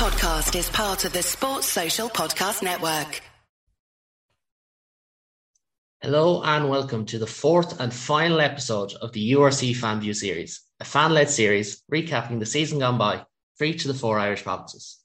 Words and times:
podcast 0.00 0.58
is 0.58 0.70
part 0.70 1.04
of 1.04 1.12
the 1.12 1.22
Sports 1.22 1.66
Social 1.66 2.08
Podcast 2.08 2.62
Network. 2.62 3.20
Hello 6.00 6.42
and 6.42 6.70
welcome 6.70 7.04
to 7.04 7.18
the 7.18 7.26
fourth 7.26 7.78
and 7.78 7.92
final 7.92 8.40
episode 8.40 8.94
of 8.94 9.12
the 9.12 9.32
URC 9.32 9.76
FanView 9.76 10.16
series, 10.16 10.62
a 10.80 10.86
fan-led 10.86 11.28
series 11.28 11.82
recapping 11.92 12.38
the 12.38 12.46
season 12.46 12.78
gone 12.78 12.96
by 12.96 13.26
for 13.58 13.64
each 13.64 13.84
of 13.84 13.88
the 13.88 13.98
four 13.98 14.18
Irish 14.18 14.42
provinces. 14.42 15.00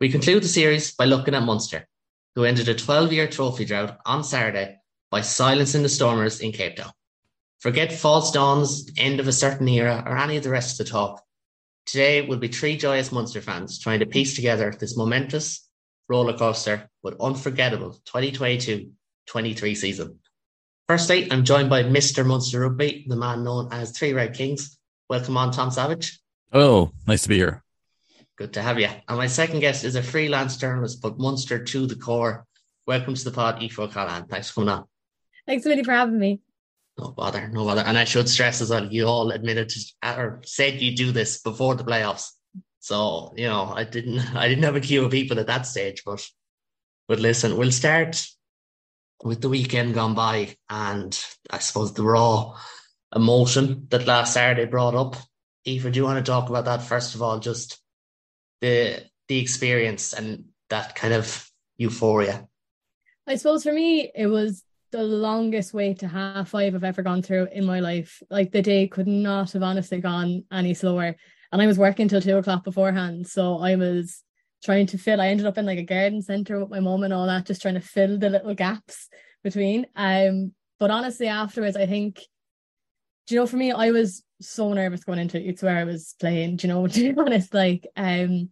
We 0.00 0.10
conclude 0.10 0.44
the 0.44 0.48
series 0.48 0.94
by 0.94 1.06
looking 1.06 1.34
at 1.34 1.42
Munster, 1.42 1.88
who 2.36 2.44
ended 2.44 2.68
a 2.68 2.74
12-year 2.76 3.26
trophy 3.26 3.64
drought 3.64 3.98
on 4.06 4.22
Saturday 4.22 4.76
by 5.10 5.22
silencing 5.22 5.82
the 5.82 5.88
Stormers 5.88 6.38
in 6.38 6.52
Cape 6.52 6.76
Town. 6.76 6.92
Forget 7.58 7.92
false 7.92 8.30
dawns, 8.30 8.92
end 8.96 9.18
of 9.18 9.26
a 9.26 9.32
certain 9.32 9.66
era, 9.66 10.04
or 10.06 10.16
any 10.16 10.36
of 10.36 10.44
the 10.44 10.50
rest 10.50 10.78
of 10.78 10.86
the 10.86 10.92
talk. 10.92 11.25
Today 11.86 12.22
will 12.22 12.38
be 12.38 12.48
three 12.48 12.76
joyous 12.76 13.12
Munster 13.12 13.40
fans 13.40 13.78
trying 13.78 14.00
to 14.00 14.06
piece 14.06 14.34
together 14.34 14.74
this 14.76 14.96
momentous 14.96 15.68
rollercoaster 16.10 16.88
but 17.00 17.14
unforgettable 17.20 17.96
2022-23 18.12 19.76
season. 19.76 20.18
Firstly, 20.88 21.30
I'm 21.30 21.44
joined 21.44 21.70
by 21.70 21.84
Mr. 21.84 22.26
Munster 22.26 22.60
Rugby, 22.60 23.06
the 23.06 23.14
man 23.14 23.44
known 23.44 23.72
as 23.72 23.92
Three 23.92 24.12
Red 24.12 24.34
Kings. 24.34 24.76
Welcome 25.08 25.36
on, 25.36 25.52
Tom 25.52 25.70
Savage. 25.70 26.18
Oh, 26.52 26.90
nice 27.06 27.22
to 27.22 27.28
be 27.28 27.36
here. 27.36 27.62
Good 28.34 28.54
to 28.54 28.62
have 28.62 28.80
you. 28.80 28.88
And 29.08 29.16
my 29.16 29.28
second 29.28 29.60
guest 29.60 29.84
is 29.84 29.94
a 29.94 30.02
freelance 30.02 30.56
journalist, 30.56 31.00
but 31.00 31.20
Munster 31.20 31.62
to 31.62 31.86
the 31.86 31.94
core. 31.94 32.46
Welcome 32.86 33.14
to 33.14 33.24
the 33.24 33.30
pod, 33.30 33.62
Aoife 33.62 33.78
O'Callaghan. 33.78 34.26
Thanks 34.26 34.50
for 34.50 34.54
coming 34.54 34.70
on. 34.70 34.84
Thanks, 35.46 35.62
so 35.62 35.70
Willie, 35.70 35.84
for 35.84 35.92
having 35.92 36.18
me. 36.18 36.40
No 36.98 37.10
bother, 37.10 37.48
no 37.48 37.64
bother. 37.64 37.82
And 37.82 37.98
I 37.98 38.04
should 38.04 38.28
stress 38.28 38.60
as 38.60 38.70
well, 38.70 38.90
you 38.90 39.06
all 39.06 39.30
admitted 39.30 39.68
to, 39.68 39.80
or 40.02 40.40
said 40.44 40.80
you 40.80 40.96
do 40.96 41.12
this 41.12 41.42
before 41.42 41.74
the 41.74 41.84
playoffs. 41.84 42.30
So, 42.80 43.34
you 43.36 43.46
know, 43.46 43.72
I 43.74 43.84
didn't 43.84 44.20
I 44.36 44.48
didn't 44.48 44.64
have 44.64 44.76
a 44.76 44.80
queue 44.80 45.04
of 45.04 45.10
people 45.10 45.38
at 45.38 45.48
that 45.48 45.66
stage, 45.66 46.02
but 46.04 46.24
but 47.08 47.20
listen, 47.20 47.56
we'll 47.56 47.72
start 47.72 48.24
with 49.22 49.40
the 49.40 49.48
weekend 49.48 49.94
gone 49.94 50.14
by 50.14 50.56
and 50.68 51.18
I 51.50 51.58
suppose 51.58 51.92
the 51.92 52.02
raw 52.02 52.56
emotion 53.14 53.86
that 53.90 54.06
last 54.06 54.34
Saturday 54.34 54.70
brought 54.70 54.94
up. 54.94 55.16
Aoife, 55.66 55.90
do 55.92 55.98
you 55.98 56.04
want 56.04 56.24
to 56.24 56.30
talk 56.30 56.48
about 56.48 56.66
that 56.66 56.82
first 56.82 57.14
of 57.14 57.22
all? 57.22 57.38
Just 57.38 57.78
the 58.60 59.04
the 59.28 59.38
experience 59.38 60.12
and 60.12 60.46
that 60.70 60.94
kind 60.94 61.12
of 61.12 61.50
euphoria. 61.76 62.46
I 63.26 63.36
suppose 63.36 63.64
for 63.64 63.72
me 63.72 64.10
it 64.14 64.28
was 64.28 64.62
the 64.92 65.02
longest 65.02 65.74
wait 65.74 65.98
to 66.00 66.08
half 66.08 66.50
five 66.50 66.74
I've 66.74 66.84
ever 66.84 67.02
gone 67.02 67.22
through 67.22 67.48
in 67.52 67.64
my 67.64 67.80
life. 67.80 68.22
Like 68.30 68.52
the 68.52 68.62
day 68.62 68.86
could 68.88 69.06
not 69.06 69.52
have 69.52 69.62
honestly 69.62 70.00
gone 70.00 70.44
any 70.52 70.74
slower. 70.74 71.16
And 71.52 71.62
I 71.62 71.66
was 71.66 71.78
working 71.78 72.08
till 72.08 72.20
two 72.20 72.36
o'clock 72.36 72.64
beforehand. 72.64 73.26
So 73.26 73.58
I 73.58 73.76
was 73.76 74.22
trying 74.64 74.86
to 74.86 74.98
fill 74.98 75.20
I 75.20 75.28
ended 75.28 75.46
up 75.46 75.58
in 75.58 75.66
like 75.66 75.78
a 75.78 75.82
garden 75.82 76.22
centre 76.22 76.58
with 76.58 76.70
my 76.70 76.80
mom 76.80 77.02
and 77.02 77.12
all 77.12 77.26
that, 77.26 77.46
just 77.46 77.62
trying 77.62 77.74
to 77.74 77.80
fill 77.80 78.18
the 78.18 78.30
little 78.30 78.54
gaps 78.54 79.08
between. 79.42 79.86
Um 79.96 80.52
but 80.78 80.90
honestly 80.90 81.28
afterwards 81.28 81.76
I 81.76 81.86
think 81.86 82.20
do 83.26 83.34
you 83.34 83.40
know 83.40 83.46
for 83.46 83.56
me 83.56 83.72
I 83.72 83.90
was 83.90 84.22
so 84.40 84.72
nervous 84.72 85.04
going 85.04 85.18
into 85.18 85.38
it. 85.38 85.46
It's 85.46 85.62
where 85.62 85.76
I 85.76 85.84
was 85.84 86.14
playing, 86.20 86.56
do 86.56 86.66
you 86.66 86.72
know, 86.72 86.86
to 86.86 87.12
be 87.12 87.20
honest, 87.20 87.52
like 87.52 87.86
um 87.96 88.50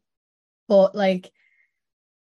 but 0.69 0.95
like 0.95 1.31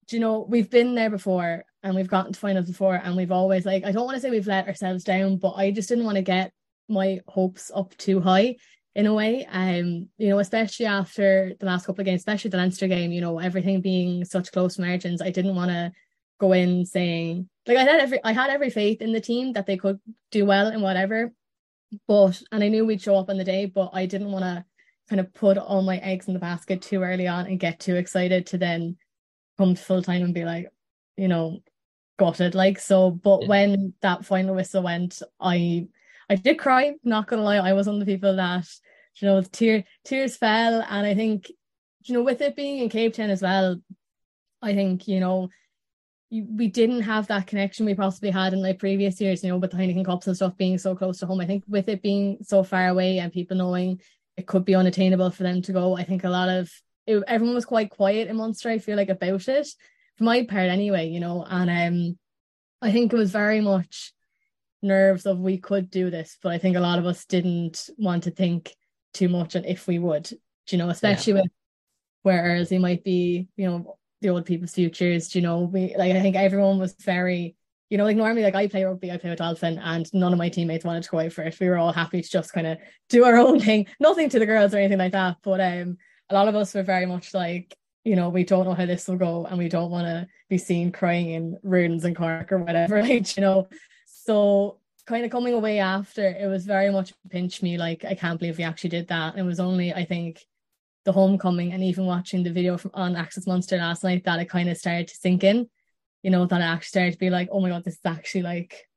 do 0.09 0.17
you 0.17 0.21
know, 0.21 0.47
we've 0.49 0.71
been 0.71 0.95
there 0.95 1.11
before 1.11 1.65
and 1.83 1.95
we've 1.95 2.09
gotten 2.09 2.33
to 2.33 2.39
finals 2.39 2.69
before 2.69 2.97
and 2.97 3.17
we've 3.17 3.33
always 3.33 3.65
like 3.65 3.85
I 3.85 3.93
don't 3.93 4.07
want 4.07 4.17
to 4.17 4.21
say 4.21 4.31
we've 4.31 4.47
let 4.47 4.69
ourselves 4.69 5.05
down, 5.05 5.37
but 5.37 5.53
I 5.53 5.71
just 5.71 5.89
didn't 5.89 6.05
want 6.05 6.17
to 6.17 6.23
get 6.23 6.53
my 6.89 7.21
hopes 7.27 7.71
up 7.75 7.97
too 7.97 8.21
high 8.21 8.57
in 8.95 9.07
a 9.07 9.15
way. 9.15 9.47
Um, 9.51 10.09
you 10.19 10.29
know, 10.29 10.39
especially 10.39 10.87
after 10.87 11.53
the 11.59 11.67
last 11.67 11.87
couple 11.87 12.03
of 12.03 12.07
games, 12.07 12.21
especially 12.21 12.51
the 12.51 12.57
Leinster 12.57 12.89
game, 12.89 13.13
you 13.13 13.21
know, 13.21 13.39
everything 13.39 13.81
being 13.81 14.25
such 14.25 14.53
close 14.53 14.79
margins, 14.79 15.23
I 15.23 15.31
didn't 15.31 15.55
want 15.55 15.71
to 15.71 15.93
go 16.39 16.53
in 16.53 16.85
saying 16.85 17.49
like 17.67 17.79
I 17.79 17.83
had 17.83 18.01
every 18.01 18.23
I 18.25 18.33
had 18.33 18.51
every 18.51 18.71
faith 18.71 19.01
in 19.03 19.13
the 19.13 19.21
team 19.21 19.53
that 19.55 19.67
they 19.67 19.77
could 19.77 20.01
do 20.31 20.47
well 20.47 20.69
in 20.69 20.81
whatever. 20.81 21.33
But 22.09 22.43
and 22.53 22.65
I 22.65 22.69
knew 22.69 22.84
we'd 22.84 23.03
show 23.03 23.17
up 23.17 23.31
on 23.31 23.39
the 23.39 23.45
day, 23.45 23.67
but 23.67 23.91
I 23.93 24.06
didn't 24.06 24.33
want 24.33 24.45
to 24.45 24.65
kind 25.09 25.21
of 25.21 25.33
put 25.34 25.56
all 25.56 25.83
my 25.83 25.99
eggs 25.99 26.27
in 26.27 26.34
the 26.34 26.41
basket 26.41 26.83
too 26.83 27.03
early 27.03 27.29
on 27.29 27.47
and 27.47 27.61
get 27.61 27.79
too 27.79 27.97
excited 27.97 28.47
to 28.47 28.59
then 28.59 28.97
come 29.56 29.75
full 29.75 30.03
time 30.03 30.23
and 30.23 30.34
be 30.34 30.45
like, 30.45 30.69
you 31.17 31.29
know, 31.29 31.61
gutted. 32.16 32.54
Like 32.54 32.78
so, 32.78 33.10
but 33.10 33.43
yeah. 33.43 33.49
when 33.49 33.94
that 34.03 34.25
final 34.25 34.54
whistle 34.54 34.82
went, 34.82 35.22
I 35.41 35.88
I 36.28 36.37
did 36.37 36.59
cry, 36.59 36.94
not 37.04 37.27
gonna 37.27 37.43
lie. 37.43 37.56
I 37.56 37.72
was 37.72 37.87
one 37.87 38.00
of 38.00 38.06
the 38.06 38.12
people 38.12 38.37
that, 38.37 38.66
you 39.16 39.28
know, 39.28 39.43
tear 39.43 39.84
tears 40.04 40.37
fell. 40.37 40.84
And 40.88 41.06
I 41.06 41.15
think, 41.15 41.50
you 42.05 42.15
know, 42.15 42.22
with 42.22 42.41
it 42.41 42.56
being 42.56 42.78
in 42.78 42.88
Cape 42.88 43.15
Town 43.15 43.31
as 43.31 43.43
well, 43.43 43.81
I 44.62 44.75
think, 44.75 45.06
you 45.06 45.21
know, 45.21 45.49
we 46.31 46.66
didn't 46.66 47.03
have 47.03 47.28
that 47.28 47.47
connection 47.47 47.87
we 47.87 47.94
possibly 47.94 48.31
had 48.31 48.53
in 48.53 48.60
like 48.60 48.81
previous 48.81 49.21
years, 49.21 49.44
you 49.44 49.50
know, 49.50 49.59
with 49.59 49.71
the 49.71 49.76
Heineken 49.76 50.05
Cups 50.05 50.26
and 50.26 50.34
stuff 50.34 50.56
being 50.56 50.76
so 50.76 50.97
close 50.97 51.21
to 51.21 51.26
home. 51.26 51.41
I 51.41 51.47
think 51.47 51.62
with 51.69 51.88
it 51.88 52.03
being 52.03 52.38
so 52.43 52.65
far 52.65 52.88
away 52.88 53.21
and 53.21 53.32
people 53.32 53.56
knowing 53.56 54.00
it 54.37 54.47
could 54.47 54.65
be 54.65 54.75
unattainable 54.75 55.31
for 55.31 55.44
them 55.44 55.62
to 55.62 55.72
go, 55.72 55.97
I 55.97 56.03
think 56.03 56.25
a 56.25 56.28
lot 56.28 56.49
of 56.49 56.71
it, 57.06 57.22
everyone 57.28 57.55
was 57.55 57.65
quite 57.65 57.91
quiet 57.91 58.28
in 58.28 58.37
Munster, 58.37 58.69
I 58.69 58.78
feel 58.78 58.97
like, 58.97 59.09
about 59.09 59.47
it, 59.49 59.69
for 60.16 60.25
my 60.25 60.44
part 60.44 60.69
anyway, 60.69 61.09
you 61.09 61.21
know. 61.21 61.44
And 61.49 61.71
um 61.71 62.19
I 62.82 62.93
think 62.93 63.12
it 63.12 63.16
was 63.16 63.31
very 63.31 63.60
much 63.60 64.12
nerves 64.82 65.27
of 65.27 65.38
we 65.38 65.59
could 65.59 65.91
do 65.91 66.10
this, 66.10 66.38
but 66.43 66.53
I 66.53 66.59
think 66.59 66.77
a 66.77 66.81
lot 66.81 66.99
of 66.99 67.06
us 67.06 67.25
didn't 67.25 67.88
want 67.99 68.25
to 68.25 68.31
think 68.31 68.75
too 69.15 69.28
much 69.28 69.56
on 69.56 69.65
if 69.65 69.87
we 69.87 69.99
would, 69.99 70.31
you 70.71 70.78
know, 70.78 70.91
especially 70.91 71.34
yeah. 71.34 71.43
with 71.43 71.50
whereas 72.22 72.72
it 72.72 72.81
might 72.81 73.05
be, 73.05 73.49
you 73.56 73.66
know, 73.66 73.97
the 74.21 74.31
old 74.31 74.47
people's 74.47 74.72
futures, 74.75 75.34
you 75.34 75.43
know, 75.43 75.60
we 75.60 75.94
like 75.97 76.12
I 76.12 76.21
think 76.21 76.37
everyone 76.37 76.78
was 76.78 76.94
very 77.00 77.56
you 77.88 77.99
know, 77.99 78.05
like 78.05 78.16
normally, 78.16 78.43
like 78.43 78.55
I 78.55 78.66
play 78.66 78.84
rugby, 78.84 79.12
I 79.12 79.16
play 79.16 79.31
with 79.31 79.38
Dolphin, 79.38 79.78
and 79.78 80.12
none 80.12 80.32
of 80.32 80.38
my 80.38 80.49
teammates 80.49 80.84
wanted 80.84 81.05
to 81.05 81.10
go 81.10 81.21
out 81.21 81.32
for 81.32 81.43
it. 81.43 81.59
We 81.60 81.69
were 81.69 81.76
all 81.76 81.93
happy 81.93 82.21
to 82.21 82.28
just 82.28 82.53
kind 82.53 82.66
of 82.66 82.78
do 83.09 83.25
our 83.25 83.37
own 83.37 83.60
thing. 83.60 83.87
Nothing 84.00 84.28
to 84.31 84.38
the 84.38 84.47
girls 84.47 84.75
or 84.75 84.78
anything 84.78 84.99
like 84.99 85.12
that. 85.12 85.37
But 85.43 85.60
um, 85.60 85.97
a 86.28 86.34
lot 86.34 86.49
of 86.49 86.56
us 86.56 86.75
were 86.75 86.82
very 86.82 87.06
much 87.06 87.32
like, 87.32 87.76
you 88.06 88.17
know, 88.17 88.28
we 88.28 88.44
don't 88.44 88.65
know 88.65 88.75
how 88.75 88.87
this 88.87 89.09
will 89.09 89.17
go, 89.17 89.47
and 89.47 89.59
we 89.59 89.69
don't 89.69 89.91
want 89.91 90.06
to 90.06 90.27
be 90.49 90.59
seen 90.59 90.93
crying 90.93 91.31
in 91.31 91.59
ruins 91.62 92.05
in 92.05 92.15
Cork 92.15 92.53
or 92.53 92.59
whatever, 92.59 93.03
like 93.03 93.37
you 93.37 93.41
know. 93.43 93.69
So 94.06 94.78
kind 95.06 95.25
of 95.25 95.31
coming 95.31 95.55
away 95.55 95.78
after, 95.78 96.27
it 96.27 96.49
was 96.49 96.67
very 96.67 96.91
much 96.91 97.12
pinch 97.31 97.62
me. 97.62 97.78
Like 97.78 98.05
I 98.05 98.15
can't 98.15 98.39
believe 98.39 98.59
we 98.59 98.65
actually 98.65 98.91
did 98.91 99.09
that. 99.09 99.34
And 99.34 99.41
It 99.41 99.44
was 99.44 99.61
only, 99.61 99.93
I 99.93 100.05
think, 100.05 100.41
the 101.05 101.12
homecoming 101.12 101.72
and 101.72 101.83
even 101.83 102.06
watching 102.06 102.43
the 102.43 102.53
video 102.53 102.77
from 102.78 102.91
on 102.94 103.17
Access 103.17 103.47
Munster 103.47 103.77
last 103.77 104.03
night 104.03 104.25
that 104.25 104.41
it 104.41 104.49
kind 104.49 104.69
of 104.69 104.77
started 104.77 105.09
to 105.09 105.17
sink 105.17 105.44
in 105.44 105.69
you 106.27 106.33
know, 106.33 106.44
that 106.44 106.61
I 106.61 106.65
actually 106.65 106.88
started 106.88 107.12
to 107.12 107.19
be 107.19 107.31
like, 107.31 107.49
oh 107.53 107.61
my 107.61 107.69
God, 107.69 107.84
this 107.84 107.94
is 107.94 108.00
actually 108.05 108.43
like 108.43 108.88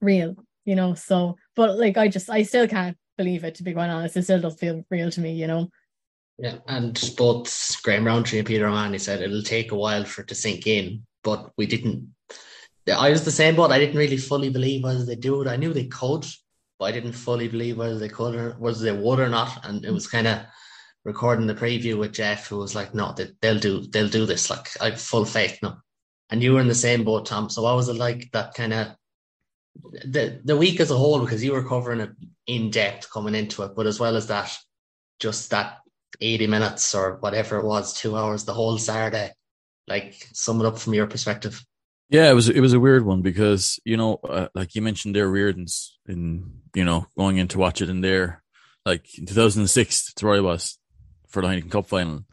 real, 0.00 0.36
you 0.64 0.74
know. 0.74 0.94
So, 0.94 1.36
but 1.54 1.78
like, 1.78 1.98
I 1.98 2.08
just, 2.08 2.30
I 2.30 2.44
still 2.44 2.66
can't 2.66 2.96
believe 3.18 3.44
it, 3.44 3.56
to 3.56 3.62
be 3.62 3.74
quite 3.74 3.90
honest. 3.90 4.16
It 4.16 4.22
still 4.22 4.40
does 4.40 4.58
feel 4.58 4.82
real 4.90 5.10
to 5.10 5.20
me, 5.20 5.34
you 5.34 5.48
know. 5.48 5.68
Yeah, 6.38 6.58
and 6.66 7.14
both 7.16 7.76
Graham 7.82 8.04
Rowntree 8.04 8.38
and 8.38 8.46
Peter 8.46 8.66
O'Mahony 8.66 8.98
said 8.98 9.22
it'll 9.22 9.42
take 9.42 9.72
a 9.72 9.76
while 9.76 10.04
for 10.04 10.20
it 10.20 10.28
to 10.28 10.34
sink 10.34 10.66
in, 10.66 11.06
but 11.24 11.50
we 11.56 11.66
didn't. 11.66 12.14
I 12.92 13.10
was 13.10 13.24
the 13.24 13.30
same, 13.30 13.56
boat. 13.56 13.72
I 13.72 13.78
didn't 13.78 13.96
really 13.96 14.18
fully 14.18 14.50
believe 14.50 14.84
whether 14.84 15.04
they 15.04 15.16
do 15.16 15.40
it. 15.42 15.48
I 15.48 15.56
knew 15.56 15.72
they 15.72 15.86
could, 15.86 16.26
but 16.78 16.84
I 16.84 16.92
didn't 16.92 17.14
fully 17.14 17.48
believe 17.48 17.78
whether 17.78 17.98
they 17.98 18.08
could 18.08 18.34
or 18.34 18.52
whether 18.58 18.78
they 18.78 18.92
would 18.92 19.18
or 19.18 19.28
not. 19.28 19.64
And 19.64 19.84
it 19.84 19.90
was 19.90 20.06
kind 20.06 20.26
of 20.26 20.42
recording 21.04 21.46
the 21.46 21.54
preview 21.54 21.98
with 21.98 22.12
Jeff, 22.12 22.46
who 22.48 22.58
was 22.58 22.74
like, 22.74 22.94
"No, 22.94 23.12
they, 23.12 23.32
will 23.42 23.58
do, 23.58 23.86
they'll 23.86 24.08
do 24.08 24.26
this. 24.26 24.50
Like, 24.50 24.68
I 24.80 24.90
full 24.92 25.24
faith." 25.24 25.58
No, 25.62 25.76
and 26.30 26.42
you 26.42 26.52
were 26.52 26.60
in 26.60 26.68
the 26.68 26.74
same 26.74 27.02
boat, 27.02 27.26
Tom. 27.26 27.48
So 27.48 27.62
what 27.62 27.76
was 27.76 27.88
it 27.88 27.96
like 27.96 28.30
that 28.32 28.54
kind 28.54 28.74
of 28.74 28.88
the 30.04 30.40
the 30.44 30.56
week 30.56 30.80
as 30.80 30.90
a 30.90 30.96
whole? 30.96 31.20
Because 31.20 31.42
you 31.42 31.52
were 31.52 31.66
covering 31.66 32.00
it 32.00 32.10
in 32.46 32.70
depth 32.70 33.10
coming 33.10 33.34
into 33.34 33.62
it, 33.62 33.72
but 33.74 33.86
as 33.86 33.98
well 33.98 34.16
as 34.16 34.26
that, 34.28 34.56
just 35.18 35.50
that 35.50 35.78
eighty 36.20 36.46
minutes 36.46 36.94
or 36.94 37.16
whatever 37.16 37.58
it 37.58 37.64
was, 37.64 37.94
two 37.94 38.16
hours, 38.16 38.44
the 38.44 38.54
whole 38.54 38.78
Saturday. 38.78 39.32
Like 39.88 40.14
sum 40.32 40.60
it 40.60 40.66
up 40.66 40.78
from 40.78 40.94
your 40.94 41.06
perspective. 41.06 41.64
Yeah, 42.08 42.30
it 42.30 42.34
was 42.34 42.48
it 42.48 42.60
was 42.60 42.72
a 42.72 42.80
weird 42.80 43.04
one 43.04 43.22
because 43.22 43.78
you 43.84 43.96
know, 43.96 44.18
uh, 44.28 44.48
like 44.54 44.74
you 44.74 44.82
mentioned, 44.82 45.14
there 45.14 45.28
Reardens 45.28 45.98
in 46.06 46.60
you 46.74 46.84
know 46.84 47.06
going 47.16 47.36
in 47.38 47.48
to 47.48 47.58
watch 47.58 47.80
it 47.80 47.88
in 47.88 48.00
there, 48.00 48.42
like 48.84 49.06
in 49.18 49.26
2006, 49.26 50.06
that's 50.06 50.22
where 50.22 50.34
I 50.34 50.40
was 50.40 50.78
for 51.28 51.42
the 51.42 51.48
Heineken 51.48 51.70
Cup 51.70 51.86
final, 51.86 52.24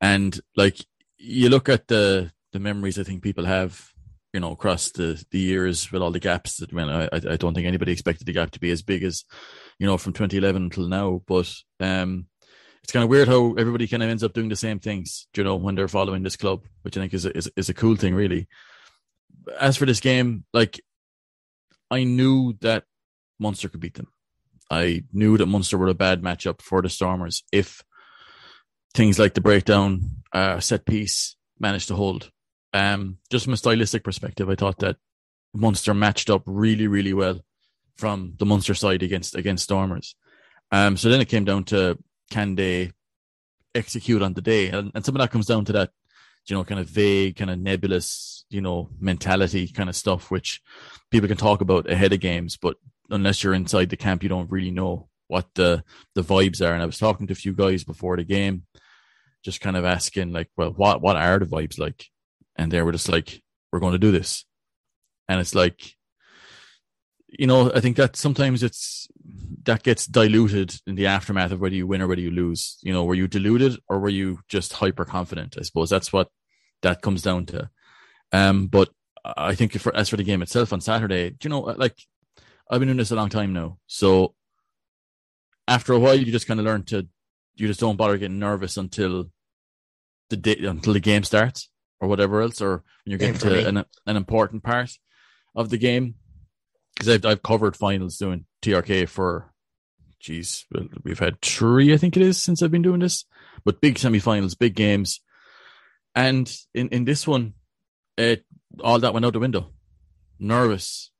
and 0.00 0.38
like 0.56 0.78
you 1.16 1.48
look 1.48 1.68
at 1.68 1.88
the 1.88 2.30
the 2.52 2.58
memories 2.58 2.98
I 2.98 3.02
think 3.02 3.22
people 3.22 3.44
have, 3.44 3.90
you 4.32 4.40
know, 4.40 4.52
across 4.52 4.90
the, 4.90 5.22
the 5.30 5.38
years 5.38 5.90
with 5.92 6.02
all 6.02 6.10
the 6.10 6.20
gaps 6.20 6.56
that, 6.58 6.72
well, 6.72 6.90
I, 6.90 7.08
I 7.12 7.36
don't 7.36 7.54
think 7.54 7.66
anybody 7.66 7.92
expected 7.92 8.26
the 8.26 8.32
gap 8.32 8.50
to 8.52 8.60
be 8.60 8.70
as 8.70 8.82
big 8.82 9.02
as, 9.02 9.24
you 9.78 9.86
know, 9.86 9.98
from 9.98 10.12
2011 10.12 10.62
until 10.62 10.88
now. 10.88 11.22
But, 11.26 11.52
um, 11.80 12.26
it's 12.82 12.92
kind 12.92 13.04
of 13.04 13.10
weird 13.10 13.28
how 13.28 13.54
everybody 13.54 13.86
kind 13.86 14.02
of 14.02 14.08
ends 14.08 14.24
up 14.24 14.32
doing 14.32 14.48
the 14.48 14.56
same 14.56 14.78
things, 14.78 15.26
you 15.36 15.44
know, 15.44 15.56
when 15.56 15.74
they're 15.74 15.88
following 15.88 16.22
this 16.22 16.36
club, 16.36 16.64
which 16.82 16.96
I 16.96 17.00
think 17.00 17.14
is 17.14 17.24
a, 17.26 17.36
is, 17.36 17.50
is 17.56 17.68
a 17.68 17.74
cool 17.74 17.96
thing, 17.96 18.14
really. 18.14 18.48
As 19.60 19.76
for 19.76 19.86
this 19.86 20.00
game, 20.00 20.44
like, 20.52 20.80
I 21.90 22.04
knew 22.04 22.54
that 22.60 22.84
Munster 23.38 23.68
could 23.68 23.80
beat 23.80 23.94
them. 23.94 24.08
I 24.70 25.04
knew 25.12 25.38
that 25.38 25.46
Munster 25.46 25.78
were 25.78 25.88
a 25.88 25.94
bad 25.94 26.22
matchup 26.22 26.60
for 26.60 26.82
the 26.82 26.90
Stormers 26.90 27.42
if 27.52 27.82
things 28.94 29.18
like 29.18 29.34
the 29.34 29.40
breakdown 29.40 30.22
uh, 30.32 30.60
set 30.60 30.84
piece 30.84 31.36
managed 31.58 31.88
to 31.88 31.94
hold. 31.94 32.30
Um, 32.74 33.18
just 33.30 33.44
from 33.44 33.54
a 33.54 33.56
stylistic 33.56 34.04
perspective, 34.04 34.50
I 34.50 34.54
thought 34.54 34.78
that 34.80 34.96
Munster 35.54 35.94
matched 35.94 36.28
up 36.28 36.42
really, 36.46 36.86
really 36.86 37.14
well 37.14 37.40
from 37.96 38.34
the 38.38 38.46
Munster 38.46 38.74
side 38.74 39.02
against 39.02 39.34
against 39.34 39.64
Stormers. 39.64 40.14
Um, 40.70 40.96
so 40.96 41.08
then 41.08 41.20
it 41.20 41.28
came 41.28 41.44
down 41.44 41.64
to 41.64 41.98
can 42.30 42.54
they 42.54 42.92
execute 43.74 44.22
on 44.22 44.34
the 44.34 44.42
day, 44.42 44.68
and, 44.68 44.92
and 44.94 45.04
some 45.04 45.14
of 45.14 45.20
that 45.20 45.30
comes 45.30 45.46
down 45.46 45.64
to 45.66 45.72
that, 45.72 45.90
you 46.46 46.56
know, 46.56 46.64
kind 46.64 46.80
of 46.80 46.88
vague, 46.88 47.36
kind 47.36 47.50
of 47.50 47.58
nebulous, 47.58 48.44
you 48.50 48.60
know, 48.60 48.88
mentality 48.98 49.68
kind 49.68 49.88
of 49.88 49.96
stuff, 49.96 50.30
which 50.30 50.62
people 51.10 51.28
can 51.28 51.36
talk 51.36 51.60
about 51.60 51.90
ahead 51.90 52.12
of 52.12 52.20
games, 52.20 52.56
but 52.56 52.76
unless 53.10 53.42
you're 53.42 53.54
inside 53.54 53.90
the 53.90 53.96
camp, 53.96 54.22
you 54.22 54.28
don't 54.28 54.50
really 54.50 54.70
know 54.70 55.08
what 55.28 55.46
the 55.54 55.84
the 56.14 56.22
vibes 56.22 56.60
are. 56.66 56.72
And 56.72 56.82
I 56.82 56.86
was 56.86 56.98
talking 56.98 57.26
to 57.26 57.32
a 57.32 57.36
few 57.36 57.52
guys 57.52 57.84
before 57.84 58.16
the 58.16 58.24
game, 58.24 58.64
just 59.44 59.60
kind 59.60 59.76
of 59.76 59.84
asking 59.84 60.32
like, 60.32 60.48
well, 60.56 60.70
what 60.70 61.02
what 61.02 61.16
are 61.16 61.38
the 61.38 61.46
vibes 61.46 61.78
like? 61.78 62.06
And 62.56 62.72
they 62.72 62.82
were 62.82 62.92
just 62.92 63.08
like, 63.08 63.42
we're 63.70 63.80
going 63.80 63.92
to 63.92 63.98
do 63.98 64.10
this, 64.10 64.44
and 65.28 65.40
it's 65.40 65.54
like, 65.54 65.94
you 67.28 67.46
know, 67.46 67.70
I 67.72 67.80
think 67.80 67.96
that 67.96 68.16
sometimes 68.16 68.62
it's 68.62 69.08
that 69.64 69.82
gets 69.82 70.06
diluted 70.06 70.74
in 70.86 70.94
the 70.94 71.06
aftermath 71.06 71.52
of 71.52 71.60
whether 71.60 71.74
you 71.74 71.86
win 71.86 72.02
or 72.02 72.06
whether 72.06 72.20
you 72.20 72.30
lose. 72.30 72.78
You 72.82 72.92
know, 72.92 73.04
were 73.04 73.14
you 73.14 73.28
deluded 73.28 73.78
or 73.88 73.98
were 73.98 74.08
you 74.08 74.40
just 74.48 74.72
hyper 74.72 75.04
confident? 75.04 75.56
I 75.58 75.62
suppose 75.62 75.90
that's 75.90 76.12
what 76.12 76.28
that 76.82 77.02
comes 77.02 77.22
down 77.22 77.46
to. 77.46 77.70
Um, 78.32 78.66
but 78.66 78.90
I 79.24 79.54
think 79.54 79.72
for 79.78 79.94
as 79.94 80.08
for 80.08 80.16
the 80.16 80.24
game 80.24 80.42
itself 80.42 80.72
on 80.72 80.80
Saturday, 80.80 81.34
you 81.42 81.50
know, 81.50 81.60
like 81.60 81.96
I've 82.70 82.80
been 82.80 82.88
doing 82.88 82.98
this 82.98 83.10
a 83.10 83.16
long 83.16 83.30
time 83.30 83.52
now, 83.52 83.78
so 83.86 84.34
after 85.66 85.92
a 85.92 85.98
while, 85.98 86.14
you 86.14 86.32
just 86.32 86.46
kind 86.46 86.60
of 86.60 86.66
learn 86.66 86.84
to 86.84 87.06
you 87.56 87.66
just 87.66 87.80
don't 87.80 87.96
bother 87.96 88.16
getting 88.16 88.38
nervous 88.38 88.76
until 88.76 89.30
the 90.30 90.36
day 90.36 90.56
until 90.60 90.92
the 90.92 91.00
game 91.00 91.24
starts 91.24 91.70
or 92.00 92.08
whatever 92.08 92.40
else, 92.40 92.60
or 92.60 92.84
when 93.04 93.10
you're 93.10 93.18
getting 93.18 93.38
to 93.38 93.68
an, 93.68 93.84
an 94.06 94.16
important 94.16 94.62
part 94.62 94.90
of 95.54 95.70
the 95.70 95.78
game. 95.78 96.14
Because 96.94 97.08
I've 97.08 97.24
I've 97.24 97.42
covered 97.42 97.76
finals 97.76 98.16
doing 98.16 98.46
TRK 98.62 99.08
for, 99.08 99.52
geez, 100.20 100.66
we've 101.04 101.18
had 101.18 101.40
three, 101.40 101.92
I 101.92 101.96
think 101.96 102.16
it 102.16 102.22
is, 102.22 102.42
since 102.42 102.62
I've 102.62 102.70
been 102.70 102.82
doing 102.82 103.00
this. 103.00 103.24
But 103.64 103.80
big 103.80 103.96
semifinals, 103.96 104.58
big 104.58 104.74
games, 104.74 105.20
and 106.14 106.50
in 106.74 106.88
in 106.88 107.04
this 107.04 107.26
one, 107.26 107.54
it 108.16 108.44
all 108.82 108.98
that 109.00 109.12
went 109.12 109.26
out 109.26 109.32
the 109.32 109.40
window. 109.40 109.72
Nervous, 110.38 111.10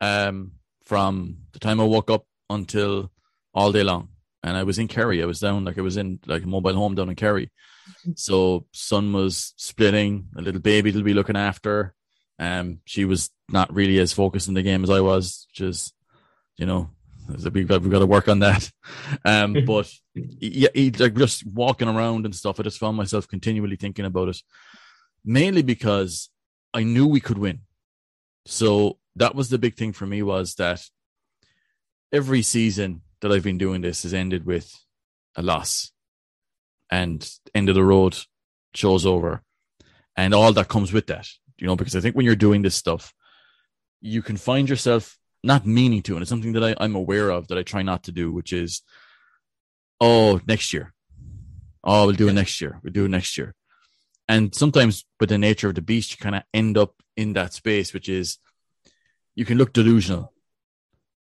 um, 0.00 0.52
from 0.84 1.36
the 1.52 1.58
time 1.58 1.80
I 1.80 1.84
woke 1.84 2.10
up 2.10 2.26
until 2.48 3.10
all 3.54 3.72
day 3.72 3.82
long 3.82 4.08
and 4.42 4.56
I 4.56 4.62
was 4.62 4.78
in 4.78 4.88
Kerry. 4.88 5.22
I 5.22 5.26
was 5.26 5.40
down 5.40 5.64
like 5.64 5.78
I 5.78 5.82
was 5.82 5.96
in 5.96 6.20
like 6.26 6.42
a 6.42 6.48
mobile 6.48 6.74
home 6.74 6.94
down 6.94 7.08
in 7.08 7.16
Kerry. 7.16 7.50
So 8.14 8.66
son 8.72 9.12
was 9.12 9.52
splitting, 9.56 10.28
a 10.36 10.40
little 10.40 10.60
baby 10.60 10.92
to 10.92 11.02
be 11.02 11.12
looking 11.12 11.36
after. 11.36 11.92
Um, 12.38 12.78
she 12.84 13.04
was 13.04 13.30
not 13.48 13.74
really 13.74 13.98
as 13.98 14.12
focused 14.12 14.48
in 14.48 14.54
the 14.54 14.62
game 14.62 14.84
as 14.84 14.90
I 14.90 15.00
was, 15.00 15.46
which 15.50 15.60
is, 15.68 15.92
you 16.60 16.66
know, 16.66 16.90
we've 17.26 17.66
got, 17.66 17.82
we've 17.82 17.90
got 17.90 18.00
to 18.00 18.06
work 18.06 18.28
on 18.28 18.40
that. 18.40 18.70
Um, 19.24 19.56
but 19.66 19.90
yeah, 20.14 20.68
he, 20.74 20.90
like 20.90 21.14
just 21.14 21.46
walking 21.46 21.88
around 21.88 22.26
and 22.26 22.34
stuff, 22.34 22.60
I 22.60 22.62
just 22.62 22.78
found 22.78 22.96
myself 22.96 23.26
continually 23.26 23.76
thinking 23.76 24.04
about 24.04 24.28
it, 24.28 24.38
mainly 25.24 25.62
because 25.62 26.28
I 26.74 26.82
knew 26.82 27.06
we 27.06 27.20
could 27.20 27.38
win. 27.38 27.60
So 28.46 28.98
that 29.16 29.34
was 29.34 29.48
the 29.48 29.58
big 29.58 29.74
thing 29.74 29.92
for 29.92 30.06
me 30.06 30.22
was 30.22 30.54
that 30.56 30.82
every 32.12 32.42
season 32.42 33.02
that 33.20 33.32
I've 33.32 33.42
been 33.42 33.58
doing 33.58 33.80
this 33.80 34.02
has 34.02 34.14
ended 34.14 34.44
with 34.46 34.72
a 35.34 35.42
loss 35.42 35.92
and 36.90 37.28
end 37.54 37.68
of 37.68 37.74
the 37.74 37.84
road 37.84 38.16
show's 38.74 39.06
over 39.06 39.42
and 40.16 40.34
all 40.34 40.52
that 40.52 40.68
comes 40.68 40.92
with 40.92 41.06
that 41.06 41.26
you 41.58 41.66
know 41.66 41.76
because 41.76 41.94
i 41.94 42.00
think 42.00 42.16
when 42.16 42.26
you're 42.26 42.36
doing 42.36 42.62
this 42.62 42.74
stuff 42.74 43.12
you 44.00 44.22
can 44.22 44.36
find 44.36 44.68
yourself 44.68 45.19
not 45.42 45.66
meaning 45.66 46.02
to 46.02 46.14
and 46.14 46.22
it's 46.22 46.28
something 46.28 46.52
that 46.52 46.64
I, 46.64 46.74
i'm 46.82 46.94
aware 46.94 47.30
of 47.30 47.48
that 47.48 47.58
i 47.58 47.62
try 47.62 47.82
not 47.82 48.04
to 48.04 48.12
do 48.12 48.32
which 48.32 48.52
is 48.52 48.82
oh 50.00 50.40
next 50.46 50.72
year 50.72 50.92
oh 51.84 52.06
we'll 52.06 52.16
do 52.16 52.28
it 52.28 52.34
next 52.34 52.60
year 52.60 52.78
we'll 52.82 52.92
do 52.92 53.06
it 53.06 53.10
next 53.10 53.38
year 53.38 53.54
and 54.28 54.54
sometimes 54.54 55.04
with 55.18 55.30
the 55.30 55.38
nature 55.38 55.68
of 55.68 55.74
the 55.74 55.82
beast 55.82 56.10
you 56.12 56.16
kind 56.18 56.36
of 56.36 56.42
end 56.52 56.76
up 56.76 56.94
in 57.16 57.32
that 57.32 57.52
space 57.52 57.92
which 57.94 58.08
is 58.08 58.38
you 59.34 59.44
can 59.44 59.58
look 59.58 59.72
delusional 59.72 60.32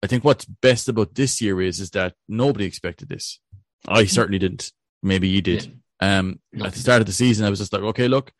I 0.03 0.07
think 0.07 0.23
what's 0.23 0.45
best 0.45 0.89
about 0.89 1.15
this 1.15 1.41
year 1.41 1.61
is 1.61 1.79
is 1.79 1.91
that 1.91 2.13
nobody 2.27 2.65
expected 2.65 3.09
this. 3.09 3.39
I 3.87 4.05
certainly 4.05 4.39
didn't. 4.39 4.71
Maybe 5.01 5.27
you 5.27 5.41
did. 5.41 5.79
Yeah. 6.01 6.19
Um, 6.19 6.39
at 6.63 6.73
the 6.73 6.79
start 6.79 7.01
of 7.01 7.07
the 7.07 7.13
season, 7.13 7.45
I 7.45 7.49
was 7.49 7.59
just 7.59 7.73
like, 7.73 7.81
okay, 7.81 8.07
look, 8.07 8.31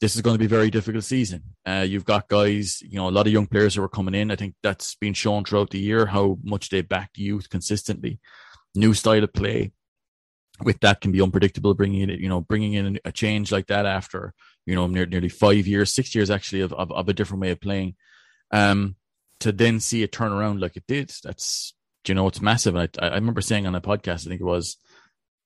this 0.00 0.14
is 0.14 0.22
going 0.22 0.34
to 0.34 0.38
be 0.38 0.44
a 0.44 0.48
very 0.48 0.70
difficult 0.70 1.04
season. 1.04 1.42
Uh, 1.64 1.84
you've 1.86 2.04
got 2.04 2.28
guys, 2.28 2.82
you 2.82 2.96
know, 2.96 3.08
a 3.08 3.10
lot 3.10 3.26
of 3.26 3.32
young 3.32 3.46
players 3.46 3.74
who 3.74 3.82
are 3.82 3.88
coming 3.88 4.14
in. 4.14 4.30
I 4.30 4.36
think 4.36 4.54
that's 4.62 4.94
been 4.96 5.14
shown 5.14 5.44
throughout 5.44 5.70
the 5.70 5.78
year 5.78 6.06
how 6.06 6.38
much 6.42 6.68
they 6.68 6.82
back 6.82 7.10
youth 7.16 7.48
consistently. 7.48 8.20
New 8.74 8.92
style 8.92 9.24
of 9.24 9.32
play. 9.32 9.72
With 10.62 10.80
that 10.80 11.00
can 11.02 11.12
be 11.12 11.20
unpredictable. 11.20 11.74
Bringing 11.74 12.08
in, 12.08 12.20
you 12.20 12.28
know, 12.28 12.40
bringing 12.40 12.74
in 12.74 12.98
a 13.04 13.12
change 13.12 13.52
like 13.52 13.66
that 13.66 13.84
after 13.84 14.32
you 14.64 14.74
know 14.74 14.86
nearly 14.86 15.28
five 15.28 15.66
years, 15.66 15.92
six 15.92 16.14
years 16.14 16.30
actually 16.30 16.62
of, 16.62 16.72
of, 16.72 16.90
of 16.92 17.08
a 17.08 17.12
different 17.12 17.42
way 17.42 17.50
of 17.50 17.60
playing. 17.60 17.94
Um, 18.50 18.96
to 19.40 19.52
then 19.52 19.80
see 19.80 20.02
it 20.02 20.12
turn 20.12 20.32
around 20.32 20.60
like 20.60 20.76
it 20.76 20.84
did, 20.88 21.12
that's 21.22 21.74
you 22.06 22.14
know 22.14 22.26
it's 22.26 22.40
massive. 22.40 22.74
I, 22.74 22.88
I 22.98 23.14
remember 23.14 23.42
saying 23.42 23.66
on 23.66 23.74
a 23.74 23.80
podcast, 23.82 24.26
I 24.26 24.30
think 24.30 24.40
it 24.40 24.44
was 24.44 24.78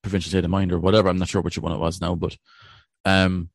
Provincial 0.03 0.31
State 0.31 0.45
of 0.45 0.51
Mind 0.51 0.73
or 0.73 0.79
whatever. 0.79 1.09
I'm 1.09 1.19
not 1.19 1.29
sure 1.29 1.43
which 1.43 1.59
one 1.59 1.73
it 1.73 1.79
was 1.79 2.01
now, 2.01 2.15
but 2.15 2.37
um, 3.05 3.51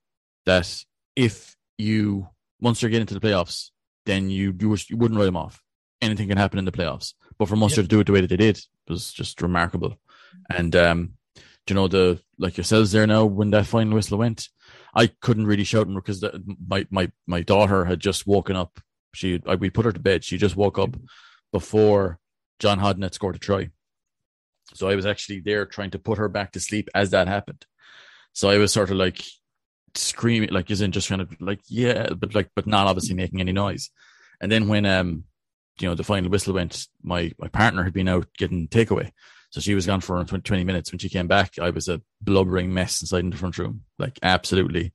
that 0.46 0.84
if 1.16 1.56
you 1.78 2.28
once 2.62 2.82
you 2.82 2.90
get 2.90 3.02
into 3.02 3.14
the 3.14 3.20
playoffs, 3.20 3.72
then 4.06 4.30
you 4.30 4.56
you, 4.60 4.76
you 4.90 4.98
wouldn't 4.98 5.20
write 5.20 5.26
them 5.26 5.38
off. 5.38 5.62
Anything 6.02 6.28
can 6.30 6.38
happen 6.38 6.60
in 6.60 6.66
the 6.66 6.72
playoffs, 6.72 7.14
but 7.38 7.48
for 7.48 7.56
Munster 7.56 7.82
yep. 7.82 7.90
to 7.90 7.96
do 7.96 8.00
it 8.00 8.08
the 8.08 8.14
way 8.14 8.22
that 8.22 8.28
they 8.28 8.38
did 8.38 8.60
was 8.88 9.12
just 9.12 9.42
remarkable. 9.42 9.98
And 10.50 10.76
um, 10.76 11.14
you 11.70 11.76
know 11.76 11.88
the 11.88 12.20
like 12.38 12.58
yourselves 12.58 12.92
there 12.92 13.08
now 13.08 13.26
when 13.26 13.52
that 13.52 13.66
final 13.66 13.94
whistle 13.94 14.18
went, 14.18 14.50
I 14.94 15.08
couldn't 15.08 15.48
really 15.48 15.64
shout 15.64 15.88
because 15.94 16.22
the, 16.22 16.42
my 16.68 16.86
my 16.90 17.12
my 17.26 17.42
daughter 17.42 17.86
had 17.86 18.00
just 18.00 18.28
woken 18.28 18.56
up 18.56 18.80
she 19.16 19.42
we 19.60 19.70
put 19.70 19.86
her 19.86 19.92
to 19.92 20.00
bed. 20.00 20.24
She 20.24 20.38
just 20.38 20.56
woke 20.56 20.78
up 20.78 20.96
before 21.52 22.20
John 22.60 22.80
Hodnett 22.80 23.04
had 23.04 23.14
scored 23.14 23.36
a 23.36 23.40
try. 23.40 23.70
So 24.74 24.90
I 24.90 24.96
was 24.96 25.06
actually 25.06 25.40
there 25.40 25.66
trying 25.66 25.92
to 25.92 26.00
put 26.00 26.18
her 26.18 26.28
back 26.28 26.52
to 26.52 26.60
sleep 26.60 26.90
as 26.94 27.12
that 27.12 27.28
happened. 27.28 27.66
So 28.34 28.50
I 28.50 28.58
was 28.58 28.74
sort 28.74 28.92
of 28.92 28.98
like 28.98 29.22
screaming, 29.98 30.50
like 30.52 30.72
isn't 30.72 30.92
just 30.92 31.10
kind 31.10 31.22
of 31.22 31.30
like 31.40 31.60
yeah, 31.68 32.10
but 32.14 32.36
like 32.36 32.50
but 32.56 32.68
not 32.68 32.88
obviously 32.88 33.16
making 33.16 33.40
any 33.40 33.52
noise. 33.52 33.92
And 34.42 34.52
then 34.52 34.68
when 34.68 34.86
um 34.86 35.24
you 35.80 35.88
know 35.88 35.96
the 35.96 36.04
final 36.04 36.30
whistle 36.30 36.54
went, 36.54 36.88
my 37.04 37.32
my 37.40 37.48
partner 37.48 37.84
had 37.84 37.94
been 37.94 38.08
out 38.08 38.28
getting 38.38 38.68
takeaway. 38.68 39.12
So 39.52 39.62
she 39.62 39.76
was 39.76 39.86
gone 39.86 40.02
for 40.02 40.22
20 40.22 40.66
minutes. 40.66 40.92
When 40.92 41.00
she 41.00 41.08
came 41.08 41.28
back, 41.28 41.60
I 41.62 41.70
was 41.70 41.88
a 41.88 42.02
blubbering 42.20 42.74
mess 42.74 43.02
inside 43.02 43.24
in 43.24 43.30
the 43.30 43.38
front 43.38 43.58
room, 43.58 43.84
like 43.98 44.20
absolutely 44.22 44.92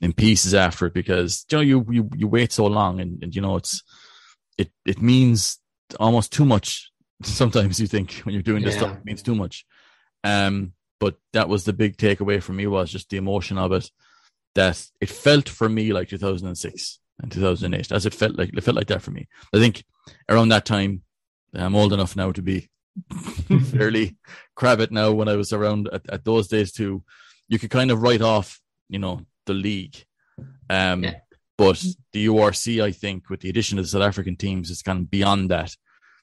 in 0.00 0.12
pieces 0.12 0.54
after 0.54 0.86
it 0.86 0.94
because 0.94 1.44
you 1.50 1.58
know 1.58 1.62
you 1.62 1.86
you, 1.90 2.10
you 2.16 2.28
wait 2.28 2.52
so 2.52 2.66
long 2.66 3.00
and, 3.00 3.22
and 3.22 3.34
you 3.34 3.42
know 3.42 3.56
it's 3.56 3.82
it 4.56 4.70
it 4.86 5.00
means 5.00 5.58
almost 5.98 6.32
too 6.32 6.44
much 6.44 6.90
sometimes 7.22 7.80
you 7.80 7.86
think 7.86 8.14
when 8.24 8.32
you're 8.32 8.42
doing 8.42 8.62
this 8.62 8.74
yeah. 8.74 8.80
stuff 8.80 8.96
it 8.96 9.04
means 9.04 9.22
too 9.22 9.34
much 9.34 9.64
um 10.24 10.72
but 10.98 11.16
that 11.32 11.48
was 11.48 11.64
the 11.64 11.72
big 11.72 11.96
takeaway 11.96 12.42
for 12.42 12.52
me 12.52 12.66
was 12.66 12.90
just 12.90 13.10
the 13.10 13.16
emotion 13.16 13.58
of 13.58 13.72
it 13.72 13.90
that 14.54 14.84
it 15.00 15.08
felt 15.08 15.48
for 15.48 15.68
me 15.68 15.92
like 15.92 16.08
2006 16.08 16.98
and 17.22 17.32
2008 17.32 17.92
as 17.92 18.06
it 18.06 18.14
felt 18.14 18.36
like 18.36 18.50
it 18.56 18.64
felt 18.64 18.76
like 18.76 18.88
that 18.88 19.02
for 19.02 19.10
me 19.10 19.28
i 19.54 19.58
think 19.58 19.84
around 20.28 20.48
that 20.48 20.64
time 20.64 21.02
i'm 21.54 21.76
old 21.76 21.92
enough 21.92 22.16
now 22.16 22.32
to 22.32 22.42
be 22.42 22.68
fairly 23.70 24.16
crab 24.56 24.80
it 24.80 24.90
now 24.90 25.12
when 25.12 25.28
i 25.28 25.36
was 25.36 25.52
around 25.52 25.88
at, 25.92 26.02
at 26.10 26.24
those 26.24 26.48
days 26.48 26.72
too 26.72 27.02
you 27.48 27.58
could 27.58 27.70
kind 27.70 27.90
of 27.90 28.02
write 28.02 28.22
off 28.22 28.60
you 28.88 28.98
know 28.98 29.24
the 29.46 29.54
league. 29.54 30.04
Um, 30.68 31.04
yeah. 31.04 31.16
But 31.58 31.82
the 32.12 32.26
URC, 32.26 32.82
I 32.82 32.90
think, 32.90 33.28
with 33.28 33.40
the 33.40 33.50
addition 33.50 33.78
of 33.78 33.84
the 33.84 33.88
South 33.88 34.02
African 34.02 34.36
teams, 34.36 34.70
is 34.70 34.82
kind 34.82 35.00
of 35.00 35.10
beyond 35.10 35.50
that. 35.50 35.76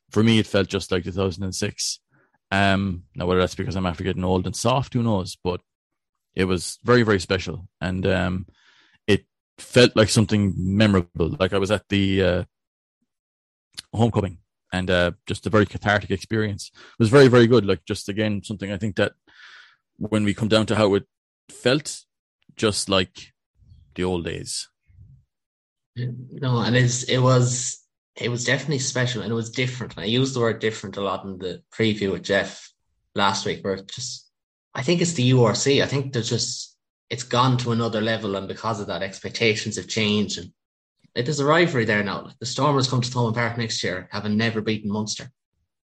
For 0.10 0.24
me, 0.24 0.40
it 0.40 0.48
felt 0.48 0.68
just 0.68 0.92
like 0.92 1.04
2006. 1.04 2.00
Um, 2.50 3.04
now, 3.16 3.28
whether 3.28 3.40
that's 3.40 3.54
because 3.54 3.76
I'm 3.76 3.86
after 3.86 4.04
getting 4.04 4.24
old 4.24 4.48
and 4.48 4.56
soft, 4.56 4.94
who 4.94 5.04
knows? 5.04 5.38
But 5.44 5.62
it 6.38 6.46
was 6.46 6.78
very, 6.84 7.02
very 7.02 7.20
special. 7.20 7.68
And 7.82 8.06
um, 8.06 8.46
it 9.08 9.26
felt 9.58 9.96
like 9.96 10.10
something 10.10 10.54
memorable. 10.56 11.36
Like 11.40 11.52
I 11.52 11.58
was 11.58 11.72
at 11.72 11.90
the 11.90 12.24
uh, 12.24 12.44
homecoming 13.92 14.38
and 14.72 14.92
uh, 14.92 15.12
just 15.26 15.48
a 15.48 15.50
very 15.50 15.66
cathartic 15.66 16.12
experience. 16.12 16.70
It 16.76 17.00
was 17.00 17.10
very, 17.10 17.28
very 17.28 17.48
good. 17.48 17.66
Like, 17.66 17.86
just 17.86 18.08
again, 18.08 18.44
something 18.44 18.72
I 18.72 18.78
think 18.78 18.98
that 18.98 19.14
when 19.98 20.24
we 20.24 20.36
come 20.36 20.48
down 20.48 20.68
to 20.68 20.76
how 20.76 20.94
it 20.94 21.06
felt, 21.50 22.06
just 22.56 22.88
like 22.88 23.34
the 23.96 24.04
old 24.04 24.26
days. 24.26 24.70
No, 25.96 26.60
and 26.60 26.76
it's 26.76 27.02
it 27.04 27.18
was 27.18 27.84
it 28.16 28.30
was 28.30 28.44
definitely 28.44 28.78
special 28.78 29.24
and 29.24 29.32
it 29.32 29.36
was 29.36 29.50
different. 29.50 29.98
I 29.98 30.04
used 30.04 30.36
the 30.36 30.42
word 30.42 30.60
different 30.60 30.98
a 30.98 31.02
lot 31.02 31.26
in 31.26 31.40
the 31.40 31.64
preview 31.76 32.12
with 32.12 32.22
Jeff 32.22 32.72
last 33.16 33.48
week, 33.48 33.64
where 33.64 33.78
just 33.78 34.27
I 34.78 34.84
think 34.84 35.02
it's 35.02 35.14
the 35.14 35.32
URC. 35.32 35.82
I 35.84 35.88
think 35.88 36.14
there's 36.14 36.30
just 36.30 36.78
it's 37.10 37.24
gone 37.24 37.58
to 37.58 37.72
another 37.72 38.00
level, 38.00 38.36
and 38.36 38.48
because 38.48 38.80
of 38.80 38.88
that, 38.88 39.02
expectations 39.02 39.76
have 39.78 39.88
changed. 39.88 40.38
And 40.38 40.52
like, 41.16 41.26
there's 41.26 41.40
a 41.40 41.46
rivalry 41.46 41.84
there 41.86 42.04
now. 42.04 42.30
The 42.40 42.46
Stormers 42.46 42.88
come 42.88 43.02
to 43.02 43.10
Thomond 43.10 43.34
Park 43.34 43.58
next 43.58 43.84
year, 43.84 44.08
having 44.12 44.38
never 44.38 44.62
beaten 44.62 44.92
Munster. 44.92 45.32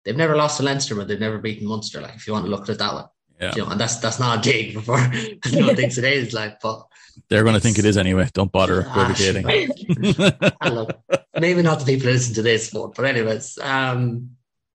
They've 0.04 0.16
never 0.16 0.36
lost 0.36 0.56
to 0.56 0.62
Leinster, 0.62 0.94
but 0.94 1.06
they've 1.06 1.20
never 1.20 1.38
beaten 1.38 1.68
Munster. 1.68 2.00
Like 2.00 2.14
if 2.16 2.26
you 2.26 2.32
want 2.32 2.46
to 2.46 2.50
look 2.50 2.62
at 2.62 2.70
it 2.70 2.78
that 2.78 2.94
way, 2.94 3.02
Yeah. 3.40 3.52
you 3.54 3.62
know, 3.62 3.70
and 3.70 3.80
that's 3.80 3.98
that's 3.98 4.18
not 4.18 4.38
a 4.38 4.40
dig 4.50 4.74
before. 4.74 4.96
I 4.98 5.38
don't 5.44 5.78
it 5.78 5.98
is 5.98 6.32
like, 6.32 6.60
but 6.60 6.86
They're 7.28 7.42
going 7.42 7.56
to 7.56 7.60
think 7.60 7.78
it 7.78 7.84
is 7.84 7.98
anyway. 7.98 8.30
Don't 8.32 8.50
bother 8.50 8.86
Ah, 8.88 9.14
look, 10.72 10.98
maybe 11.38 11.60
not 11.62 11.80
the 11.80 11.84
people 11.84 12.06
who 12.06 12.12
listen 12.12 12.34
to 12.36 12.42
this, 12.42 12.70
but 12.70 12.94
but 12.94 13.04
anyways, 13.04 13.58
um, 13.58 14.30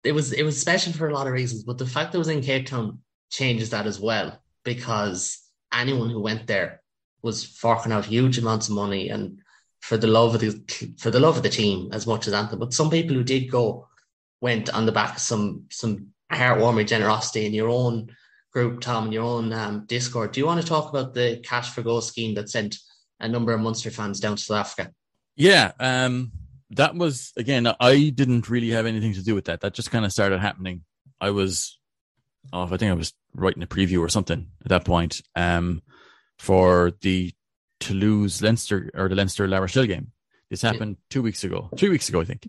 it 0.04 0.12
was 0.12 0.32
it 0.32 0.42
was 0.42 0.60
special 0.60 0.92
for 0.92 1.08
a 1.08 1.14
lot 1.14 1.26
of 1.28 1.32
reasons. 1.32 1.62
But 1.62 1.78
the 1.78 1.86
fact 1.86 2.12
that 2.12 2.18
it 2.18 2.24
was 2.26 2.28
in 2.28 2.42
Cape 2.42 2.66
Town 2.66 2.98
changes 3.32 3.70
that 3.70 3.86
as 3.86 3.98
well 3.98 4.38
because 4.62 5.42
anyone 5.72 6.10
who 6.10 6.20
went 6.20 6.46
there 6.46 6.82
was 7.22 7.44
forking 7.44 7.90
out 7.90 8.04
huge 8.04 8.38
amounts 8.38 8.68
of 8.68 8.74
money 8.74 9.08
and 9.08 9.38
for 9.80 9.96
the 9.96 10.06
love 10.06 10.34
of 10.34 10.40
the 10.40 10.94
for 10.98 11.10
the 11.10 11.18
love 11.18 11.36
of 11.36 11.42
the 11.42 11.48
team 11.48 11.90
as 11.92 12.06
much 12.06 12.28
as 12.28 12.34
Anthem. 12.34 12.60
But 12.60 12.74
some 12.74 12.90
people 12.90 13.16
who 13.16 13.24
did 13.24 13.50
go 13.50 13.88
went 14.40 14.70
on 14.70 14.86
the 14.86 14.92
back 14.92 15.16
of 15.16 15.22
some 15.22 15.64
some 15.70 16.08
heartwarming 16.30 16.86
generosity 16.86 17.46
in 17.46 17.54
your 17.54 17.68
own 17.68 18.14
group, 18.52 18.80
Tom, 18.80 19.06
in 19.06 19.12
your 19.12 19.24
own 19.24 19.52
um, 19.52 19.86
Discord. 19.86 20.32
Do 20.32 20.40
you 20.40 20.46
want 20.46 20.60
to 20.60 20.66
talk 20.66 20.90
about 20.90 21.14
the 21.14 21.40
Cash 21.42 21.70
for 21.70 21.82
Go 21.82 22.00
scheme 22.00 22.34
that 22.34 22.50
sent 22.50 22.78
a 23.18 23.28
number 23.28 23.52
of 23.52 23.60
Munster 23.60 23.90
fans 23.90 24.20
down 24.20 24.36
to 24.36 24.42
South 24.42 24.58
Africa? 24.58 24.92
Yeah, 25.36 25.72
um, 25.80 26.32
that 26.70 26.94
was 26.94 27.32
again. 27.36 27.66
I 27.80 28.10
didn't 28.10 28.50
really 28.50 28.70
have 28.70 28.86
anything 28.86 29.14
to 29.14 29.24
do 29.24 29.34
with 29.34 29.46
that. 29.46 29.62
That 29.62 29.74
just 29.74 29.90
kind 29.90 30.04
of 30.04 30.12
started 30.12 30.40
happening. 30.40 30.84
I 31.20 31.30
was, 31.30 31.78
off. 32.52 32.72
I 32.72 32.76
think 32.76 32.90
I 32.90 32.94
was 32.94 33.14
writing 33.34 33.62
a 33.62 33.66
preview 33.66 34.00
or 34.00 34.08
something 34.08 34.46
at 34.62 34.68
that 34.68 34.84
point 34.84 35.22
um, 35.36 35.82
for 36.38 36.92
the 37.00 37.32
Toulouse 37.80 38.42
Leinster 38.42 38.90
or 38.94 39.08
the 39.08 39.14
Leinster 39.14 39.48
La 39.48 39.58
Rochelle 39.58 39.86
game. 39.86 40.12
This 40.50 40.62
happened 40.62 40.98
two 41.08 41.22
weeks 41.22 41.44
ago, 41.44 41.70
three 41.78 41.88
weeks 41.88 42.10
ago, 42.10 42.20
I 42.20 42.24
think. 42.24 42.46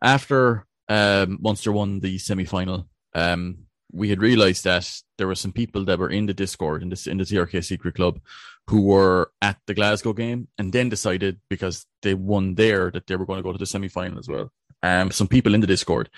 After 0.00 0.66
um, 0.88 1.38
Munster 1.40 1.72
won 1.72 1.98
the 1.98 2.16
semi 2.18 2.44
final, 2.44 2.88
um, 3.14 3.66
we 3.92 4.08
had 4.08 4.20
realized 4.20 4.64
that 4.64 4.88
there 5.18 5.26
were 5.26 5.34
some 5.34 5.52
people 5.52 5.84
that 5.84 5.98
were 5.98 6.10
in 6.10 6.26
the 6.26 6.34
Discord 6.34 6.82
in 6.82 6.90
this 6.90 7.08
in 7.08 7.18
the 7.18 7.24
TRK 7.24 7.64
Secret 7.64 7.94
Club 7.96 8.20
who 8.68 8.82
were 8.82 9.32
at 9.42 9.58
the 9.66 9.74
Glasgow 9.74 10.12
game 10.12 10.46
and 10.56 10.72
then 10.72 10.88
decided 10.88 11.40
because 11.48 11.86
they 12.02 12.14
won 12.14 12.54
there 12.54 12.90
that 12.92 13.08
they 13.08 13.16
were 13.16 13.26
going 13.26 13.38
to 13.38 13.42
go 13.42 13.52
to 13.52 13.58
the 13.58 13.66
semi 13.66 13.88
final 13.88 14.20
as 14.20 14.28
well. 14.28 14.52
Um, 14.82 15.10
some 15.10 15.26
people 15.26 15.54
in 15.54 15.60
the 15.60 15.66
Discord 15.66 16.08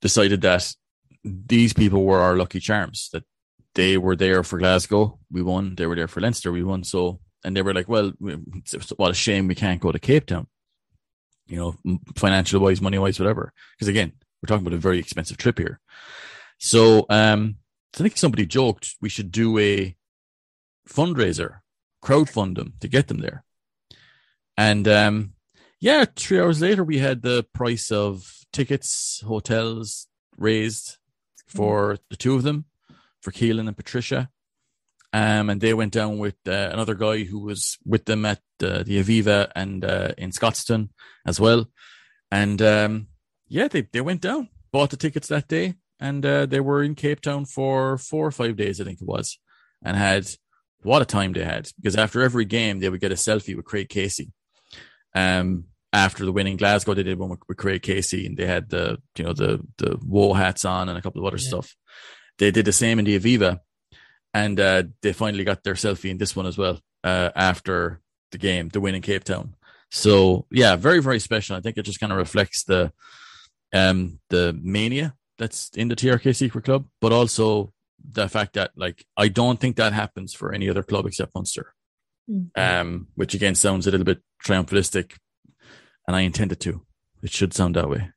decided 0.00 0.40
that 0.40 0.74
these 1.26 1.72
people 1.72 2.04
were 2.04 2.20
our 2.20 2.36
lucky 2.36 2.60
charms, 2.60 3.10
that 3.12 3.24
they 3.74 3.98
were 3.98 4.16
there 4.16 4.42
for 4.42 4.58
Glasgow, 4.58 5.18
we 5.30 5.42
won, 5.42 5.74
they 5.74 5.86
were 5.86 5.96
there 5.96 6.08
for 6.08 6.20
Leinster, 6.20 6.52
we 6.52 6.62
won. 6.62 6.84
So, 6.84 7.20
and 7.44 7.56
they 7.56 7.62
were 7.62 7.74
like, 7.74 7.88
well, 7.88 8.12
what 8.96 9.10
a 9.10 9.14
shame 9.14 9.48
we 9.48 9.54
can't 9.54 9.80
go 9.80 9.92
to 9.92 9.98
Cape 9.98 10.26
Town, 10.26 10.46
you 11.46 11.56
know, 11.56 11.98
financial 12.16 12.60
wise, 12.60 12.80
money 12.80 12.98
wise, 12.98 13.18
whatever. 13.18 13.52
Because 13.76 13.88
again, 13.88 14.12
we're 14.40 14.48
talking 14.48 14.66
about 14.66 14.76
a 14.76 14.80
very 14.80 14.98
expensive 14.98 15.36
trip 15.36 15.58
here. 15.58 15.80
So, 16.58 17.06
um, 17.10 17.56
I 17.94 18.02
think 18.02 18.18
somebody 18.18 18.44
joked 18.44 18.94
we 19.00 19.08
should 19.08 19.32
do 19.32 19.58
a 19.58 19.96
fundraiser, 20.88 21.60
crowdfund 22.04 22.56
them 22.56 22.74
to 22.80 22.88
get 22.88 23.08
them 23.08 23.18
there. 23.18 23.42
And 24.56 24.86
um, 24.86 25.32
yeah, 25.80 26.04
three 26.04 26.40
hours 26.40 26.60
later, 26.60 26.84
we 26.84 26.98
had 26.98 27.22
the 27.22 27.46
price 27.54 27.90
of 27.90 28.44
tickets, 28.52 29.22
hotels 29.26 30.08
raised 30.36 30.98
for 31.46 31.98
the 32.10 32.16
two 32.16 32.34
of 32.34 32.42
them, 32.42 32.66
for 33.20 33.30
Keelan 33.30 33.68
and 33.68 33.76
Patricia. 33.76 34.30
Um, 35.12 35.48
and 35.48 35.60
they 35.60 35.72
went 35.72 35.92
down 35.92 36.18
with 36.18 36.36
uh, 36.46 36.70
another 36.72 36.94
guy 36.94 37.24
who 37.24 37.38
was 37.38 37.78
with 37.86 38.04
them 38.04 38.24
at 38.26 38.40
uh, 38.62 38.82
the 38.82 39.02
Aviva 39.02 39.50
and 39.54 39.84
uh, 39.84 40.12
in 40.18 40.30
Scotstoun 40.30 40.90
as 41.26 41.40
well. 41.40 41.70
And 42.30 42.60
um, 42.60 43.06
yeah, 43.48 43.68
they, 43.68 43.82
they 43.82 44.00
went 44.00 44.20
down, 44.20 44.48
bought 44.72 44.90
the 44.90 44.96
tickets 44.96 45.28
that 45.28 45.48
day, 45.48 45.74
and 46.00 46.26
uh, 46.26 46.46
they 46.46 46.60
were 46.60 46.82
in 46.82 46.94
Cape 46.94 47.20
Town 47.20 47.46
for 47.46 47.96
four 47.98 48.26
or 48.26 48.32
five 48.32 48.56
days, 48.56 48.80
I 48.80 48.84
think 48.84 49.00
it 49.00 49.08
was, 49.08 49.38
and 49.82 49.96
had 49.96 50.28
what 50.82 51.02
a 51.02 51.06
time 51.06 51.32
they 51.32 51.44
had 51.44 51.68
because 51.76 51.96
after 51.96 52.22
every 52.22 52.44
game 52.44 52.78
they 52.78 52.88
would 52.88 53.00
get 53.00 53.12
a 53.12 53.16
selfie 53.16 53.56
with 53.56 53.64
Craig 53.64 53.88
Casey. 53.88 54.32
Um, 55.14 55.64
after 55.96 56.24
the 56.24 56.32
win 56.32 56.46
in 56.46 56.56
Glasgow, 56.58 56.94
they 56.94 57.02
did 57.02 57.18
one 57.18 57.30
with, 57.30 57.40
with 57.48 57.56
Craig 57.56 57.82
Casey, 57.82 58.26
and 58.26 58.36
they 58.36 58.46
had 58.46 58.68
the 58.68 58.98
you 59.16 59.24
know 59.24 59.32
the 59.32 59.60
the 59.78 59.98
woe 60.04 60.34
hats 60.34 60.64
on 60.64 60.88
and 60.88 60.98
a 60.98 61.02
couple 61.02 61.20
of 61.20 61.26
other 61.26 61.42
Yeah. 61.42 61.48
stuff. 61.48 61.74
They 62.38 62.50
did 62.50 62.66
the 62.66 62.72
same 62.72 62.98
in 62.98 63.04
the 63.06 63.18
Aviva, 63.18 63.60
and 64.34 64.60
uh, 64.60 64.82
they 65.02 65.12
finally 65.14 65.44
got 65.44 65.62
their 65.64 65.74
selfie 65.74 66.10
in 66.10 66.18
this 66.18 66.36
one 66.36 66.46
as 66.46 66.58
well 66.58 66.80
uh, 67.02 67.30
after 67.34 68.00
the 68.32 68.38
game, 68.38 68.68
the 68.68 68.80
win 68.80 68.94
in 68.94 69.02
Cape 69.02 69.24
Town. 69.24 69.54
So 69.90 70.46
yeah, 70.50 70.76
very 70.76 71.00
very 71.00 71.18
special. 71.20 71.56
I 71.56 71.60
think 71.60 71.76
it 71.78 71.82
just 71.86 72.00
kind 72.00 72.12
of 72.12 72.18
reflects 72.18 72.64
the 72.64 72.92
um 73.72 74.20
the 74.30 74.56
mania 74.62 75.14
that's 75.38 75.70
in 75.76 75.88
the 75.88 75.96
TRK 75.96 76.34
Secret 76.34 76.64
Club, 76.64 76.86
but 77.00 77.12
also 77.12 77.72
the 78.12 78.28
fact 78.28 78.52
that 78.54 78.70
like 78.76 79.04
I 79.16 79.28
don't 79.28 79.58
think 79.60 79.76
that 79.76 79.92
happens 79.92 80.34
for 80.34 80.52
any 80.52 80.68
other 80.68 80.82
club 80.82 81.06
except 81.06 81.34
Munster. 81.34 81.72
Mm. 82.28 82.50
Um, 82.56 83.06
which 83.14 83.34
again 83.34 83.54
sounds 83.54 83.86
a 83.86 83.90
little 83.92 84.04
bit 84.04 84.20
triumphalistic, 84.44 85.12
and 86.06 86.16
I 86.16 86.20
intended 86.20 86.60
to. 86.60 86.82
It 87.22 87.30
should 87.32 87.54
sound 87.54 87.76
that 87.76 87.88
way. 87.88 88.10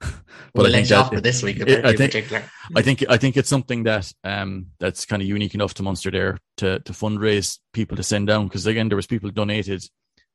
But 0.54 0.66
I 0.66 0.70
think 0.72 0.88
that- 0.88 1.22
this 1.22 1.42
week, 1.42 1.56
I 1.60 1.90
in 1.90 1.96
think- 1.96 2.12
particular. 2.12 2.42
I 2.76 2.82
think 2.82 3.04
I 3.08 3.16
think 3.16 3.36
it's 3.36 3.48
something 3.48 3.84
that 3.84 4.12
um 4.22 4.66
that's 4.78 5.04
kind 5.06 5.20
of 5.22 5.28
unique 5.28 5.54
enough 5.54 5.74
to 5.74 5.82
Munster 5.82 6.10
there 6.10 6.38
to 6.58 6.78
to 6.80 6.92
fundraise 6.92 7.58
people 7.72 7.96
to 7.96 8.02
send 8.02 8.26
down 8.28 8.44
because 8.46 8.66
again 8.66 8.88
there 8.88 8.96
was 8.96 9.06
people 9.06 9.30
donated 9.30 9.82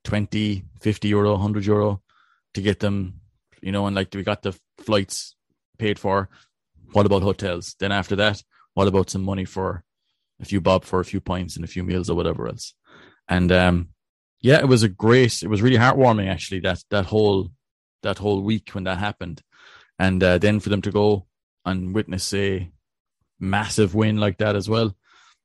20, 0.04 0.64
50 0.82 1.08
euro, 1.10 1.32
100 1.34 1.66
euro 1.66 2.02
to 2.54 2.62
get 2.62 2.80
them, 2.80 3.22
you 3.62 3.72
know, 3.72 3.86
and 3.86 3.96
like 3.96 4.14
we 4.14 4.24
got 4.24 4.42
the 4.42 4.58
flights 4.80 5.36
paid 5.78 6.00
for. 6.00 6.30
What 6.94 7.06
about 7.06 7.22
hotels? 7.24 7.76
Then 7.80 7.92
after 7.92 8.16
that, 8.18 8.42
what 8.74 8.88
about 8.88 9.10
some 9.10 9.24
money 9.24 9.46
for 9.46 9.84
a 10.42 10.46
few 10.46 10.62
bob 10.62 10.84
for 10.86 11.00
a 11.00 11.06
few 11.06 11.22
pints 11.22 11.56
and 11.56 11.64
a 11.66 11.68
few 11.68 11.84
meals 11.84 12.10
or 12.10 12.16
whatever 12.16 12.48
else? 12.48 12.74
And 13.28 13.52
um 13.52 13.90
yeah, 14.42 14.60
it 14.60 14.68
was 14.68 14.84
a 14.84 14.90
great, 14.90 15.44
it 15.44 15.48
was 15.48 15.62
really 15.62 15.78
heartwarming 15.78 16.30
actually 16.30 16.62
that 16.62 16.84
that 16.90 17.06
whole 17.06 17.52
that 18.04 18.18
whole 18.18 18.42
week 18.42 18.70
when 18.72 18.86
that 18.86 18.98
happened. 18.98 19.42
And 19.98 20.24
uh, 20.24 20.38
then 20.38 20.60
for 20.60 20.70
them 20.70 20.82
to 20.84 20.92
go 20.92 21.28
and 21.66 21.94
witness 21.94 22.34
a 22.34 22.72
massive 23.40 23.96
win 23.96 24.18
like 24.18 24.38
that 24.38 24.56
as 24.56 24.70
well, 24.70 24.96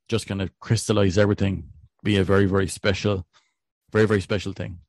just 0.07 0.27
kind 0.27 0.41
of 0.41 0.57
crystallize 0.59 1.17
everything, 1.17 1.69
be 2.03 2.17
a 2.17 2.23
very, 2.23 2.45
very 2.45 2.67
special, 2.67 3.25
very, 3.91 4.05
very 4.05 4.21
special 4.21 4.53
thing. 4.53 4.79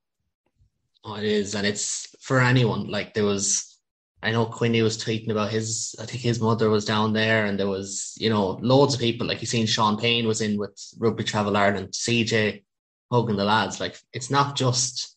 Oh, 1.04 1.14
it 1.14 1.24
is, 1.24 1.54
and 1.54 1.66
it's 1.66 2.14
for 2.20 2.40
anyone. 2.40 2.88
Like 2.88 3.14
there 3.14 3.24
was, 3.24 3.78
I 4.22 4.32
know 4.32 4.46
Quinny 4.46 4.82
was 4.82 5.02
tweeting 5.02 5.30
about 5.30 5.50
his. 5.50 5.94
I 6.00 6.04
think 6.04 6.22
his 6.22 6.40
mother 6.40 6.68
was 6.68 6.84
down 6.84 7.12
there, 7.12 7.46
and 7.46 7.58
there 7.58 7.68
was, 7.68 8.14
you 8.18 8.28
know, 8.28 8.58
loads 8.60 8.94
of 8.94 9.00
people. 9.00 9.26
Like 9.26 9.40
you 9.40 9.46
seen 9.46 9.66
Sean 9.66 9.96
Payne 9.98 10.26
was 10.26 10.40
in 10.40 10.58
with 10.58 10.76
Rugby 10.98 11.24
Travel 11.24 11.56
Ireland, 11.56 11.90
CJ 11.90 12.62
hugging 13.10 13.36
the 13.36 13.44
lads. 13.44 13.80
Like 13.80 13.98
it's 14.12 14.30
not 14.30 14.56
just 14.56 15.16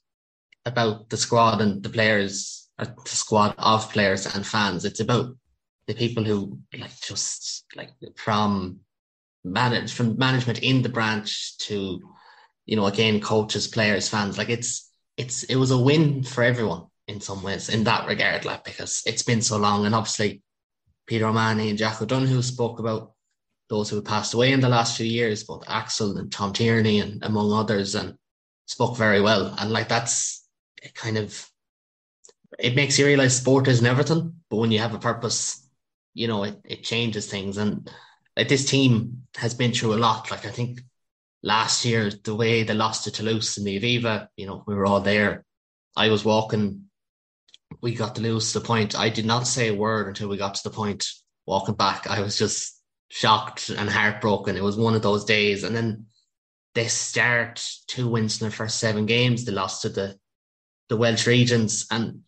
about 0.65 1.09
the 1.09 1.17
squad 1.17 1.61
and 1.61 1.81
the 1.83 1.89
players, 1.89 2.69
or 2.79 2.85
the 2.85 3.09
squad 3.09 3.55
of 3.57 3.91
players 3.91 4.25
and 4.33 4.45
fans. 4.45 4.85
It's 4.85 4.99
about 4.99 5.35
the 5.87 5.93
people 5.93 6.23
who 6.23 6.59
like 6.77 6.99
just 7.01 7.65
like 7.75 7.91
from 8.15 8.79
manage 9.43 9.93
from 9.93 10.17
management 10.17 10.59
in 10.59 10.81
the 10.81 10.89
branch 10.89 11.57
to, 11.59 11.99
you 12.65 12.75
know, 12.75 12.85
again 12.85 13.21
coaches, 13.21 13.67
players, 13.67 14.09
fans. 14.09 14.37
Like 14.37 14.49
it's 14.49 14.91
it's 15.17 15.43
it 15.43 15.55
was 15.55 15.71
a 15.71 15.77
win 15.77 16.23
for 16.23 16.43
everyone 16.43 16.85
in 17.07 17.19
some 17.19 17.41
ways 17.41 17.69
in 17.69 17.83
that 17.85 18.07
regard, 18.07 18.45
like 18.45 18.63
because 18.63 19.01
it's 19.05 19.23
been 19.23 19.41
so 19.41 19.57
long, 19.57 19.85
and 19.85 19.95
obviously 19.95 20.43
Peter 21.07 21.25
O'Mahony 21.25 21.69
and 21.69 21.77
Jack 21.77 22.01
O'Donoghue 22.01 22.43
spoke 22.43 22.79
about 22.79 23.13
those 23.69 23.89
who 23.89 23.97
had 23.97 24.05
passed 24.05 24.33
away 24.33 24.51
in 24.51 24.59
the 24.59 24.69
last 24.69 24.97
few 24.97 25.05
years, 25.05 25.43
both 25.43 25.63
Axel 25.67 26.17
and 26.17 26.31
Tom 26.31 26.53
Tierney 26.53 26.99
and 26.99 27.23
among 27.23 27.51
others, 27.51 27.95
and 27.95 28.15
spoke 28.65 28.97
very 28.97 29.21
well. 29.21 29.55
And 29.57 29.71
like 29.71 29.87
that's 29.87 30.47
kind 30.95 31.17
of 31.17 31.49
it 32.57 32.75
makes 32.75 32.97
you 32.97 33.05
realize 33.05 33.37
sport 33.37 33.67
isn't 33.67 33.85
everything, 33.85 34.33
but 34.49 34.57
when 34.57 34.71
you 34.71 34.79
have 34.79 34.93
a 34.93 34.99
purpose, 34.99 35.67
you 36.13 36.27
know, 36.27 36.43
it, 36.43 36.59
it 36.65 36.83
changes 36.83 37.27
things. 37.27 37.57
And 37.57 37.89
like 38.35 38.47
this 38.47 38.65
team 38.65 39.23
has 39.35 39.53
been 39.53 39.71
through 39.71 39.93
a 39.93 39.95
lot. 39.97 40.31
Like 40.31 40.45
I 40.45 40.49
think 40.49 40.81
last 41.43 41.85
year, 41.85 42.11
the 42.23 42.35
way 42.35 42.63
they 42.63 42.73
lost 42.73 43.03
to 43.03 43.11
Toulouse 43.11 43.57
in 43.57 43.63
the 43.63 43.79
Aviva, 43.79 44.27
you 44.35 44.47
know, 44.47 44.63
we 44.65 44.75
were 44.75 44.85
all 44.85 44.99
there. 44.99 45.45
I 45.95 46.09
was 46.09 46.25
walking, 46.25 46.85
we 47.81 47.93
got 47.93 48.15
to 48.15 48.21
lose 48.21 48.51
the 48.51 48.61
point. 48.61 48.97
I 48.97 49.09
did 49.09 49.25
not 49.25 49.47
say 49.47 49.69
a 49.69 49.75
word 49.75 50.07
until 50.07 50.29
we 50.29 50.37
got 50.37 50.55
to 50.55 50.63
the 50.63 50.75
point 50.75 51.07
walking 51.45 51.75
back. 51.75 52.07
I 52.09 52.21
was 52.21 52.37
just 52.37 52.78
shocked 53.09 53.69
and 53.69 53.89
heartbroken. 53.89 54.55
It 54.55 54.63
was 54.63 54.77
one 54.77 54.95
of 54.95 55.01
those 55.01 55.25
days. 55.25 55.63
And 55.63 55.75
then 55.75 56.05
they 56.75 56.87
start 56.87 57.67
two 57.87 58.07
wins 58.07 58.39
in 58.39 58.45
their 58.45 58.55
first 58.55 58.79
seven 58.79 59.05
games. 59.05 59.45
They 59.45 59.51
lost 59.51 59.81
to 59.81 59.89
the 59.89 60.17
the 60.87 60.97
Welsh 60.97 61.27
regions. 61.27 61.85
And 61.91 62.21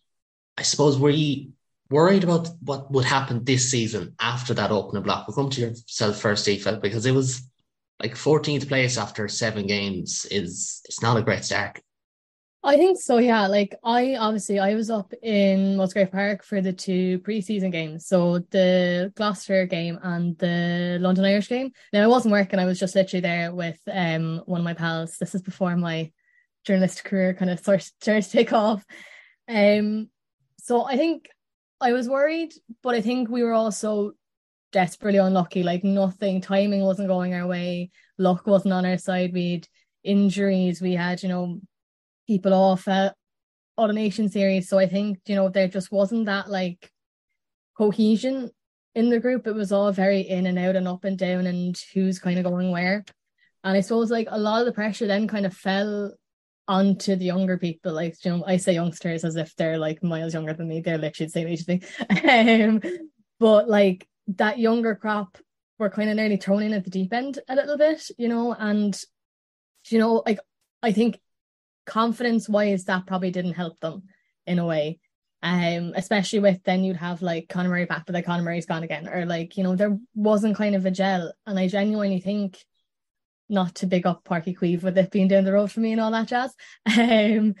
I 0.56 0.62
suppose 0.62 0.98
were 0.98 1.10
you 1.10 1.52
worried 1.90 2.24
about 2.24 2.48
what 2.60 2.90
would 2.92 3.04
happen 3.04 3.44
this 3.44 3.70
season 3.70 4.14
after 4.20 4.54
that 4.54 4.70
opening 4.70 5.02
block? 5.02 5.26
We'll 5.26 5.34
come 5.34 5.50
to 5.50 5.60
yourself 5.60 6.20
first, 6.20 6.48
Aoife, 6.48 6.80
because 6.80 7.06
it 7.06 7.14
was 7.14 7.42
like 8.00 8.14
14th 8.14 8.68
place 8.68 8.98
after 8.98 9.28
seven 9.28 9.66
games 9.66 10.26
is 10.30 10.80
it's 10.84 11.02
not 11.02 11.16
a 11.16 11.22
great 11.22 11.44
start. 11.44 11.80
I 12.64 12.76
think 12.76 13.00
so, 13.00 13.18
yeah. 13.18 13.48
Like 13.48 13.74
I 13.82 14.14
obviously 14.14 14.60
I 14.60 14.74
was 14.74 14.88
up 14.88 15.12
in 15.20 15.76
Musgrave 15.76 16.12
Park 16.12 16.44
for 16.44 16.60
the 16.60 16.72
two 16.72 17.18
preseason 17.20 17.72
games. 17.72 18.06
So 18.06 18.38
the 18.50 19.12
Gloucester 19.16 19.66
game 19.66 19.98
and 20.02 20.38
the 20.38 20.98
London 21.00 21.24
Irish 21.24 21.48
game. 21.48 21.72
Now 21.92 22.04
I 22.04 22.06
wasn't 22.06 22.32
working, 22.32 22.60
I 22.60 22.64
was 22.64 22.78
just 22.78 22.94
literally 22.94 23.20
there 23.20 23.52
with 23.52 23.80
um 23.90 24.42
one 24.46 24.60
of 24.60 24.64
my 24.64 24.74
pals. 24.74 25.16
This 25.18 25.34
is 25.34 25.42
before 25.42 25.76
my 25.76 26.12
journalistic 26.64 27.04
career 27.04 27.34
kind 27.34 27.50
of 27.50 27.58
started 27.58 27.90
to 28.00 28.22
take 28.22 28.52
off. 28.52 28.84
Um 29.48 30.08
so 30.58 30.84
I 30.84 30.96
think 30.96 31.28
I 31.80 31.92
was 31.92 32.08
worried, 32.08 32.52
but 32.80 32.94
I 32.94 33.00
think 33.00 33.28
we 33.28 33.42
were 33.42 33.54
also 33.54 34.12
desperately 34.70 35.18
unlucky. 35.18 35.64
Like 35.64 35.82
nothing, 35.82 36.40
timing 36.40 36.82
wasn't 36.82 37.08
going 37.08 37.34
our 37.34 37.48
way, 37.48 37.90
luck 38.18 38.46
wasn't 38.46 38.74
on 38.74 38.86
our 38.86 38.98
side. 38.98 39.32
We'd 39.32 39.66
injuries, 40.04 40.80
we 40.80 40.92
had, 40.92 41.24
you 41.24 41.28
know, 41.28 41.60
people 42.26 42.54
off 42.54 42.88
at 42.88 43.14
automation 43.78 44.28
series. 44.28 44.68
So 44.68 44.78
I 44.78 44.86
think, 44.86 45.18
you 45.26 45.34
know, 45.34 45.48
there 45.48 45.68
just 45.68 45.90
wasn't 45.92 46.26
that 46.26 46.50
like 46.50 46.90
cohesion 47.76 48.50
in 48.94 49.10
the 49.10 49.20
group. 49.20 49.46
It 49.46 49.54
was 49.54 49.72
all 49.72 49.92
very 49.92 50.20
in 50.20 50.46
and 50.46 50.58
out 50.58 50.76
and 50.76 50.86
up 50.86 51.04
and 51.04 51.18
down 51.18 51.46
and 51.46 51.76
who's 51.94 52.18
kind 52.18 52.38
of 52.38 52.44
going 52.44 52.70
where. 52.70 53.04
And 53.64 53.76
I 53.76 53.80
suppose 53.80 54.10
like 54.10 54.28
a 54.30 54.38
lot 54.38 54.60
of 54.60 54.66
the 54.66 54.72
pressure 54.72 55.06
then 55.06 55.28
kind 55.28 55.46
of 55.46 55.54
fell 55.54 56.12
onto 56.68 57.16
the 57.16 57.24
younger 57.24 57.58
people. 57.58 57.92
Like, 57.92 58.16
you 58.24 58.30
know, 58.30 58.44
I 58.46 58.56
say 58.56 58.74
youngsters 58.74 59.24
as 59.24 59.36
if 59.36 59.54
they're 59.56 59.78
like 59.78 60.02
miles 60.02 60.34
younger 60.34 60.52
than 60.52 60.68
me. 60.68 60.80
They're 60.80 60.98
literally 60.98 61.26
the 61.26 61.32
same 61.32 61.48
age 61.48 61.60
as 61.60 61.68
me. 61.68 61.82
um, 62.64 62.80
but 63.38 63.68
like 63.68 64.06
that 64.28 64.58
younger 64.58 64.94
crop 64.94 65.38
were 65.78 65.90
kind 65.90 66.10
of 66.10 66.16
nearly 66.16 66.36
thrown 66.36 66.62
in 66.62 66.72
at 66.72 66.84
the 66.84 66.90
deep 66.90 67.12
end 67.12 67.38
a 67.48 67.56
little 67.56 67.78
bit, 67.78 68.08
you 68.18 68.28
know, 68.28 68.54
and 68.54 68.98
you 69.88 69.98
know, 69.98 70.22
like 70.24 70.38
I 70.82 70.92
think 70.92 71.18
confidence 71.86 72.48
wise 72.48 72.84
that 72.84 73.06
probably 73.06 73.30
didn't 73.30 73.54
help 73.54 73.78
them 73.80 74.04
in 74.46 74.58
a 74.58 74.66
way. 74.66 74.98
Um, 75.44 75.92
especially 75.96 76.38
with 76.38 76.62
then 76.62 76.84
you'd 76.84 76.96
have 76.96 77.20
like 77.20 77.48
Conor 77.48 77.68
Murray 77.68 77.84
back, 77.84 78.06
but 78.06 78.14
like 78.14 78.26
Conor 78.26 78.44
Murray's 78.44 78.66
gone 78.66 78.84
again, 78.84 79.08
or 79.08 79.26
like, 79.26 79.56
you 79.56 79.64
know, 79.64 79.74
there 79.74 79.98
wasn't 80.14 80.56
kind 80.56 80.76
of 80.76 80.86
a 80.86 80.90
gel. 80.90 81.32
And 81.46 81.58
I 81.58 81.66
genuinely 81.66 82.20
think 82.20 82.64
not 83.48 83.74
to 83.76 83.86
big 83.86 84.06
up 84.06 84.24
Páirc 84.24 84.46
Uí 84.46 84.58
Chaoimh 84.58 84.82
with 84.82 84.98
it 84.98 85.10
being 85.10 85.28
down 85.28 85.44
the 85.44 85.52
road 85.52 85.70
for 85.70 85.80
me 85.80 85.92
and 85.92 86.00
all 86.00 86.10
that 86.10 86.28
jazz. 86.28 86.54
Um, 86.98 87.54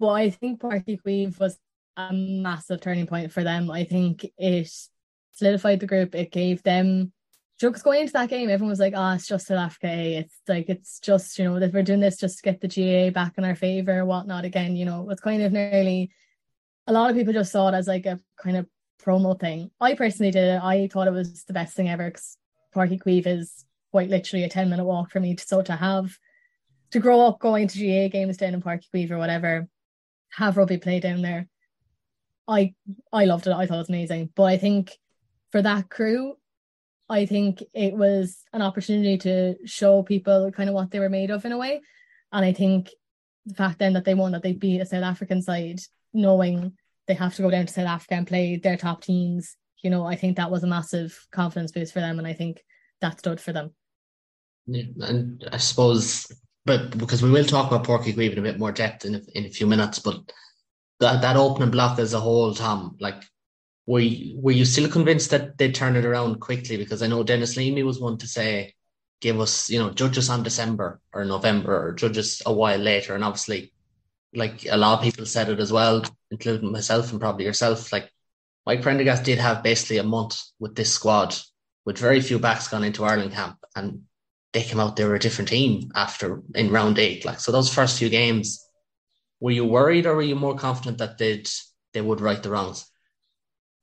but 0.00 0.08
I 0.08 0.30
think 0.30 0.60
Páirc 0.60 0.86
Uí 0.86 1.00
Chaoimh 1.02 1.38
was 1.38 1.56
a 1.96 2.12
massive 2.12 2.80
turning 2.80 3.06
point 3.06 3.32
for 3.32 3.44
them. 3.44 3.70
I 3.70 3.84
think 3.84 4.26
it 4.36 4.68
solidified 5.32 5.80
the 5.80 5.86
group. 5.86 6.14
It 6.14 6.32
gave 6.32 6.62
them 6.62 7.12
jokes 7.60 7.82
going 7.82 8.02
into 8.02 8.12
that 8.12 8.28
game. 8.28 8.50
Everyone 8.50 8.70
was 8.70 8.80
like, 8.80 8.94
"Oh, 8.96 9.12
it's 9.12 9.26
just 9.26 9.46
South 9.46 9.58
Africa. 9.58 9.88
It's 9.88 10.40
like 10.48 10.68
it's 10.68 11.00
just 11.00 11.38
you 11.38 11.44
know 11.44 11.58
that 11.60 11.72
we're 11.72 11.82
doing 11.82 12.00
this 12.00 12.18
just 12.18 12.38
to 12.38 12.42
get 12.42 12.60
the 12.60 12.68
GAA 12.68 13.10
back 13.10 13.34
in 13.38 13.44
our 13.44 13.54
favor, 13.54 14.00
or 14.00 14.04
whatnot." 14.04 14.44
Again, 14.44 14.76
you 14.76 14.84
know, 14.84 15.08
it's 15.10 15.20
kind 15.20 15.42
of 15.42 15.52
nearly. 15.52 16.10
A 16.86 16.92
lot 16.92 17.10
of 17.10 17.16
people 17.16 17.32
just 17.32 17.52
saw 17.52 17.68
it 17.68 17.74
as 17.74 17.88
like 17.88 18.04
a 18.06 18.20
kind 18.38 18.56
of 18.56 18.66
promo 19.02 19.38
thing. 19.38 19.70
I 19.80 19.94
personally 19.94 20.30
did 20.30 20.56
it. 20.56 20.62
I 20.62 20.88
thought 20.88 21.08
it 21.08 21.12
was 21.12 21.44
the 21.44 21.54
best 21.54 21.74
thing 21.74 21.88
ever 21.88 22.06
because 22.06 22.36
Páirc 22.74 22.90
Uí 22.90 23.02
Chaoimh 23.02 23.38
is 23.38 23.64
quite 23.90 24.10
literally 24.10 24.44
a 24.44 24.48
ten 24.48 24.68
minute 24.68 24.84
walk 24.84 25.10
for 25.10 25.20
me. 25.20 25.34
to 25.34 25.46
So 25.46 25.62
to 25.62 25.76
have 25.76 26.16
to 26.90 27.00
grow 27.00 27.26
up 27.26 27.40
going 27.40 27.68
to 27.68 27.78
GAA 27.78 28.08
games 28.08 28.36
down 28.36 28.54
in 28.54 28.62
Páirc 28.62 28.82
Uí 28.94 29.08
Chaoimh 29.08 29.10
or 29.12 29.18
whatever, 29.18 29.68
have 30.32 30.56
rugby 30.56 30.78
play 30.78 31.00
down 31.00 31.22
there. 31.22 31.48
I 32.46 32.74
I 33.12 33.24
loved 33.24 33.46
it. 33.46 33.52
I 33.52 33.66
thought 33.66 33.76
it 33.76 33.78
was 33.78 33.88
amazing. 33.88 34.30
But 34.34 34.44
I 34.44 34.58
think 34.58 34.98
for 35.52 35.62
that 35.62 35.88
crew, 35.88 36.34
I 37.08 37.26
think 37.26 37.62
it 37.74 37.94
was 37.94 38.38
an 38.52 38.62
opportunity 38.62 39.18
to 39.18 39.56
show 39.66 40.02
people 40.02 40.50
kind 40.52 40.68
of 40.68 40.74
what 40.74 40.90
they 40.90 41.00
were 41.00 41.10
made 41.10 41.30
of 41.30 41.44
in 41.44 41.52
a 41.52 41.58
way. 41.58 41.82
And 42.32 42.44
I 42.44 42.52
think 42.52 42.90
the 43.46 43.54
fact 43.54 43.78
then 43.78 43.92
that 43.92 44.04
they 44.04 44.14
won, 44.14 44.32
that 44.32 44.42
they 44.42 44.52
beat 44.52 44.80
a 44.80 44.86
South 44.86 45.04
African 45.04 45.42
side, 45.42 45.80
knowing 46.12 46.72
they 47.06 47.14
have 47.14 47.34
to 47.34 47.42
go 47.42 47.50
down 47.50 47.66
to 47.66 47.72
South 47.72 47.86
Africa 47.86 48.14
and 48.14 48.26
play 48.26 48.56
their 48.56 48.76
top 48.76 49.02
teams, 49.02 49.56
you 49.82 49.90
know, 49.90 50.06
I 50.06 50.16
think 50.16 50.36
that 50.36 50.50
was 50.50 50.64
a 50.64 50.66
massive 50.66 51.26
confidence 51.30 51.72
boost 51.72 51.92
for 51.92 52.00
them. 52.00 52.18
And 52.18 52.26
I 52.26 52.32
think 52.32 52.64
that 53.02 53.18
stood 53.18 53.40
for 53.40 53.52
them. 53.52 53.74
Yeah, 54.66 54.84
and 55.02 55.46
I 55.52 55.58
suppose, 55.58 56.26
but 56.64 56.96
because 56.96 57.22
we 57.22 57.30
will 57.30 57.44
talk 57.44 57.70
about 57.70 57.86
Páirc 57.86 58.04
Uí 58.04 58.14
Chaoimh 58.14 58.32
in 58.32 58.38
a 58.38 58.42
bit 58.42 58.58
more 58.58 58.72
depth 58.72 59.04
in 59.04 59.16
a, 59.16 59.20
in 59.34 59.44
a 59.44 59.50
few 59.50 59.66
minutes, 59.66 59.98
but 59.98 60.16
that, 61.00 61.20
that 61.20 61.36
opening 61.36 61.70
block 61.70 61.98
as 61.98 62.14
a 62.14 62.20
whole, 62.20 62.54
Tom, 62.54 62.96
like 62.98 63.22
were 63.86 64.00
you, 64.00 64.40
were 64.40 64.52
you 64.52 64.64
still 64.64 64.88
convinced 64.88 65.30
that 65.30 65.58
they'd 65.58 65.74
turn 65.74 65.96
it 65.96 66.04
around 66.04 66.40
quickly? 66.40 66.76
Because 66.76 67.02
I 67.02 67.06
know 67.06 67.22
Denis 67.22 67.56
Leamy 67.56 67.82
was 67.82 68.00
one 68.00 68.18
to 68.18 68.26
say, 68.26 68.74
give 69.20 69.40
us, 69.40 69.70
you 69.70 69.78
know, 69.78 69.90
judge 69.90 70.18
us 70.18 70.30
on 70.30 70.42
December 70.42 71.00
or 71.12 71.24
November 71.24 71.88
or 71.88 71.92
judge 71.92 72.18
us 72.18 72.42
a 72.46 72.52
while 72.52 72.78
later. 72.78 73.14
And 73.14 73.24
obviously, 73.24 73.72
like 74.34 74.66
a 74.70 74.76
lot 74.76 74.98
of 74.98 75.04
people 75.04 75.26
said 75.26 75.48
it 75.48 75.60
as 75.60 75.72
well, 75.72 76.02
including 76.30 76.72
myself 76.72 77.10
and 77.10 77.20
probably 77.20 77.44
yourself, 77.44 77.92
like 77.92 78.10
Mike 78.66 78.82
Prendergast 78.82 79.24
did 79.24 79.38
have 79.38 79.62
basically 79.62 79.98
a 79.98 80.02
month 80.02 80.40
with 80.58 80.74
this 80.74 80.92
squad 80.92 81.36
with 81.84 81.98
very 81.98 82.20
few 82.20 82.38
backs 82.38 82.68
gone 82.68 82.84
into 82.84 83.04
Ireland 83.04 83.32
camp 83.32 83.58
and 83.76 84.02
they 84.52 84.62
came 84.62 84.80
out, 84.80 84.96
they 84.96 85.04
were 85.04 85.16
a 85.16 85.20
different 85.20 85.48
team 85.48 85.90
after 85.94 86.42
in 86.54 86.70
round 86.70 86.98
eight. 86.98 87.24
Like, 87.24 87.40
so 87.40 87.52
those 87.52 87.72
first 87.72 87.98
few 87.98 88.08
games, 88.08 88.66
were 89.40 89.50
you 89.50 89.64
worried 89.64 90.06
or 90.06 90.14
were 90.14 90.22
you 90.22 90.36
more 90.36 90.56
confident 90.56 90.98
that 90.98 91.18
they'd, 91.18 91.48
they 91.92 92.00
would 92.00 92.20
right 92.20 92.42
the 92.42 92.50
wrongs? 92.50 92.86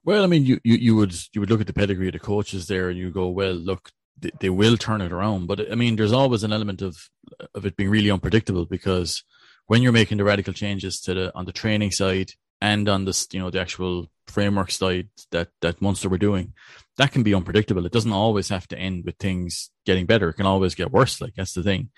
Well, 0.04 0.24
I 0.24 0.28
mean, 0.28 0.46
you, 0.46 0.60
you, 0.64 0.76
you 0.76 0.96
would 0.96 1.14
you 1.34 1.42
would 1.42 1.50
look 1.50 1.62
at 1.62 1.68
the 1.68 1.74
pedigree 1.74 2.08
of 2.08 2.14
the 2.14 2.20
coaches 2.20 2.68
there, 2.68 2.90
and 2.90 2.98
you 2.98 3.12
go, 3.12 3.30
well, 3.30 3.54
look, 3.54 3.92
they, 4.20 4.32
they, 4.40 4.50
will 4.50 4.78
turn 4.78 5.02
it 5.02 5.12
around. 5.12 5.48
But 5.48 5.72
I 5.72 5.76
mean, 5.76 5.96
there's 5.96 6.12
always 6.12 6.44
an 6.44 6.54
element 6.54 6.82
of 6.82 7.10
of 7.54 7.66
it 7.66 7.76
being 7.76 7.90
really 7.90 8.10
unpredictable 8.10 8.66
because 8.66 9.24
when 9.68 9.82
you're 9.82 9.92
making 9.92 10.18
the 10.18 10.24
radical 10.24 10.54
changes 10.54 11.00
to 11.02 11.14
the 11.14 11.36
on 11.36 11.46
the 11.46 11.52
training 11.52 11.92
side 11.92 12.32
and 12.60 12.90
on 12.90 13.06
this, 13.06 13.28
you 13.32 13.40
know, 13.40 13.52
the 13.52 13.62
actual 13.62 14.08
framework 14.28 14.72
side 14.72 15.10
that 15.32 15.50
that 15.62 15.82
Munster 15.82 16.10
were 16.10 16.18
doing, 16.18 16.54
that 16.98 17.12
can 17.12 17.22
be 17.22 17.36
unpredictable. 17.36 17.86
It 17.86 17.92
doesn't 17.92 18.12
always 18.12 18.50
have 18.50 18.68
to 18.70 18.78
end 18.78 19.06
with 19.06 19.18
things 19.18 19.70
getting 19.86 20.08
better. 20.08 20.30
It 20.30 20.36
can 20.36 20.48
always 20.48 20.74
get 20.74 20.92
worse. 20.92 21.22
Like 21.22 21.36
that's 21.36 21.54
the 21.54 21.64
thing. 21.64 21.90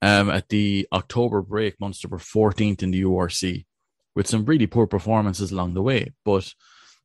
Um, 0.00 0.30
at 0.30 0.48
the 0.48 0.88
October 0.92 1.42
break, 1.42 1.80
Munster 1.80 2.08
were 2.08 2.18
14th 2.18 2.82
in 2.82 2.92
the 2.92 3.02
URC 3.02 3.66
with 4.14 4.28
some 4.28 4.44
really 4.44 4.66
poor 4.66 4.86
performances 4.86 5.52
along 5.52 5.74
the 5.74 5.82
way, 5.82 6.12
but 6.24 6.54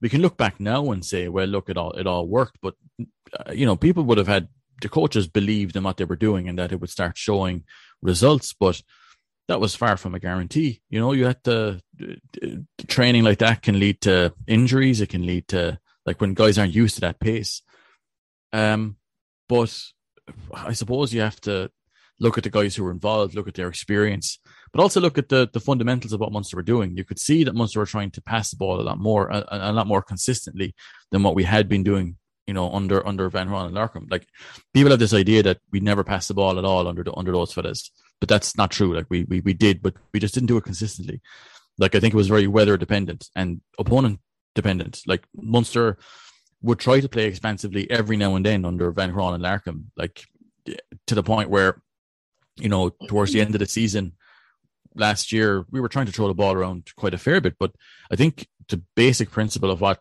we 0.04 0.10
can 0.10 0.22
look 0.22 0.36
back 0.36 0.60
now 0.60 0.92
and 0.92 1.04
say, 1.04 1.30
well, 1.30 1.48
look, 1.48 1.70
it 1.70 1.78
all 1.78 1.94
it 1.94 2.06
all 2.06 2.28
worked, 2.28 2.58
but 2.62 2.76
uh, 3.00 3.54
you 3.54 3.66
know, 3.66 3.78
people 3.78 4.04
would 4.04 4.18
have 4.18 4.28
had 4.28 4.50
the 4.82 4.90
coaches 4.90 5.28
believed 5.30 5.78
in 5.78 5.84
what 5.84 5.96
they 5.96 6.04
were 6.04 6.18
doing 6.18 6.50
and 6.50 6.60
that 6.60 6.74
it 6.74 6.82
would 6.82 6.90
start 6.90 7.18
showing 7.18 7.64
results, 8.02 8.54
but 8.54 8.82
that 9.48 9.62
was 9.62 9.76
far 9.76 9.96
from 9.96 10.14
a 10.14 10.20
guarantee. 10.20 10.82
You 10.90 11.00
know, 11.00 11.14
you 11.14 11.26
had 11.26 11.42
to 11.46 11.80
training 12.88 13.24
like 13.24 13.40
that 13.40 13.62
can 13.62 13.80
lead 13.80 14.02
to 14.02 14.34
injuries. 14.46 15.00
It 15.00 15.08
can 15.08 15.26
lead 15.26 15.48
to 15.50 15.80
like 16.06 16.20
when 16.20 16.34
guys 16.34 16.58
aren't 16.58 16.76
used 16.76 16.96
to 16.96 17.02
that 17.02 17.22
pace. 17.22 17.62
Um, 18.52 18.98
but 19.48 19.74
I 20.54 20.74
suppose 20.74 21.14
you 21.14 21.22
have 21.22 21.40
to 21.42 21.72
look 22.20 22.38
at 22.38 22.44
the 22.44 22.50
guys 22.50 22.76
who 22.76 22.84
were 22.84 22.92
involved, 22.92 23.36
look 23.36 23.48
at 23.48 23.54
their 23.54 23.70
experience, 23.70 24.38
but 24.74 24.82
also 24.82 25.00
look 25.00 25.18
at 25.18 25.30
the 25.30 25.48
the 25.54 25.60
fundamentals 25.60 26.14
of 26.14 26.20
what 26.20 26.32
Munster 26.32 26.58
were 26.58 26.64
doing. 26.64 26.98
You 26.98 27.06
could 27.06 27.20
see 27.20 27.44
that 27.44 27.56
Munster 27.56 27.80
were 27.80 27.86
trying 27.86 28.12
to 28.12 28.22
pass 28.22 28.50
the 28.50 28.58
ball 28.58 28.82
a 28.82 28.84
lot 28.84 28.98
more, 28.98 29.30
a, 29.30 29.46
a 29.50 29.72
lot 29.72 29.88
more 29.88 30.02
consistently 30.02 30.76
than 31.12 31.24
what 31.24 31.36
we 31.36 31.44
had 31.44 31.70
been 31.70 31.84
doing. 31.84 32.18
You 32.48 32.54
know, 32.54 32.70
under 32.72 33.06
under 33.08 33.30
Van 33.30 33.48
Graan 33.48 33.68
and 33.68 33.76
Larkham, 33.76 34.12
like 34.12 34.28
people 34.74 34.92
have 34.92 35.00
this 35.00 35.14
idea 35.14 35.44
that 35.44 35.60
we 35.72 35.80
never 35.80 36.04
passed 36.04 36.28
the 36.28 36.34
ball 36.34 36.58
at 36.60 36.66
all 36.66 36.88
under 36.88 37.04
the, 37.04 37.14
under 37.16 37.32
those 37.32 37.54
fellas, 37.54 37.90
but 38.20 38.28
that's 38.28 38.58
not 38.58 38.72
true. 38.72 38.94
Like 38.94 39.06
we 39.10 39.24
we 39.24 39.40
we 39.40 39.54
did, 39.54 39.82
but 39.82 39.94
we 40.14 40.20
just 40.20 40.34
didn't 40.34 40.48
do 40.48 40.58
it 40.58 40.66
consistently. 40.66 41.22
Like 41.78 41.96
I 41.96 42.00
think 42.00 42.14
it 42.14 42.18
was 42.18 42.28
very 42.28 42.48
weather 42.48 42.76
dependent 42.76 43.30
and 43.36 43.62
opponent 43.80 44.20
dependent. 44.56 45.04
Like 45.08 45.24
Munster 45.36 45.98
would 46.62 46.80
try 46.80 47.00
to 47.00 47.10
play 47.10 47.26
expansively 47.26 47.90
every 47.92 48.18
now 48.18 48.36
and 48.36 48.46
then 48.46 48.66
under 48.66 48.92
Van 48.92 49.12
Graan 49.12 49.36
and 49.36 49.44
Larkham, 49.44 49.86
like 49.96 50.26
to 51.08 51.16
the 51.16 51.24
point 51.24 51.50
where, 51.50 51.82
you 52.58 52.70
know, 52.70 52.90
towards 53.08 53.34
the 53.34 53.42
end 53.42 53.54
of 53.56 53.60
the 53.60 53.66
season, 53.66 54.14
last 54.96 55.32
year, 55.32 55.66
we 55.72 55.82
were 55.82 55.90
trying 55.90 56.06
to 56.06 56.12
throw 56.12 56.28
the 56.28 56.34
ball 56.34 56.54
around 56.54 56.92
quite 56.96 57.14
a 57.14 57.18
fair 57.18 57.42
bit. 57.42 57.56
But 57.60 57.72
I 58.12 58.16
think 58.16 58.48
the 58.70 58.82
basic 58.96 59.32
principle 59.32 59.72
of 59.72 59.82
what 59.82 60.00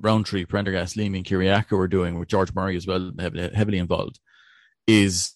Rowntree, 0.00 0.44
Prendergast, 0.44 0.96
Leamy, 0.96 1.18
and 1.18 1.26
Kyriacou 1.26 1.76
were 1.76 1.88
doing 1.88 2.18
with 2.18 2.28
George 2.28 2.54
Murray 2.54 2.76
as 2.76 2.86
well, 2.86 3.12
heavily 3.18 3.78
involved, 3.78 4.20
is 4.86 5.32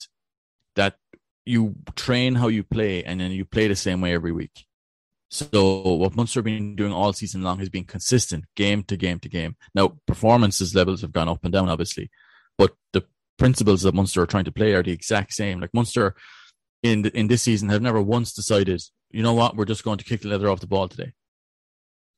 that 0.77 0.97
you 1.45 1.75
train 1.97 2.37
how 2.37 2.49
you 2.49 2.63
play 2.63 3.03
and 3.05 3.21
then 3.21 3.33
you 3.33 3.45
play 3.45 3.69
the 3.69 3.77
same 3.77 4.01
way 4.01 4.15
every 4.15 4.33
week. 4.33 4.67
So 5.29 5.95
what 5.95 6.15
Munster 6.15 6.39
have 6.39 6.45
been 6.45 6.77
doing 6.77 6.93
all 6.93 7.13
season 7.13 7.43
long 7.43 7.59
has 7.59 7.71
been 7.71 7.85
consistent, 7.85 8.45
game 8.55 8.83
to 8.85 8.97
game 8.97 9.19
to 9.21 9.29
game. 9.29 9.57
Now 9.75 9.97
performances 10.07 10.75
levels 10.75 11.01
have 11.01 11.13
gone 11.13 11.29
up 11.29 11.43
and 11.43 11.53
down, 11.53 11.71
obviously, 11.71 12.11
but 12.59 12.75
the 12.93 13.03
principles 13.39 13.83
that 13.83 13.95
Munster 13.95 14.23
are 14.23 14.27
trying 14.27 14.45
to 14.45 14.53
play 14.53 14.75
are 14.75 14.83
the 14.83 14.93
exact 14.93 15.33
same. 15.33 15.59
Like 15.59 15.73
Munster 15.73 16.15
in 16.83 17.03
the, 17.03 17.17
in 17.17 17.29
this 17.29 17.43
season 17.43 17.69
have 17.69 17.83
never 17.83 18.03
once 18.03 18.33
decided, 18.33 18.83
you 19.11 19.23
know 19.23 19.35
what, 19.35 19.57
we're 19.57 19.65
just 19.65 19.85
going 19.85 19.99
to 19.99 20.05
kick 20.05 20.23
the 20.23 20.29
leather 20.29 20.49
off 20.49 20.61
the 20.61 20.67
ball 20.67 20.89
today. 20.89 21.13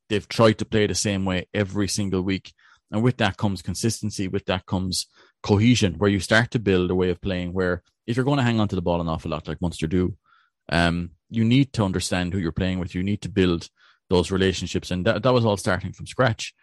They've 0.09 0.29
tried 0.29 0.59
to 0.59 0.65
play 0.65 0.87
the 0.87 0.95
same 0.95 1.25
way 1.25 1.49
every 1.55 1.89
single 1.89 2.23
week, 2.23 2.53
and 2.91 3.03
with 3.03 3.17
that 3.19 3.37
comes 3.37 3.63
consistency. 3.63 4.29
With 4.29 4.47
that 4.47 4.67
comes 4.67 5.07
cohesion 5.43 5.95
where 5.95 6.11
you 6.11 6.21
start 6.21 6.51
to 6.53 6.59
build 6.59 6.91
a 6.91 6.95
way 6.95 7.11
of 7.11 7.21
playing 7.21 7.53
where 7.53 7.83
if 8.07 8.17
you're 8.17 8.25
going 8.25 8.39
to 8.39 8.45
hang 8.45 8.61
on 8.61 8.69
to 8.69 8.77
the 8.77 8.83
ball 8.83 9.01
an 9.01 9.09
awful 9.09 9.31
lot 9.31 9.49
like 9.49 9.61
Munster 9.61 9.87
do, 9.87 10.17
um, 10.71 11.11
you 11.31 11.45
need 11.45 11.73
to 11.75 11.85
understand 11.85 12.33
who 12.33 12.39
you're 12.39 12.53
playing 12.53 12.79
with. 12.79 12.95
You 12.95 13.03
need 13.03 13.23
to 13.23 13.29
build 13.29 13.69
those 14.11 14.31
relationships, 14.31 14.91
and 14.91 15.07
that, 15.07 15.23
that 15.23 15.33
was 15.33 15.45
all 15.45 15.57
starting 15.57 15.93
from 15.93 16.07
scratch. 16.07 16.55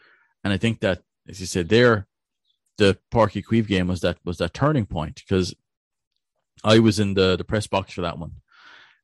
And 0.43 0.53
I 0.53 0.57
think 0.57 0.79
that, 0.81 1.01
as 1.27 1.39
you 1.39 1.45
said, 1.45 1.69
there, 1.69 2.07
the 2.77 2.97
Páirc 3.13 3.33
Uí 3.33 3.45
Chaoimh 3.45 3.67
game 3.67 3.87
was 3.87 4.01
that 4.01 4.17
was 4.23 4.37
that 4.37 4.53
turning 4.53 4.85
point 4.85 5.21
because 5.27 5.53
I 6.63 6.79
was 6.79 6.99
in 6.99 7.13
the 7.13 7.35
the 7.35 7.43
press 7.43 7.67
box 7.67 7.93
for 7.93 8.01
that 8.01 8.19
one, 8.19 8.33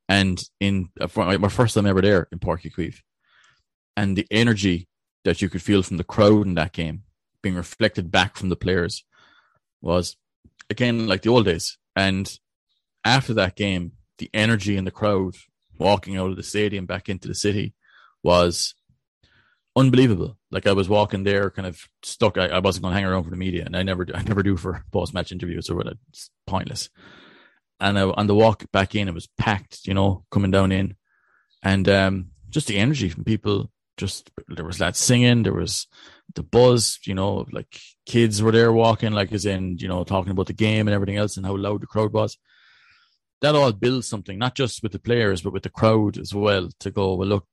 and 0.07 0.41
in 0.59 0.89
uh, 0.99 1.07
my 1.37 1.49
first 1.49 1.75
time 1.75 1.85
ever 1.85 2.01
there 2.01 2.27
in 2.31 2.39
Páirc 2.39 2.71
Uí 2.71 2.95
and 3.97 4.15
the 4.15 4.27
energy 4.29 4.87
that 5.25 5.41
you 5.41 5.49
could 5.49 5.61
feel 5.61 5.83
from 5.83 5.97
the 5.97 6.03
crowd 6.03 6.45
in 6.45 6.53
that 6.53 6.71
game 6.71 7.03
being 7.41 7.55
reflected 7.55 8.11
back 8.11 8.37
from 8.37 8.49
the 8.49 8.55
players 8.55 9.03
was 9.81 10.15
again 10.69 11.07
like 11.07 11.23
the 11.23 11.29
old 11.29 11.45
days. 11.45 11.77
And 11.95 12.31
after 13.03 13.33
that 13.33 13.55
game, 13.55 13.93
the 14.19 14.29
energy 14.33 14.77
in 14.77 14.85
the 14.85 14.91
crowd 14.91 15.35
walking 15.77 16.15
out 16.15 16.29
of 16.29 16.35
the 16.35 16.43
stadium 16.43 16.85
back 16.85 17.09
into 17.09 17.27
the 17.27 17.35
city 17.35 17.73
was 18.23 18.75
unbelievable. 19.75 20.37
Like 20.51 20.67
I 20.67 20.73
was 20.73 20.89
walking 20.89 21.23
there, 21.23 21.49
kind 21.49 21.67
of 21.67 21.87
stuck. 22.03 22.37
I, 22.37 22.47
I 22.47 22.59
wasn't 22.59 22.83
going 22.83 22.93
to 22.93 22.99
hang 22.99 23.05
around 23.05 23.23
for 23.23 23.29
the 23.29 23.35
media, 23.35 23.63
and 23.65 23.75
I 23.75 23.83
never, 23.83 24.05
I 24.13 24.23
never 24.23 24.43
do 24.43 24.57
for 24.57 24.83
post 24.91 25.13
match 25.13 25.31
interviews 25.31 25.69
or 25.69 25.75
what. 25.75 25.87
It's 26.09 26.29
pointless. 26.45 26.89
And 27.79 27.97
I, 27.97 28.03
on 28.03 28.27
the 28.27 28.35
walk 28.35 28.69
back 28.71 28.95
in, 28.95 29.07
it 29.07 29.13
was 29.13 29.27
packed. 29.37 29.85
You 29.85 29.93
know, 29.93 30.25
coming 30.31 30.51
down 30.51 30.71
in, 30.71 30.95
and 31.63 31.87
um, 31.89 32.31
just 32.49 32.67
the 32.67 32.77
energy 32.77 33.09
from 33.09 33.23
people. 33.23 33.71
Just 33.97 34.29
there 34.47 34.65
was 34.65 34.79
lads 34.79 34.99
singing. 34.99 35.43
There 35.43 35.53
was 35.53 35.87
the 36.35 36.43
buzz. 36.43 36.99
You 37.05 37.15
know, 37.15 37.45
like 37.51 37.79
kids 38.05 38.41
were 38.41 38.51
there 38.51 38.71
walking, 38.71 39.13
like 39.13 39.31
as 39.31 39.45
in 39.45 39.77
you 39.77 39.87
know 39.87 40.03
talking 40.03 40.31
about 40.31 40.47
the 40.47 40.53
game 40.53 40.87
and 40.87 40.93
everything 40.93 41.17
else, 41.17 41.37
and 41.37 41.45
how 41.45 41.55
loud 41.55 41.81
the 41.81 41.87
crowd 41.87 42.13
was 42.13 42.37
that 43.41 43.55
all 43.55 43.71
builds 43.71 44.07
something, 44.07 44.37
not 44.37 44.55
just 44.55 44.81
with 44.81 44.91
the 44.91 44.99
players, 44.99 45.41
but 45.41 45.53
with 45.53 45.63
the 45.63 45.69
crowd 45.69 46.17
as 46.17 46.33
well. 46.33 46.69
To 46.79 46.91
go, 46.91 47.15
well, 47.15 47.27
look, 47.27 47.47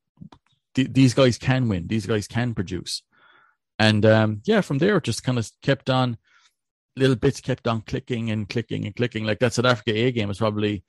th- 0.74 0.92
these 0.92 1.14
guys 1.14 1.38
can 1.38 1.68
win. 1.68 1.86
These 1.86 2.06
guys 2.06 2.26
can 2.26 2.54
produce, 2.54 3.02
and 3.78 4.04
um, 4.06 4.40
yeah, 4.44 4.60
from 4.60 4.78
there 4.78 4.96
it 4.96 5.04
just 5.04 5.24
kind 5.24 5.38
of 5.38 5.50
kept 5.62 5.90
on. 5.90 6.16
Little 6.96 7.16
bits 7.16 7.40
kept 7.40 7.66
on 7.66 7.82
clicking 7.82 8.30
and 8.30 8.48
clicking 8.48 8.84
and 8.84 8.94
clicking. 8.94 9.24
Like 9.24 9.40
that 9.40 9.52
South 9.52 9.64
Africa 9.64 9.92
A 9.92 10.12
game 10.12 10.30
is 10.30 10.38
probably 10.38 10.84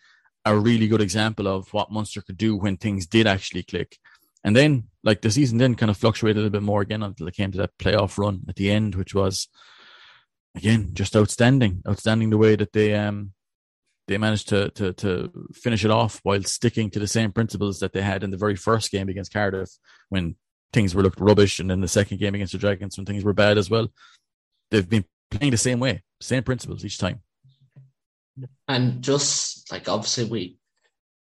a 0.46 0.56
really 0.56 0.88
good 0.88 1.02
example 1.02 1.48
of 1.48 1.74
what 1.74 1.92
Munster 1.92 2.22
could 2.22 2.38
do 2.38 2.56
when 2.56 2.78
things 2.78 3.08
did 3.08 3.26
actually 3.26 3.64
click. 3.64 3.98
And 4.44 4.56
then, 4.56 4.86
like 5.04 5.22
the 5.22 5.32
season 5.32 5.58
then 5.58 5.74
kind 5.74 5.90
of 5.90 5.98
fluctuated 5.98 6.38
a 6.38 6.40
little 6.42 6.52
bit 6.52 6.62
more 6.62 6.82
again 6.82 7.02
until 7.02 7.28
it 7.28 7.34
came 7.34 7.52
to 7.52 7.58
that 7.58 7.78
playoff 7.80 8.20
run 8.20 8.42
at 8.48 8.56
the 8.56 8.70
end, 8.70 8.94
which 8.94 9.16
was 9.16 9.48
again 10.56 10.92
just 10.94 11.16
outstanding, 11.16 11.82
outstanding 11.88 12.30
the 12.30 12.38
way 12.38 12.56
that 12.56 12.72
they 12.72 12.94
um 12.94 13.34
they 14.08 14.20
managed 14.20 14.50
to 14.50 14.70
to 14.72 14.94
to 14.94 15.32
finish 15.54 15.84
it 15.84 15.90
off 15.90 16.20
while 16.22 16.44
sticking 16.44 16.92
to 16.92 17.00
the 17.00 17.08
same 17.08 17.32
principles 17.32 17.80
that 17.80 17.94
they 17.94 18.04
had 18.04 18.24
in 18.24 18.30
the 18.30 18.38
very 18.38 18.56
first 18.56 18.92
game 18.92 19.10
against 19.10 19.34
Cardiff 19.34 19.72
when 20.10 20.36
things 20.72 20.94
were 20.94 21.02
looked 21.02 21.20
rubbish, 21.20 21.60
and 21.60 21.70
then 21.70 21.82
the 21.82 21.88
second 21.88 22.20
game 22.20 22.36
against 22.36 22.54
the 22.54 22.60
Dragons 22.60 22.98
when 22.98 23.06
things 23.06 23.24
were 23.24 23.34
bad 23.34 23.58
as 23.58 23.70
well. 23.70 23.88
They've 24.70 24.88
been 24.88 25.06
playing 25.32 25.52
the 25.52 25.58
same 25.58 25.80
way, 25.80 26.04
same 26.22 26.44
principles 26.44 26.86
each 26.86 26.98
time. 26.98 27.22
And 28.68 29.02
just 29.02 29.72
like 29.72 29.88
obviously 29.88 30.26
we 30.26 30.58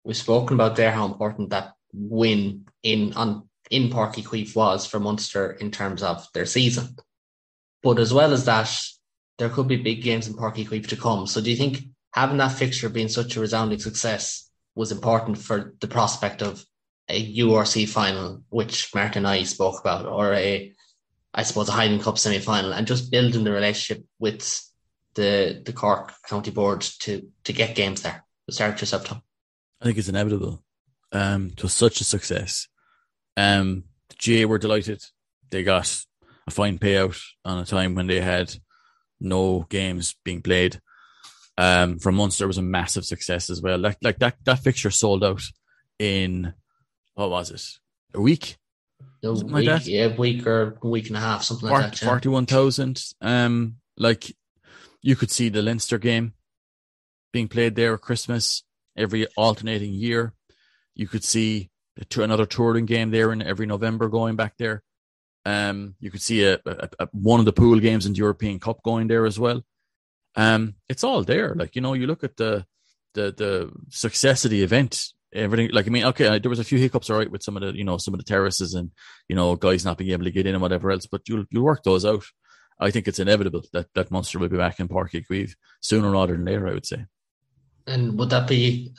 we've 0.04 0.18
spoken 0.18 0.56
about 0.56 0.76
there 0.76 0.92
how 0.92 1.06
important 1.06 1.50
that 1.50 1.74
win 1.94 2.66
in 2.84 3.14
on 3.14 3.50
in 3.70 3.90
Uí 3.90 4.24
Chaoimh 4.24 4.56
was 4.56 4.86
for 4.86 5.00
Munster 5.00 5.52
in 5.52 5.72
terms 5.72 6.02
of 6.04 6.28
their 6.34 6.46
season. 6.46 6.96
But 7.84 8.00
as 8.00 8.14
well 8.14 8.34
as 8.34 8.46
that, 8.46 8.76
there 9.38 9.50
could 9.50 9.68
be 9.68 9.78
big 9.78 10.02
games 10.02 10.28
in 10.28 10.34
Páirc 10.34 10.56
Uí 10.56 10.68
Chaoimh 10.68 10.88
to 10.88 10.96
come. 10.96 11.28
So 11.28 11.42
do 11.42 11.50
you 11.50 11.56
think 11.56 11.84
having 12.14 12.38
that 12.38 12.52
fixture 12.52 12.90
being 12.90 13.10
such 13.10 13.36
a 13.36 13.40
resounding 13.40 13.80
success 13.80 14.50
was 14.76 14.92
important 14.92 15.38
for 15.38 15.76
the 15.80 15.88
prospect 15.88 16.42
of 16.42 16.64
a 17.10 17.38
URC 17.38 17.88
final, 17.88 18.44
which 18.50 18.94
Martin 18.94 19.26
and 19.26 19.28
I 19.28 19.44
spoke 19.44 19.80
about, 19.80 20.06
or 20.06 20.34
a, 20.34 20.74
I 21.34 21.44
suppose, 21.44 21.70
a 21.70 21.74
Heineken 21.74 22.02
Cup 22.02 22.18
semi 22.18 22.40
final, 22.40 22.74
and 22.74 22.88
just 22.88 23.12
building 23.12 23.44
the 23.44 23.52
relationship 23.52 24.06
with 24.20 24.62
the 25.16 25.62
the 25.66 25.74
Cork 25.74 26.14
County 26.28 26.52
Board 26.52 26.82
to 27.02 27.28
to 27.44 27.54
get 27.54 27.76
games 27.76 28.02
there. 28.02 28.24
Start 28.50 28.80
yourself, 28.82 29.06
Tom. 29.06 29.22
I 29.82 29.86
think 29.86 29.98
it's 29.98 30.10
inevitable. 30.10 30.64
Um, 31.12 31.48
it 31.48 31.62
was 31.62 31.74
such 31.74 32.02
a 32.02 32.04
success. 32.04 32.68
Um, 33.38 33.84
the 34.10 34.44
GAA 34.44 34.48
were 34.48 34.58
delighted. 34.58 35.02
They 35.52 35.64
got 35.64 36.04
a 36.48 36.52
fine 36.52 36.78
payout 36.80 37.20
on 37.46 37.60
a 37.60 37.66
time 37.66 37.96
when 37.96 38.08
they 38.08 38.20
had 38.20 38.54
no 39.20 39.66
games 39.70 40.16
being 40.24 40.42
played 40.42 40.80
um, 41.60 42.00
from 42.00 42.16
Munster 42.16 42.48
was 42.48 42.58
a 42.58 42.62
massive 42.62 43.04
success 43.04 43.50
as 43.50 43.62
well. 43.62 43.78
Like 43.78 43.98
like 44.02 44.18
that 44.20 44.38
that 44.46 44.60
fixture 44.60 44.92
sold 44.92 45.26
out 45.26 45.42
in 46.00 46.54
what 47.16 47.30
was 47.30 47.52
it? 47.52 47.62
A 48.18 48.22
week? 48.22 48.56
A 49.24 49.34
week, 49.34 49.52
like 49.52 49.66
that? 49.66 49.88
yeah, 49.88 50.16
week 50.16 50.48
or 50.48 50.78
a 50.82 50.88
week 50.88 51.08
and 51.08 51.18
a 51.18 51.20
half, 51.20 51.44
something 51.44 51.68
40, 51.68 51.84
like 51.84 51.92
that. 51.92 52.02
Yeah. 52.02 52.08
Forty-one 52.10 52.46
thousand. 52.46 53.04
Um, 53.22 53.76
like 53.98 54.36
you 55.02 55.16
could 55.16 55.32
see 55.32 55.50
the 55.50 55.62
Leinster 55.62 55.98
game 55.98 56.34
being 57.32 57.48
played 57.48 57.76
there 57.76 57.94
at 57.94 58.02
Christmas 58.02 58.64
every 58.96 59.28
alternating 59.38 59.94
year. 59.94 60.34
You 60.96 61.08
could 61.08 61.24
see 61.24 61.70
to 62.10 62.24
another 62.24 62.46
touring 62.46 62.86
game 62.86 63.12
there 63.12 63.32
in 63.32 63.42
every 63.42 63.66
November 63.66 64.08
going 64.08 64.36
back 64.36 64.56
there. 64.58 64.84
Um, 65.46 65.96
you 66.00 66.12
could 66.12 66.22
see 66.22 66.44
a, 66.44 66.60
a, 66.66 66.90
a, 67.00 67.08
one 67.12 67.40
of 67.40 67.46
the 67.46 67.54
pool 67.54 67.80
games 67.80 68.06
in 68.06 68.14
the 68.14 68.20
European 68.20 68.60
Cup 68.60 68.84
going 68.84 69.08
there 69.08 69.26
as 69.26 69.40
well 69.40 69.64
um, 70.36 70.76
it's 70.88 71.04
all 71.04 71.24
there. 71.24 71.54
Like 71.56 71.76
you 71.76 71.82
know, 71.82 71.94
you 71.94 72.08
look 72.08 72.24
at 72.24 72.38
the 72.38 72.66
the 73.14 73.34
the 73.36 73.72
success 73.90 74.46
of 74.46 74.52
the 74.52 74.64
event. 74.64 75.08
Everything 75.34 75.70
like 75.72 75.86
I 75.86 75.90
mean, 75.90 76.06
okay, 76.06 76.40
there 76.40 76.50
was 76.50 76.60
a 76.60 76.64
few 76.64 76.80
hiccups, 76.80 77.10
all 77.10 77.18
right, 77.18 77.30
with 77.30 77.44
some 77.44 77.56
of 77.56 77.62
the 77.62 77.78
you 77.78 77.84
know 77.84 77.98
some 77.98 78.14
of 78.14 78.20
the 78.20 78.24
terraces 78.24 78.74
and 78.74 78.92
you 79.28 79.36
know 79.36 79.56
guys 79.56 79.86
not 79.86 79.98
being 79.98 80.12
able 80.12 80.24
to 80.24 80.32
get 80.32 80.48
in 80.48 80.56
and 80.56 80.62
whatever 80.62 80.90
else, 80.92 81.06
but 81.06 81.22
you'll 81.28 81.46
you'll 81.52 81.64
work 81.64 81.84
those 81.84 82.06
out. 82.06 82.24
I 82.80 82.92
think 82.92 83.08
it's 83.08 83.20
inevitable 83.20 83.64
that 83.74 83.94
that 83.94 84.10
Munster 84.10 84.40
will 84.40 84.50
be 84.50 84.58
back 84.58 84.80
in 84.80 84.88
Uí 84.88 85.10
Chaoimh 85.12 85.54
sooner 85.82 86.10
rather 86.10 86.34
than 86.34 86.46
later. 86.46 86.68
I 86.68 86.74
would 86.74 86.86
say. 86.86 87.06
And 87.86 88.18
would 88.18 88.30
that 88.30 88.48
be, 88.48 88.94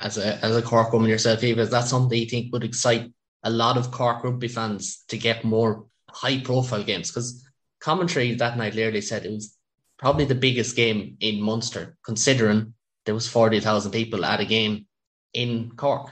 as 0.00 0.18
a 0.18 0.44
as 0.44 0.56
a 0.56 0.62
Cork 0.62 0.92
woman 0.92 1.08
yourself, 1.08 1.42
Aoife, 1.44 1.58
is 1.58 1.70
that 1.70 1.86
something 1.86 2.18
you 2.18 2.26
think 2.26 2.52
would 2.52 2.64
excite 2.64 3.12
a 3.44 3.50
lot 3.50 3.76
of 3.76 3.90
Cork 3.90 4.24
rugby 4.24 4.48
fans 4.48 5.04
to 5.08 5.18
get 5.18 5.44
more 5.44 5.86
high 6.10 6.40
profile 6.40 6.82
games? 6.82 7.10
Because 7.10 7.46
commentary 7.80 8.34
that 8.34 8.56
night 8.56 8.72
clearly 8.72 9.00
said 9.00 9.24
it 9.24 9.32
was 9.32 9.56
probably 9.98 10.24
the 10.24 10.34
biggest 10.34 10.76
game 10.76 11.16
in 11.20 11.42
Munster, 11.42 11.96
considering 12.04 12.74
there 13.04 13.14
was 13.14 13.28
40,000 13.28 13.90
people 13.90 14.24
at 14.24 14.40
a 14.40 14.44
game 14.44 14.86
in 15.32 15.72
Cork. 15.76 16.10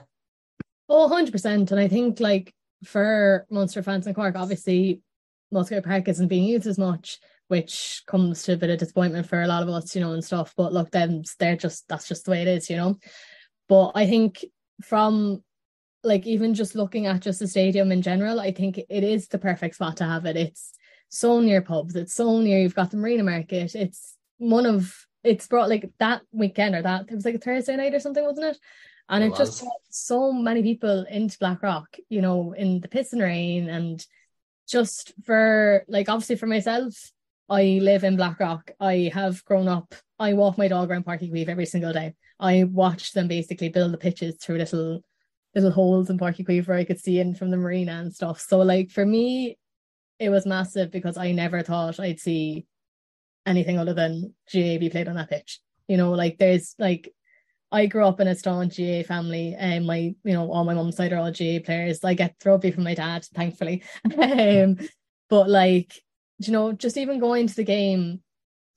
Oh, 0.88 1.08
100%. 1.10 1.70
And 1.70 1.80
I 1.80 1.88
think 1.88 2.20
like 2.20 2.54
for 2.84 3.46
Munster 3.50 3.82
fans 3.82 4.06
in 4.06 4.14
Cork, 4.14 4.36
obviously 4.36 5.02
Musgrave 5.50 5.84
Park 5.84 6.08
isn't 6.08 6.28
being 6.28 6.44
used 6.44 6.66
as 6.66 6.78
much, 6.78 7.18
which 7.48 8.02
comes 8.06 8.42
to 8.44 8.54
a 8.54 8.56
bit 8.56 8.70
of 8.70 8.78
disappointment 8.78 9.28
for 9.28 9.42
a 9.42 9.46
lot 9.46 9.62
of 9.62 9.68
us, 9.68 9.94
you 9.94 10.00
know, 10.00 10.12
and 10.12 10.24
stuff. 10.24 10.54
But 10.56 10.72
look, 10.72 10.90
then 10.90 11.24
they're 11.38 11.56
just, 11.56 11.86
that's 11.88 12.08
just 12.08 12.24
the 12.24 12.30
way 12.30 12.42
it 12.42 12.48
is, 12.48 12.70
you 12.70 12.76
know. 12.76 12.96
But 13.68 13.92
I 13.94 14.06
think 14.06 14.44
from 14.82 15.42
like 16.04 16.26
even 16.26 16.54
just 16.54 16.74
looking 16.74 17.06
at 17.06 17.20
just 17.20 17.40
the 17.40 17.48
stadium 17.48 17.92
in 17.92 18.02
general, 18.02 18.40
I 18.40 18.52
think 18.52 18.78
it 18.78 19.04
is 19.04 19.28
the 19.28 19.38
perfect 19.38 19.74
spot 19.74 19.96
to 19.98 20.04
have 20.04 20.26
it. 20.26 20.36
It's 20.36 20.72
so 21.08 21.40
near 21.40 21.62
pubs. 21.62 21.96
It's 21.96 22.14
so 22.14 22.40
near. 22.40 22.60
You've 22.60 22.74
got 22.74 22.90
the 22.90 22.96
Marina 22.96 23.24
Market. 23.24 23.74
It's 23.74 24.16
one 24.38 24.66
of 24.66 24.94
it's 25.24 25.48
brought 25.48 25.68
like 25.68 25.90
that 25.98 26.22
weekend 26.32 26.74
or 26.74 26.82
that 26.82 27.06
it 27.08 27.14
was 27.14 27.24
like 27.24 27.34
a 27.34 27.38
Thursday 27.38 27.76
night 27.76 27.94
or 27.94 28.00
something, 28.00 28.24
wasn't 28.24 28.46
it? 28.46 28.58
And 29.08 29.24
it, 29.24 29.28
it 29.28 29.36
just 29.36 29.62
brought 29.62 29.72
so 29.90 30.32
many 30.32 30.62
people 30.62 31.06
into 31.10 31.38
Blackrock, 31.38 31.96
you 32.08 32.20
know, 32.20 32.52
in 32.52 32.80
the 32.80 32.88
piss 32.88 33.12
and 33.12 33.22
rain 33.22 33.68
and 33.68 34.04
just 34.68 35.12
for 35.24 35.84
like 35.88 36.08
obviously 36.08 36.36
for 36.36 36.46
myself, 36.46 37.10
I 37.48 37.78
live 37.82 38.04
in 38.04 38.16
Blackrock. 38.16 38.70
I 38.78 39.10
have 39.14 39.44
grown 39.44 39.68
up. 39.68 39.94
I 40.18 40.34
walk 40.34 40.58
my 40.58 40.68
dog 40.68 40.90
around 40.90 41.06
Uí 41.06 41.32
Chaoimh 41.32 41.48
every 41.48 41.66
single 41.66 41.92
day. 41.92 42.14
I 42.38 42.64
watch 42.64 43.12
them 43.12 43.28
basically 43.28 43.70
build 43.70 43.92
the 43.92 43.98
pitches 43.98 44.36
through 44.36 44.58
little 44.58 45.00
little 45.54 45.70
holes 45.70 46.10
in 46.10 46.18
Uí 46.18 46.36
Chaoimh 46.36 46.68
where 46.68 46.76
I 46.76 46.84
could 46.84 47.00
see 47.00 47.18
in 47.18 47.34
from 47.34 47.50
the 47.50 47.56
marina 47.56 47.92
and 47.92 48.14
stuff. 48.14 48.40
So 48.40 48.58
like 48.58 48.90
for 48.90 49.06
me, 49.06 49.58
it 50.18 50.28
was 50.28 50.44
massive 50.44 50.90
because 50.90 51.16
I 51.16 51.32
never 51.32 51.62
thought 51.62 51.98
I'd 51.98 52.20
see 52.20 52.66
anything 53.46 53.78
other 53.78 53.94
than 53.94 54.34
GAA 54.52 54.78
be 54.78 54.90
played 54.90 55.08
on 55.08 55.16
that 55.16 55.30
pitch. 55.30 55.60
You 55.86 55.96
know, 55.96 56.12
like 56.12 56.36
there's 56.36 56.74
like 56.78 57.10
I 57.70 57.86
grew 57.86 58.06
up 58.06 58.20
in 58.20 58.28
a 58.28 58.34
strong 58.34 58.68
GAA 58.68 59.02
family 59.02 59.54
and 59.58 59.86
my, 59.86 60.14
you 60.24 60.32
know, 60.32 60.50
all 60.50 60.64
my 60.64 60.74
mum's 60.74 60.96
side 60.96 61.12
are 61.12 61.18
all 61.18 61.30
GAA 61.30 61.58
players. 61.64 62.02
I 62.02 62.14
get 62.14 62.38
trophy 62.40 62.70
from 62.70 62.84
my 62.84 62.94
dad, 62.94 63.24
thankfully. 63.34 63.82
um, 64.18 64.78
but 65.28 65.50
like, 65.50 65.92
you 66.38 66.52
know, 66.52 66.72
just 66.72 66.96
even 66.96 67.18
going 67.18 67.46
to 67.46 67.54
the 67.54 67.64
game, 67.64 68.22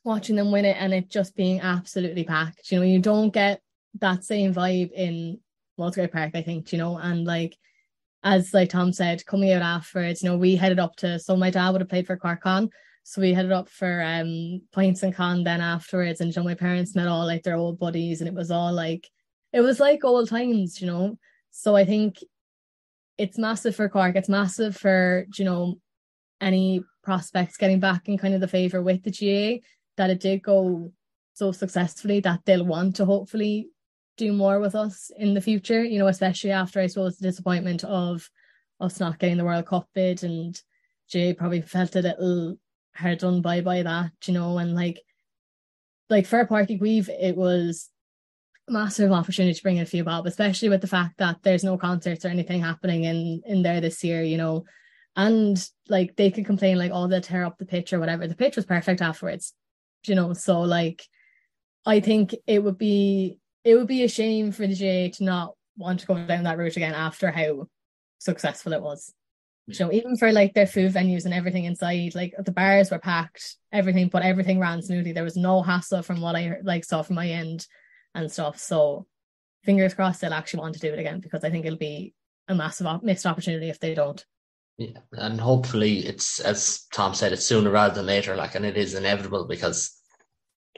watching 0.04 0.36
them 0.36 0.51
win 0.51 0.65
it 0.65 0.75
and 0.80 0.93
it 0.93 1.10
just 1.10 1.36
being 1.36 1.62
absolutely 1.62 2.23
packed. 2.23 2.71
You 2.71 2.80
know, 2.80 2.86
you 2.86 2.99
don't 2.99 3.30
get 3.30 3.62
that 3.99 4.25
same 4.25 4.54
vibe 4.54 4.91
in 4.91 5.39
Musgrave 5.77 6.12
Park, 6.12 6.32
I 6.34 6.41
think, 6.41 6.71
you 6.71 6.77
know, 6.77 6.97
and 6.97 7.25
like 7.25 7.58
as 8.23 8.54
like 8.54 8.69
Tom 8.69 8.93
said, 8.93 9.25
coming 9.25 9.51
out 9.51 9.62
afterwards, 9.62 10.21
you 10.21 10.30
know, 10.30 10.38
we 10.38 10.56
headed 10.56 10.80
up 10.80 10.95
to 10.97 11.17
so 11.17 11.36
my 11.36 11.49
dad 11.49 11.69
would 11.71 11.82
have 11.82 11.89
played 11.89 12.08
for 12.08 12.17
Con 12.17 12.69
So 13.03 13.21
we 13.21 13.33
headed 13.33 13.51
up 13.51 13.69
for 13.69 14.01
um 14.03 14.61
Points 14.71 15.03
and 15.03 15.13
Con 15.13 15.43
then 15.43 15.61
afterwards, 15.61 16.21
and 16.21 16.33
you 16.33 16.41
know, 16.41 16.45
my 16.45 16.55
parents 16.55 16.95
met 16.95 17.07
all 17.07 17.25
like 17.25 17.43
their 17.43 17.57
old 17.57 17.79
buddies, 17.79 18.21
and 18.21 18.27
it 18.27 18.33
was 18.33 18.51
all 18.51 18.73
like 18.73 19.09
it 19.53 19.61
was 19.61 19.79
like 19.79 20.03
old 20.03 20.29
times, 20.29 20.81
you 20.81 20.87
know. 20.87 21.17
So 21.51 21.75
I 21.75 21.85
think 21.85 22.17
it's 23.17 23.37
massive 23.37 23.75
for 23.75 23.89
Cork. 23.89 24.15
It's 24.15 24.29
massive 24.29 24.77
for 24.77 25.25
you 25.35 25.45
know 25.45 25.75
any 26.39 26.83
prospects 27.03 27.57
getting 27.57 27.79
back 27.79 28.07
in 28.07 28.17
kind 28.17 28.33
of 28.33 28.41
the 28.41 28.47
favour 28.47 28.81
with 28.81 29.03
the 29.03 29.11
GAA 29.11 29.63
that 29.97 30.09
it 30.09 30.19
did 30.19 30.43
go 30.43 30.91
so 31.33 31.51
successfully 31.51 32.19
that 32.21 32.41
they'll 32.45 32.65
want 32.65 32.95
to 32.95 33.05
hopefully 33.05 33.69
do 34.17 34.33
more 34.33 34.59
with 34.59 34.75
us 34.75 35.11
in 35.17 35.33
the 35.33 35.41
future, 35.41 35.83
you 35.83 35.97
know, 35.99 36.07
especially 36.07 36.51
after 36.51 36.79
I 36.79 36.87
suppose 36.87 37.17
the 37.17 37.27
disappointment 37.27 37.83
of 37.83 38.29
us 38.79 38.99
not 38.99 39.19
getting 39.19 39.37
the 39.37 39.45
World 39.45 39.65
Cup 39.65 39.87
bid 39.93 40.23
and 40.23 40.59
Jay 41.07 41.33
probably 41.33 41.61
felt 41.61 41.95
a 41.95 42.01
little 42.01 42.57
hard 42.95 43.19
done 43.19 43.41
by 43.41 43.62
by 43.62 43.84
that, 43.84 44.12
you 44.25 44.34
know, 44.34 44.58
and 44.58 44.75
like 44.75 44.99
like 46.10 46.25
for 46.25 46.45
Uí 46.45 46.67
Chaoimh, 46.67 47.10
it 47.10 47.36
was 47.36 47.89
a 48.67 48.71
massive 48.71 49.12
opportunity 49.12 49.54
to 49.54 49.63
bring 49.63 49.77
in 49.77 49.84
a 49.84 49.86
few 49.86 50.04
bob, 50.04 50.27
especially 50.27 50.69
with 50.69 50.82
the 50.82 50.88
fact 50.88 51.17
that 51.17 51.38
there's 51.43 51.63
no 51.63 51.77
concerts 51.77 52.25
or 52.25 52.30
anything 52.30 52.62
happening 52.62 53.06
in 53.06 53.41
in 53.45 53.63
there 53.63 53.82
this 53.82 54.04
year, 54.04 54.21
you 54.21 54.38
know. 54.38 54.65
And 55.15 55.63
like 55.89 56.15
they 56.15 56.32
could 56.32 56.45
complain 56.45 56.77
like, 56.77 56.91
oh, 56.93 57.08
they'll 57.08 57.21
tear 57.21 57.45
up 57.45 57.58
the 57.58 57.65
pitch 57.65 57.93
or 57.93 57.99
whatever. 57.99 58.27
The 58.27 58.36
pitch 58.36 58.56
was 58.56 58.65
perfect 58.65 59.01
afterwards, 59.01 59.54
you 60.06 60.15
know. 60.15 60.34
So 60.34 60.62
like 60.62 61.04
I 61.86 61.99
think 61.99 62.36
it 62.47 62.63
would 62.63 62.77
be 62.77 63.39
it 63.63 63.75
would 63.75 63.88
be 63.88 64.04
a 64.04 64.10
shame 64.10 64.51
for 64.51 64.67
the 64.67 64.75
GAA 64.75 65.15
to 65.17 65.23
not 65.23 65.54
want 65.77 66.01
to 66.01 66.06
go 66.06 66.15
down 66.25 66.43
that 66.43 66.58
route 66.58 66.77
again 66.77 66.93
after 66.93 67.32
how 67.32 67.67
successful 68.19 68.73
it 68.73 68.82
was. 68.82 69.13
You 69.79 69.86
know, 69.86 69.91
even 69.91 70.17
for 70.17 70.31
like 70.31 70.53
their 70.53 70.67
food 70.67 70.93
venues 70.93 71.25
and 71.25 71.34
everything 71.34 71.65
inside, 71.65 72.15
like 72.15 72.34
the 72.38 72.51
bars 72.51 72.91
were 72.91 72.99
packed, 72.99 73.55
everything, 73.71 74.10
but 74.10 74.23
everything 74.23 74.60
ran 74.60 74.81
smoothly. 74.81 75.12
There 75.12 75.23
was 75.23 75.38
no 75.38 75.62
hassle 75.62 76.03
from 76.03 76.21
what 76.21 76.36
I 76.36 76.57
like 76.63 76.84
saw 76.84 77.01
from 77.01 77.15
my 77.15 77.27
end 77.27 77.67
and 78.13 78.31
stuff. 78.31 78.57
So 78.60 79.07
fingers 79.63 79.93
crossed 79.93 80.21
they'll 80.21 80.34
actually 80.34 80.62
want 80.62 80.73
to 80.75 80.79
do 80.79 80.93
it 80.93 80.99
again 80.99 81.19
because 81.19 81.43
I 81.43 81.49
think 81.49 81.65
it'll 81.65 81.77
be 81.77 82.13
a 82.47 82.55
massive 82.55 83.03
missed 83.03 83.25
opportunity 83.25 83.69
if 83.69 83.79
they 83.79 83.93
don't. 83.93 84.23
Yeah, 84.77 84.99
and 85.13 85.39
hopefully 85.39 85.99
it's 85.99 86.39
as 86.39 86.86
Tom 86.93 87.13
said, 87.13 87.34
it's 87.34 87.45
sooner 87.45 87.69
rather 87.69 87.93
than 87.93 88.05
later. 88.05 88.36
Like, 88.36 88.55
and 88.55 88.65
it 88.65 88.77
is 88.77 88.95
inevitable 88.95 89.45
because, 89.45 89.95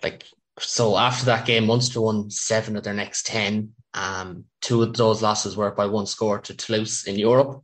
like, 0.02 0.26
so 0.60 0.98
after 0.98 1.26
that 1.26 1.46
game, 1.46 1.68
Munster 1.68 2.02
won 2.02 2.30
seven 2.30 2.76
of 2.76 2.84
their 2.84 2.94
next 2.94 3.26
ten. 3.26 3.72
Um, 3.94 4.46
two 4.62 4.82
of 4.82 4.96
those 4.96 5.22
losses 5.22 5.56
were 5.56 5.72
by 5.72 5.86
one 5.86 6.06
score 6.06 6.40
to 6.40 6.56
Toulouse 6.56 7.06
in 7.06 7.18
Europe. 7.18 7.64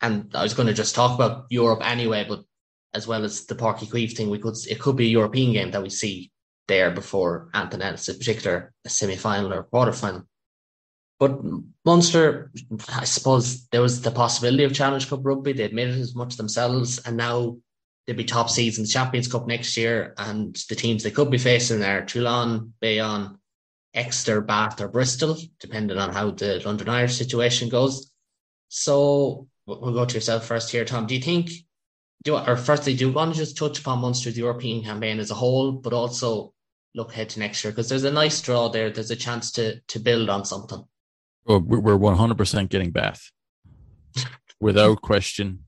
And 0.00 0.34
I 0.34 0.42
was 0.42 0.54
going 0.54 0.68
to 0.68 0.74
just 0.74 0.94
talk 0.94 1.14
about 1.14 1.46
Europe 1.50 1.80
anyway, 1.82 2.24
but 2.28 2.44
as 2.94 3.06
well 3.06 3.24
as 3.24 3.46
the 3.46 3.54
Páirc 3.54 3.78
Uí 3.78 3.90
Chaoimh 3.90 4.16
thing, 4.16 4.30
we 4.30 4.38
could 4.38 4.56
it 4.68 4.80
could 4.80 4.96
be 4.96 5.06
a 5.06 5.16
European 5.18 5.52
game 5.52 5.70
that 5.70 5.82
we 5.82 5.90
see 5.90 6.30
there 6.68 6.90
before 6.90 7.48
anything 7.54 7.82
else, 7.82 8.08
in 8.08 8.18
particular 8.18 8.72
a 8.84 8.88
semi 8.88 9.16
final 9.16 9.52
or 9.52 9.62
quarter 9.64 9.92
final. 9.92 10.22
But 11.18 11.40
Munster, 11.84 12.50
I 12.90 13.04
suppose 13.04 13.66
there 13.68 13.80
was 13.80 14.02
the 14.02 14.10
possibility 14.10 14.64
of 14.64 14.74
Challenge 14.74 15.08
Cup 15.08 15.20
rugby. 15.22 15.52
They 15.52 15.64
admitted 15.64 15.98
as 15.98 16.14
much 16.14 16.36
themselves, 16.36 16.98
and 16.98 17.16
now 17.16 17.56
they'll 18.06 18.16
be 18.16 18.24
top 18.24 18.50
seeds 18.50 18.76
in 18.76 18.84
the 18.84 18.90
Champions 18.90 19.28
Cup 19.28 19.46
next 19.46 19.76
year. 19.76 20.14
And 20.18 20.54
the 20.68 20.74
teams 20.74 21.02
they 21.02 21.10
could 21.10 21.30
be 21.30 21.38
facing 21.38 21.82
are 21.82 22.04
Toulon, 22.04 22.74
Bayonne, 22.80 23.38
Exeter, 23.94 24.42
Bath, 24.42 24.80
or 24.82 24.88
Bristol, 24.88 25.38
depending 25.58 25.96
on 25.96 26.12
how 26.12 26.32
the 26.32 26.60
London 26.64 26.90
Irish 26.90 27.16
situation 27.16 27.70
goes. 27.70 28.10
So 28.68 29.48
we'll 29.66 29.92
go 29.92 30.04
to 30.04 30.14
yourself 30.14 30.46
first 30.46 30.70
here, 30.70 30.84
Tom. 30.84 31.06
Do 31.06 31.14
you 31.14 31.20
think, 31.20 31.50
do 32.24 32.36
or 32.36 32.56
firstly, 32.56 32.94
do 32.94 33.06
you 33.06 33.12
want 33.12 33.34
to 33.34 33.38
just 33.38 33.56
touch 33.56 33.78
upon 33.78 34.00
Munster's 34.00 34.38
European 34.38 34.82
campaign 34.82 35.18
as 35.18 35.30
a 35.30 35.34
whole, 35.34 35.72
but 35.72 35.92
also 35.92 36.52
look 36.94 37.12
ahead 37.12 37.28
to 37.30 37.40
next 37.40 37.62
year 37.62 37.72
because 37.72 37.88
there's 37.88 38.04
a 38.04 38.12
nice 38.12 38.40
draw 38.40 38.68
there. 38.68 38.90
There's 38.90 39.10
a 39.10 39.16
chance 39.16 39.52
to 39.52 39.80
to 39.80 39.98
build 39.98 40.30
on 40.30 40.44
something. 40.44 40.84
Well, 41.44 41.60
we're 41.60 41.96
100% 41.96 42.68
getting 42.70 42.90
Bath 42.90 43.30
without 44.60 45.00
question. 45.00 45.66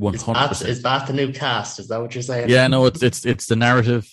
100%. 0.00 0.14
Is 0.14 0.24
Bath, 0.24 0.62
is 0.62 0.82
Bath 0.82 1.06
the 1.08 1.12
new 1.12 1.32
Castres? 1.32 1.84
Is 1.84 1.88
that 1.88 2.00
what 2.00 2.14
you're 2.14 2.22
saying? 2.22 2.48
Yeah, 2.48 2.68
no, 2.68 2.86
it's 2.86 3.02
it's 3.02 3.26
it's 3.26 3.46
the 3.46 3.56
narrative. 3.56 4.08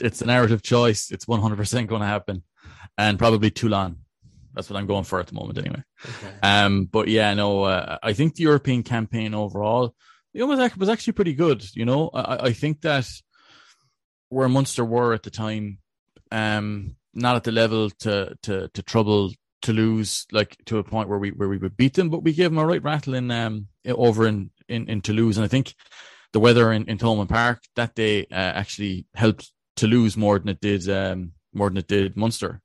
It's 0.00 0.20
the 0.20 0.26
narrative 0.26 0.62
choice. 0.62 1.10
It's 1.10 1.26
100% 1.26 1.86
going 1.86 2.00
to 2.00 2.06
happen, 2.06 2.42
and 2.96 3.18
probably 3.18 3.50
Toulon. 3.50 4.01
That's 4.54 4.68
what 4.68 4.78
I'm 4.78 4.86
going 4.86 5.04
for 5.04 5.20
at 5.20 5.26
the 5.26 5.34
moment, 5.34 5.58
anyway. 5.58 5.82
Okay. 6.04 6.34
Um, 6.42 6.84
but 6.84 7.08
yeah, 7.08 7.32
no, 7.34 7.64
uh, 7.64 7.98
I 8.02 8.12
think 8.12 8.34
the 8.34 8.42
European 8.44 8.82
campaign 8.82 9.34
overall, 9.34 9.94
it 10.34 10.44
was 10.44 10.76
was 10.76 10.88
actually 10.88 11.14
pretty 11.14 11.34
good. 11.34 11.64
You 11.74 11.84
know, 11.84 12.10
I, 12.12 12.46
I 12.48 12.52
think 12.52 12.82
that 12.82 13.08
where 14.28 14.48
Munster 14.48 14.84
were 14.84 15.12
at 15.12 15.22
the 15.22 15.30
time, 15.30 15.78
um, 16.30 16.96
not 17.14 17.36
at 17.36 17.44
the 17.44 17.52
level 17.52 17.90
to 17.90 18.36
to 18.42 18.68
to 18.68 18.82
trouble 18.82 19.32
Toulouse 19.60 20.26
like 20.32 20.56
to 20.66 20.78
a 20.78 20.84
point 20.84 21.08
where 21.08 21.18
we 21.18 21.30
where 21.30 21.48
we 21.48 21.58
would 21.58 21.76
beat 21.76 21.94
them, 21.94 22.08
but 22.08 22.22
we 22.22 22.32
gave 22.32 22.50
them 22.50 22.58
a 22.58 22.66
right 22.66 22.82
rattle 22.82 23.14
in 23.14 23.30
um 23.30 23.68
over 23.86 24.26
in 24.26 24.50
in, 24.68 24.88
in 24.88 25.00
Toulouse, 25.00 25.36
and 25.36 25.44
I 25.44 25.48
think 25.48 25.74
the 26.32 26.40
weather 26.40 26.72
in 26.72 26.84
in 26.86 26.98
Thomond 26.98 27.28
Park 27.28 27.62
that 27.76 27.94
day 27.94 28.22
uh, 28.30 28.34
actually 28.34 29.06
helped 29.14 29.52
Toulouse 29.76 30.16
more 30.16 30.38
than 30.38 30.48
it 30.48 30.60
did 30.60 30.88
um 30.88 31.32
more 31.52 31.68
than 31.68 31.76
it 31.76 31.86
did 31.86 32.16
Munster. 32.16 32.61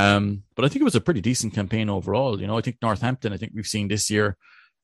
Um, 0.00 0.44
but 0.54 0.64
I 0.64 0.68
think 0.68 0.80
it 0.80 0.84
was 0.84 0.94
a 0.94 1.00
pretty 1.00 1.20
decent 1.20 1.54
campaign 1.54 1.90
overall. 1.90 2.40
You 2.40 2.46
know, 2.46 2.56
I 2.56 2.62
think 2.62 2.78
Northampton, 2.80 3.32
I 3.32 3.36
think 3.36 3.52
we've 3.54 3.66
seen 3.66 3.88
this 3.88 4.10
year, 4.10 4.36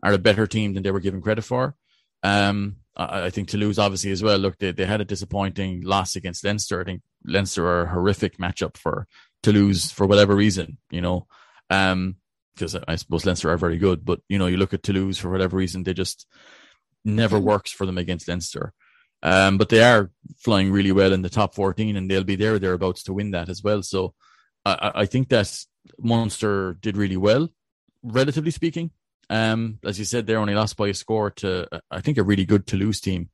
are 0.03 0.13
a 0.13 0.19
better 0.19 0.47
team 0.47 0.75
than 0.75 0.83
they 0.83 0.91
were 0.91 1.01
given 1.01 1.23
credit 1.23 1.43
for. 1.43 1.75
Um, 2.23 2.77
I, 2.97 3.27
I 3.27 3.31
think 3.31 3.49
Toulouse 3.49 3.79
obviously 3.79 4.11
as 4.11 4.23
well. 4.23 4.39
Look, 4.39 4.59
they, 4.59 4.73
they 4.73 4.85
had 4.85 5.01
a 5.01 5.07
disappointing 5.07 5.83
loss 5.83 6.17
against 6.17 6.45
Leinster. 6.45 6.81
I 6.81 6.85
think 6.85 7.03
Leinster 7.25 7.67
are 7.67 7.83
a 7.83 7.89
horrific 7.89 8.37
matchup 8.39 8.77
for 8.77 9.07
Toulouse 9.43 9.91
for 9.91 10.07
whatever 10.07 10.35
reason, 10.35 10.79
you 10.91 11.01
know. 11.01 11.27
Um, 11.71 12.17
because 12.55 12.75
I 12.89 12.97
suppose 12.97 13.27
Leinster 13.27 13.51
are 13.51 13.59
very 13.59 13.77
good, 13.77 14.03
but 14.03 14.21
you 14.31 14.39
know, 14.39 14.47
you 14.47 14.57
look 14.57 14.73
at 14.73 14.83
Toulouse 14.83 15.19
for 15.19 15.31
whatever 15.31 15.59
reason, 15.59 15.83
they 15.83 15.93
just 15.93 16.27
never 17.05 17.39
works 17.39 17.71
for 17.71 17.85
them 17.85 17.99
against 17.99 18.29
Leinster. 18.29 18.73
Um, 19.23 19.59
but 19.59 19.69
they 19.69 19.83
are 19.83 20.11
flying 20.39 20.73
really 20.73 20.93
well 20.93 21.13
in 21.13 21.21
the 21.21 21.29
top 21.29 21.55
14 21.55 21.97
and 21.97 22.11
they'll 22.11 22.25
be 22.25 22.37
there 22.37 22.59
thereabouts 22.59 23.03
to 23.05 23.13
win 23.13 23.33
that 23.33 23.51
as 23.51 23.63
well. 23.63 23.83
So 23.83 24.15
I, 24.67 24.93
I 25.03 25.07
think 25.07 25.29
that 25.29 25.65
Munster 25.99 26.75
did 26.81 26.97
really 26.97 27.17
well, 27.17 27.49
relatively 28.03 28.51
speaking. 28.51 28.91
Um, 29.31 29.79
as 29.85 29.99
you 29.99 30.05
said, 30.05 30.27
they 30.27 30.35
only 30.35 30.55
lost 30.55 30.77
by 30.77 30.89
a 30.89 30.95
score 30.95 31.31
to, 31.31 31.69
I 31.91 32.01
think, 32.01 32.19
a 32.19 32.23
really 32.23 32.45
good 32.45 32.67
Toulouse 32.67 33.01
team. 33.01 33.31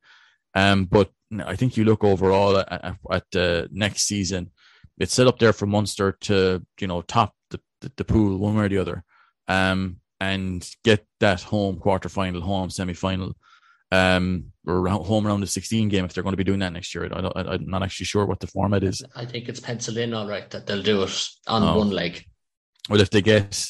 Um, 0.55 0.85
but 0.85 1.11
I 1.45 1.55
think 1.55 1.77
you 1.77 1.85
look 1.85 2.03
overall 2.03 2.57
at, 2.57 2.71
at, 2.71 2.97
at 3.11 3.35
uh, 3.35 3.67
next 3.71 4.03
season, 4.03 4.51
it's 4.99 5.13
set 5.13 5.27
up 5.27 5.39
there 5.39 5.53
for 5.53 5.65
Munster 5.65 6.13
to, 6.21 6.63
you 6.79 6.87
know, 6.87 7.01
top 7.01 7.35
the, 7.49 7.59
the, 7.81 7.91
the, 7.97 8.05
pool 8.05 8.37
one 8.37 8.55
way 8.55 8.65
or 8.65 8.69
the 8.69 8.77
other, 8.77 9.03
um, 9.47 9.97
and 10.19 10.69
get 10.83 11.05
that 11.19 11.41
home 11.41 11.77
quarter 11.77 12.09
final, 12.09 12.41
home 12.41 12.69
semi 12.69 12.93
final, 12.93 13.35
um, 13.93 14.45
or 14.65 14.87
home 14.87 15.27
around 15.27 15.41
the 15.41 15.47
16 15.47 15.89
game 15.89 16.03
if 16.03 16.13
they're 16.13 16.23
going 16.23 16.33
to 16.33 16.37
be 16.37 16.43
doing 16.43 16.59
that 16.59 16.73
next 16.73 16.95
year. 16.95 17.07
I 17.13 17.53
am 17.53 17.67
not 17.67 17.83
actually 17.83 18.07
sure 18.07 18.25
what 18.25 18.39
the 18.39 18.47
format 18.47 18.83
is. 18.83 19.03
I 19.15 19.25
think 19.25 19.49
it's 19.49 19.59
penciled 19.59 19.97
in 19.97 20.13
all 20.13 20.27
right 20.27 20.49
that 20.49 20.65
they'll 20.65 20.81
do 20.81 21.03
it 21.03 21.29
on 21.47 21.63
oh. 21.63 21.77
one 21.77 21.91
leg. 21.91 22.25
Well, 22.89 23.01
if 23.01 23.11
they 23.11 23.21
get 23.21 23.65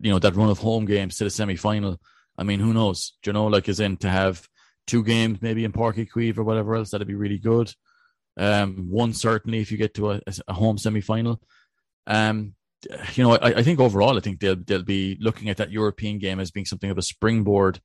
you 0.00 0.10
know 0.10 0.18
that 0.18 0.36
run 0.36 0.50
of 0.50 0.58
home 0.58 0.84
games 0.84 1.16
to 1.16 1.24
the 1.24 1.30
semi 1.30 1.56
final. 1.56 2.00
I 2.36 2.42
mean, 2.42 2.60
who 2.60 2.72
knows? 2.72 3.16
Do 3.22 3.30
you 3.30 3.32
know, 3.32 3.46
like 3.46 3.68
as 3.68 3.80
in 3.80 3.96
to 3.98 4.08
have 4.08 4.46
two 4.86 5.04
games 5.04 5.42
maybe 5.42 5.64
in 5.64 5.72
Páirc 5.72 5.96
Uí 5.96 6.08
Chaoimh 6.08 6.38
or 6.38 6.44
whatever 6.44 6.74
else, 6.74 6.90
that'd 6.90 7.06
be 7.06 7.14
really 7.14 7.38
good. 7.38 7.72
Um, 8.36 8.86
one 8.88 9.12
certainly 9.12 9.60
if 9.60 9.70
you 9.70 9.78
get 9.78 9.94
to 9.94 10.12
a, 10.12 10.20
a 10.48 10.52
home 10.52 10.78
semi 10.78 11.00
final. 11.00 11.40
Um, 12.06 12.54
you 13.14 13.24
know, 13.24 13.32
I, 13.34 13.58
I 13.58 13.62
think 13.62 13.78
overall, 13.78 14.16
I 14.16 14.20
think 14.20 14.40
they'll 14.40 14.56
they'll 14.56 14.82
be 14.82 15.18
looking 15.20 15.48
at 15.48 15.58
that 15.58 15.70
European 15.70 16.18
game 16.18 16.40
as 16.40 16.50
being 16.50 16.66
something 16.66 16.90
of 16.90 16.98
a 16.98 17.02
springboard. 17.02 17.80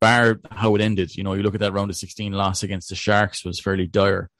Bar 0.00 0.40
how 0.50 0.74
it 0.74 0.80
ended, 0.80 1.16
you 1.16 1.24
know, 1.24 1.34
you 1.34 1.42
look 1.42 1.54
at 1.54 1.60
that 1.60 1.72
round 1.72 1.90
of 1.90 1.96
sixteen 1.96 2.32
loss 2.32 2.62
against 2.62 2.88
the 2.88 2.94
Sharks 2.94 3.44
was 3.44 3.60
fairly 3.60 3.86
dire, 3.86 4.30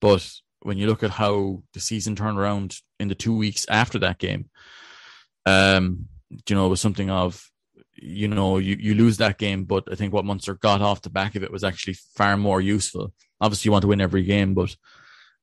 but 0.00 0.30
when 0.60 0.78
you 0.78 0.86
look 0.86 1.02
at 1.02 1.10
how 1.10 1.62
the 1.72 1.80
season 1.80 2.16
turned 2.16 2.38
around 2.38 2.76
in 2.98 3.08
the 3.08 3.14
two 3.14 3.36
weeks 3.36 3.64
after 3.68 3.98
that 4.00 4.18
game, 4.18 4.50
um, 5.46 6.06
you 6.48 6.56
know, 6.56 6.66
it 6.66 6.70
was 6.70 6.80
something 6.80 7.10
of, 7.10 7.48
you 7.94 8.28
know, 8.28 8.58
you, 8.58 8.76
you 8.78 8.94
lose 8.94 9.18
that 9.18 9.38
game, 9.38 9.64
but 9.64 9.84
I 9.90 9.94
think 9.94 10.12
what 10.12 10.24
Munster 10.24 10.54
got 10.54 10.82
off 10.82 11.02
the 11.02 11.10
back 11.10 11.36
of 11.36 11.42
it 11.42 11.52
was 11.52 11.64
actually 11.64 11.94
far 12.14 12.36
more 12.36 12.60
useful. 12.60 13.12
Obviously, 13.40 13.68
you 13.68 13.72
want 13.72 13.82
to 13.82 13.88
win 13.88 14.00
every 14.00 14.24
game, 14.24 14.54
but 14.54 14.76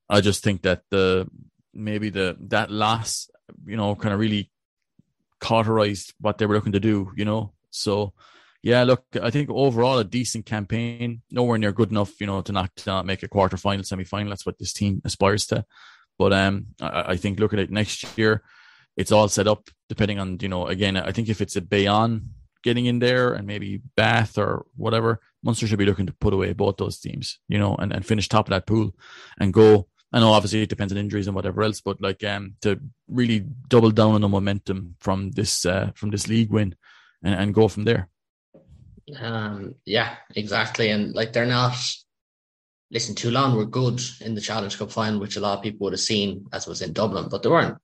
I 0.09 0.21
just 0.21 0.43
think 0.43 0.63
that 0.63 0.83
the 0.91 1.27
maybe 1.73 2.09
the 2.09 2.37
that 2.49 2.69
loss, 2.69 3.29
you 3.65 3.77
know, 3.77 3.95
kind 3.95 4.13
of 4.13 4.19
really 4.19 4.51
cauterized 5.39 6.13
what 6.19 6.37
they 6.37 6.45
were 6.45 6.55
looking 6.55 6.73
to 6.73 6.79
do, 6.79 7.11
you 7.15 7.25
know. 7.25 7.53
So, 7.71 8.13
yeah, 8.65 8.83
look, 8.83 9.05
I 9.21 9.29
think 9.29 9.51
overall 9.51 9.99
a 9.99 10.03
decent 10.03 10.47
campaign, 10.47 11.21
nowhere 11.29 11.59
near 11.59 11.71
good 11.71 11.91
enough, 11.91 12.19
you 12.19 12.25
know, 12.25 12.41
to 12.41 12.51
not, 12.51 12.75
to 12.77 12.89
not 12.89 13.05
make 13.05 13.21
a 13.21 13.27
quarter 13.27 13.57
final, 13.57 13.83
semi 13.83 14.05
final. 14.05 14.29
That's 14.29 14.43
what 14.43 14.57
this 14.57 14.73
team 14.73 15.03
aspires 15.05 15.45
to. 15.47 15.65
But 16.17 16.33
um, 16.33 16.65
I, 16.81 17.11
I 17.11 17.15
think 17.17 17.39
looking 17.39 17.59
at 17.59 17.69
next 17.69 18.17
year, 18.17 18.41
it's 18.97 19.11
all 19.11 19.27
set 19.27 19.47
up 19.47 19.69
depending 19.87 20.19
on 20.19 20.39
you 20.41 20.49
know 20.49 20.65
again 20.65 20.97
I 20.97 21.11
think 21.11 21.29
if 21.29 21.41
it's 21.41 21.55
a 21.55 21.61
Bayonne 21.61 22.29
getting 22.63 22.87
in 22.87 22.97
there 22.97 23.33
and 23.33 23.45
maybe 23.45 23.83
Bath 23.95 24.35
or 24.39 24.65
whatever 24.75 25.19
Munster 25.43 25.67
should 25.67 25.77
be 25.77 25.85
looking 25.85 26.07
to 26.07 26.13
put 26.13 26.33
away 26.33 26.53
both 26.53 26.77
those 26.77 26.99
teams, 26.99 27.37
you 27.47 27.59
know, 27.59 27.75
and, 27.75 27.93
and 27.93 28.03
finish 28.03 28.27
top 28.27 28.47
of 28.47 28.49
that 28.49 28.65
pool 28.65 28.95
and 29.39 29.53
go. 29.53 29.87
I 30.11 30.19
know 30.19 30.31
obviously 30.31 30.63
it 30.63 30.69
depends 30.69 30.91
on 30.91 30.97
injuries 30.97 31.27
and 31.27 31.35
whatever 31.35 31.61
else, 31.61 31.81
but 31.81 32.01
like 32.01 32.23
um 32.23 32.55
to 32.61 32.79
really 33.07 33.45
double 33.67 33.91
down 33.91 34.15
on 34.15 34.21
the 34.21 34.27
momentum 34.27 34.95
from 34.99 35.29
this 35.31 35.67
uh, 35.67 35.91
from 35.93 36.09
this 36.09 36.27
league 36.27 36.49
win 36.49 36.73
and, 37.21 37.35
and 37.35 37.53
go 37.53 37.67
from 37.67 37.83
there. 37.83 38.09
Um 39.19 39.75
yeah, 39.85 40.15
exactly. 40.35 40.89
And 40.89 41.13
like 41.13 41.33
they're 41.33 41.45
not 41.45 41.75
listen, 42.91 43.15
Toulon 43.15 43.55
were 43.55 43.65
good 43.65 44.01
in 44.21 44.35
the 44.35 44.41
Challenge 44.41 44.77
Cup 44.77 44.91
final, 44.91 45.19
which 45.19 45.35
a 45.35 45.39
lot 45.39 45.57
of 45.57 45.63
people 45.63 45.85
would 45.85 45.93
have 45.93 45.99
seen 45.99 46.47
as 46.53 46.67
was 46.67 46.81
in 46.81 46.93
Dublin, 46.93 47.27
but 47.29 47.43
they 47.43 47.49
weren't 47.49 47.77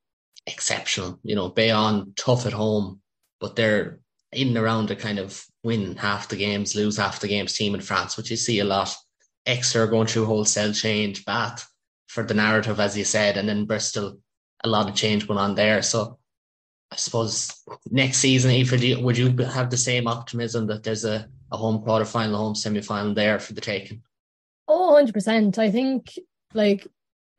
exceptional. 0.47 1.19
You 1.23 1.35
know, 1.35 1.49
Bayonne 1.49 2.13
tough 2.15 2.45
at 2.45 2.53
home, 2.53 3.01
but 3.39 3.55
they're 3.55 3.99
in 4.31 4.49
and 4.49 4.57
around 4.57 4.87
to 4.87 4.95
kind 4.95 5.19
of 5.19 5.43
win 5.63 5.95
half 5.95 6.29
the 6.29 6.37
games, 6.37 6.75
lose 6.75 6.97
half 6.97 7.19
the 7.19 7.27
games 7.27 7.53
team 7.53 7.75
in 7.75 7.81
France, 7.81 8.17
which 8.17 8.31
you 8.31 8.37
see 8.37 8.59
a 8.59 8.65
lot. 8.65 8.95
Exeter 9.45 9.87
going 9.87 10.07
through 10.07 10.25
wholesale 10.25 10.71
change, 10.71 11.25
Bath 11.25 11.67
for 12.07 12.23
the 12.23 12.33
narrative, 12.33 12.79
as 12.79 12.97
you 12.97 13.03
said, 13.03 13.37
and 13.37 13.49
then 13.49 13.65
Bristol, 13.65 14.19
a 14.63 14.69
lot 14.69 14.87
of 14.87 14.95
change 14.95 15.27
going 15.27 15.39
on 15.39 15.55
there. 15.55 15.81
So 15.81 16.19
I 16.91 16.95
suppose 16.97 17.63
next 17.89 18.17
season, 18.17 18.51
Aoife, 18.51 19.01
would 19.01 19.17
you 19.17 19.35
have 19.37 19.69
the 19.69 19.77
same 19.77 20.07
optimism 20.07 20.67
that 20.67 20.83
there's 20.83 21.05
a, 21.05 21.27
a 21.51 21.57
home 21.57 21.81
quarter 21.81 22.03
final, 22.03 22.37
home 22.37 22.55
semi 22.55 22.81
final 22.81 23.13
there 23.13 23.39
for 23.39 23.53
the 23.53 23.61
taking? 23.61 24.01
Oh, 24.67 25.01
100%. 25.01 25.57
I 25.57 25.71
think, 25.71 26.19
like, 26.53 26.85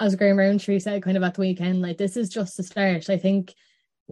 as 0.00 0.16
Graham 0.16 0.38
Rowntree 0.38 0.78
said 0.78 1.02
kind 1.02 1.16
of 1.16 1.22
at 1.22 1.34
the 1.34 1.42
weekend, 1.42 1.82
like, 1.82 1.98
this 1.98 2.16
is 2.16 2.30
just 2.30 2.56
the 2.56 2.62
start. 2.62 3.10
I 3.10 3.18
think, 3.18 3.54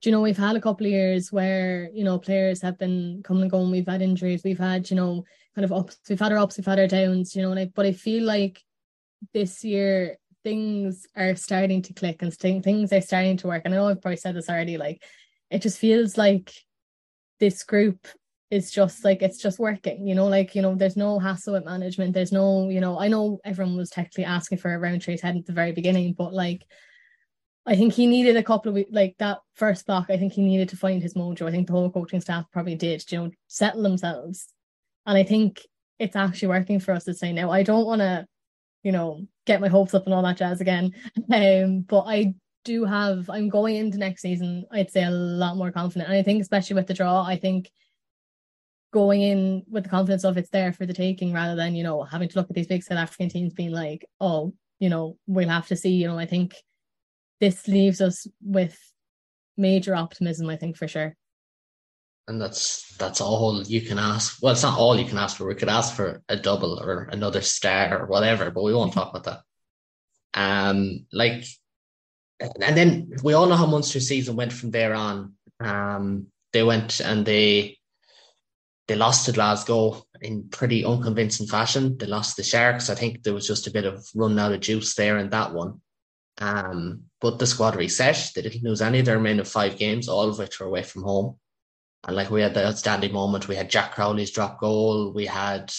you 0.04 0.12
know, 0.12 0.20
we've 0.20 0.36
had 0.36 0.56
a 0.56 0.60
couple 0.60 0.86
of 0.86 0.92
years 0.92 1.32
where, 1.32 1.90
you 1.92 2.04
know, 2.04 2.18
players 2.18 2.60
have 2.60 2.78
been 2.78 3.22
coming 3.24 3.42
and 3.42 3.50
going. 3.50 3.70
We've 3.70 3.88
had 3.88 4.02
injuries. 4.02 4.42
We've 4.44 4.58
had, 4.58 4.90
you 4.90 4.96
know, 4.96 5.24
kind 5.54 5.64
of 5.64 5.72
ups. 5.72 5.98
We've 6.08 6.20
had 6.20 6.32
our 6.32 6.38
ups, 6.38 6.56
we've 6.56 6.66
had 6.66 6.78
our 6.78 6.86
downs, 6.86 7.34
you 7.34 7.42
know, 7.42 7.52
like, 7.52 7.72
but 7.74 7.86
I 7.86 7.92
feel 7.92 8.24
like 8.24 8.62
this 9.34 9.64
year 9.64 10.18
things 10.42 11.06
are 11.16 11.34
starting 11.34 11.82
to 11.82 11.92
click 11.92 12.22
and 12.22 12.32
things 12.32 12.92
are 12.92 13.00
starting 13.00 13.36
to 13.38 13.46
work. 13.46 13.62
And 13.64 13.74
I 13.74 13.76
know 13.76 13.88
I've 13.88 14.00
probably 14.00 14.16
said 14.16 14.36
this 14.36 14.48
already, 14.48 14.78
like, 14.78 15.02
it 15.50 15.62
just 15.62 15.78
feels 15.78 16.16
like 16.16 16.52
this 17.40 17.62
group 17.64 18.06
is 18.50 18.70
just 18.70 19.04
like 19.04 19.22
it's 19.22 19.38
just 19.38 19.58
working 19.60 20.06
you 20.06 20.14
know 20.14 20.26
like 20.26 20.54
you 20.54 20.62
know 20.62 20.74
there's 20.74 20.96
no 20.96 21.18
hassle 21.18 21.52
with 21.54 21.64
management. 21.64 22.12
There's 22.12 22.32
no 22.32 22.68
you 22.68 22.80
know 22.80 22.98
i 22.98 23.08
know 23.08 23.38
everyone 23.44 23.76
was 23.76 23.90
technically 23.90 24.24
asking 24.24 24.58
for 24.58 24.74
a 24.74 24.78
Rowntree's 24.78 25.20
head 25.22 25.36
at 25.36 25.46
the 25.46 25.52
very 25.52 25.72
beginning 25.72 26.14
but 26.14 26.34
like 26.34 26.64
i 27.66 27.76
think 27.76 27.92
he 27.92 28.06
needed 28.06 28.36
a 28.36 28.42
couple 28.42 28.76
of 28.76 28.84
like 28.90 29.14
that 29.18 29.38
first 29.54 29.86
block 29.86 30.06
i 30.08 30.16
think 30.16 30.32
he 30.32 30.42
needed 30.42 30.68
to 30.70 30.76
find 30.76 31.02
his 31.02 31.14
mojo. 31.14 31.46
I 31.46 31.52
think 31.52 31.66
the 31.68 31.74
whole 31.74 31.90
coaching 31.90 32.20
staff 32.20 32.46
probably 32.52 32.74
did 32.74 33.04
you 33.10 33.18
know 33.18 33.30
settle 33.46 33.82
themselves. 33.82 34.48
And 35.06 35.16
i 35.16 35.22
think 35.22 35.60
it's 35.98 36.16
actually 36.16 36.48
working 36.48 36.80
for 36.80 36.92
us 36.92 37.04
to 37.04 37.14
say 37.14 37.32
now 37.32 37.50
i 37.50 37.62
don't 37.62 37.86
want 37.86 38.00
to 38.00 38.26
you 38.82 38.90
know 38.92 39.26
get 39.46 39.60
my 39.60 39.68
hopes 39.68 39.94
up 39.94 40.06
and 40.06 40.14
all 40.14 40.22
that 40.22 40.38
jazz 40.38 40.60
again. 40.60 40.92
Um 41.32 41.82
but 41.82 42.04
i 42.06 42.34
do 42.64 42.84
have 42.84 43.28
i'm 43.30 43.48
going 43.48 43.76
into 43.76 43.98
next 43.98 44.22
season 44.22 44.64
i'd 44.72 44.90
say 44.90 45.04
a 45.04 45.10
lot 45.10 45.56
more 45.56 45.70
confident 45.72 46.08
and 46.08 46.18
i 46.18 46.22
think 46.22 46.42
especially 46.42 46.74
with 46.74 46.86
the 46.86 46.94
draw 46.94 47.24
i 47.24 47.36
think 47.36 47.70
going 48.92 49.22
in 49.22 49.62
with 49.68 49.84
the 49.84 49.90
confidence 49.90 50.24
of 50.24 50.36
it's 50.36 50.50
there 50.50 50.72
for 50.72 50.86
the 50.86 50.92
taking 50.92 51.32
rather 51.32 51.54
than, 51.54 51.74
you 51.74 51.84
know, 51.84 52.02
having 52.02 52.28
to 52.28 52.38
look 52.38 52.50
at 52.50 52.56
these 52.56 52.66
big 52.66 52.82
South 52.82 52.98
African 52.98 53.28
teams 53.28 53.54
being 53.54 53.70
like, 53.70 54.04
oh, 54.20 54.52
you 54.78 54.88
know, 54.88 55.16
we'll 55.26 55.48
have 55.48 55.68
to 55.68 55.76
see. 55.76 55.90
You 55.90 56.08
know, 56.08 56.18
I 56.18 56.26
think 56.26 56.54
this 57.40 57.68
leaves 57.68 58.00
us 58.00 58.26
with 58.42 58.78
major 59.56 59.94
optimism, 59.94 60.48
I 60.50 60.56
think 60.56 60.76
for 60.76 60.88
sure. 60.88 61.16
And 62.26 62.40
that's 62.40 62.96
that's 62.96 63.20
all 63.20 63.62
you 63.62 63.80
can 63.80 63.98
ask. 63.98 64.38
Well, 64.40 64.52
it's 64.52 64.62
not 64.62 64.78
all 64.78 64.98
you 64.98 65.06
can 65.06 65.18
ask 65.18 65.36
for. 65.36 65.46
We 65.46 65.54
could 65.54 65.68
ask 65.68 65.94
for 65.94 66.22
a 66.28 66.36
double 66.36 66.78
or 66.80 67.04
another 67.04 67.40
star 67.40 68.02
or 68.02 68.06
whatever, 68.06 68.50
but 68.50 68.62
we 68.62 68.74
won't 68.74 68.92
talk 68.92 69.10
about 69.10 69.24
that. 69.24 69.40
Um, 70.34 71.06
like, 71.12 71.44
and 72.40 72.76
then 72.76 73.12
we 73.22 73.34
all 73.34 73.46
know 73.46 73.56
how 73.56 73.66
Munster 73.66 74.00
season 74.00 74.36
went 74.36 74.52
from 74.52 74.70
there 74.70 74.94
on. 74.94 75.34
Um, 75.60 76.26
they 76.52 76.62
went 76.62 77.00
and 77.00 77.24
they 77.24 77.78
they 78.88 78.96
lost 78.96 79.26
to 79.26 79.32
Glasgow 79.32 80.02
in 80.20 80.48
pretty 80.48 80.84
unconvincing 80.84 81.46
fashion. 81.46 81.96
They 81.96 82.06
lost 82.06 82.36
the 82.36 82.42
Sharks. 82.42 82.90
I 82.90 82.96
think 82.96 83.22
there 83.22 83.34
was 83.34 83.46
just 83.46 83.68
a 83.68 83.70
bit 83.70 83.84
of 83.84 84.04
run 84.14 84.38
out 84.38 84.52
of 84.52 84.60
juice 84.60 84.94
there 84.94 85.18
in 85.18 85.30
that 85.30 85.52
one. 85.52 85.80
Um, 86.38 87.04
but 87.20 87.38
the 87.38 87.46
squad 87.46 87.76
reset. 87.76 88.32
They 88.34 88.42
didn't 88.42 88.64
lose 88.64 88.82
any 88.82 88.98
of 88.98 89.06
their 89.06 89.18
remaining 89.18 89.44
five 89.44 89.76
games, 89.76 90.08
all 90.08 90.28
of 90.28 90.38
which 90.38 90.58
were 90.58 90.66
away 90.66 90.82
from 90.82 91.02
home. 91.02 91.36
And 92.06 92.16
like 92.16 92.30
we 92.30 92.40
had 92.40 92.54
the 92.54 92.66
outstanding 92.66 93.12
moment, 93.12 93.46
we 93.46 93.56
had 93.56 93.70
Jack 93.70 93.92
Crowley's 93.92 94.30
drop 94.30 94.58
goal, 94.58 95.12
we 95.12 95.26
had, 95.26 95.70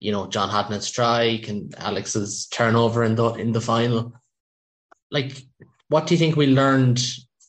you 0.00 0.12
know, 0.12 0.26
John 0.26 0.48
Hodnett's 0.48 0.86
strike 0.86 1.48
and 1.48 1.74
Alex's 1.78 2.46
turnover 2.46 3.04
in 3.04 3.14
the 3.14 3.34
in 3.34 3.52
the 3.52 3.60
final. 3.60 4.14
Like, 5.10 5.42
what 5.88 6.06
do 6.06 6.14
you 6.14 6.18
think 6.18 6.36
we 6.36 6.46
learned 6.46 7.00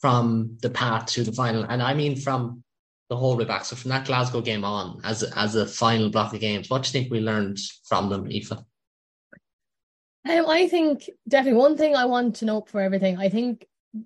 from 0.02 0.58
the 0.62 0.70
path 0.70 1.08
to 1.08 1.24
the 1.24 1.32
final? 1.32 1.64
And 1.64 1.82
I 1.82 1.94
mean 1.94 2.16
from 2.16 2.64
the 3.10 3.18
whole 3.18 3.36
way 3.36 3.46
back. 3.46 3.66
So 3.66 3.76
from 3.76 3.90
that 3.90 4.06
Glasgow 4.06 4.42
game 4.42 4.64
on, 4.64 5.02
as 5.04 5.24
as 5.24 5.56
a 5.56 5.66
final 5.66 6.10
block 6.10 6.34
of 6.34 6.40
games, 6.40 6.70
what 6.70 6.84
do 6.84 6.88
you 6.88 6.92
think 6.94 7.12
we 7.12 7.20
learned 7.20 7.60
from 7.88 8.10
them, 8.10 8.28
Aoife? 8.32 8.52
Um, 8.52 10.46
I 10.48 10.68
think 10.68 11.10
definitely 11.28 11.60
one 11.60 11.76
thing 11.76 11.96
I 11.96 12.06
want 12.06 12.38
to 12.38 12.46
note 12.46 12.70
for 12.70 12.82
everything. 12.82 13.18
I 13.18 13.30
think 13.30 13.66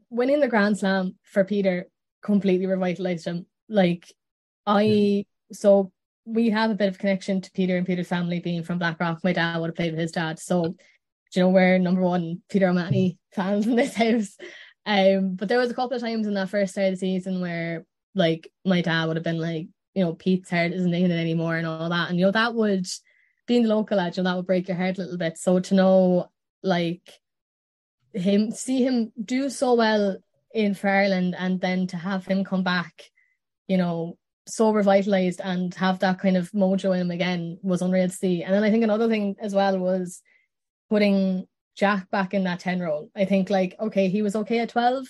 winning 0.09 0.39
the 0.39 0.47
Grand 0.47 0.77
Slam 0.77 1.15
for 1.23 1.43
Peter 1.43 1.87
completely 2.23 2.65
revitalized 2.65 3.25
him. 3.25 3.45
Like 3.67 4.11
I, 4.65 5.25
so 5.51 5.91
we 6.25 6.49
have 6.51 6.71
a 6.71 6.75
bit 6.75 6.87
of 6.87 6.97
connection 6.97 7.41
to 7.41 7.51
Peter 7.51 7.75
and 7.75 7.85
Peter's 7.85 8.07
family 8.07 8.39
being 8.39 8.63
from 8.63 8.79
Blackrock. 8.79 9.23
My 9.23 9.33
dad 9.33 9.57
would 9.59 9.67
have 9.67 9.75
played 9.75 9.91
with 9.91 9.99
his 9.99 10.13
dad, 10.13 10.39
so 10.39 10.75
you 11.35 11.43
know 11.43 11.49
we're 11.49 11.77
number 11.77 12.01
one 12.01 12.41
Peter 12.49 12.67
O'Mahony 12.67 13.17
fans 13.33 13.67
in 13.67 13.75
this 13.75 13.95
house. 13.95 14.37
Um, 14.85 15.35
but 15.35 15.47
there 15.47 15.59
was 15.59 15.71
a 15.71 15.73
couple 15.73 15.95
of 15.95 16.01
times 16.01 16.27
in 16.27 16.33
that 16.33 16.49
first 16.49 16.73
start 16.73 16.87
of 16.87 16.93
the 16.93 16.97
season 16.97 17.41
where 17.41 17.85
like 18.15 18.51
my 18.65 18.81
dad 18.81 19.05
would 19.05 19.17
have 19.17 19.23
been 19.23 19.39
like, 19.39 19.67
you 19.93 20.03
know, 20.03 20.13
Pete's 20.13 20.49
heart 20.49 20.73
isn't 20.73 20.93
in 20.93 21.11
it 21.11 21.19
anymore 21.19 21.55
and 21.55 21.65
all 21.65 21.89
that. 21.89 22.09
And 22.09 22.19
you 22.19 22.25
know, 22.25 22.31
that 22.31 22.53
would 22.53 22.85
being 23.47 23.63
the 23.63 23.69
local 23.69 23.97
lad, 23.97 24.15
you 24.15 24.23
know, 24.23 24.29
that 24.29 24.35
would 24.35 24.47
break 24.47 24.67
your 24.67 24.77
heart 24.77 24.97
a 24.97 25.01
little 25.01 25.17
bit. 25.17 25.37
So 25.37 25.59
to 25.59 25.73
know 25.73 26.29
like 26.61 27.01
him 28.13 28.51
see 28.51 28.83
him 28.83 29.11
do 29.23 29.49
so 29.49 29.73
well 29.73 30.17
in 30.53 30.73
for 30.73 30.89
Ireland 30.89 31.35
and 31.37 31.59
then 31.59 31.87
to 31.87 31.97
have 31.97 32.25
him 32.25 32.43
come 32.43 32.63
back, 32.63 33.09
you 33.67 33.77
know, 33.77 34.17
so 34.45 34.71
revitalized 34.71 35.41
and 35.43 35.73
have 35.75 35.99
that 35.99 36.19
kind 36.19 36.37
of 36.37 36.51
mojo 36.51 36.93
in 36.93 37.01
him 37.01 37.11
again 37.11 37.57
was 37.61 37.81
unreal 37.81 38.09
to 38.09 38.13
see. 38.13 38.43
And 38.43 38.53
then 38.53 38.63
I 38.63 38.69
think 38.69 38.83
another 38.83 39.07
thing 39.07 39.35
as 39.39 39.55
well 39.55 39.79
was 39.79 40.21
putting 40.93 41.47
Jack 41.75 42.07
back 42.11 42.35
in 42.35 42.43
that 42.43 42.59
10 42.59 42.79
role. 42.79 43.09
I 43.15 43.25
think 43.25 43.49
like, 43.49 43.75
okay, 43.79 44.09
he 44.09 44.21
was 44.21 44.35
okay 44.35 44.59
at 44.59 44.69
12, 44.69 45.07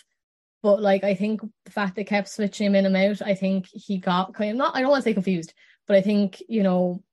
but 0.62 0.82
like 0.82 1.04
I 1.04 1.13
think 1.13 1.41
the 1.65 1.72
fact 1.72 1.98
they 1.98 2.06
kept 2.06 2.30
switching 2.30 2.67
him 2.67 2.76
in 2.76 2.86
and 2.86 2.96
out, 2.96 3.22
I 3.22 3.36
think 3.36 3.67
he 3.67 3.98
got 3.98 4.34
kind 4.34 4.52
of 4.52 4.56
not 4.56 4.78
I 4.78 4.80
don't 4.80 4.89
want 4.89 5.04
to 5.04 5.10
say 5.10 5.13
confused, 5.13 5.54
but 5.86 5.98
I 5.98 6.02
think, 6.02 6.41
you 6.48 6.63
know, 6.63 7.04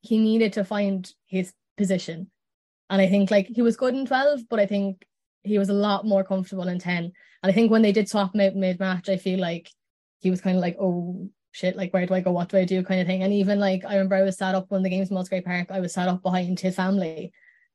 he 0.00 0.16
needed 0.16 0.54
to 0.54 0.64
find 0.64 1.12
his 1.26 1.52
position. 1.76 2.30
And 2.88 3.02
I 3.02 3.06
think 3.06 3.30
like 3.30 3.48
he 3.48 3.60
was 3.60 3.76
good 3.76 3.94
in 3.94 4.06
12, 4.06 4.48
but 4.48 4.60
I 4.60 4.64
think 4.64 5.04
he 5.42 5.58
was 5.58 5.68
a 5.68 5.74
lot 5.74 6.06
more 6.06 6.24
comfortable 6.24 6.68
in 6.68 6.78
10. 6.78 7.04
And 7.04 7.12
I 7.42 7.52
think 7.52 7.70
when 7.70 7.82
they 7.82 7.92
did 7.92 8.08
swap 8.08 8.34
him 8.34 8.40
out 8.40 8.56
mid 8.56 8.80
match, 8.80 9.10
I 9.10 9.18
feel 9.18 9.40
like 9.40 9.68
he 10.20 10.30
was 10.30 10.40
kind 10.40 10.56
of 10.56 10.62
like, 10.62 10.78
oh 10.80 11.28
shit, 11.52 11.76
like 11.76 11.92
where 11.92 12.06
do 12.06 12.14
I 12.14 12.22
go? 12.22 12.32
What 12.32 12.48
do 12.48 12.56
I 12.56 12.64
do? 12.64 12.82
kind 12.82 13.02
of 13.02 13.06
thing. 13.06 13.22
And 13.22 13.34
even 13.34 13.60
like 13.60 13.84
I 13.84 13.96
remember 13.96 14.14
I 14.14 14.22
was 14.22 14.38
sat 14.38 14.54
up 14.54 14.70
when 14.70 14.82
the 14.82 14.88
games 14.88 15.10
Musgrave 15.10 15.44
Park, 15.44 15.66
I 15.70 15.80
was 15.80 15.92
sat 15.92 16.08
up 16.08 16.22
behind 16.22 16.58
his 16.58 16.76
family 16.76 17.30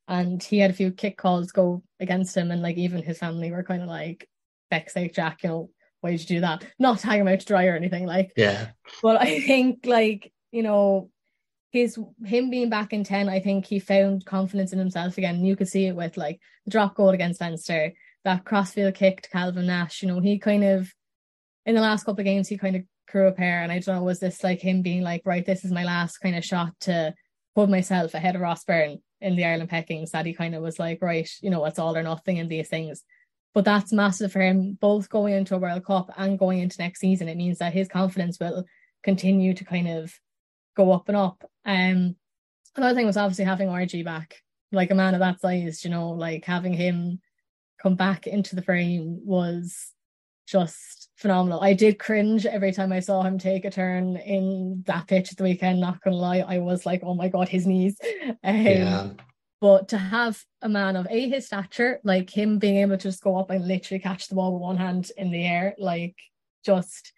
and 0.10 0.42
he 0.42 0.58
had 0.58 0.72
a 0.72 0.74
few 0.74 0.92
kick 0.92 1.18
calls 1.18 1.52
go 1.52 1.84
against 2.00 2.36
him 2.36 2.50
and 2.50 2.64
like 2.64 2.78
even 2.78 3.04
his 3.04 3.20
family 3.20 3.52
were 3.52 3.64
kind 3.64 3.84
of 3.84 3.88
like 3.88 4.28
feck's 4.72 4.94
sake, 4.94 5.14
Jack, 5.14 5.44
you 5.44 5.50
know, 5.50 5.70
why 6.02 6.12
did 6.12 6.22
you 6.22 6.38
do 6.38 6.42
that? 6.42 6.66
Not 6.80 7.02
hang 7.02 7.22
him 7.22 7.28
out 7.28 7.40
to 7.40 7.46
dry 7.46 7.68
or 7.68 7.76
anything, 7.76 8.08
like 8.08 8.32
yeah. 8.36 8.70
But 9.04 9.22
I 9.22 9.40
think 9.40 9.86
like, 9.86 10.34
you 10.52 10.64
know, 10.64 11.12
his 11.72 12.00
him 12.26 12.50
being 12.50 12.72
back 12.72 12.92
in 12.92 13.04
10, 13.04 13.30
I 13.30 13.40
think 13.40 13.68
he 13.68 13.80
found 13.80 14.26
confidence 14.26 14.74
in 14.74 14.80
himself 14.80 15.18
again. 15.20 15.36
And 15.36 15.48
you 15.48 15.56
could 15.56 15.68
see 15.68 15.86
it 15.86 15.96
with 15.96 16.18
like 16.18 16.40
the 16.66 16.72
drop 16.72 16.96
goal 16.96 17.10
against 17.10 17.40
Leinster, 17.40 17.94
that 18.26 18.46
crossfield 18.46 18.96
kick 18.96 19.22
to 19.22 19.30
Calvin 19.30 19.68
Nash. 19.68 20.02
You 20.02 20.08
know, 20.08 20.20
he 20.20 20.40
kind 20.40 20.64
of 20.64 20.92
in 21.68 21.76
the 21.76 21.82
last 21.82 22.04
couple 22.04 22.22
of 22.22 22.26
games 22.26 22.48
he 22.48 22.58
kind 22.58 22.76
of 22.76 22.82
grew 23.12 23.28
a 23.28 23.32
pair. 23.32 23.62
And 23.62 23.72
I 23.72 23.78
don't 23.78 23.96
know, 23.96 24.04
was 24.04 24.20
this 24.20 24.44
like 24.44 24.60
him 24.60 24.82
being 24.82 25.04
like, 25.04 25.22
right, 25.24 25.46
this 25.46 25.64
is 25.64 25.72
my 25.72 25.84
last 25.84 26.18
kind 26.18 26.36
of 26.36 26.44
shot 26.44 26.74
to 26.82 27.14
put 27.54 27.70
myself 27.70 28.16
ahead 28.16 28.34
of 28.34 28.42
Ross 28.42 28.64
Byrne 28.64 29.00
in 29.22 29.36
the 29.36 29.46
Ireland 29.46 29.70
peckings 29.70 30.12
that 30.12 30.26
he 30.26 30.34
kind 30.34 30.56
of 30.56 30.62
was 30.62 30.80
like, 30.80 31.02
right, 31.02 31.30
you 31.42 31.50
know, 31.50 31.66
it's 31.66 31.80
all 31.80 31.96
or 31.96 32.04
nothing 32.04 32.38
in 32.38 32.48
these 32.48 32.70
things. 32.70 33.04
But 33.54 33.66
that's 33.66 33.92
massive 33.92 34.32
for 34.32 34.42
him, 34.42 34.78
both 34.80 35.10
going 35.10 35.34
into 35.34 35.56
a 35.56 35.58
World 35.58 35.84
Cup 35.86 36.12
and 36.18 36.40
going 36.40 36.60
into 36.60 36.80
next 36.80 37.00
season. 37.00 37.28
It 37.28 37.38
means 37.38 37.58
that 37.60 37.74
his 37.74 37.88
confidence 37.88 38.40
will 38.40 38.66
continue 39.04 39.54
to 39.54 39.66
kind 39.66 39.88
of 39.88 40.14
go 40.78 40.92
up 40.92 41.08
and 41.08 41.18
up. 41.18 41.44
Um, 41.66 42.16
another 42.76 42.96
thing 42.96 43.06
was 43.06 43.18
obviously 43.18 43.46
having 43.46 43.68
RG 43.68 44.06
back, 44.06 44.36
like 44.72 44.92
a 44.92 44.96
man 44.96 45.14
of 45.14 45.20
that 45.20 45.42
size, 45.42 45.84
you 45.84 45.90
know, 45.90 46.12
like 46.12 46.46
having 46.46 46.74
him 46.74 47.20
come 47.82 47.96
back 47.96 48.28
into 48.28 48.56
the 48.56 48.62
frame 48.62 49.22
was, 49.26 49.94
just 50.50 51.10
phenomenal. 51.16 51.62
I 51.62 51.74
did 51.74 52.00
cringe 52.00 52.46
every 52.46 52.72
time 52.72 52.92
I 52.92 53.02
saw 53.02 53.22
him 53.22 53.38
take 53.38 53.66
a 53.66 53.72
turn 53.72 54.16
in 54.18 54.84
that 54.88 55.08
pitch 55.08 55.32
at 55.32 55.38
the 55.38 55.44
weekend. 55.44 55.80
Not 55.80 56.02
gonna 56.02 56.16
lie, 56.16 56.40
I 56.40 56.60
was 56.60 56.86
like, 56.86 57.02
oh 57.04 57.14
my 57.14 57.28
god, 57.28 57.50
his 57.50 57.68
knees. 57.68 57.98
Um, 58.44 58.56
yeah. 58.56 59.10
But 59.62 59.90
to 59.90 59.98
have 59.98 60.42
a 60.62 60.70
man 60.70 60.96
of 60.96 61.08
a 61.10 61.30
his 61.30 61.48
stature, 61.48 62.00
like 62.04 62.30
him 62.30 62.60
being 62.60 62.78
able 62.78 62.98
to 62.98 63.04
just 63.10 63.22
go 63.22 63.38
up 63.38 63.50
and 63.50 63.68
literally 63.68 64.00
catch 64.00 64.28
the 64.28 64.36
ball 64.36 64.54
with 64.54 64.62
one 64.62 64.78
hand 64.78 65.12
in 65.18 65.32
the 65.32 65.46
air, 65.46 65.76
like 65.78 66.16
just 66.66 67.12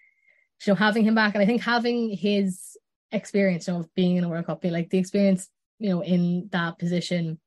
you 0.66 0.74
know 0.74 0.76
having 0.76 1.04
him 1.04 1.16
back, 1.16 1.36
and 1.36 1.44
I 1.44 1.46
think 1.46 1.62
having 1.62 2.10
his 2.10 2.76
experience 3.12 3.68
you 3.68 3.74
know, 3.74 3.82
of 3.82 3.94
being 3.94 4.18
in 4.18 4.24
a 4.24 4.30
World 4.30 4.48
Cup, 4.48 4.64
like 4.66 4.90
the 4.90 4.98
experience 4.98 5.48
you 5.78 5.90
know 5.90 6.04
in 6.04 6.50
that 6.52 6.80
position, 6.80 7.40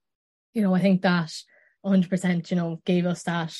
you 0.52 0.62
know 0.62 0.74
I 0.74 0.80
think 0.80 1.02
that 1.02 1.32
100 1.82 2.08
percent 2.08 2.50
you 2.52 2.56
know 2.56 2.80
gave 2.86 3.04
us 3.06 3.24
that 3.24 3.56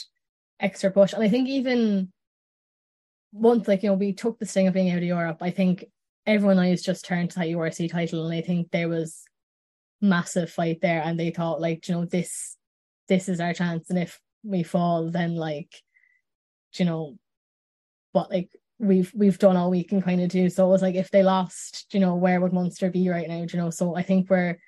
extra 0.61 0.93
push, 0.93 1.13
and 1.13 1.23
I 1.25 1.29
think 1.29 1.49
even 1.49 2.13
once 3.35 3.69
like 3.69 3.83
you 3.83 3.91
know 3.91 3.97
we 3.97 4.15
took 4.15 4.39
the 4.39 4.47
sting 4.47 4.69
of 4.69 4.75
being 4.75 4.91
out 4.91 4.99
of 4.99 5.05
Europe, 5.05 5.39
I 5.43 5.51
think 5.51 5.85
everyone 6.25 6.57
knows 6.57 6.83
just 6.83 7.05
turned 7.05 7.31
to 7.33 7.41
that 7.41 7.49
URC 7.49 7.91
title, 7.91 8.25
and 8.25 8.35
I 8.35 8.41
think 8.41 8.71
there 8.71 8.89
was 8.89 9.25
massive 10.01 10.51
fight 10.51 10.81
there 10.81 11.03
and 11.03 11.19
they 11.19 11.31
thought 11.31 11.61
like 11.61 11.89
you 11.89 11.95
know 11.95 12.05
this 12.05 12.57
this 13.09 13.29
is 13.29 13.41
our 13.41 13.55
chance 13.55 13.89
and 13.89 13.99
if 13.99 14.21
we 14.43 14.63
fall 14.63 15.11
then 15.11 15.35
like 15.35 15.75
you 16.75 16.85
know 16.85 17.17
what 18.13 18.31
like 18.31 18.51
we've 18.79 19.11
we've 19.15 19.39
done 19.39 19.57
all 19.57 19.71
we 19.71 19.85
can 19.85 20.03
kind 20.03 20.21
of 20.21 20.29
do. 20.29 20.49
So 20.51 20.67
it 20.67 20.71
was 20.71 20.83
like 20.83 20.95
if 20.95 21.11
they 21.11 21.23
lost 21.23 21.87
you 21.93 22.01
know 22.01 22.15
where 22.15 22.41
would 22.41 22.53
Munster 22.53 22.91
be 22.91 23.09
right 23.09 23.29
now 23.29 23.47
you 23.51 23.59
know? 23.59 23.71
So 23.71 23.97
I 23.97 24.03
think 24.03 24.31
we're 24.31 24.59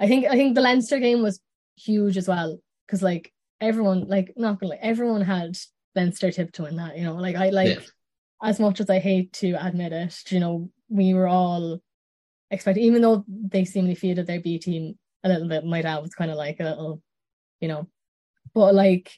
I 0.00 0.06
think 0.06 0.26
I 0.26 0.32
think 0.32 0.54
the 0.54 0.60
Leinster 0.60 0.98
game 0.98 1.22
was 1.22 1.40
huge 1.76 2.16
as 2.16 2.28
well 2.28 2.58
because 2.86 3.02
like 3.02 3.32
everyone 3.60 4.06
like 4.06 4.32
not 4.36 4.60
gonna 4.60 4.70
like 4.70 4.80
everyone 4.82 5.22
had 5.22 5.58
Leinster 5.94 6.30
tip 6.30 6.52
to 6.52 6.62
win 6.62 6.76
that 6.76 6.96
you 6.96 7.04
know? 7.04 7.14
Like 7.14 7.36
I 7.36 7.50
like 7.50 7.68
yeah. 7.68 7.84
As 8.42 8.60
much 8.60 8.80
as 8.80 8.88
I 8.88 8.98
hate 8.98 9.32
to 9.34 9.52
admit 9.54 9.92
it 9.92 10.22
you 10.28 10.40
know 10.40 10.70
we 10.88 11.14
were 11.14 11.28
all 11.28 11.80
expect, 12.50 12.78
even 12.78 13.02
though 13.02 13.24
they 13.28 13.64
seemingly 13.64 13.94
fielded 13.94 14.26
their 14.26 14.40
B 14.40 14.58
team 14.58 14.98
a 15.24 15.28
little 15.28 15.48
bit. 15.48 15.64
My 15.64 15.82
dad 15.82 15.98
was 15.98 16.14
kind 16.14 16.30
of 16.30 16.36
like 16.36 16.60
a 16.60 16.64
little, 16.64 17.02
you 17.60 17.68
know, 17.68 17.88
but 18.54 18.74
like, 18.74 19.12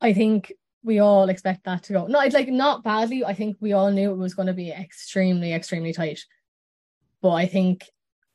I 0.00 0.12
think 0.12 0.52
we 0.82 1.00
all 1.00 1.28
expect 1.28 1.64
that 1.64 1.84
to 1.84 1.92
go. 1.92 2.06
Not 2.06 2.32
like 2.32 2.48
not 2.48 2.84
badly. 2.84 3.24
I 3.24 3.34
think 3.34 3.56
we 3.60 3.72
all 3.72 3.90
knew 3.90 4.12
it 4.12 4.18
was 4.18 4.34
going 4.34 4.46
to 4.46 4.54
be 4.54 4.70
extremely, 4.70 5.52
extremely 5.52 5.92
tight. 5.92 6.20
But 7.22 7.32
I 7.32 7.46
think 7.46 7.84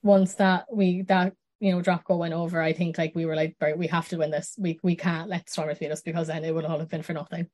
once 0.03 0.33
that 0.35 0.65
we 0.73 1.03
that 1.03 1.33
you 1.59 1.71
know 1.71 1.81
drop 1.81 2.03
goal 2.03 2.19
went 2.19 2.33
over, 2.33 2.61
I 2.61 2.73
think 2.73 2.97
like 2.97 3.13
we 3.15 3.25
were 3.25 3.35
like, 3.35 3.55
right, 3.61 3.77
we 3.77 3.87
have 3.87 4.09
to 4.09 4.17
win 4.17 4.31
this. 4.31 4.55
We 4.57 4.79
we 4.83 4.95
can't 4.95 5.29
let 5.29 5.49
Stormers 5.49 5.79
beat 5.79 5.91
us 5.91 6.01
because 6.01 6.27
then 6.27 6.43
it 6.43 6.53
would 6.53 6.65
all 6.65 6.79
have 6.79 6.89
been 6.89 7.03
for 7.03 7.13
nothing. 7.13 7.47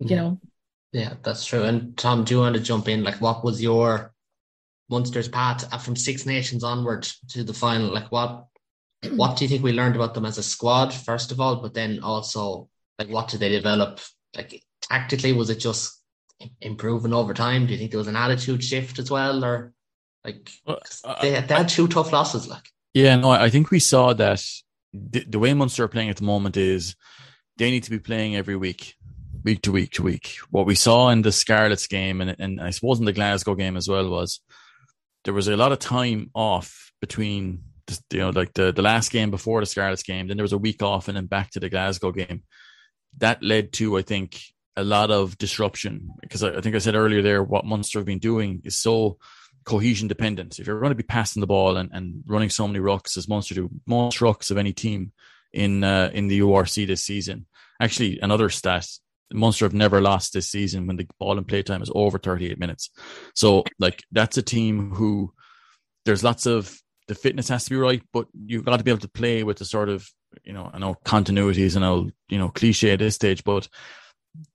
You 0.00 0.08
yeah. 0.08 0.16
know. 0.16 0.40
Yeah, 0.92 1.14
that's 1.22 1.44
true. 1.44 1.64
And 1.64 1.96
Tom, 1.96 2.24
do 2.24 2.34
you 2.34 2.40
want 2.40 2.56
to 2.56 2.62
jump 2.62 2.88
in? 2.88 3.04
Like, 3.04 3.20
what 3.20 3.44
was 3.44 3.62
your 3.62 4.14
Munster's 4.88 5.28
path 5.28 5.72
uh, 5.72 5.78
from 5.78 5.96
Six 5.96 6.26
Nations 6.26 6.64
onward 6.64 7.08
to 7.30 7.44
the 7.44 7.54
final? 7.54 7.92
Like 7.92 8.10
what 8.12 8.46
what 9.10 9.36
do 9.36 9.44
you 9.44 9.48
think 9.48 9.62
we 9.62 9.72
learned 9.72 9.96
about 9.96 10.14
them 10.14 10.24
as 10.24 10.38
a 10.38 10.42
squad, 10.42 10.94
first 10.94 11.32
of 11.32 11.40
all, 11.40 11.56
but 11.56 11.74
then 11.74 12.00
also 12.02 12.68
like 12.98 13.08
what 13.08 13.28
did 13.28 13.40
they 13.40 13.50
develop? 13.50 14.00
Like 14.34 14.62
tactically, 14.82 15.32
was 15.32 15.50
it 15.50 15.58
just 15.58 16.00
improving 16.60 17.12
over 17.12 17.34
time? 17.34 17.66
Do 17.66 17.72
you 17.72 17.78
think 17.78 17.90
there 17.90 17.98
was 17.98 18.08
an 18.08 18.16
attitude 18.16 18.62
shift 18.62 18.98
as 18.98 19.10
well, 19.10 19.44
or 19.44 19.72
like 20.24 20.50
they, 21.20 21.40
they 21.40 21.54
had 21.54 21.68
two 21.68 21.88
tough 21.88 22.12
losses? 22.12 22.48
Like 22.48 22.70
yeah, 22.94 23.16
no, 23.16 23.30
I 23.30 23.50
think 23.50 23.70
we 23.70 23.80
saw 23.80 24.12
that 24.14 24.42
the, 24.92 25.24
the 25.24 25.38
way 25.38 25.52
Munster 25.52 25.84
are 25.84 25.88
playing 25.88 26.10
at 26.10 26.16
the 26.16 26.24
moment 26.24 26.56
is 26.56 26.94
they 27.56 27.70
need 27.70 27.82
to 27.84 27.90
be 27.90 27.98
playing 27.98 28.36
every 28.36 28.56
week 28.56 28.94
week 29.46 29.62
to 29.62 29.70
week 29.70 29.92
to 29.92 30.02
week. 30.02 30.38
What 30.50 30.66
we 30.66 30.74
saw 30.74 31.08
in 31.10 31.22
the 31.22 31.30
Scarlets 31.30 31.86
game 31.86 32.20
and, 32.20 32.34
and 32.40 32.60
I 32.60 32.70
suppose 32.70 32.98
in 32.98 33.04
the 33.04 33.12
Glasgow 33.12 33.54
game 33.54 33.76
as 33.76 33.88
well 33.88 34.10
was 34.10 34.40
there 35.24 35.32
was 35.32 35.46
a 35.46 35.56
lot 35.56 35.70
of 35.70 35.78
time 35.78 36.30
off 36.34 36.90
between 37.00 37.62
the, 37.86 38.00
you 38.10 38.18
know 38.18 38.30
like 38.30 38.52
the, 38.54 38.72
the 38.72 38.82
last 38.82 39.12
game 39.12 39.30
before 39.30 39.60
the 39.60 39.66
Scarlets 39.66 40.02
game. 40.02 40.26
Then 40.26 40.36
there 40.36 40.44
was 40.44 40.52
a 40.52 40.58
week 40.58 40.82
off 40.82 41.06
and 41.06 41.16
then 41.16 41.26
back 41.26 41.52
to 41.52 41.60
the 41.60 41.70
Glasgow 41.70 42.10
game. 42.10 42.42
That 43.18 43.40
led 43.40 43.72
to 43.74 43.96
I 43.96 44.02
think 44.02 44.40
a 44.74 44.82
lot 44.82 45.12
of 45.12 45.38
disruption 45.38 46.10
because 46.20 46.42
I, 46.42 46.56
I 46.56 46.60
think 46.60 46.74
I 46.74 46.80
said 46.80 46.96
earlier 46.96 47.22
there 47.22 47.44
what 47.44 47.64
Munster 47.64 48.00
have 48.00 48.06
been 48.06 48.18
doing 48.18 48.62
is 48.64 48.76
so 48.76 49.16
cohesion 49.64 50.08
dependent. 50.08 50.58
If 50.58 50.66
you're 50.66 50.80
going 50.80 50.90
to 50.90 50.96
be 50.96 51.04
passing 51.04 51.40
the 51.40 51.46
ball 51.46 51.76
and, 51.76 51.90
and 51.92 52.24
running 52.26 52.50
so 52.50 52.66
many 52.66 52.80
rucks 52.80 53.16
as 53.16 53.28
Munster 53.28 53.54
do, 53.54 53.70
most 53.86 54.18
rucks 54.18 54.50
of 54.50 54.58
any 54.58 54.72
team 54.72 55.12
in 55.52 55.84
uh, 55.84 56.10
in 56.12 56.26
the 56.26 56.40
URC 56.40 56.88
this 56.88 57.04
season. 57.04 57.46
Actually, 57.80 58.18
another 58.20 58.48
stat 58.48 58.88
Munster 59.32 59.64
have 59.64 59.74
never 59.74 60.00
lost 60.00 60.32
this 60.32 60.48
season 60.48 60.86
when 60.86 60.96
the 60.96 61.06
ball 61.18 61.36
and 61.36 61.46
play 61.46 61.62
time 61.62 61.82
is 61.82 61.90
over 61.94 62.18
38 62.18 62.58
minutes. 62.58 62.90
So, 63.34 63.64
like, 63.78 64.04
that's 64.12 64.36
a 64.36 64.42
team 64.42 64.92
who 64.92 65.32
there's 66.04 66.24
lots 66.24 66.46
of 66.46 66.80
the 67.08 67.14
fitness 67.14 67.48
has 67.48 67.64
to 67.64 67.70
be 67.70 67.76
right, 67.76 68.02
but 68.12 68.26
you've 68.34 68.64
got 68.64 68.78
to 68.78 68.84
be 68.84 68.90
able 68.90 69.00
to 69.00 69.08
play 69.08 69.42
with 69.42 69.58
the 69.58 69.64
sort 69.64 69.88
of, 69.88 70.08
you 70.44 70.52
know, 70.52 70.70
I 70.72 70.78
know 70.78 70.96
continuities 71.04 71.76
and 71.76 71.84
I'll, 71.84 72.10
you 72.28 72.38
know, 72.38 72.48
cliche 72.48 72.92
at 72.92 72.98
this 72.98 73.14
stage, 73.14 73.44
but 73.44 73.68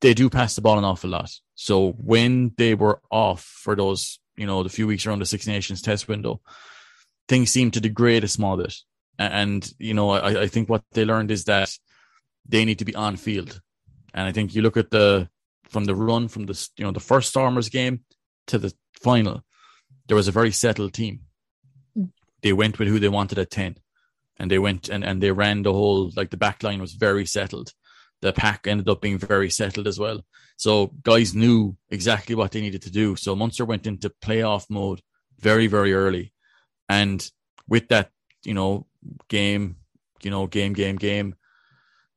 they 0.02 0.14
do 0.14 0.30
pass 0.30 0.56
the 0.56 0.62
ball 0.62 0.78
an 0.78 0.84
awful 0.84 1.10
lot. 1.10 1.32
So 1.56 1.92
when 1.92 2.54
they 2.58 2.76
were 2.76 3.02
off 3.10 3.44
for 3.44 3.76
those, 3.76 4.20
you 4.36 4.46
know, 4.46 4.64
the 4.64 4.70
few 4.70 4.88
weeks 4.88 5.06
around 5.06 5.20
the 5.20 5.26
Six 5.26 5.48
Nations 5.48 5.82
test 5.82 6.08
window, 6.08 6.42
things 7.28 7.52
seemed 7.52 7.74
to 7.74 7.82
degrade 7.82 8.24
a 8.24 8.28
small 8.28 8.58
bit. 8.58 8.76
And, 9.18 9.70
you 9.78 9.94
know, 9.94 10.12
I, 10.12 10.44
I 10.44 10.48
think 10.48 10.70
what 10.70 10.84
they 10.92 11.06
learned 11.06 11.32
is 11.32 11.46
that 11.46 11.72
they 12.48 12.66
need 12.66 12.80
to 12.80 12.86
be 12.86 12.96
on 12.96 13.18
field 13.18 13.62
and 14.14 14.28
I 14.28 14.32
think 14.32 14.54
you 14.54 14.62
look 14.62 14.78
at 14.78 14.92
the 14.92 15.30
from 15.70 15.86
the 15.86 15.96
run 15.96 16.28
from 16.28 16.46
the 16.46 16.70
you 16.78 16.84
know 16.84 16.92
the 16.92 17.00
first 17.00 17.30
Stormers 17.30 17.70
game 17.70 18.02
to 18.48 18.58
the 18.58 18.74
final, 19.02 19.44
there 20.08 20.18
was 20.18 20.28
a 20.28 20.32
very 20.32 20.52
settled 20.52 20.94
team. 20.94 21.22
Mm. 21.98 22.10
They 22.42 22.54
went 22.54 22.78
with 22.78 22.88
who 22.88 23.00
they 23.00 23.10
wanted 23.10 23.40
at 23.40 23.52
ten, 23.52 23.78
and 24.38 24.52
they 24.52 24.60
went 24.60 24.90
and, 24.90 25.04
and 25.04 25.22
they 25.22 25.32
ran 25.32 25.64
the 25.64 25.74
whole 25.74 26.12
like 26.16 26.30
the 26.30 26.38
back 26.38 26.64
line 26.64 26.82
was 26.82 26.94
very 26.94 27.26
settled. 27.26 27.74
The 28.22 28.34
pack 28.34 28.68
ended 28.68 28.88
up 28.88 29.02
being 29.02 29.18
very 29.18 29.50
settled 29.50 29.88
as 29.88 29.98
well. 29.98 30.24
So 30.58 30.88
guys 31.04 31.34
knew 31.34 31.76
exactly 31.90 32.36
what 32.36 32.52
they 32.52 32.62
needed 32.62 32.84
to 32.84 32.92
do. 32.92 33.16
So 33.16 33.36
Munster 33.36 33.66
went 33.66 33.88
into 33.88 34.12
playoff 34.24 34.66
mode 34.70 35.02
very 35.40 35.68
very 35.68 35.94
early, 35.94 36.34
and 36.90 37.28
with 37.68 37.88
that 37.88 38.12
you 38.44 38.54
know 38.54 38.88
game, 39.30 39.78
you 40.22 40.32
know 40.32 40.48
game 40.48 40.74
game 40.74 40.98
game, 40.98 41.36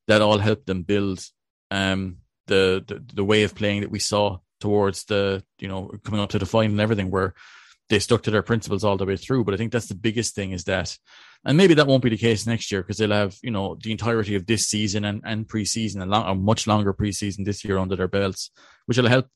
that 0.08 0.22
all 0.22 0.38
helped 0.38 0.66
them 0.66 0.82
build 0.82 1.24
um, 1.70 2.18
the, 2.46 2.84
the 2.86 3.02
the 3.14 3.24
way 3.24 3.42
of 3.42 3.54
playing 3.54 3.80
that 3.80 3.90
we 3.90 3.98
saw 3.98 4.38
towards 4.60 5.04
the 5.04 5.42
you 5.58 5.68
know 5.68 5.90
coming 6.04 6.20
up 6.20 6.30
to 6.30 6.38
the 6.38 6.46
final 6.46 6.72
and 6.72 6.80
everything, 6.80 7.10
where 7.10 7.34
they 7.88 7.98
stuck 7.98 8.22
to 8.22 8.30
their 8.30 8.42
principles 8.42 8.84
all 8.84 8.96
the 8.96 9.06
way 9.06 9.16
through. 9.16 9.44
But 9.44 9.54
I 9.54 9.56
think 9.56 9.72
that's 9.72 9.88
the 9.88 9.94
biggest 9.94 10.34
thing 10.34 10.52
is 10.52 10.64
that, 10.64 10.96
and 11.44 11.56
maybe 11.56 11.74
that 11.74 11.86
won't 11.86 12.02
be 12.02 12.10
the 12.10 12.16
case 12.16 12.46
next 12.46 12.72
year 12.72 12.82
because 12.82 12.98
they'll 12.98 13.10
have 13.10 13.36
you 13.42 13.50
know 13.50 13.76
the 13.82 13.92
entirety 13.92 14.34
of 14.34 14.46
this 14.46 14.66
season 14.66 15.04
and 15.04 15.22
and 15.24 15.46
preseason 15.46 16.02
a, 16.02 16.06
long, 16.06 16.26
a 16.26 16.34
much 16.34 16.66
longer 16.66 16.94
preseason 16.94 17.44
this 17.44 17.64
year 17.64 17.78
under 17.78 17.96
their 17.96 18.08
belts, 18.08 18.50
which 18.86 18.98
will 18.98 19.08
help 19.08 19.26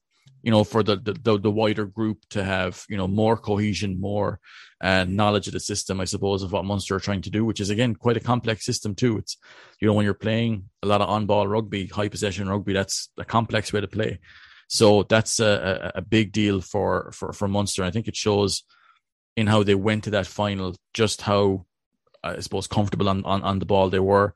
you 0.42 0.50
know 0.50 0.64
for 0.64 0.82
the, 0.82 0.96
the 0.96 1.38
the 1.38 1.50
wider 1.50 1.86
group 1.86 2.18
to 2.30 2.44
have 2.44 2.84
you 2.88 2.96
know 2.96 3.08
more 3.08 3.36
cohesion, 3.36 4.00
more 4.00 4.40
uh, 4.80 5.04
knowledge 5.08 5.46
of 5.46 5.52
the 5.52 5.60
system, 5.60 6.00
I 6.00 6.04
suppose, 6.04 6.42
of 6.42 6.52
what 6.52 6.64
Munster 6.64 6.96
are 6.96 7.00
trying 7.00 7.22
to 7.22 7.30
do, 7.30 7.44
which 7.44 7.60
is 7.60 7.70
again 7.70 7.94
quite 7.94 8.16
a 8.16 8.20
complex 8.20 8.64
system 8.64 8.94
too. 8.94 9.18
It's 9.18 9.36
you 9.80 9.88
know 9.88 9.94
when 9.94 10.04
you're 10.04 10.14
playing 10.14 10.70
a 10.82 10.86
lot 10.86 11.00
of 11.00 11.08
on-ball 11.08 11.48
rugby, 11.48 11.86
high 11.86 12.08
possession 12.08 12.48
rugby, 12.48 12.72
that's 12.72 13.08
a 13.18 13.24
complex 13.24 13.72
way 13.72 13.80
to 13.80 13.88
play. 13.88 14.20
So 14.68 15.02
that's 15.02 15.40
a, 15.40 15.92
a, 15.94 15.98
a 15.98 16.02
big 16.02 16.32
deal 16.32 16.60
for 16.60 17.10
for 17.12 17.32
for 17.32 17.48
Munster. 17.48 17.84
I 17.84 17.90
think 17.90 18.08
it 18.08 18.16
shows 18.16 18.64
in 19.36 19.46
how 19.46 19.62
they 19.62 19.74
went 19.74 20.04
to 20.04 20.10
that 20.10 20.26
final, 20.26 20.74
just 20.94 21.22
how 21.22 21.64
I 22.22 22.40
suppose 22.40 22.66
comfortable 22.66 23.08
on, 23.08 23.24
on, 23.24 23.42
on 23.42 23.58
the 23.58 23.66
ball 23.66 23.88
they 23.88 24.00
were. 24.00 24.34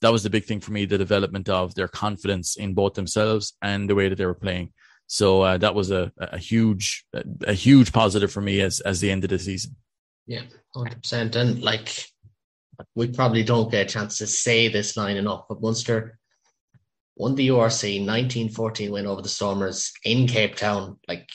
That 0.00 0.12
was 0.12 0.22
the 0.22 0.30
big 0.30 0.44
thing 0.44 0.60
for 0.60 0.72
me, 0.72 0.84
the 0.84 0.98
development 0.98 1.48
of 1.48 1.74
their 1.74 1.88
confidence 1.88 2.56
in 2.56 2.74
both 2.74 2.94
themselves 2.94 3.54
and 3.62 3.88
the 3.88 3.94
way 3.94 4.08
that 4.08 4.16
they 4.16 4.26
were 4.26 4.34
playing. 4.34 4.72
So 5.06 5.42
uh, 5.42 5.58
that 5.58 5.74
was 5.74 5.90
a, 5.90 6.12
a 6.18 6.38
huge 6.38 7.04
a 7.46 7.52
huge 7.52 7.92
positive 7.92 8.32
for 8.32 8.40
me 8.40 8.60
as 8.60 8.80
as 8.80 9.00
the 9.00 9.10
end 9.10 9.24
of 9.24 9.30
the 9.30 9.38
season. 9.38 9.76
Yeah, 10.26 10.42
hundred 10.74 11.02
percent. 11.02 11.36
And 11.36 11.62
like 11.62 12.06
we 12.94 13.08
probably 13.08 13.44
don't 13.44 13.70
get 13.70 13.86
a 13.86 13.92
chance 13.92 14.18
to 14.18 14.26
say 14.26 14.68
this 14.68 14.96
line 14.96 15.16
enough, 15.16 15.44
but 15.48 15.60
Munster 15.60 16.18
won 17.16 17.34
the 17.34 17.48
URC 17.48 18.00
1914 18.00 18.90
win 18.90 19.06
over 19.06 19.22
the 19.22 19.28
Stormers 19.28 19.92
in 20.04 20.26
Cape 20.26 20.56
Town. 20.56 20.98
Like 21.06 21.28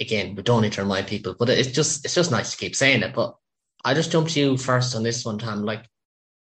again, 0.00 0.34
we 0.34 0.42
don't 0.42 0.62
need 0.62 0.72
to 0.72 0.82
remind 0.82 1.06
people, 1.06 1.34
but 1.38 1.48
it's 1.48 1.70
just 1.70 2.04
it's 2.04 2.14
just 2.14 2.30
nice 2.30 2.52
to 2.52 2.56
keep 2.56 2.74
saying 2.74 3.02
it. 3.02 3.14
But 3.14 3.36
I 3.84 3.94
just 3.94 4.10
jumped 4.10 4.32
to 4.32 4.40
you 4.40 4.56
first 4.56 4.96
on 4.96 5.02
this 5.02 5.24
one, 5.24 5.38
Tom. 5.38 5.64
Like 5.64 5.84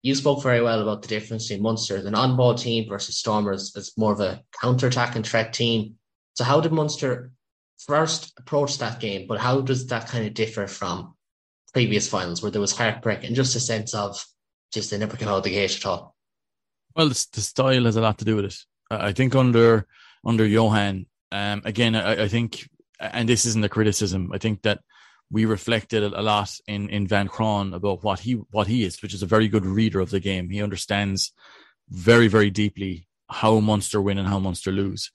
you 0.03 0.15
spoke 0.15 0.43
very 0.43 0.61
well 0.61 0.81
about 0.81 1.01
the 1.01 1.07
difference 1.07 1.47
between 1.47 1.63
Munster, 1.63 1.95
an 1.95 2.15
on-ball 2.15 2.55
team 2.55 2.87
versus 2.87 3.17
Stormers 3.17 3.75
as 3.75 3.91
more 3.97 4.13
of 4.13 4.19
a 4.19 4.41
counter-attack 4.61 5.15
and 5.15 5.25
threat 5.25 5.51
team. 5.51 5.95
So 6.35 6.43
how 6.43 6.61
did 6.61 6.71
Munster 6.71 7.31
first 7.79 8.33
approach 8.37 8.77
that 8.77 8.99
game, 8.99 9.27
but 9.27 9.39
how 9.39 9.61
does 9.61 9.87
that 9.87 10.07
kind 10.07 10.25
of 10.25 10.33
differ 10.33 10.67
from 10.67 11.15
previous 11.73 12.07
finals 12.07 12.41
where 12.41 12.51
there 12.51 12.61
was 12.61 12.75
heartbreak 12.75 13.23
and 13.23 13.35
just 13.35 13.55
a 13.55 13.59
sense 13.59 13.93
of 13.93 14.23
just 14.71 14.91
they 14.91 14.97
never 14.97 15.17
came 15.17 15.27
out 15.27 15.37
of 15.37 15.43
the 15.43 15.49
gate 15.49 15.75
at 15.75 15.85
all? 15.85 16.15
Well, 16.95 17.09
the, 17.09 17.27
the 17.33 17.41
style 17.41 17.85
has 17.85 17.95
a 17.95 18.01
lot 18.01 18.17
to 18.19 18.25
do 18.25 18.35
with 18.35 18.45
it. 18.45 18.57
I 18.89 19.11
think 19.11 19.35
under 19.35 19.87
under 20.25 20.45
Johan. 20.45 21.07
Um, 21.31 21.61
again, 21.65 21.95
I, 21.95 22.23
I 22.23 22.27
think, 22.27 22.67
and 22.99 23.27
this 23.27 23.45
isn't 23.45 23.65
a 23.65 23.69
criticism. 23.69 24.31
I 24.33 24.37
think 24.37 24.61
that 24.61 24.79
we 25.31 25.45
reflected 25.45 26.03
a 26.03 26.21
lot 26.21 26.55
in 26.67 26.89
in 26.89 27.07
Van 27.07 27.27
Graan 27.27 27.73
about 27.73 28.03
what 28.03 28.19
he 28.19 28.33
what 28.51 28.67
he 28.67 28.83
is, 28.83 29.01
which 29.01 29.13
is 29.13 29.23
a 29.23 29.27
very 29.27 29.47
good 29.47 29.65
reader 29.65 29.99
of 29.99 30.11
the 30.11 30.19
game. 30.19 30.49
He 30.49 30.61
understands 30.61 31.33
very 31.89 32.27
very 32.27 32.49
deeply 32.49 33.07
how 33.29 33.59
Munster 33.59 34.01
win 34.01 34.17
and 34.17 34.27
how 34.27 34.39
Munster 34.39 34.71
lose. 34.71 35.11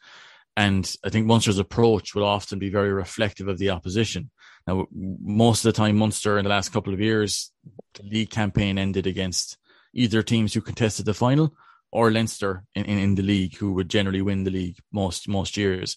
And 0.61 0.95
I 1.03 1.09
think 1.09 1.27
Munster's 1.27 1.59
approach 1.59 2.15
will 2.15 2.25
often 2.25 2.59
be 2.59 2.69
very 2.69 2.93
reflective 2.93 3.49
of 3.49 3.57
the 3.57 3.71
opposition. 3.71 4.31
Now, 4.67 4.87
most 4.93 5.65
of 5.65 5.73
the 5.73 5.79
time, 5.79 5.97
Munster 5.97 6.37
in 6.37 6.45
the 6.45 6.51
last 6.51 6.69
couple 6.69 6.93
of 6.93 7.01
years, 7.01 7.51
the 7.95 8.03
league 8.03 8.29
campaign 8.29 8.77
ended 8.77 9.07
against 9.07 9.57
either 9.95 10.23
teams 10.23 10.53
who 10.53 10.61
contested 10.61 11.07
the 11.07 11.15
final 11.15 11.55
or 11.91 12.11
Leinster 12.11 12.65
in, 12.75 12.85
in, 12.85 12.99
in 12.99 13.15
the 13.15 13.23
league, 13.23 13.57
who 13.57 13.73
would 13.73 13.89
generally 13.89 14.21
win 14.21 14.45
the 14.45 14.51
league 14.51 14.77
most 14.93 15.29
most 15.29 15.57
years. 15.57 15.97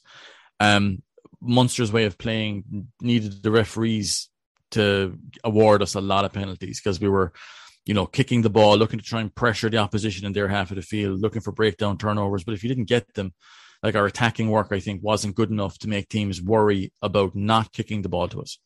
Um, 0.61 1.03
Munster's 1.41 1.91
way 1.91 2.05
of 2.05 2.17
playing 2.17 2.87
needed 3.01 3.43
the 3.43 3.51
referees 3.51 4.29
to 4.71 5.19
award 5.43 5.81
us 5.81 5.95
a 5.95 5.99
lot 5.99 6.23
of 6.23 6.31
penalties 6.31 6.79
because 6.79 7.01
we 7.01 7.09
were, 7.09 7.33
you 7.85 7.93
know, 7.93 8.05
kicking 8.05 8.43
the 8.43 8.49
ball, 8.49 8.77
looking 8.77 8.99
to 8.99 9.05
try 9.05 9.19
and 9.19 9.35
pressure 9.35 9.69
the 9.69 9.83
opposition 9.85 10.25
in 10.25 10.31
their 10.31 10.47
half 10.47 10.71
of 10.71 10.77
the 10.77 10.81
field, 10.81 11.19
looking 11.19 11.41
for 11.41 11.51
breakdown 11.51 11.97
turnovers. 11.97 12.45
But 12.45 12.53
if 12.53 12.63
you 12.63 12.69
didn't 12.69 12.85
get 12.85 13.13
them, 13.13 13.33
like 13.83 13.95
our 13.95 14.05
attacking 14.05 14.49
work, 14.49 14.69
I 14.71 14.79
think 14.79 15.03
wasn't 15.03 15.35
good 15.35 15.51
enough 15.51 15.77
to 15.79 15.89
make 15.89 16.07
teams 16.07 16.41
worry 16.41 16.93
about 17.01 17.35
not 17.35 17.73
kicking 17.73 18.01
the 18.01 18.09
ball 18.09 18.29
to 18.29 18.41
us. 18.41 18.57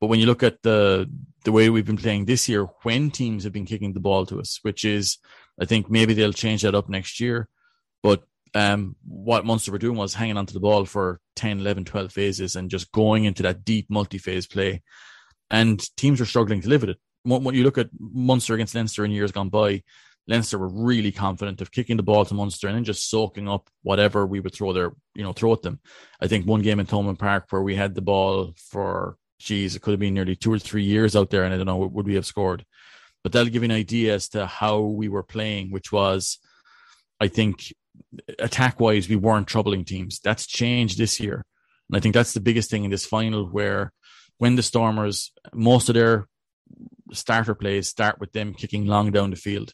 But 0.00 0.08
when 0.08 0.20
you 0.20 0.26
look 0.26 0.42
at 0.42 0.62
the 0.62 1.08
the 1.44 1.52
way 1.52 1.70
we've 1.70 1.86
been 1.86 1.96
playing 1.96 2.24
this 2.24 2.48
year, 2.48 2.64
when 2.82 3.10
teams 3.10 3.44
have 3.44 3.52
been 3.52 3.64
kicking 3.64 3.92
the 3.92 4.00
ball 4.00 4.26
to 4.26 4.40
us, 4.40 4.58
which 4.62 4.84
is, 4.84 5.18
I 5.60 5.64
think 5.64 5.88
maybe 5.88 6.12
they'll 6.12 6.32
change 6.32 6.62
that 6.62 6.74
up 6.74 6.88
next 6.88 7.20
year. 7.20 7.48
But 8.02 8.24
um, 8.54 8.96
what 9.06 9.46
Munster 9.46 9.72
were 9.72 9.78
doing 9.78 9.96
was 9.96 10.14
hanging 10.14 10.36
onto 10.36 10.52
the 10.52 10.60
ball 10.60 10.84
for 10.84 11.20
10, 11.36 11.60
11, 11.60 11.84
12 11.84 12.12
phases 12.12 12.56
and 12.56 12.70
just 12.70 12.92
going 12.92 13.24
into 13.24 13.42
that 13.44 13.64
deep 13.64 13.86
multi-phase 13.88 14.46
play. 14.46 14.82
And 15.50 15.80
teams 15.96 16.20
were 16.20 16.26
struggling 16.26 16.60
to 16.62 16.68
live 16.68 16.82
with 16.82 16.90
it. 16.90 16.98
When 17.24 17.54
you 17.54 17.64
look 17.64 17.78
at 17.78 17.90
Munster 17.98 18.54
against 18.54 18.74
Leinster 18.74 19.04
in 19.04 19.10
years 19.10 19.32
gone 19.32 19.48
by, 19.48 19.82
Leinster 20.28 20.58
were 20.58 20.68
really 20.68 21.10
confident 21.10 21.60
of 21.62 21.72
kicking 21.72 21.96
the 21.96 22.02
ball 22.02 22.24
to 22.26 22.34
Munster 22.34 22.68
and 22.68 22.76
then 22.76 22.84
just 22.84 23.08
soaking 23.08 23.48
up 23.48 23.70
whatever 23.82 24.26
we 24.26 24.40
would 24.40 24.54
throw 24.54 24.74
their, 24.74 24.92
you 25.14 25.24
know, 25.24 25.32
throw 25.32 25.54
at 25.54 25.62
them. 25.62 25.80
I 26.20 26.28
think 26.28 26.46
one 26.46 26.60
game 26.60 26.78
in 26.78 26.86
Thomond 26.86 27.18
Park 27.18 27.46
where 27.48 27.62
we 27.62 27.74
had 27.74 27.94
the 27.94 28.02
ball 28.02 28.52
for, 28.70 29.16
geez, 29.38 29.74
it 29.74 29.80
could 29.80 29.92
have 29.92 30.00
been 30.00 30.14
nearly 30.14 30.36
two 30.36 30.52
or 30.52 30.58
three 30.58 30.84
years 30.84 31.16
out 31.16 31.30
there, 31.30 31.44
and 31.44 31.54
I 31.54 31.56
don't 31.56 31.66
know, 31.66 31.78
would 31.78 32.06
we 32.06 32.16
have 32.16 32.26
scored? 32.26 32.64
But 33.24 33.32
that'll 33.32 33.50
give 33.50 33.62
you 33.62 33.70
an 33.70 33.76
idea 33.76 34.14
as 34.14 34.28
to 34.30 34.46
how 34.46 34.80
we 34.80 35.08
were 35.08 35.22
playing, 35.22 35.70
which 35.70 35.90
was, 35.90 36.38
I 37.18 37.28
think, 37.28 37.72
attack 38.38 38.78
wise, 38.78 39.08
we 39.08 39.16
weren't 39.16 39.48
troubling 39.48 39.84
teams. 39.84 40.20
That's 40.20 40.46
changed 40.46 40.98
this 40.98 41.18
year. 41.18 41.44
And 41.88 41.96
I 41.96 42.00
think 42.00 42.14
that's 42.14 42.34
the 42.34 42.40
biggest 42.40 42.70
thing 42.70 42.84
in 42.84 42.90
this 42.90 43.06
final 43.06 43.46
where 43.46 43.92
when 44.36 44.56
the 44.56 44.62
Stormers, 44.62 45.32
most 45.52 45.88
of 45.88 45.94
their 45.94 46.28
starter 47.12 47.54
plays 47.54 47.88
start 47.88 48.20
with 48.20 48.32
them 48.32 48.54
kicking 48.54 48.86
long 48.86 49.10
down 49.10 49.30
the 49.30 49.36
field. 49.36 49.72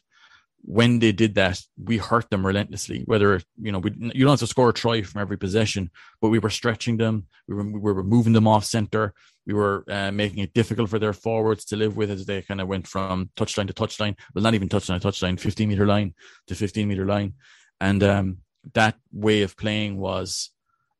When 0.67 0.97
they 0.97 1.11
did 1.11 1.35
that, 1.35 1.61
we 1.77 1.97
hurt 1.97 2.29
them 2.31 2.45
relentlessly. 2.45 3.03
Whether 3.05 3.41
you 3.61 3.71
know, 3.71 3.79
we, 3.79 3.91
you 4.15 4.25
don't 4.25 4.31
have 4.31 4.39
to 4.39 4.47
score 4.47 4.69
a 4.69 4.73
try 4.73 5.03
from 5.03 5.21
every 5.21 5.37
possession, 5.37 5.91
but 6.21 6.29
we 6.29 6.39
were 6.39 6.49
stretching 6.49 6.97
them, 6.97 7.27
we 7.47 7.55
were, 7.55 7.63
we 7.63 7.93
were 7.93 8.03
moving 8.03 8.33
them 8.33 8.47
off 8.47 8.65
center, 8.65 9.13
we 9.45 9.53
were 9.53 9.85
uh, 9.89 10.11
making 10.11 10.39
it 10.39 10.53
difficult 10.53 10.89
for 10.89 10.97
their 10.97 11.13
forwards 11.13 11.65
to 11.65 11.75
live 11.75 11.95
with 11.95 12.09
as 12.09 12.25
they 12.25 12.41
kind 12.41 12.61
of 12.61 12.67
went 12.67 12.87
from 12.87 13.29
touchline 13.35 13.67
to 13.67 13.73
touchline. 13.73 14.17
Well, 14.33 14.43
not 14.43 14.55
even 14.55 14.69
touchline 14.69 14.99
to 14.99 15.07
touchline, 15.07 15.39
15 15.39 15.69
meter 15.69 15.85
line 15.85 16.15
to 16.47 16.55
15 16.55 16.87
meter 16.87 17.05
line. 17.05 17.33
And 17.79 18.01
um, 18.03 18.37
that 18.73 18.95
way 19.11 19.43
of 19.43 19.55
playing 19.55 19.97
was, 19.97 20.49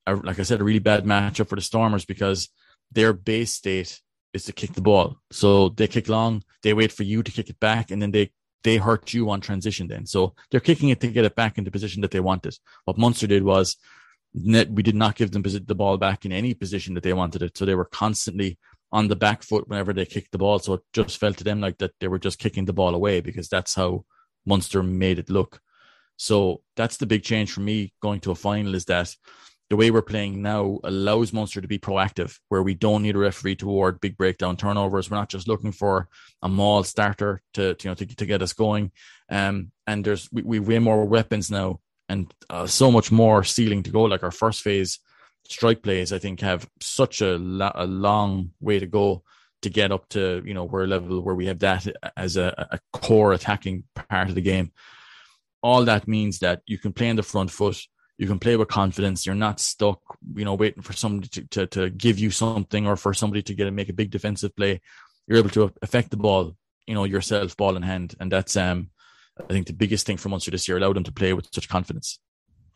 a, 0.06 0.16
like 0.16 0.40
I 0.40 0.44
said, 0.44 0.62
a 0.62 0.64
really 0.64 0.80
bad 0.80 1.06
matchup 1.06 1.50
for 1.50 1.56
the 1.56 1.62
Stormers 1.62 2.06
because 2.06 2.50
their 2.92 3.14
base 3.14 3.54
state 3.54 4.00
is 4.34 4.46
to 4.46 4.54
kick 4.54 4.74
the 4.74 4.82
ball. 4.82 5.18
So 5.32 5.70
they 5.70 5.88
kick 5.88 6.08
long, 6.08 6.44
they 6.62 6.74
wait 6.74 6.92
for 6.92 7.04
you 7.04 7.24
to 7.24 7.32
kick 7.32 7.50
it 7.50 7.60
back, 7.60 7.90
and 7.90 8.02
then 8.02 8.12
they 8.12 8.32
they 8.66 8.78
hurt 8.78 9.14
you 9.14 9.30
on 9.30 9.40
transition. 9.40 9.88
Then 9.88 10.06
so 10.08 10.34
they're 10.50 10.60
kicking 10.60 10.90
it 10.90 11.00
to 11.02 11.08
get 11.08 11.24
it 11.24 11.36
back 11.36 11.58
into 11.58 11.70
position 11.72 12.02
that 12.02 12.12
they 12.12 12.20
wanted. 12.20 12.58
What 12.86 12.98
Munster 12.98 13.28
did 13.28 13.44
was 13.44 13.78
we 14.34 14.84
did 14.84 14.96
not 14.96 15.16
give 15.16 15.32
them 15.32 15.44
the 15.44 15.76
ball 15.76 15.98
back 15.98 16.26
in 16.26 16.32
any 16.34 16.54
position 16.56 16.96
that 16.96 17.04
they 17.04 17.14
wanted 17.14 17.44
it. 17.44 17.56
So 17.56 17.64
they 17.64 17.76
were 17.76 17.86
constantly 17.86 18.58
on 18.92 19.08
the 19.08 19.16
back 19.16 19.44
foot 19.44 19.70
whenever 19.70 19.94
they 19.94 20.06
kicked 20.06 20.32
the 20.32 20.40
ball. 20.40 20.58
So 20.60 20.74
it 20.74 20.82
just 20.94 21.18
felt 21.20 21.38
to 21.38 21.44
them 21.44 21.62
like 21.62 21.78
that 21.78 21.94
they 22.00 22.08
were 22.08 22.20
just 22.20 22.40
kicking 22.40 22.66
the 22.66 22.74
ball 22.74 22.96
away 22.96 23.22
because 23.22 23.48
that's 23.48 23.76
how 23.76 24.04
Munster 24.46 24.82
made 24.82 25.20
it 25.20 25.30
look. 25.30 25.62
So 26.18 26.62
that's 26.76 26.98
the 26.98 27.06
big 27.06 27.24
change 27.24 27.52
for 27.52 27.62
me 27.62 27.94
going 28.02 28.20
to 28.22 28.32
a 28.32 28.36
final 28.36 28.74
is 28.74 28.86
that 28.86 29.16
the 29.70 29.76
way 29.76 29.90
we're 29.90 30.02
playing 30.02 30.42
now 30.42 30.80
allows 30.84 31.34
Munster 31.34 31.62
to 31.62 31.68
be 31.68 31.80
proactive, 31.80 32.38
where 32.50 32.62
we 32.62 32.76
don't 32.76 33.02
need 33.02 33.16
a 33.16 33.20
referee 33.20 33.56
to 33.58 33.70
award 33.70 34.00
big 34.00 34.18
breakdown 34.18 34.58
turnovers. 34.58 35.10
We're 35.10 35.18
not 35.18 35.30
just 35.30 35.48
looking 35.48 35.72
for 35.72 36.08
a 36.42 36.50
maul 36.50 36.84
starter 36.84 37.42
to, 37.54 37.74
to 37.74 37.84
you 37.84 37.90
know 37.90 37.96
to, 37.96 38.06
to 38.06 38.26
get 38.26 38.42
us 38.42 38.54
going. 38.54 38.92
Um, 39.30 39.72
and 39.88 40.06
there's 40.06 40.30
we, 40.32 40.44
we 40.44 40.60
way 40.60 40.80
more 40.80 41.06
weapons 41.06 41.50
now 41.50 41.80
and 42.08 42.32
uh, 42.50 42.68
so 42.68 42.92
much 42.92 43.12
more 43.12 43.44
ceiling 43.44 43.84
to 43.84 43.92
go. 43.92 44.04
Like 44.04 44.24
our 44.24 44.32
first 44.32 44.62
phase 44.62 45.00
strike 45.48 45.82
plays, 45.82 46.14
I 46.14 46.20
think 46.20 46.42
have 46.42 46.68
such 46.82 47.22
a, 47.22 47.36
a 47.76 47.88
long 47.88 48.52
way 48.60 48.80
to 48.80 48.86
go 48.86 49.24
to 49.64 49.70
get 49.70 49.92
up 49.92 50.08
to 50.10 50.44
you 50.46 50.54
know 50.54 50.66
where 50.66 50.86
level 50.86 51.22
where 51.22 51.34
we 51.34 51.48
have 51.48 51.60
that 51.60 51.88
as 52.16 52.38
a, 52.38 52.68
a 52.72 52.80
core 52.94 53.34
attacking 53.34 53.84
part 54.10 54.30
of 54.30 54.36
the 54.36 54.42
game 54.42 54.72
all 55.66 55.86
that 55.86 56.08
means 56.08 56.38
that 56.40 56.62
you 56.68 56.78
can 56.78 56.94
play 56.94 57.10
in 57.10 57.16
the 57.16 57.24
front 57.24 57.50
foot, 57.50 57.76
you 58.18 58.28
can 58.28 58.40
play 58.40 58.56
with 58.56 58.68
confidence. 58.68 59.26
You're 59.26 59.36
not 59.36 59.60
stuck, 59.60 60.00
you 60.36 60.46
know, 60.46 60.56
waiting 60.56 60.84
for 60.84 60.94
somebody 60.94 61.28
to, 61.30 61.48
to, 61.48 61.68
to 61.68 61.90
give 61.90 62.18
you 62.18 62.32
something 62.32 62.88
or 62.88 62.96
for 62.96 63.14
somebody 63.14 63.42
to 63.44 63.54
get 63.54 63.68
and 63.68 63.76
make 63.76 63.90
a 63.90 63.94
big 63.94 64.12
defensive 64.12 64.56
play. 64.56 64.82
You're 65.28 65.40
able 65.40 65.50
to 65.50 65.74
affect 65.82 66.12
the 66.12 66.18
ball, 66.18 66.56
you 66.88 66.94
know, 66.94 67.04
yourself, 67.04 67.58
ball 67.58 67.76
in 67.76 67.82
hand, 67.82 68.16
and 68.20 68.32
that's 68.32 68.56
um, 68.56 68.90
I 69.40 69.52
think 69.52 69.68
the 69.68 69.74
biggest 69.74 70.06
thing 70.06 70.18
for 70.18 70.30
Munster 70.30 70.52
this 70.52 70.68
year. 70.68 70.78
Allow 70.78 70.94
them 70.94 71.04
to 71.04 71.12
play 71.12 71.34
with 71.34 71.48
such 71.52 71.68
confidence. 71.68 72.20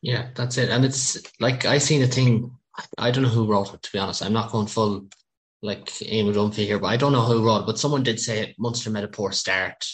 Yeah, 0.02 0.30
that's 0.36 0.58
it. 0.58 0.70
And 0.70 0.84
it's 0.84 1.22
like 1.40 1.66
I 1.66 1.78
seen 1.78 2.02
a 2.02 2.08
thing. 2.08 2.52
I 2.98 3.12
don't 3.12 3.24
know 3.24 3.30
who 3.30 3.46
wrote 3.46 3.74
it. 3.74 3.82
To 3.84 3.92
be 3.92 4.00
honest, 4.00 4.24
I'm 4.24 4.34
not 4.34 4.52
going 4.52 4.68
full 4.68 5.08
like 5.62 5.86
Eamon 5.86 6.34
Dunphy 6.34 6.66
here, 6.66 6.80
but 6.80 6.88
I 6.88 6.98
don't 6.98 7.12
know 7.12 7.22
who 7.22 7.46
wrote. 7.46 7.62
It, 7.62 7.66
but 7.66 7.80
someone 7.80 8.04
did 8.04 8.20
say 8.20 8.40
it. 8.40 8.56
Munster 8.58 8.90
made 8.90 9.04
a 9.04 9.10
poor 9.10 9.32
start. 9.32 9.86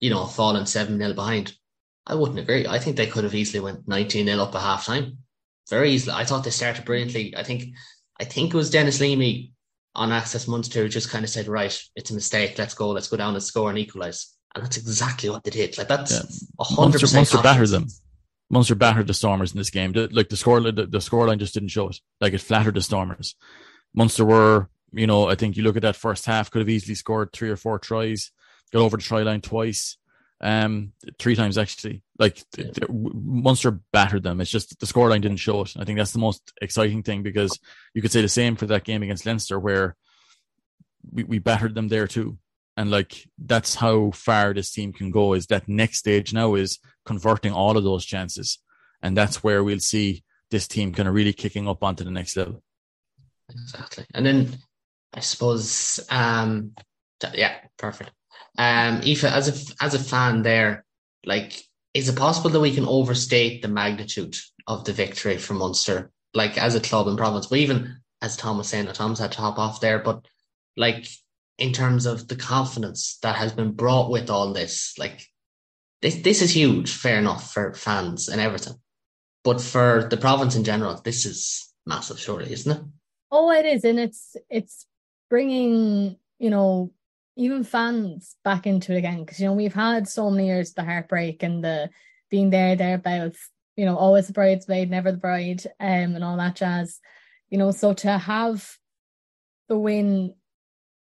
You 0.00 0.10
know, 0.10 0.26
falling 0.26 0.66
seven 0.66 0.98
0 0.98 1.14
behind. 1.14 1.54
I 2.06 2.14
wouldn't 2.14 2.38
agree. 2.38 2.66
I 2.66 2.78
think 2.78 2.96
they 2.96 3.06
could 3.06 3.24
have 3.24 3.34
easily 3.34 3.60
went 3.60 3.88
19 3.88 4.26
0 4.26 4.42
up 4.42 4.54
at 4.54 4.60
half 4.60 4.86
time. 4.86 5.18
Very 5.70 5.92
easily. 5.92 6.14
I 6.14 6.24
thought 6.24 6.44
they 6.44 6.50
started 6.50 6.84
brilliantly. 6.84 7.34
I 7.36 7.42
think 7.42 7.74
I 8.20 8.24
think 8.24 8.52
it 8.52 8.56
was 8.56 8.70
Denis 8.70 9.00
Leamy 9.00 9.52
on 9.94 10.12
Access 10.12 10.46
Munster 10.46 10.82
who 10.82 10.88
just 10.88 11.10
kind 11.10 11.24
of 11.24 11.30
said, 11.30 11.48
Right, 11.48 11.78
it's 11.96 12.10
a 12.10 12.14
mistake, 12.14 12.58
let's 12.58 12.74
go, 12.74 12.90
let's 12.90 13.08
go 13.08 13.16
down 13.16 13.34
and 13.34 13.42
score 13.42 13.70
and 13.70 13.78
equalise. 13.78 14.34
And 14.54 14.64
that's 14.64 14.76
exactly 14.76 15.30
what 15.30 15.42
they 15.42 15.50
did. 15.50 15.78
Like 15.78 15.88
that's 15.88 16.46
a 16.58 16.64
hundred 16.64 17.00
percent 17.00 17.20
Munster 17.20 17.42
battered 17.42 17.70
them. 17.70 17.86
Munster 18.50 18.74
battered 18.74 19.06
the 19.06 19.14
Stormers 19.14 19.52
in 19.52 19.58
this 19.58 19.70
game. 19.70 19.92
The, 19.92 20.08
like 20.12 20.28
the 20.28 20.36
score, 20.36 20.60
the, 20.60 20.72
the 20.72 20.98
scoreline 20.98 21.38
just 21.38 21.54
didn't 21.54 21.70
show 21.70 21.88
it. 21.88 21.98
Like 22.20 22.34
it 22.34 22.40
flattered 22.40 22.74
the 22.74 22.82
Stormers. 22.82 23.34
Munster 23.94 24.24
were, 24.24 24.68
you 24.92 25.06
know, 25.06 25.28
I 25.28 25.34
think 25.34 25.56
you 25.56 25.62
look 25.64 25.76
at 25.76 25.82
that 25.82 25.96
first 25.96 26.26
half, 26.26 26.50
could 26.50 26.60
have 26.60 26.68
easily 26.68 26.94
scored 26.94 27.32
three 27.32 27.48
or 27.48 27.56
four 27.56 27.78
tries, 27.78 28.30
got 28.72 28.82
over 28.82 28.96
the 28.96 29.02
try 29.02 29.22
line 29.22 29.40
twice 29.40 29.96
um, 30.40 30.92
three 31.18 31.36
times 31.36 31.58
actually. 31.58 32.02
Like 32.18 32.42
yeah. 32.56 32.66
Munster 32.90 33.80
battered 33.92 34.22
them. 34.22 34.40
It's 34.40 34.50
just 34.50 34.78
the 34.78 34.86
scoreline 34.86 35.22
didn't 35.22 35.38
show 35.38 35.62
it. 35.62 35.74
I 35.78 35.84
think 35.84 35.98
that's 35.98 36.12
the 36.12 36.18
most 36.18 36.52
exciting 36.60 37.02
thing 37.02 37.22
because 37.22 37.58
you 37.94 38.02
could 38.02 38.12
say 38.12 38.22
the 38.22 38.28
same 38.28 38.56
for 38.56 38.66
that 38.66 38.84
game 38.84 39.02
against 39.02 39.26
Leinster 39.26 39.58
where 39.58 39.96
we, 41.10 41.24
we 41.24 41.38
battered 41.38 41.74
them 41.74 41.88
there 41.88 42.06
too. 42.06 42.38
And 42.76 42.90
like 42.90 43.28
that's 43.38 43.76
how 43.76 44.10
far 44.10 44.52
this 44.52 44.72
team 44.72 44.92
can 44.92 45.10
go. 45.10 45.34
Is 45.34 45.46
that 45.46 45.68
next 45.68 45.98
stage 45.98 46.32
now 46.32 46.54
is 46.54 46.78
converting 47.04 47.52
all 47.52 47.76
of 47.76 47.84
those 47.84 48.04
chances, 48.04 48.58
and 49.00 49.16
that's 49.16 49.44
where 49.44 49.62
we'll 49.62 49.78
see 49.78 50.24
this 50.50 50.66
team 50.66 50.92
kind 50.92 51.08
of 51.08 51.14
really 51.14 51.32
kicking 51.32 51.68
up 51.68 51.84
onto 51.84 52.02
the 52.02 52.10
next 52.10 52.36
level. 52.36 52.64
Exactly, 53.48 54.06
and 54.12 54.26
then 54.26 54.58
I 55.14 55.20
suppose, 55.20 56.00
um, 56.10 56.72
yeah, 57.32 57.54
perfect. 57.78 58.10
Um, 58.56 59.00
Aoife, 59.02 59.24
as 59.24 59.48
a 59.48 59.84
as 59.84 59.94
a 59.94 59.98
fan 59.98 60.42
there, 60.42 60.84
like, 61.24 61.62
is 61.92 62.08
it 62.08 62.16
possible 62.16 62.50
that 62.50 62.60
we 62.60 62.74
can 62.74 62.86
overstate 62.86 63.62
the 63.62 63.68
magnitude 63.68 64.36
of 64.66 64.84
the 64.84 64.92
victory 64.92 65.38
for 65.38 65.54
Munster, 65.54 66.10
like 66.34 66.56
as 66.58 66.74
a 66.74 66.80
club 66.80 67.08
in 67.08 67.16
province? 67.16 67.46
But 67.46 67.58
even 67.58 67.96
as 68.22 68.36
Tom 68.36 68.58
was 68.58 68.68
saying, 68.68 68.86
Tom's 68.86 69.18
had 69.18 69.32
to 69.32 69.40
hop 69.40 69.58
off 69.58 69.80
there, 69.80 69.98
but 69.98 70.26
like 70.76 71.06
in 71.58 71.72
terms 71.72 72.06
of 72.06 72.26
the 72.28 72.36
confidence 72.36 73.18
that 73.22 73.36
has 73.36 73.52
been 73.52 73.72
brought 73.72 74.10
with 74.10 74.30
all 74.30 74.52
this, 74.52 74.94
like 74.98 75.26
this 76.02 76.16
this 76.16 76.42
is 76.42 76.54
huge, 76.54 76.92
fair 76.92 77.18
enough 77.18 77.52
for 77.52 77.74
fans 77.74 78.28
and 78.28 78.40
everything. 78.40 78.74
But 79.42 79.60
for 79.60 80.06
the 80.08 80.16
province 80.16 80.56
in 80.56 80.64
general, 80.64 81.00
this 81.04 81.26
is 81.26 81.72
massive, 81.86 82.18
surely, 82.18 82.52
isn't 82.52 82.72
it? 82.72 82.82
Oh, 83.30 83.50
it 83.50 83.66
is, 83.66 83.84
and 83.84 83.98
it's 83.98 84.36
it's 84.48 84.86
bringing 85.28 86.16
you 86.38 86.50
know 86.50 86.92
even 87.36 87.64
fans 87.64 88.36
back 88.44 88.66
into 88.66 88.92
it 88.92 88.98
again 88.98 89.24
because 89.24 89.40
you 89.40 89.46
know 89.46 89.52
we've 89.52 89.74
had 89.74 90.06
so 90.06 90.30
many 90.30 90.46
years 90.46 90.72
the 90.72 90.84
heartbreak 90.84 91.42
and 91.42 91.64
the 91.64 91.90
being 92.30 92.50
there 92.50 92.76
thereabouts 92.76 93.50
you 93.76 93.84
know, 93.84 93.96
always 93.96 94.26
the 94.26 94.32
bridesmaid, 94.32 94.90
never 94.90 95.10
the 95.10 95.18
bride, 95.18 95.62
um, 95.80 96.14
and 96.14 96.24
all 96.24 96.36
that 96.36 96.56
jazz. 96.56 97.00
You 97.48 97.58
know, 97.58 97.70
so 97.70 97.92
to 97.94 98.18
have 98.18 98.76
the 99.68 99.78
win, 99.78 100.34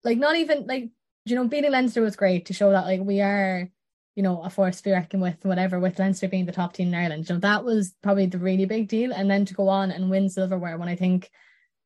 like 0.03 0.17
not 0.17 0.35
even 0.35 0.65
like 0.67 0.89
you 1.25 1.35
know, 1.35 1.47
beating 1.47 1.71
Leinster 1.71 2.01
was 2.01 2.15
great 2.15 2.47
to 2.47 2.53
show 2.53 2.71
that 2.71 2.85
like 2.85 3.01
we 3.01 3.21
are, 3.21 3.67
you 4.15 4.23
know, 4.23 4.41
a 4.43 4.49
force 4.49 4.77
to 4.77 4.83
be 4.83 4.91
reckoned 4.91 5.23
with, 5.23 5.43
whatever, 5.43 5.79
with 5.79 5.97
Leinster 5.97 6.27
being 6.27 6.45
the 6.45 6.51
top 6.51 6.73
team 6.73 6.89
in 6.89 6.95
Ireland. 6.95 7.27
You 7.27 7.35
know, 7.35 7.39
that 7.41 7.63
was 7.63 7.95
probably 8.03 8.27
the 8.27 8.37
really 8.37 8.65
big 8.65 8.87
deal. 8.87 9.11
And 9.11 9.29
then 9.29 9.45
to 9.45 9.55
go 9.55 9.67
on 9.69 9.91
and 9.91 10.11
win 10.11 10.29
silverware 10.29 10.77
when 10.77 10.87
I 10.87 10.95
think 10.95 11.31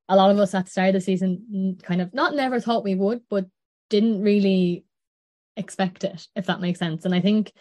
a 0.09 0.15
lot 0.17 0.31
of 0.31 0.39
us 0.39 0.53
at 0.53 0.65
the 0.65 0.71
start 0.71 0.89
of 0.89 0.93
the 0.95 1.01
season 1.01 1.77
kind 1.83 2.01
of 2.01 2.13
not 2.13 2.35
never 2.35 2.59
thought 2.59 2.83
we 2.83 2.95
would, 2.95 3.21
but 3.29 3.45
didn't 3.89 4.21
really 4.21 4.85
expect 5.57 6.03
it, 6.03 6.27
if 6.35 6.45
that 6.45 6.61
makes 6.61 6.79
sense. 6.79 7.05
And 7.05 7.13
I 7.13 7.21
think, 7.21 7.51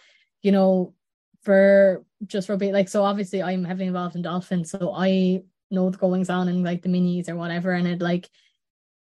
you 0.43 0.53
know, 0.53 0.95
for 1.43 2.05
just 2.26 2.49
rugby, 2.49 2.72
like 2.72 2.89
so 2.89 3.03
obviously 3.05 3.43
I'm 3.43 3.64
heavily 3.64 3.87
involved 3.87 4.16
in 4.16 4.22
Dolphins, 4.22 4.70
so 4.70 4.93
I 4.95 5.43
know 5.70 5.91
the 5.91 5.99
goings 5.99 6.31
on 6.31 6.49
and 6.49 6.64
like 6.64 6.83
the 6.83 6.89
minis 6.89 7.29
or 7.29 7.37
whatever. 7.37 7.72
And 7.72 7.87
it 7.87 8.01
like 8.01 8.29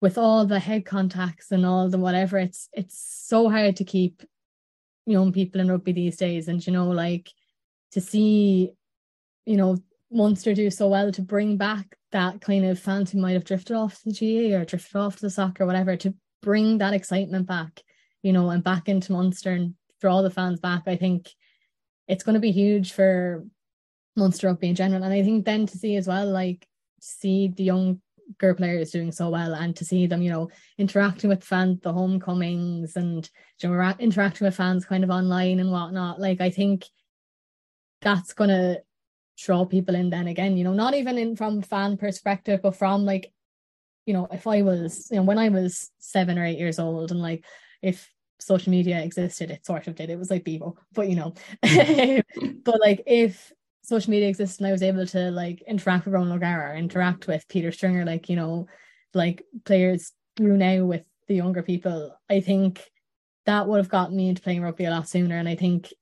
with 0.01 0.17
all 0.17 0.45
the 0.45 0.59
head 0.59 0.85
contacts 0.85 1.51
and 1.51 1.65
all 1.65 1.89
the 1.89 1.97
whatever, 1.97 2.37
it's 2.37 2.69
it's 2.73 2.97
so 2.99 3.49
hard 3.49 3.77
to 3.77 3.83
keep 3.83 4.23
young 5.05 5.31
people 5.31 5.61
in 5.61 5.69
rugby 5.71 5.91
these 5.91 6.17
days. 6.17 6.47
And 6.47 6.65
you 6.65 6.73
know, 6.73 6.89
like 6.89 7.31
to 7.91 8.01
see, 8.01 8.73
you 9.45 9.57
know, 9.57 9.77
Munster 10.11 10.53
do 10.53 10.69
so 10.69 10.87
well 10.87 11.11
to 11.11 11.21
bring 11.21 11.57
back 11.57 11.97
that 12.11 12.41
kind 12.41 12.65
of 12.65 12.79
fans 12.79 13.11
who 13.11 13.19
might 13.19 13.33
have 13.33 13.45
drifted 13.45 13.75
off 13.75 14.01
the 14.03 14.11
GAA 14.11 14.57
or 14.57 14.65
drifted 14.65 14.97
off 14.97 15.15
to 15.15 15.21
the 15.23 15.29
soccer, 15.29 15.65
whatever, 15.65 15.95
to 15.97 16.13
bring 16.43 16.77
that 16.77 16.93
excitement 16.93 17.47
back, 17.47 17.81
you 18.21 18.33
know, 18.33 18.51
and 18.51 18.63
back 18.63 18.87
into 18.87 19.13
Munster 19.13 19.51
and 19.51 19.73
draw 19.99 20.21
the 20.21 20.29
fans 20.29 20.59
back. 20.59 20.83
I 20.85 20.95
think 20.95 21.29
it's 22.07 22.23
going 22.23 22.35
to 22.35 22.39
be 22.39 22.51
huge 22.51 22.91
for 22.91 23.45
Munster 24.15 24.47
rugby 24.47 24.69
in 24.69 24.75
general. 24.75 25.03
And 25.03 25.13
I 25.13 25.23
think 25.23 25.45
then 25.45 25.65
to 25.65 25.77
see 25.77 25.95
as 25.95 26.07
well, 26.07 26.29
like, 26.29 26.67
see 26.99 27.47
the 27.47 27.63
young 27.63 28.01
girl 28.37 28.53
players 28.55 28.91
doing 28.91 29.11
so 29.11 29.29
well 29.29 29.53
and 29.53 29.75
to 29.75 29.85
see 29.85 30.07
them, 30.07 30.21
you 30.21 30.31
know, 30.31 30.49
interacting 30.77 31.29
with 31.29 31.43
fans, 31.43 31.79
the 31.81 31.91
homecomings 31.91 32.95
and 32.95 33.29
you 33.61 33.69
know, 33.69 33.93
interacting 33.99 34.45
with 34.45 34.55
fans 34.55 34.85
kind 34.85 35.03
of 35.03 35.09
online 35.09 35.59
and 35.59 35.71
whatnot. 35.71 36.19
Like 36.19 36.41
I 36.41 36.49
think 36.49 36.85
that's 38.01 38.33
gonna 38.33 38.77
draw 39.37 39.65
people 39.65 39.95
in 39.95 40.09
then 40.09 40.27
again, 40.27 40.57
you 40.57 40.63
know, 40.63 40.73
not 40.73 40.93
even 40.93 41.17
in 41.17 41.35
from 41.35 41.61
fan 41.61 41.97
perspective, 41.97 42.61
but 42.63 42.75
from 42.75 43.05
like, 43.05 43.31
you 44.05 44.13
know, 44.13 44.27
if 44.31 44.47
I 44.47 44.61
was, 44.61 45.07
you 45.11 45.17
know, 45.17 45.23
when 45.23 45.37
I 45.37 45.49
was 45.49 45.91
seven 45.99 46.37
or 46.37 46.45
eight 46.45 46.59
years 46.59 46.79
old 46.79 47.11
and 47.11 47.21
like 47.21 47.45
if 47.81 48.09
social 48.39 48.71
media 48.71 49.01
existed, 49.01 49.51
it 49.51 49.65
sort 49.65 49.87
of 49.87 49.95
did. 49.95 50.09
It 50.09 50.19
was 50.19 50.29
like 50.29 50.43
Bebo, 50.43 50.75
but 50.93 51.09
you 51.09 51.15
know, 51.15 51.33
mm-hmm. 51.63 52.51
but 52.63 52.79
like 52.79 53.03
if 53.05 53.51
social 53.83 54.11
media 54.11 54.29
existed 54.29 54.61
and 54.61 54.67
I 54.67 54.71
was 54.71 54.83
able 54.83 55.05
to 55.07 55.31
like 55.31 55.61
interact 55.67 56.05
with 56.05 56.13
Ronan 56.13 56.33
O'Gara, 56.33 56.77
interact 56.77 57.27
with 57.27 57.47
Peter 57.47 57.71
Stringer, 57.71 58.05
like, 58.05 58.29
you 58.29 58.35
know, 58.35 58.67
like 59.13 59.43
players 59.65 60.11
through 60.35 60.57
now 60.57 60.85
with 60.85 61.03
the 61.27 61.35
younger 61.35 61.63
people, 61.63 62.15
I 62.29 62.39
think 62.39 62.81
that 63.45 63.67
would 63.67 63.77
have 63.77 63.89
gotten 63.89 64.15
me 64.15 64.29
into 64.29 64.41
playing 64.41 64.61
rugby 64.61 64.85
a 64.85 64.89
lot 64.89 65.07
sooner. 65.09 65.37
And 65.37 65.49
I 65.49 65.55
think 65.55 65.93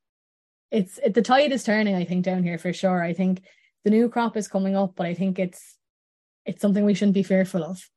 it's 0.72 1.00
it, 1.00 1.14
the 1.14 1.22
tide 1.22 1.52
is 1.52 1.64
turning, 1.64 1.96
I 1.96 2.06
think, 2.06 2.24
down 2.24 2.44
here 2.44 2.58
for 2.58 2.72
sure. 2.72 3.04
I 3.04 3.14
think 3.14 3.42
the 3.84 3.90
new 3.90 4.10
crop 4.10 4.38
is 4.38 4.48
coming 4.48 4.76
up, 4.76 4.94
but 4.96 5.06
I 5.06 5.14
think 5.14 5.40
it's 5.40 5.78
it's 6.46 6.62
something 6.62 6.86
we 6.86 6.94
shouldn't 6.94 7.14
be 7.14 7.24
fearful 7.24 7.64
of 7.64 7.88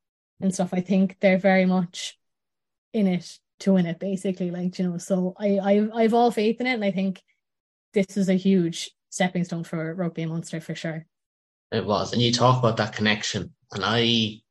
and 0.40 0.52
stuff. 0.52 0.70
I 0.72 0.80
think 0.80 1.16
they're 1.20 1.38
very 1.38 1.66
much 1.66 2.18
in 2.92 3.06
it 3.06 3.38
to 3.60 3.74
win 3.74 3.86
it, 3.86 3.98
basically. 3.98 4.50
Like, 4.50 4.78
you 4.78 4.90
know, 4.90 4.98
so 4.98 5.34
I 5.38 5.58
I 5.58 5.88
I've 5.94 6.14
all 6.14 6.30
faith 6.30 6.60
in 6.60 6.66
it 6.66 6.74
and 6.74 6.84
I 6.84 6.90
think 6.90 7.22
this 7.92 8.16
is 8.16 8.28
a 8.28 8.34
huge 8.34 8.90
stepping 9.10 9.44
stone 9.44 9.64
for 9.64 9.94
rugby 9.94 10.22
and 10.22 10.32
Munster 10.32 10.60
for 10.60 10.74
sure. 10.74 11.06
It 11.72 11.86
was, 11.86 12.12
and 12.12 12.20
you 12.20 12.32
talk 12.32 12.58
about 12.58 12.76
that 12.76 12.94
connection, 12.94 13.52
and 13.72 13.82
I, 13.84 14.42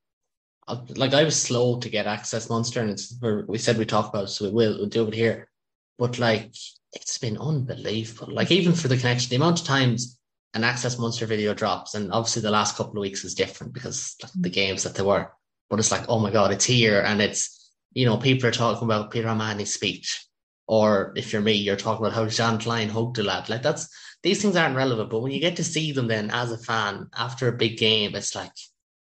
like, 0.95 1.13
I 1.13 1.23
was 1.23 1.41
slow 1.41 1.79
to 1.79 1.89
get 1.89 2.07
access 2.07 2.49
Munster, 2.49 2.81
and 2.81 2.89
it's 2.89 3.15
we 3.47 3.57
said 3.57 3.77
we 3.77 3.85
talk 3.85 4.09
about, 4.09 4.25
it, 4.25 4.27
so 4.27 4.45
we 4.45 4.51
will 4.51 4.77
we'll 4.77 4.87
do 4.87 5.07
it 5.07 5.13
here. 5.13 5.49
But 5.97 6.19
like, 6.19 6.53
it's 6.91 7.17
been 7.17 7.37
unbelievable. 7.37 8.33
Like, 8.33 8.51
even 8.51 8.73
for 8.73 8.87
the 8.87 8.97
connection, 8.97 9.29
the 9.29 9.35
amount 9.37 9.61
of 9.61 9.67
times 9.67 10.19
an 10.53 10.63
Access 10.63 10.99
Munster 10.99 11.25
video 11.25 11.53
drops, 11.53 11.95
and 11.95 12.11
obviously 12.11 12.41
the 12.41 12.51
last 12.51 12.75
couple 12.75 12.97
of 12.97 13.01
weeks 13.01 13.23
is 13.23 13.35
different 13.35 13.73
because 13.73 14.15
the 14.39 14.49
games 14.49 14.83
that 14.83 14.95
they 14.95 15.03
were. 15.03 15.31
But 15.73 15.79
it's 15.79 15.91
like, 15.91 16.05
oh 16.07 16.19
my 16.19 16.29
god, 16.29 16.51
it's 16.51 16.65
here, 16.65 17.01
and 17.01 17.19
it's 17.19 17.71
you 17.93 18.05
know 18.05 18.17
people 18.17 18.47
are 18.47 18.51
talking 18.51 18.83
about 18.85 19.09
Peter 19.09 19.27
O'Mahony's 19.27 19.73
speech, 19.73 20.23
or 20.67 21.13
if 21.15 21.33
you're 21.33 21.41
me, 21.41 21.53
you're 21.53 21.75
talking 21.75 22.05
about 22.05 22.15
how 22.15 22.27
Jean 22.27 22.59
Kleyn 22.59 22.89
hugged 22.89 23.17
a 23.17 23.23
lad. 23.23 23.49
Like 23.49 23.63
that's 23.63 23.89
these 24.21 24.39
things 24.39 24.55
aren't 24.55 24.75
relevant, 24.75 25.09
but 25.09 25.21
when 25.21 25.31
you 25.31 25.39
get 25.39 25.55
to 25.55 25.63
see 25.63 25.91
them 25.91 26.05
then 26.05 26.29
as 26.29 26.51
a 26.51 26.59
fan 26.59 27.07
after 27.17 27.47
a 27.47 27.57
big 27.57 27.79
game, 27.79 28.13
it's 28.13 28.35
like, 28.35 28.51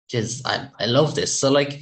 just 0.08 0.48
I, 0.48 0.70
I 0.80 0.86
love 0.86 1.16
this. 1.16 1.36
So 1.36 1.50
like, 1.50 1.80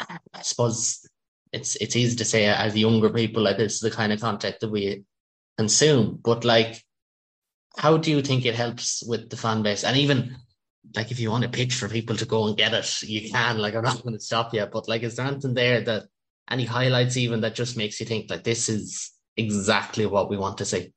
I 0.00 0.42
suppose 0.42 1.08
it's 1.52 1.76
it's 1.76 1.94
easy 1.94 2.16
to 2.16 2.24
say 2.24 2.46
as 2.46 2.76
younger 2.76 3.10
people 3.10 3.44
like 3.44 3.56
this 3.56 3.74
is 3.74 3.80
the 3.82 3.92
kind 3.92 4.12
of 4.12 4.20
content 4.20 4.56
that 4.62 4.68
we 4.68 5.04
consume, 5.56 6.18
but 6.24 6.44
like, 6.44 6.82
how 7.78 7.98
do 7.98 8.10
you 8.10 8.20
think 8.20 8.46
it 8.46 8.56
helps 8.56 9.04
with 9.06 9.30
the 9.30 9.36
fan 9.36 9.62
base? 9.62 9.84
And 9.84 9.96
even 9.96 10.34
like, 10.94 11.10
if 11.10 11.20
you 11.20 11.30
want 11.30 11.44
to 11.44 11.50
pitch 11.50 11.74
for 11.74 11.88
people 11.88 12.16
to 12.16 12.24
go 12.24 12.46
and 12.46 12.56
get 12.56 12.74
it, 12.74 13.02
you 13.02 13.30
can. 13.30 13.58
Like, 13.58 13.74
I'm 13.74 13.84
not 13.84 14.02
going 14.02 14.14
to 14.14 14.20
stop 14.20 14.54
you, 14.54 14.66
but 14.66 14.88
like, 14.88 15.02
is 15.02 15.16
there 15.16 15.26
anything 15.26 15.54
there 15.54 15.80
that 15.82 16.04
any 16.50 16.64
highlights 16.64 17.16
even 17.16 17.40
that 17.40 17.54
just 17.54 17.76
makes 17.76 17.98
you 18.00 18.06
think 18.06 18.30
like 18.30 18.44
this 18.44 18.68
is 18.68 19.12
exactly 19.36 20.06
what 20.06 20.30
we 20.30 20.36
want 20.36 20.58
to 20.58 20.64
see? 20.64 20.92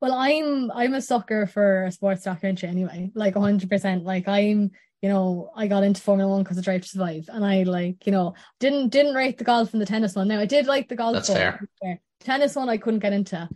Well, 0.00 0.14
I'm 0.14 0.70
I'm 0.72 0.94
a 0.94 1.02
sucker 1.02 1.46
for 1.46 1.84
a 1.84 1.92
sports 1.92 2.24
documentary 2.24 2.68
anyway, 2.68 3.12
like 3.14 3.34
100%. 3.34 4.04
Like 4.04 4.26
I'm, 4.26 4.72
you 5.00 5.08
know, 5.08 5.50
I 5.54 5.68
got 5.68 5.84
into 5.84 6.00
Formula 6.00 6.30
One 6.30 6.42
because 6.42 6.58
of 6.58 6.64
Drive 6.64 6.82
to 6.82 6.88
Survive, 6.88 7.28
and 7.28 7.44
I 7.44 7.62
like, 7.62 8.04
you 8.04 8.12
know, 8.12 8.34
didn't 8.58 8.88
didn't 8.88 9.14
rate 9.14 9.38
the 9.38 9.44
golf 9.44 9.72
and 9.72 9.80
the 9.80 9.86
tennis 9.86 10.16
one. 10.16 10.28
Now 10.28 10.40
I 10.40 10.46
did 10.46 10.66
like 10.66 10.88
the 10.88 10.96
golf. 10.96 11.14
That's 11.14 11.28
one, 11.28 11.68
fair. 11.80 12.00
Tennis 12.20 12.56
one 12.56 12.68
I 12.68 12.78
couldn't 12.78 13.00
get 13.00 13.12
into, 13.12 13.48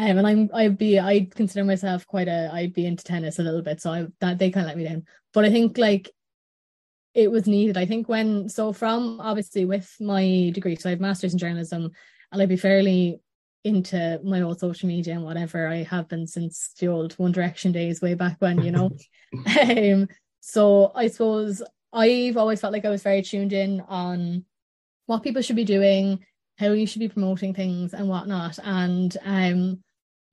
um, 0.00 0.16
and 0.16 0.26
I'm 0.26 0.50
I'd 0.54 0.78
be 0.78 0.98
I'd 0.98 1.34
consider 1.34 1.62
myself 1.62 2.06
quite 2.06 2.26
a 2.26 2.50
I'd 2.50 2.72
be 2.72 2.86
into 2.86 3.04
tennis 3.04 3.38
a 3.38 3.42
little 3.42 3.60
bit, 3.60 3.82
so 3.82 3.92
I 3.92 4.06
that 4.20 4.38
they 4.38 4.50
kind 4.50 4.64
of 4.64 4.68
let 4.68 4.78
me 4.78 4.84
down. 4.84 5.04
But 5.34 5.44
I 5.44 5.50
think 5.50 5.76
like 5.76 6.10
it 7.12 7.30
was 7.30 7.46
needed. 7.46 7.76
I 7.76 7.84
think 7.84 8.08
when 8.08 8.48
so 8.48 8.72
from 8.72 9.20
obviously 9.20 9.66
with 9.66 9.94
my 10.00 10.52
degree, 10.54 10.76
so 10.76 10.88
I 10.88 10.92
have 10.92 11.00
masters 11.00 11.34
in 11.34 11.38
journalism, 11.38 11.90
and 12.32 12.40
I'd 12.40 12.48
be 12.48 12.56
fairly 12.56 13.20
into 13.62 14.18
my 14.24 14.40
old 14.40 14.58
social 14.58 14.88
media 14.88 15.12
and 15.12 15.22
whatever 15.22 15.68
I 15.68 15.82
have 15.82 16.08
been 16.08 16.26
since 16.26 16.72
the 16.78 16.88
old 16.88 17.12
One 17.14 17.32
Direction 17.32 17.72
days 17.72 18.00
way 18.00 18.14
back 18.14 18.36
when, 18.38 18.62
you 18.62 18.72
know. 18.72 18.90
um, 19.60 20.08
so 20.40 20.92
I 20.94 21.08
suppose 21.08 21.62
I've 21.92 22.38
always 22.38 22.62
felt 22.62 22.72
like 22.72 22.86
I 22.86 22.90
was 22.90 23.02
very 23.02 23.20
tuned 23.20 23.52
in 23.52 23.82
on 23.82 24.46
what 25.04 25.22
people 25.22 25.42
should 25.42 25.56
be 25.56 25.64
doing, 25.64 26.24
how 26.56 26.68
you 26.68 26.86
should 26.86 27.00
be 27.00 27.10
promoting 27.10 27.52
things 27.52 27.92
and 27.92 28.08
whatnot. 28.08 28.58
And 28.64 29.14
um 29.26 29.82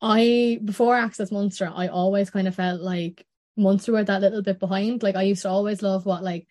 I 0.02 0.60
before 0.64 0.96
Access 0.96 1.32
Munster, 1.32 1.72
I 1.74 1.88
always 1.88 2.30
kind 2.30 2.48
of 2.48 2.56
felt 2.56 2.82
like 2.82 3.26
Munster 3.56 3.94
were 3.94 4.04
that 4.04 4.22
little 4.22 4.44
bit 4.44 4.60
behind. 4.60 5.04
Like 5.04 5.16
I 5.16 5.24
used 5.24 5.42
to 5.44 5.50
always 5.50 5.82
love 5.82 6.06
what 6.06 6.24
like 6.24 6.48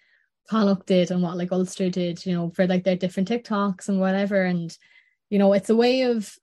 Connacht 0.49 0.87
did 0.87 1.11
and 1.11 1.23
what 1.23 1.37
like 1.37 1.53
Ulster 1.53 1.91
did, 1.91 2.25
you 2.27 2.35
know, 2.35 2.51
for 2.51 2.67
like 2.67 2.85
their 2.85 2.97
different 2.97 3.29
TikToks 3.29 3.89
and 3.89 4.01
whatever. 4.01 4.43
And 4.43 4.77
you 5.31 5.39
know, 5.39 5.53
it's 5.53 5.71
a 5.71 5.77
way 5.77 6.03
of 6.03 6.37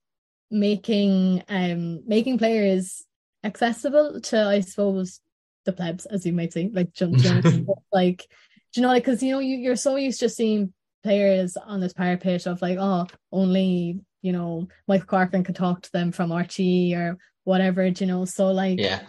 making 0.51 1.43
um 1.49 2.07
making 2.07 2.37
players 2.37 3.03
accessible 3.43 4.21
to 4.21 4.39
I 4.39 4.59
suppose 4.61 5.19
the 5.65 5.73
plebs 5.73 6.05
as 6.05 6.25
you 6.25 6.33
might 6.33 6.53
say 6.53 6.69
like 6.71 6.93
jump 6.93 7.17
like 7.91 8.27
do 8.71 8.79
you 8.79 8.81
know 8.81 8.89
like 8.89 9.03
because 9.03 9.23
you 9.23 9.31
know 9.31 9.39
you, 9.39 9.57
you're 9.57 9.75
so 9.75 9.95
used 9.95 10.19
to 10.19 10.29
seeing 10.29 10.73
players 11.03 11.57
on 11.57 11.79
this 11.79 11.93
parapet 11.93 12.45
of 12.45 12.61
like 12.61 12.77
oh 12.79 13.07
only 13.31 13.99
you 14.23 14.31
know 14.31 14.67
Michael 14.87 15.05
Corcoran 15.05 15.43
could 15.43 15.55
talk 15.55 15.83
to 15.83 15.91
them 15.91 16.11
from 16.11 16.31
RTÉ 16.31 16.95
or 16.95 17.17
whatever 17.43 17.85
you 17.85 18.07
know 18.07 18.25
so 18.25 18.51
like 18.51 18.79
yeah 18.79 19.01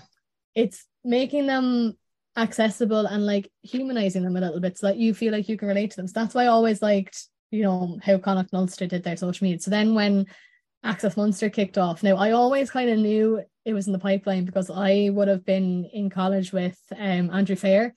it's 0.55 0.85
making 1.05 1.47
them 1.47 1.97
accessible 2.37 3.07
and 3.07 3.25
like 3.25 3.51
humanizing 3.63 4.25
them 4.25 4.37
a 4.37 4.41
little 4.41 4.61
bit 4.61 4.77
so 4.77 4.89
that 4.89 4.99
you 4.99 5.15
feel 5.15 5.33
like 5.33 5.49
you 5.49 5.57
can 5.57 5.69
relate 5.69 5.93
to 5.93 5.97
them 5.97 6.07
so 6.07 6.13
that's 6.15 6.35
why 6.35 6.45
I 6.45 6.49
always 6.49 6.83
liked 6.83 7.29
you 7.51 7.63
know 7.63 7.99
how 8.03 8.19
Connacht 8.19 8.53
and 8.53 8.61
Ulster 8.61 8.87
did 8.87 9.05
their 9.05 9.17
social 9.17 9.45
media 9.45 9.61
so 9.61 9.71
then 9.71 9.95
when 9.95 10.27
Access 10.85 11.17
Munster 11.17 11.49
kicked 11.49 11.79
off. 11.79 12.03
Now, 12.03 12.17
I 12.17 12.33
always 12.33 12.71
kind 12.71 12.91
of 12.91 12.99
knew 12.99 13.43
it 13.65 13.73
was 13.73 13.87
in 13.87 13.95
the 13.95 13.99
pipeline 13.99 14.45
because 14.45 14.71
I 14.71 15.09
would 15.11 15.29
have 15.29 15.45
been 15.45 15.87
in 15.87 16.11
college 16.11 16.53
with 16.53 16.79
um, 16.93 17.31
Andrew 17.31 17.57
Fair, 17.57 17.95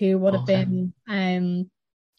who 0.00 0.18
would 0.18 0.34
have 0.34 0.42
okay. 0.42 0.64
been 0.64 0.92
um, 1.08 1.70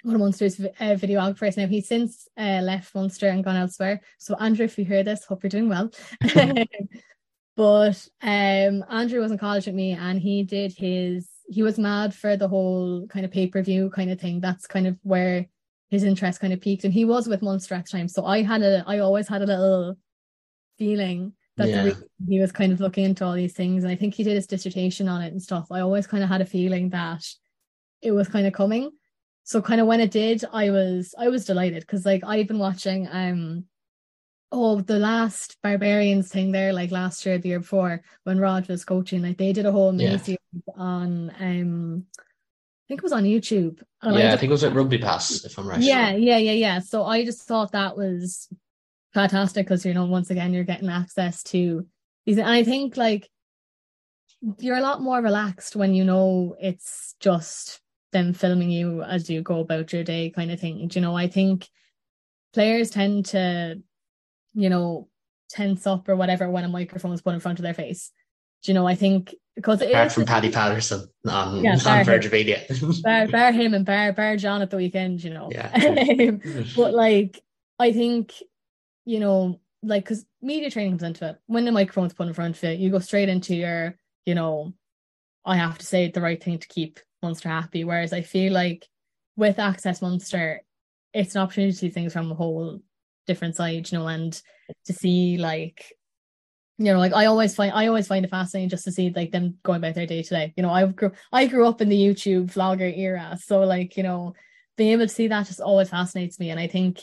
one 0.06 0.16
of 0.16 0.22
Munster's 0.22 0.60
uh, 0.60 0.95
videographers. 0.95 1.58
Now, 1.58 1.68
he's 1.68 1.88
since 1.88 2.28
uh, 2.38 2.62
left 2.62 2.93
Munster 2.93 3.28
and 3.28 3.43
gone 3.43 3.56
elsewhere. 3.56 4.01
So, 4.20 4.36
Andrew, 4.39 4.66
if 4.66 4.78
you 4.78 4.86
hear 4.86 5.03
this, 5.03 5.26
hope 5.26 5.43
you're 5.43 5.49
doing 5.49 5.68
well. 5.68 5.89
but 7.56 8.08
um, 8.22 8.86
Andrew 8.89 9.20
was 9.20 9.32
in 9.32 9.38
college 9.38 9.66
with 9.66 9.76
me 9.76 9.93
and 9.93 10.20
he 10.22 10.43
did 10.43 10.74
his, 10.78 11.30
he 11.47 11.64
was 11.64 11.80
mad 11.80 12.14
for 12.14 12.38
the 12.38 12.47
whole 12.47 13.08
kind 13.08 13.26
of 13.26 13.32
pay 13.32 13.47
per 13.47 13.64
view 13.64 13.89
kind 13.89 14.12
of 14.12 14.20
thing. 14.20 14.39
That's 14.41 14.68
kind 14.68 14.86
of 14.86 14.99
where 15.01 15.47
his 15.89 16.03
interest 16.03 16.39
kind 16.39 16.53
of 16.53 16.62
peaked 16.62 16.84
and 16.84 16.93
he 16.93 17.06
was 17.06 17.28
with 17.28 17.41
Munster 17.41 17.74
at 17.76 17.86
the 17.86 17.97
time. 17.97 18.08
So 18.08 18.26
I 18.26 18.43
had 18.43 18.62
a 18.62 18.84
I 18.86 18.99
always 18.99 19.28
had 19.28 19.41
a 19.41 19.45
little 19.45 19.97
feeling 20.78 21.34
that 21.58 21.70
Yeah. 21.70 21.91
he 22.28 22.39
was 22.39 22.51
kind 22.51 22.74
of 22.74 22.80
looking 22.80 23.06
into 23.06 23.26
all 23.26 23.34
these 23.34 23.53
things. 23.53 23.84
And 23.84 23.91
I 23.91 23.95
think 23.95 24.14
he 24.14 24.24
did 24.24 24.36
his 24.36 24.47
dissertation 24.47 25.08
on 25.08 25.22
it 25.22 25.32
and 25.32 25.41
stuff. 25.41 25.68
I 25.72 25.80
always 25.80 26.06
kind 26.06 26.24
of 26.24 26.30
had 26.30 26.41
a 26.41 26.45
feeling 26.45 26.89
that 26.89 27.26
it 28.01 28.12
was 28.12 28.28
kind 28.28 28.45
of 28.45 28.53
coming. 28.53 28.91
So 29.46 29.62
kind 29.62 29.80
of 29.80 29.88
when 29.88 30.02
it 30.02 30.12
did, 30.12 30.43
I 30.52 30.72
was 30.72 31.14
I 31.18 31.30
was 31.30 31.46
delighted 31.46 31.82
because 31.82 32.06
like 32.06 32.24
I've 32.26 32.48
been 32.48 32.60
watching 32.60 33.08
um 33.12 33.66
oh 34.52 34.82
the 34.82 35.00
last 35.00 35.58
barbarians 35.64 36.30
thing 36.30 36.52
there 36.52 36.74
like 36.74 36.91
last 36.91 37.26
year 37.26 37.38
the 37.38 37.50
year 37.50 37.60
before 37.60 38.02
when 38.24 38.39
Rod 38.39 38.68
was 38.68 38.86
coaching 38.86 39.22
like 39.22 39.38
they 39.38 39.54
did 39.54 39.66
a 39.66 39.72
whole 39.72 39.91
Yeah. 39.93 40.08
mini 40.12 40.18
series 40.18 40.39
on 40.76 41.32
um 41.39 42.06
I 42.16 42.84
think 42.88 43.00
it 43.00 43.04
was 43.04 43.12
on 43.14 43.24
YouTube 43.24 43.82
And 44.02 44.16
yeah, 44.18 44.28
I 44.28 44.30
just- 44.32 44.39
think 44.41 44.50
it 44.50 44.54
was 44.54 44.64
at 44.64 44.74
Rugby 44.74 44.98
Pass, 45.00 45.43
if 45.46 45.58
I'm 45.58 45.68
right. 45.68 45.82
yeah, 45.82 46.12
yeah, 46.16 46.38
yeah, 46.38 46.52
yeah. 46.52 46.80
So 46.80 47.04
I 47.04 47.24
just 47.26 47.48
thought 47.48 47.72
that 47.72 47.96
was 47.98 48.48
fantastic 49.14 49.66
because 49.66 49.86
you 49.86 49.93
know, 49.93 50.06
once 50.06 50.30
again, 50.30 50.54
you're 50.54 50.64
getting 50.64 50.89
access 50.89 51.41
to 51.43 51.86
these, 52.26 52.38
and 52.38 52.50
I 52.50 52.64
think 52.64 52.98
like 52.98 53.30
you're 54.60 54.78
a 54.78 54.82
lot 54.82 55.02
more 55.02 55.20
relaxed 55.22 55.76
when 55.76 55.93
you 55.96 56.04
know 56.04 56.56
it's 56.60 57.16
just 57.20 57.82
them 58.16 58.32
filming 58.34 58.70
you 58.72 59.03
as 59.03 59.30
you 59.30 59.41
go 59.41 59.59
about 59.59 59.91
your 59.91 60.03
day, 60.03 60.30
kind 60.30 60.49
of 60.51 60.59
thing. 60.59 60.88
Do 60.88 60.97
You 60.97 61.05
know, 61.05 61.16
I 61.18 61.28
think 61.28 61.68
players 62.53 62.89
tend 62.89 63.26
to, 63.28 63.82
you 64.53 64.70
know, 64.70 65.09
tense 65.49 65.86
up 65.86 66.07
or 66.07 66.16
whatever 66.16 66.49
when 66.49 66.63
a 66.63 66.70
microphone 66.70 67.11
is 67.13 67.22
put 67.22 67.34
in 67.34 67.41
front 67.41 67.59
of 67.59 67.63
their 67.63 67.74
face. 67.74 68.11
Do 68.63 68.72
you 68.72 68.74
know? 68.74 68.88
I 68.88 68.95
think 68.95 69.36
because 69.55 69.82
it 69.82 69.91
Apart 69.91 70.07
is- 70.07 70.13
from 70.13 70.26
Paddy 70.26 70.49
Patterson 70.51 71.07
on, 71.28 71.63
Yeah, 71.63 71.74
on 71.74 71.80
sorry. 71.80 72.03
Virgin 72.05 72.32
Media. 72.32 72.63
bar, 73.03 73.28
bar 73.32 73.51
him 73.51 73.74
and 73.74 73.86
bar 73.86 74.13
bar 74.13 74.38
John 74.38 74.61
at 74.61 74.70
the 74.70 74.78
weekend, 74.78 75.22
you 75.24 75.34
know. 75.34 75.49
Yeah. 75.51 75.72
Um, 76.30 76.41
but 76.76 76.93
like, 77.05 77.43
I 77.78 77.91
think, 77.91 78.34
you 79.03 79.20
know, 79.20 79.59
like, 79.84 80.05
because 80.05 80.26
media 80.41 80.72
training 80.72 80.93
comes 80.93 81.03
into 81.03 81.28
it. 81.30 81.38
When 81.47 81.66
the 81.66 81.72
microphone's 81.74 82.13
put 82.13 82.28
in 82.28 82.34
front 82.34 82.55
of 82.57 82.63
you, 82.63 82.86
you 82.86 82.89
go 82.91 82.99
straight 82.99 83.30
into 83.30 83.55
your, 83.55 83.95
you 84.26 84.36
know, 84.36 84.74
I 85.45 85.57
have 85.57 85.78
to 85.78 85.86
say 85.86 86.09
the 86.09 86.22
right 86.22 86.41
thing 86.43 86.57
to 86.57 86.68
keep 86.68 86.99
Munster 87.26 87.49
happy. 87.49 87.84
Whereas 87.84 88.13
I 88.13 88.21
feel 88.21 88.53
like 88.53 88.88
with 89.36 89.59
Access 89.59 90.01
Munster, 90.01 90.61
it's 91.13 91.36
an 91.36 91.41
opportunity 91.41 91.73
to 91.73 91.78
see 91.78 91.89
things 91.89 92.13
from 92.13 92.32
a 92.32 92.36
whole 92.36 92.80
different 93.28 93.55
side, 93.55 93.91
you 93.91 93.97
know, 93.97 94.07
and 94.07 94.41
to 94.86 94.93
see 94.93 95.38
like 95.38 95.93
you 96.78 96.91
know, 96.91 96.99
like 96.99 97.13
I 97.13 97.26
always 97.26 97.55
find 97.55 97.71
I 97.73 97.88
always 97.88 98.07
find 98.07 98.26
it 98.26 98.32
fascinating 98.32 98.69
just 98.69 98.84
to 98.86 98.91
see 98.91 99.11
like 99.15 99.32
them 99.32 99.57
going 99.63 99.78
about 99.78 99.95
their 99.95 100.05
day 100.05 100.21
to 100.21 100.30
day. 100.30 100.53
You 100.57 100.63
know, 100.63 100.71
I 100.71 100.86
grew 100.88 101.11
I 101.32 101.47
grew 101.47 101.67
up 101.67 101.82
in 101.82 101.89
the 101.89 101.97
YouTube 101.97 102.51
vlogger 102.53 102.95
era, 102.97 103.38
so 103.41 103.61
like 103.61 103.95
you 103.95 104.03
know, 104.03 104.34
being 104.78 104.91
able 104.91 105.07
to 105.07 105.13
see 105.13 105.28
that 105.28 105.47
just 105.47 105.61
always 105.61 105.89
fascinates 105.89 106.39
me, 106.39 106.49
and 106.49 106.59
I 106.59 106.67
think 106.67 106.99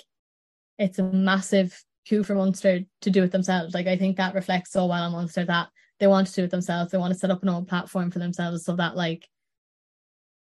it's 0.78 0.98
a 0.98 1.04
massive 1.04 1.82
coup 2.08 2.22
for 2.22 2.34
Munster 2.34 2.80
to 3.00 3.10
do 3.10 3.22
it 3.22 3.32
themselves. 3.32 3.72
Like 3.72 3.86
I 3.86 3.96
think 3.96 4.16
that 4.16 4.34
reflects 4.34 4.72
so 4.72 4.86
well 4.86 5.04
on 5.04 5.12
Munster 5.12 5.44
that 5.46 5.68
they 6.00 6.06
want 6.06 6.26
to 6.26 6.34
do 6.34 6.44
it 6.44 6.50
themselves. 6.50 6.92
They 6.92 6.98
want 6.98 7.12
to 7.14 7.18
set 7.18 7.30
up 7.30 7.42
an 7.42 7.48
own 7.48 7.64
platform 7.64 8.10
for 8.10 8.18
themselves 8.18 8.64
so 8.64 8.76
that 8.76 8.96
like 8.96 9.26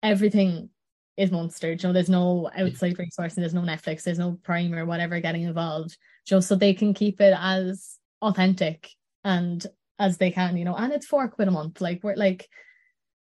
everything 0.02 0.70
is 1.16 1.30
Munster. 1.30 1.72
You 1.72 1.78
know, 1.82 1.92
there's 1.92 2.08
no 2.08 2.50
outside 2.56 2.98
resource 2.98 3.34
and 3.34 3.42
there's 3.42 3.54
no 3.54 3.62
Netflix, 3.62 4.02
there's 4.02 4.18
no 4.18 4.38
Prime 4.42 4.74
or 4.74 4.86
whatever 4.86 5.20
getting 5.20 5.42
involved. 5.42 5.96
Just 6.26 6.48
so 6.48 6.56
they 6.56 6.74
can 6.74 6.94
keep 6.94 7.20
it 7.20 7.34
as 7.38 7.98
authentic 8.22 8.90
and 9.24 9.64
as 9.98 10.16
they 10.16 10.30
can, 10.30 10.56
you 10.56 10.64
know, 10.64 10.74
and 10.74 10.92
it's 10.92 11.06
four 11.06 11.28
quid 11.28 11.48
a 11.48 11.50
month. 11.50 11.80
Like 11.80 12.02
we're 12.02 12.16
like, 12.16 12.48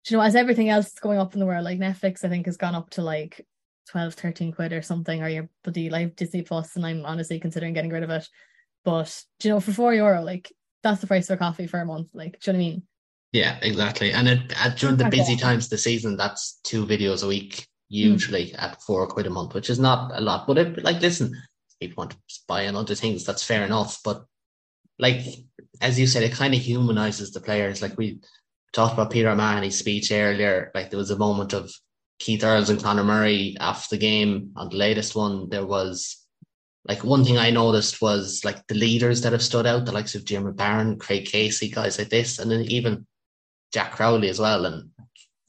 you 0.06 0.16
know, 0.16 0.22
as 0.22 0.36
everything 0.36 0.68
else 0.68 0.88
is 0.88 1.00
going 1.00 1.18
up 1.18 1.34
in 1.34 1.40
the 1.40 1.46
world, 1.46 1.64
like 1.64 1.78
Netflix, 1.78 2.24
I 2.24 2.28
think 2.28 2.46
has 2.46 2.56
gone 2.56 2.74
up 2.74 2.90
to 2.90 3.02
like 3.02 3.46
12, 3.90 4.14
13 4.14 4.52
quid 4.52 4.72
or 4.72 4.82
something, 4.82 5.22
or 5.22 5.28
your 5.28 5.48
bloody 5.64 5.90
like 5.90 6.16
Disney 6.16 6.42
Plus, 6.42 6.76
and 6.76 6.84
I'm 6.84 7.04
honestly 7.04 7.40
considering 7.40 7.72
getting 7.72 7.90
rid 7.90 8.02
of 8.02 8.10
it. 8.10 8.28
But 8.84 9.24
you 9.42 9.50
know, 9.50 9.60
for 9.60 9.72
four 9.72 9.94
euro, 9.94 10.22
like 10.22 10.52
that's 10.82 11.00
the 11.00 11.06
price 11.06 11.26
for 11.26 11.36
coffee 11.36 11.66
for 11.66 11.80
a 11.80 11.86
month. 11.86 12.10
Like, 12.14 12.38
do 12.40 12.50
you 12.50 12.52
know 12.52 12.58
what 12.58 12.64
I 12.64 12.68
mean? 12.68 12.82
Yeah, 13.32 13.58
exactly. 13.60 14.12
And 14.12 14.28
it, 14.28 14.52
at, 14.58 14.78
during 14.78 14.96
the 14.96 15.10
busy 15.10 15.36
times 15.36 15.64
of 15.64 15.70
the 15.70 15.78
season, 15.78 16.16
that's 16.16 16.60
two 16.64 16.86
videos 16.86 17.22
a 17.22 17.28
week, 17.28 17.66
hmm. 17.90 17.96
usually 17.96 18.54
at 18.54 18.82
four 18.82 19.06
quid 19.06 19.26
a 19.26 19.30
month, 19.30 19.54
which 19.54 19.70
is 19.70 19.78
not 19.78 20.12
a 20.14 20.20
lot. 20.20 20.46
But 20.46 20.58
it, 20.58 20.84
like, 20.84 21.00
listen, 21.00 21.36
people 21.80 22.02
want 22.02 22.12
to 22.12 22.18
buy 22.46 22.66
on 22.66 22.76
other 22.76 22.94
things, 22.94 23.24
that's 23.24 23.44
fair 23.44 23.64
enough. 23.64 24.00
But 24.02 24.24
like, 24.98 25.20
as 25.80 25.98
you 25.98 26.06
said, 26.06 26.22
it 26.22 26.32
kind 26.32 26.54
of 26.54 26.60
humanizes 26.60 27.32
the 27.32 27.40
players. 27.40 27.82
Like 27.82 27.96
we 27.96 28.20
talked 28.72 28.94
about 28.94 29.10
Peter 29.10 29.28
O'Mahony's 29.28 29.78
speech 29.78 30.10
earlier. 30.10 30.70
Like 30.74 30.90
there 30.90 30.98
was 30.98 31.10
a 31.10 31.18
moment 31.18 31.52
of 31.52 31.70
Keith 32.18 32.42
Earls 32.42 32.70
and 32.70 32.82
Conor 32.82 33.04
Murray 33.04 33.56
after 33.60 33.94
the 33.94 34.00
game. 34.00 34.52
On 34.56 34.68
the 34.68 34.76
latest 34.76 35.14
one, 35.14 35.48
there 35.48 35.66
was 35.66 36.24
like 36.86 37.04
one 37.04 37.24
thing 37.24 37.38
I 37.38 37.50
noticed 37.50 38.00
was 38.00 38.42
like 38.44 38.66
the 38.66 38.74
leaders 38.74 39.22
that 39.22 39.32
have 39.32 39.42
stood 39.42 39.66
out, 39.66 39.84
the 39.84 39.92
likes 39.92 40.14
of 40.14 40.24
Jim 40.24 40.50
Barron, 40.52 40.98
Craig 40.98 41.26
Casey, 41.26 41.68
guys 41.68 41.98
like 41.98 42.08
this, 42.08 42.38
and 42.38 42.50
then 42.50 42.62
even 42.62 43.06
Jack 43.72 43.92
Crowley 43.92 44.28
as 44.28 44.38
well. 44.38 44.64
And 44.66 44.90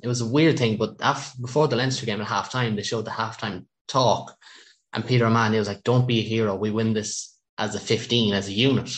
it 0.02 0.08
was 0.08 0.22
a 0.22 0.28
weird 0.28 0.58
thing, 0.58 0.78
but 0.78 0.96
after, 1.02 1.42
before 1.42 1.68
the 1.68 1.76
Leinster 1.76 2.06
game 2.06 2.22
at 2.22 2.28
half 2.28 2.52
time, 2.52 2.76
they 2.76 2.84
showed 2.84 3.06
the 3.06 3.12
halftime 3.12 3.66
talk. 3.88 4.36
And 4.94 5.06
Peter 5.06 5.26
O'Mahony 5.26 5.58
was 5.58 5.68
like, 5.68 5.84
Don't 5.84 6.08
be 6.08 6.20
a 6.20 6.24
hero. 6.24 6.56
We 6.56 6.72
win 6.72 6.94
this 6.94 7.38
as 7.58 7.76
a 7.76 7.80
15, 7.80 8.34
as 8.34 8.48
a 8.48 8.54
unit. 8.54 8.92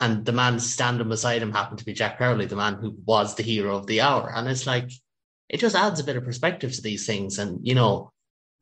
And 0.00 0.24
the 0.24 0.32
man 0.32 0.60
standing 0.60 1.08
beside 1.08 1.42
him 1.42 1.52
happened 1.52 1.80
to 1.80 1.84
be 1.84 1.92
Jack 1.92 2.18
Crowley, 2.18 2.46
the 2.46 2.56
man 2.56 2.74
who 2.74 2.96
was 3.04 3.34
the 3.34 3.42
hero 3.42 3.76
of 3.76 3.86
the 3.86 4.00
hour. 4.00 4.32
And 4.32 4.48
it's 4.48 4.66
like, 4.66 4.90
it 5.48 5.58
just 5.58 5.74
adds 5.74 5.98
a 5.98 6.04
bit 6.04 6.16
of 6.16 6.24
perspective 6.24 6.72
to 6.72 6.82
these 6.82 7.04
things. 7.04 7.38
And, 7.38 7.66
you 7.66 7.74
know, 7.74 8.12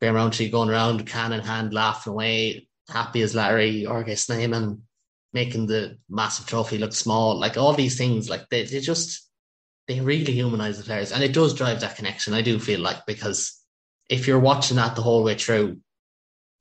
Graham 0.01 0.15
Rowntree 0.15 0.49
going 0.49 0.69
around 0.69 1.05
can 1.05 1.33
in 1.33 1.41
hand, 1.41 1.73
laughing 1.73 2.13
away, 2.13 2.67
happy 2.89 3.21
as 3.21 3.35
Larry, 3.35 3.85
RG 3.87 4.17
Snyman 4.17 4.81
making 5.33 5.67
the 5.67 5.97
massive 6.09 6.47
trophy 6.47 6.79
look 6.79 6.93
small. 6.93 7.39
Like 7.39 7.57
all 7.57 7.73
these 7.73 7.97
things, 7.97 8.29
like 8.29 8.49
they, 8.49 8.63
they 8.63 8.79
just, 8.79 9.26
they 9.87 9.99
really 9.99 10.33
humanize 10.33 10.77
the 10.77 10.83
players. 10.83 11.11
And 11.11 11.23
it 11.23 11.33
does 11.33 11.53
drive 11.53 11.79
that 11.81 11.95
connection, 11.95 12.33
I 12.33 12.41
do 12.41 12.59
feel 12.59 12.79
like, 12.79 13.05
because 13.05 13.57
if 14.09 14.27
you're 14.27 14.39
watching 14.39 14.77
that 14.77 14.95
the 14.95 15.01
whole 15.01 15.23
way 15.23 15.35
through, 15.35 15.79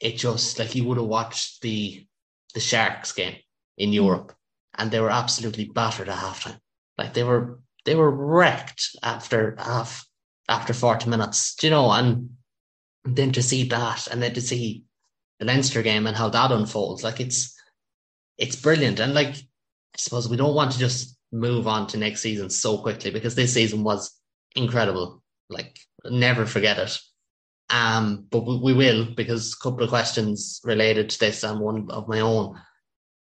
it 0.01 0.17
just 0.17 0.59
like 0.59 0.75
you 0.75 0.85
would 0.85 0.99
have 0.99 1.07
watched 1.07 1.63
the 1.63 2.07
the 2.55 2.61
Sharks 2.61 3.13
game 3.13 3.37
in 3.77 3.91
mm. 3.91 3.95
Europe 3.95 4.33
and 4.77 4.91
they 4.91 5.01
were 5.01 5.11
absolutely 5.11 5.67
battered 5.67 6.09
at 6.09 6.19
halftime. 6.19 6.59
Like 6.99 7.15
they 7.15 7.25
were 7.25 7.61
they 7.85 7.95
were 7.95 8.11
wrecked 8.11 8.97
after 9.03 9.57
half 9.59 10.07
after 10.49 10.73
40 10.73 11.11
minutes. 11.11 11.55
Do 11.57 11.67
you 11.67 11.71
know? 11.71 11.91
And 11.91 12.31
then 13.05 13.33
to 13.33 13.43
see 13.43 13.65
that 13.69 14.07
and 14.09 14.23
then 14.23 14.35
to 14.35 14.41
see 14.41 14.85
the 15.39 15.47
Leinster 15.47 15.83
game 15.83 16.07
and 16.07 16.17
how 16.17 16.29
that 16.31 16.53
unfolds, 16.53 17.05
like 17.05 17.21
it's 17.21 17.55
it's 18.39 18.57
brilliant. 18.57 19.01
And 19.01 19.15
like 19.15 19.35
I 19.35 19.99
suppose 19.99 20.29
we 20.29 20.37
don't 20.37 20.55
want 20.55 20.73
to 20.73 20.79
just 20.79 21.16
move 21.33 21.67
on 21.67 21.87
to 21.89 21.99
next 21.99 22.21
season 22.21 22.51
so 22.51 22.79
quickly 22.79 23.11
because 23.11 23.35
this 23.35 23.55
season 23.55 23.85
was 23.85 24.15
incredible. 24.55 25.23
Like 25.49 25.79
never 26.05 26.47
forget 26.47 26.79
it. 26.79 26.99
Um, 27.69 28.27
but 28.31 28.41
we, 28.41 28.73
will 28.73 29.07
because 29.15 29.53
a 29.53 29.63
couple 29.63 29.83
of 29.83 29.89
questions 29.89 30.61
related 30.65 31.11
to 31.11 31.19
this 31.19 31.43
and 31.43 31.61
one 31.61 31.89
of 31.91 32.09
my 32.09 32.21
own. 32.21 32.61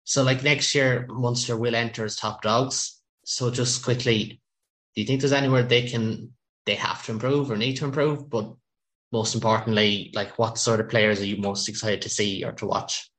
So, 0.03 0.23
like 0.23 0.43
next 0.43 0.75
year, 0.75 1.07
Munster 1.09 1.57
will 1.57 1.75
enter 1.75 2.03
as 2.03 2.17
top 2.17 2.41
dogs. 2.41 3.01
So, 3.23 3.49
just 3.49 3.83
quickly, 3.83 4.41
do 4.93 5.01
you 5.01 5.07
think 5.07 5.21
there's 5.21 5.31
anywhere 5.31 5.63
they 5.63 5.87
can 5.87 6.33
they 6.65 6.75
have 6.75 7.05
to 7.05 7.13
improve 7.13 7.49
or 7.49 7.55
need 7.55 7.75
to 7.77 7.85
improve? 7.85 8.29
But 8.29 8.53
most 9.11 9.35
importantly, 9.35 10.11
like 10.13 10.37
what 10.37 10.57
sort 10.57 10.81
of 10.81 10.89
players 10.89 11.21
are 11.21 11.25
you 11.25 11.37
most 11.37 11.69
excited 11.69 12.01
to 12.01 12.09
see 12.09 12.43
or 12.43 12.51
to 12.53 12.65
watch? 12.65 13.09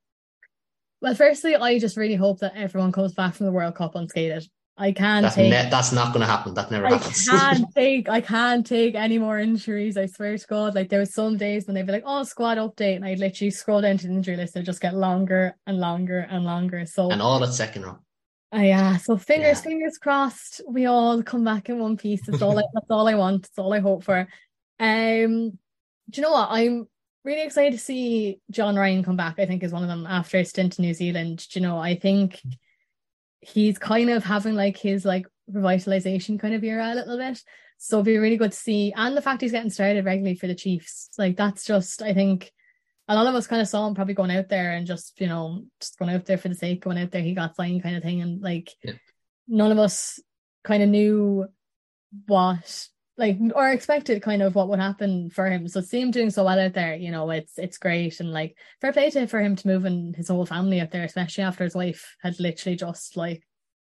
Well, 1.00 1.14
firstly, 1.14 1.56
I 1.56 1.78
just 1.78 1.96
really 1.96 2.14
hope 2.14 2.40
that 2.40 2.56
everyone 2.56 2.92
comes 2.92 3.14
back 3.14 3.34
from 3.34 3.46
the 3.46 3.52
World 3.52 3.74
Cup 3.74 3.94
unscathed. 3.94 4.48
I 4.78 4.92
can't 4.92 5.22
That 5.24 5.32
take. 5.34 5.50
ne- 5.50 5.70
that's 5.70 5.90
not 5.92 6.12
going 6.12 6.20
to 6.20 6.26
happen. 6.30 6.52
That 6.54 6.70
never 6.70 6.86
I 6.86 6.90
happens. 6.96 7.26
can't 7.28 7.64
take 7.74 8.08
I 8.10 8.20
can't 8.20 8.66
take 8.66 8.94
any 8.94 9.18
more 9.18 9.38
injuries. 9.38 9.96
I 9.96 10.04
swear 10.06 10.36
to 10.36 10.46
God. 10.46 10.74
Like 10.74 10.90
there 10.90 11.00
was 11.00 11.14
some 11.14 11.36
days 11.38 11.66
when 11.66 11.74
they'd 11.74 11.86
be 11.86 11.92
like, 11.92 12.02
"Oh, 12.06 12.22
squad 12.24 12.58
update," 12.58 12.96
and 12.96 13.04
I'd 13.04 13.18
literally 13.18 13.50
scroll 13.50 13.80
down 13.80 13.96
to 13.98 14.06
the 14.06 14.12
injury 14.12 14.36
list 14.36 14.54
and 14.56 14.66
just 14.66 14.82
get 14.82 14.94
longer 14.94 15.56
and 15.66 15.78
longer 15.78 16.26
and 16.30 16.44
longer. 16.44 16.84
So, 16.86 17.10
and 17.10 17.22
all 17.22 17.42
at 17.42 17.54
second 17.54 17.84
row. 17.84 17.98
uh, 18.54 18.60
yeah. 18.60 18.96
So 18.98 19.16
fingers, 19.16 19.58
Yeah. 19.58 19.70
fingers 19.70 19.96
crossed. 19.98 20.60
We 20.68 20.84
all 20.86 21.22
come 21.22 21.42
back 21.44 21.68
in 21.70 21.78
one 21.78 21.96
piece. 21.96 22.26
That's 22.26 22.42
all. 22.42 22.58
I, 22.58 22.62
that's 22.74 22.90
all 22.90 23.08
I 23.08 23.14
want. 23.14 23.42
That's 23.44 23.58
all 23.58 23.72
I 23.72 23.80
hope 23.80 24.04
for. 24.04 24.28
Um, 24.78 25.50
do 26.10 26.20
you 26.20 26.22
know 26.22 26.32
what? 26.32 26.48
I'm 26.50 26.86
really 27.24 27.42
excited 27.44 27.72
to 27.72 27.78
see 27.82 28.40
John 28.50 28.76
Ryan 28.76 29.02
come 29.02 29.16
back. 29.16 29.36
I 29.38 29.46
think 29.46 29.62
is 29.62 29.72
one 29.72 29.82
of 29.82 29.88
them 29.88 30.06
after 30.06 30.36
a 30.38 30.44
stint 30.44 30.78
in 30.78 30.84
New 30.84 30.92
Zealand. 30.94 31.46
Do 31.50 31.58
you 31.60 31.66
know? 31.66 31.78
I 31.78 31.96
think 31.98 32.40
he's 33.46 33.78
kind 33.78 34.10
of 34.10 34.24
having 34.24 34.54
like 34.54 34.76
his 34.76 35.04
like 35.04 35.26
revitalization 35.50 36.38
kind 36.38 36.54
of 36.54 36.64
era 36.64 36.92
a 36.92 36.94
little 36.94 37.16
bit. 37.16 37.42
So 37.78 37.98
it'd 37.98 38.06
be 38.06 38.18
really 38.18 38.36
good 38.36 38.52
to 38.52 38.56
see. 38.56 38.92
And 38.96 39.16
the 39.16 39.22
fact 39.22 39.42
he's 39.42 39.52
getting 39.52 39.70
started 39.70 40.04
regularly 40.04 40.36
for 40.36 40.46
the 40.46 40.54
Chiefs. 40.54 41.10
Like 41.18 41.36
that's 41.36 41.64
just 41.64 42.02
I 42.02 42.12
think 42.14 42.50
a 43.08 43.14
lot 43.14 43.26
of 43.26 43.34
us 43.34 43.46
kind 43.46 43.62
of 43.62 43.68
saw 43.68 43.86
him 43.86 43.94
probably 43.94 44.14
going 44.14 44.32
out 44.32 44.48
there 44.48 44.72
and 44.72 44.86
just, 44.86 45.20
you 45.20 45.28
know, 45.28 45.62
just 45.80 45.98
going 45.98 46.12
out 46.12 46.24
there 46.24 46.38
for 46.38 46.48
the 46.48 46.54
sake 46.54 46.78
of 46.78 46.82
going 46.82 46.98
out 46.98 47.12
there. 47.12 47.22
He 47.22 47.34
got 47.34 47.54
signed 47.54 47.82
kind 47.82 47.96
of 47.96 48.02
thing. 48.02 48.20
And 48.20 48.42
like 48.42 48.72
Yeah. 48.82 48.94
none 49.46 49.70
of 49.70 49.78
us 49.78 50.18
kind 50.64 50.82
of 50.82 50.88
knew 50.88 51.46
what 52.26 52.88
like 53.18 53.38
or 53.54 53.70
expected 53.70 54.22
kind 54.22 54.42
of 54.42 54.54
what 54.54 54.68
would 54.68 54.78
happen 54.78 55.30
for 55.30 55.46
him. 55.46 55.66
So 55.68 55.80
see 55.80 56.00
him 56.00 56.10
doing 56.10 56.30
so 56.30 56.44
well 56.44 56.60
out 56.60 56.74
there, 56.74 56.94
you 56.94 57.10
know, 57.10 57.30
it's 57.30 57.58
it's 57.58 57.78
great 57.78 58.20
and 58.20 58.30
like 58.32 58.56
fair 58.80 58.92
play 58.92 59.10
to 59.10 59.26
for 59.26 59.40
him 59.40 59.56
to 59.56 59.68
move 59.68 59.84
and 59.84 60.14
his 60.14 60.28
whole 60.28 60.44
family 60.44 60.80
out 60.80 60.90
there, 60.90 61.04
especially 61.04 61.44
after 61.44 61.64
his 61.64 61.74
wife 61.74 62.16
had 62.22 62.38
literally 62.38 62.76
just 62.76 63.16
like 63.16 63.42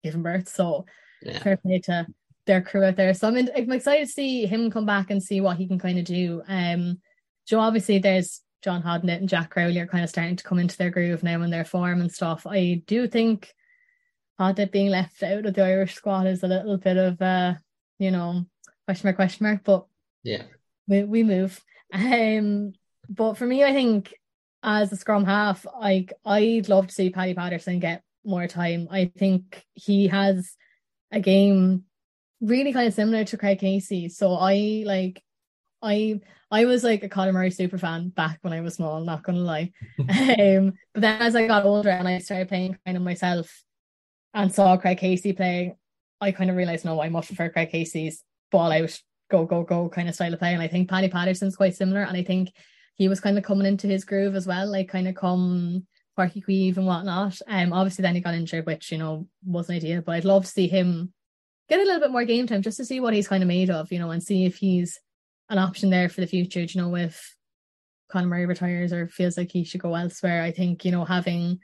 given 0.04 0.24
birth. 0.24 0.50
So 0.50 0.86
Yeah. 1.22 1.40
fair 1.40 1.58
play 1.58 1.80
to 1.86 2.08
their 2.46 2.62
crew 2.62 2.84
out 2.84 2.98
there. 2.98 3.14
So 3.14 3.30
I'm, 3.30 3.38
in, 3.38 3.50
I'm 3.56 3.72
excited 3.72 4.08
to 4.08 4.12
see 4.12 4.46
him 4.46 4.70
come 4.70 4.86
back 4.86 5.10
and 5.10 5.24
see 5.24 5.40
what 5.40 5.56
he 5.56 5.68
can 5.68 5.80
kind 5.80 5.98
of 5.98 6.04
do. 6.04 6.42
Um, 6.48 7.00
Joe, 7.48 7.60
obviously 7.60 8.00
there's 8.00 8.42
John 8.62 8.84
Hodnett 8.84 9.18
and 9.18 9.30
Jack 9.30 9.50
Crowley 9.50 9.80
are 9.80 9.88
kind 9.88 10.04
of 10.04 10.10
starting 10.10 10.36
to 10.36 10.44
come 10.44 10.60
into 10.60 10.78
their 10.78 10.90
groove 10.90 11.24
now 11.24 11.42
in 11.42 11.50
their 11.50 11.64
form 11.66 12.02
and 12.02 12.12
stuff. 12.12 12.46
I 12.46 12.82
do 12.86 13.08
think 13.08 13.54
Hodnett 14.38 14.72
being 14.72 14.90
left 14.90 15.24
out 15.24 15.46
of 15.46 15.54
the 15.54 15.64
Irish 15.64 15.96
squad 15.96 16.28
is 16.28 16.44
a 16.44 16.48
little 16.48 16.78
bit 16.78 16.98
of 16.98 17.22
uh, 17.22 17.54
you 18.00 18.12
know, 18.12 18.46
question 18.86 19.08
mark, 19.08 19.16
question 19.16 19.46
mark, 19.46 19.62
but 19.64 19.86
Yeah. 20.24 20.44
we, 20.88 21.04
we 21.04 21.24
move. 21.24 21.62
Um, 21.94 22.74
but 23.10 23.38
for 23.38 23.46
me, 23.46 23.64
I 23.64 23.74
think 23.74 24.14
as 24.64 24.92
a 24.92 24.96
scrum 24.96 25.26
half, 25.26 25.66
like 25.80 26.14
I'd 26.26 26.70
love 26.70 26.88
to 26.88 26.94
see 26.94 27.10
Paddy 27.10 27.34
Patterson 27.34 27.80
get 27.80 28.04
more 28.26 28.48
time. 28.48 28.88
I 28.90 29.12
think 29.18 29.64
he 29.74 30.08
has 30.08 30.56
a 31.12 31.20
game 31.20 31.84
really 32.42 32.74
kind 32.74 32.88
of 32.88 32.94
similar 32.94 33.24
to 33.26 33.38
Craig 33.38 33.60
Casey. 33.60 34.10
So 34.10 34.34
I 34.34 34.84
like 34.86 35.22
I 35.82 36.22
I 36.50 36.66
was 36.66 36.84
like 36.84 37.04
a 37.04 37.10
Conor 37.10 37.34
Murray 37.34 37.52
super 37.52 37.78
fan 37.78 38.10
back 38.10 38.40
when 38.42 38.54
I 38.54 38.62
was 38.62 38.76
small, 38.76 39.02
not 39.02 39.24
gonna 39.24 39.40
lie. 39.40 39.72
um, 40.00 40.74
but 40.94 41.02
then 41.02 41.22
as 41.22 41.36
I 41.36 41.48
got 41.48 41.66
older 41.66 41.90
and 41.90 42.08
I 42.08 42.20
started 42.20 42.48
playing 42.48 42.78
kind 42.86 42.98
of 42.98 43.04
myself 43.04 43.64
and 44.34 44.52
saw 44.54 44.78
Craig 44.78 44.98
Casey 44.98 45.34
playing, 45.34 45.76
I 46.22 46.32
kind 46.32 46.50
of 46.50 46.56
realized 46.56 46.86
no, 46.86 47.02
I 47.02 47.10
much 47.10 47.28
prefer 47.28 47.50
Craig 47.50 47.70
Casey's 47.70 48.24
ball 48.54 48.72
out, 48.72 48.98
go, 49.30 49.46
go, 49.46 49.64
go 49.64 49.90
kind 49.90 50.08
of 50.08 50.16
style 50.16 50.34
of 50.34 50.40
play. 50.40 50.54
And 50.54 50.62
I 50.62 50.70
think 50.70 50.90
Paddy 50.90 51.10
Patterson's 51.10 51.58
quite 51.58 51.76
similar. 51.76 52.04
And 52.04 52.16
I 52.16 52.24
think 52.24 52.50
he 52.96 53.10
was 53.10 53.20
kind 53.20 53.38
of 53.38 53.44
coming 53.44 53.68
into 53.68 53.88
his 53.88 54.06
groove 54.06 54.36
as 54.36 54.48
well, 54.48 54.72
like 54.72 54.88
kind 54.88 55.08
of 55.08 55.16
come 55.16 55.86
Páirc 56.18 56.36
Uí 56.36 56.46
Chaoimh 56.46 56.78
and 56.78 56.86
whatnot. 56.86 57.40
Um 57.48 57.74
obviously 57.74 58.04
then 58.04 58.16
he 58.16 58.22
got 58.22 58.36
injured, 58.36 58.66
which 58.66 58.92
you 58.92 58.98
know 58.98 59.28
wasn't 59.46 59.78
ideal, 59.78 60.02
but 60.06 60.14
I'd 60.14 60.26
love 60.26 60.46
to 60.46 60.52
see 60.52 60.68
him 60.68 61.12
get 61.70 61.80
a 61.80 61.84
little 61.84 62.02
bit 62.02 62.12
more 62.12 62.26
game 62.26 62.48
time 62.48 62.62
just 62.62 62.78
to 62.78 62.86
see 62.86 63.00
what 63.00 63.14
he's 63.14 63.28
kind 63.28 63.44
of 63.44 63.48
made 63.48 63.70
of, 63.70 63.92
you 63.92 64.00
know, 64.00 64.12
and 64.12 64.24
see 64.24 64.46
if 64.46 64.58
he's 64.58 65.00
an 65.50 65.58
option 65.58 65.90
there 65.90 66.10
for 66.10 66.22
the 66.22 66.28
future. 66.28 66.62
You 66.62 66.82
know, 66.82 66.96
if 66.96 67.36
Conor 68.12 68.28
Murray 68.28 68.46
retires 68.46 68.94
or 68.94 69.08
feels 69.08 69.38
like 69.38 69.52
he 69.52 69.64
should 69.64 69.82
go 69.82 69.96
elsewhere, 69.96 70.44
I 70.44 70.52
think 70.52 70.86
you 70.86 70.92
know 70.92 71.06
having 71.06 71.60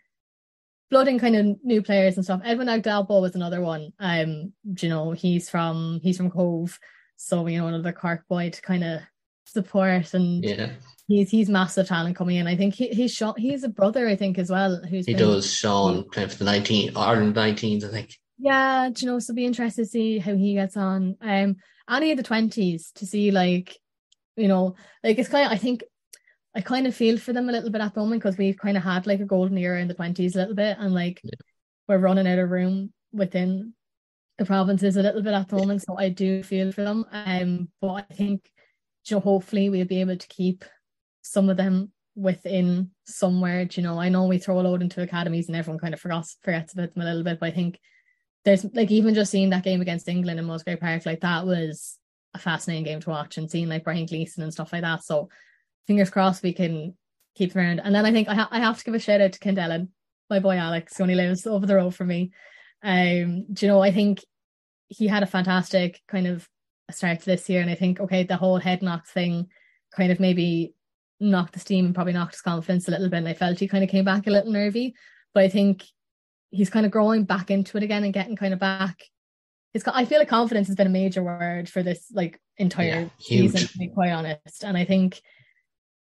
blooding 0.89 1.19
kind 1.19 1.35
of 1.35 1.57
new 1.63 1.81
players 1.81 2.15
and 2.15 2.23
stuff. 2.25 2.41
Edwin 2.43 2.67
Edogbo 2.67 3.21
was 3.21 3.35
another 3.35 3.61
one. 3.61 3.91
Um, 3.99 4.53
you 4.81 4.89
know, 4.89 5.11
he's 5.11 5.49
from 5.49 5.99
he's 6.03 6.17
from 6.17 6.31
Cobh, 6.31 6.77
so 7.15 7.45
you 7.47 7.59
know 7.59 7.67
another 7.67 7.91
Cork 7.93 8.27
boy 8.27 8.49
to 8.49 8.61
kind 8.61 8.83
of 8.83 9.01
support 9.45 10.13
and 10.13 10.43
Yeah. 10.43 10.71
he's 11.07 11.29
he's 11.31 11.49
massive 11.49 11.87
talent 11.87 12.15
coming 12.15 12.37
in. 12.37 12.47
I 12.47 12.55
think 12.55 12.75
he 12.75 12.89
he's 12.89 13.11
shot 13.13 13.39
he's 13.39 13.63
a 13.63 13.69
brother 13.69 14.07
I 14.07 14.15
think 14.15 14.37
as 14.37 14.49
well 14.49 14.79
who's 14.89 15.05
He 15.07 15.13
does, 15.13 15.51
Sean, 15.51 16.05
playing 16.11 16.29
for 16.29 16.37
the 16.37 16.45
19, 16.45 16.95
Ireland 16.95 17.35
19s, 17.35 17.83
I 17.83 17.91
think. 17.91 18.15
yeah, 18.37 18.89
you 18.95 19.07
know, 19.07 19.19
so 19.19 19.33
be 19.33 19.45
interested 19.45 19.83
to 19.83 19.89
see 19.89 20.19
how 20.19 20.35
he 20.35 20.53
gets 20.53 20.77
on. 20.77 21.15
Um, 21.21 21.55
any 21.89 22.11
of 22.11 22.17
the 22.17 22.23
twenties 22.23 22.91
to 22.95 23.05
see 23.07 23.31
like, 23.31 23.75
you 24.35 24.47
know, 24.47 24.75
like 25.03 25.17
it's 25.17 25.29
kind 25.29 25.47
of 25.47 25.51
I 25.51 25.57
think 25.57 25.83
I 26.59 26.61
kind 26.61 26.87
of 26.87 26.93
feel 26.93 27.17
for 27.17 27.31
them 27.31 27.47
a 27.47 27.53
little 27.53 27.69
bit 27.69 27.79
at 27.79 27.93
the 27.93 28.01
moment 28.01 28.21
because 28.21 28.37
we've 28.37 28.57
kind 28.57 28.75
of 28.75 28.83
had 28.83 29.07
like 29.07 29.21
a 29.21 29.25
golden 29.25 29.57
era 29.57 29.79
in 29.79 29.87
the 29.87 29.93
twenties 29.93 30.35
a 30.35 30.39
little 30.39 30.55
bit, 30.55 30.75
and 30.77 30.93
like 30.93 31.21
Yeah. 31.23 31.31
we're 31.87 31.99
running 31.99 32.27
out 32.27 32.37
of 32.37 32.49
room 32.49 32.91
within 33.13 33.73
the 34.37 34.43
provinces 34.43 34.97
a 34.97 35.01
little 35.01 35.21
bit 35.21 35.33
at 35.33 35.47
the 35.47 35.55
moment. 35.55 35.83
So 35.83 35.97
I 35.97 36.09
do 36.09 36.43
feel 36.43 36.73
for 36.73 36.83
them. 36.83 37.05
Um, 37.13 37.69
but 37.79 37.93
I 37.93 38.13
think, 38.13 38.51
you 39.05 39.15
know, 39.15 39.21
hopefully 39.21 39.69
we'll 39.69 39.85
be 39.85 40.01
able 40.01 40.17
to 40.17 40.27
keep 40.27 40.65
some 41.21 41.49
of 41.49 41.55
them 41.55 41.93
within 42.13 42.91
somewhere. 43.05 43.63
do 43.63 43.79
You 43.79 43.87
know, 43.87 43.97
I 43.97 44.09
know 44.09 44.27
we 44.27 44.37
throw 44.37 44.59
a 44.59 44.61
load 44.61 44.81
into 44.81 45.01
academies 45.01 45.47
and 45.47 45.55
everyone 45.55 45.79
kind 45.79 45.93
of 45.93 46.01
forgets 46.01 46.37
forgets 46.43 46.73
about 46.73 46.93
them 46.93 47.03
a 47.03 47.05
little 47.05 47.23
bit, 47.23 47.39
but 47.39 47.47
I 47.47 47.55
think 47.55 47.79
there's 48.43 48.65
like 48.73 48.91
even 48.91 49.15
just 49.15 49.31
seeing 49.31 49.51
that 49.51 49.63
game 49.63 49.79
against 49.79 50.09
England 50.09 50.41
in 50.41 50.45
Musgrave 50.45 50.81
Park, 50.81 51.05
like 51.05 51.21
that 51.21 51.45
was 51.45 51.97
a 52.33 52.37
fascinating 52.39 52.83
game 52.83 52.99
to 52.99 53.09
watch 53.11 53.37
and 53.37 53.49
seeing 53.49 53.69
like 53.69 53.85
Brian 53.85 54.05
Gleeson 54.05 54.43
and 54.43 54.51
stuff 54.51 54.73
like 54.73 54.81
that. 54.81 55.05
So 55.05 55.29
fingers 55.89 56.11
crossed 56.11 56.43
we 56.43 56.53
can 56.53 56.93
keep 57.33 57.51
them 57.51 57.65
around. 57.65 57.79
And 57.79 57.95
then 57.95 58.05
I 58.05 58.11
think 58.11 58.29
I, 58.29 58.35
ha- 58.35 58.49
I 58.51 58.59
have 58.59 58.77
to 58.77 58.83
give 58.83 58.93
a 58.93 58.99
shout 58.99 59.21
out 59.21 59.33
to 59.33 59.39
Kendellen, 59.39 59.87
my 60.29 60.37
boy 60.37 60.55
Alex, 60.55 60.95
who 60.95 61.03
only 61.03 61.15
lives 61.15 61.47
over 61.47 61.65
the 61.65 61.77
road 61.77 61.95
from 61.95 62.09
me. 62.09 62.31
Um, 62.83 63.47
do 63.51 63.65
you 63.65 63.71
know, 63.71 63.81
I 63.81 63.91
think 63.91 64.23
he 64.87 65.07
had 65.07 65.23
a 65.23 65.27
fantastic 65.27 65.99
kind 66.07 66.27
of 66.27 66.47
start 66.91 67.21
to 67.21 67.25
this 67.25 67.49
year. 67.49 67.61
And 67.61 67.71
I 67.71 67.73
think, 67.73 67.99
okay, 67.99 68.21
the 68.21 68.37
whole 68.37 68.59
head 68.59 68.83
knock 68.83 69.07
thing 69.07 69.47
kind 69.97 70.11
of 70.11 70.19
maybe 70.19 70.75
knocked 71.19 71.53
the 71.53 71.59
steam 71.59 71.87
and 71.87 71.95
probably 71.95 72.13
knocked 72.13 72.35
his 72.35 72.41
confidence 72.41 72.87
a 72.87 72.91
little 72.91 73.09
bit. 73.09 73.17
And 73.17 73.27
I 73.27 73.33
felt 73.33 73.57
he 73.57 73.67
kind 73.67 73.83
of 73.83 73.89
came 73.89 74.05
back 74.05 74.27
a 74.27 74.31
little 74.31 74.51
nervy. 74.51 74.93
But 75.33 75.41
I 75.41 75.49
think 75.49 75.85
he's 76.51 76.69
kind 76.69 76.85
of 76.85 76.91
growing 76.91 77.23
back 77.23 77.49
into 77.49 77.77
it 77.77 77.83
again 77.83 78.03
and 78.03 78.13
getting 78.13 78.35
kind 78.35 78.53
of 78.53 78.59
back. 78.59 79.05
It's, 79.73 79.87
I 79.87 80.05
feel 80.05 80.19
like 80.19 80.29
confidence 80.29 80.67
has 80.67 80.75
been 80.75 80.85
a 80.85 80.91
major 80.91 81.23
word 81.23 81.67
for 81.67 81.81
this 81.81 82.11
like 82.13 82.39
entire 82.57 82.85
Yeah, 82.85 83.09
season, 83.17 83.61
to 83.61 83.77
be 83.79 83.87
quite 83.87 84.11
honest. 84.11 84.63
And 84.63 84.77
I 84.77 84.85
think, 84.85 85.19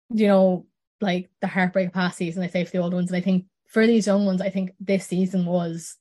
you 0.09 0.27
know, 0.27 0.65
like 1.01 1.29
the 1.41 1.47
heartbreak 1.47 1.93
past 1.93 2.17
season, 2.17 2.43
I 2.43 2.47
say 2.47 2.65
for 2.65 2.71
the 2.71 2.77
old 2.79 2.93
ones, 2.93 3.09
and 3.11 3.17
I 3.17 3.21
think 3.21 3.45
for 3.67 3.85
these 3.85 4.07
young 4.07 4.25
ones, 4.25 4.41
I 4.41 4.49
think 4.49 4.71
this 4.79 5.07
season 5.07 5.45
was 5.45 5.95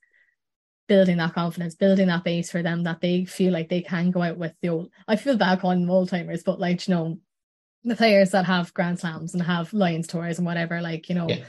building 0.87 1.17
that 1.17 1.33
confidence, 1.33 1.75
building 1.75 2.07
that 2.07 2.23
base 2.23 2.51
for 2.51 2.63
them 2.63 2.83
that 2.83 2.99
they 2.99 3.23
feel 3.25 3.53
like 3.53 3.69
they 3.69 3.81
can 3.81 4.11
go 4.11 4.23
out 4.23 4.37
with 4.37 4.53
the 4.61 4.69
old. 4.69 4.89
I 5.07 5.15
feel 5.15 5.37
bad 5.37 5.59
calling 5.59 5.81
them 5.81 5.91
old 5.91 6.09
timers, 6.09 6.43
but 6.43 6.59
like 6.59 6.87
you 6.87 6.95
know, 6.95 7.19
the 7.83 7.95
players 7.95 8.31
that 8.31 8.45
have 8.45 8.73
Grand 8.73 8.99
Slams 8.99 9.33
and 9.33 9.43
have 9.43 9.71
Lions 9.71 10.07
tours 10.07 10.37
and 10.37 10.45
whatever, 10.45 10.81
like 10.81 11.07
you 11.07 11.15
know, 11.15 11.29
Yeah. 11.29 11.43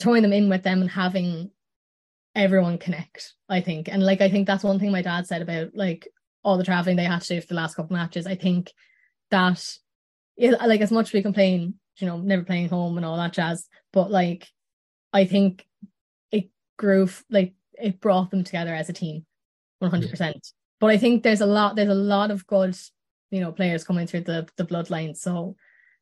throwing 0.00 0.22
them 0.22 0.32
in 0.32 0.48
with 0.48 0.64
them 0.64 0.80
and 0.80 0.90
having 0.90 1.50
everyone 2.34 2.78
connect. 2.78 3.34
I 3.48 3.60
think, 3.60 3.88
and 3.88 4.04
like 4.04 4.20
I 4.20 4.28
think 4.28 4.46
that's 4.46 4.64
one 4.64 4.78
thing 4.80 4.90
my 4.90 5.02
dad 5.02 5.26
said 5.26 5.42
about 5.42 5.74
like 5.74 6.08
all 6.42 6.58
the 6.58 6.64
traveling 6.64 6.96
they 6.96 7.04
had 7.04 7.22
to 7.22 7.34
do 7.34 7.40
for 7.40 7.46
the 7.46 7.54
last 7.54 7.76
couple 7.76 7.96
matches. 7.96 8.26
I 8.26 8.34
think 8.34 8.72
that 9.30 9.64
yeah, 10.36 10.52
like 10.66 10.80
as 10.80 10.90
much 10.90 11.08
as 11.08 11.12
we 11.12 11.22
complain, 11.22 11.74
you 11.98 12.06
know, 12.06 12.18
never 12.18 12.42
playing 12.42 12.68
home 12.68 12.96
and 12.96 13.06
all 13.06 13.16
that 13.16 13.32
jazz, 13.32 13.68
but 13.92 14.10
like 14.10 14.48
I 15.12 15.24
think 15.24 15.66
it 16.30 16.50
grew 16.78 17.08
like 17.30 17.54
it 17.74 18.00
brought 18.00 18.30
them 18.30 18.44
together 18.44 18.74
as 18.74 18.88
a 18.88 18.92
team, 18.92 19.26
one 19.78 19.90
hundred 19.90 20.10
percent. 20.10 20.48
But 20.80 20.90
I 20.90 20.96
think 20.96 21.22
there's 21.22 21.40
a 21.40 21.46
lot, 21.46 21.76
there's 21.76 21.88
a 21.88 21.94
lot 21.94 22.30
of 22.30 22.46
good, 22.46 22.76
you 23.30 23.40
know, 23.40 23.52
players 23.52 23.84
coming 23.84 24.06
through 24.06 24.22
the 24.22 24.48
the 24.56 24.64
bloodline. 24.64 25.16
So 25.16 25.56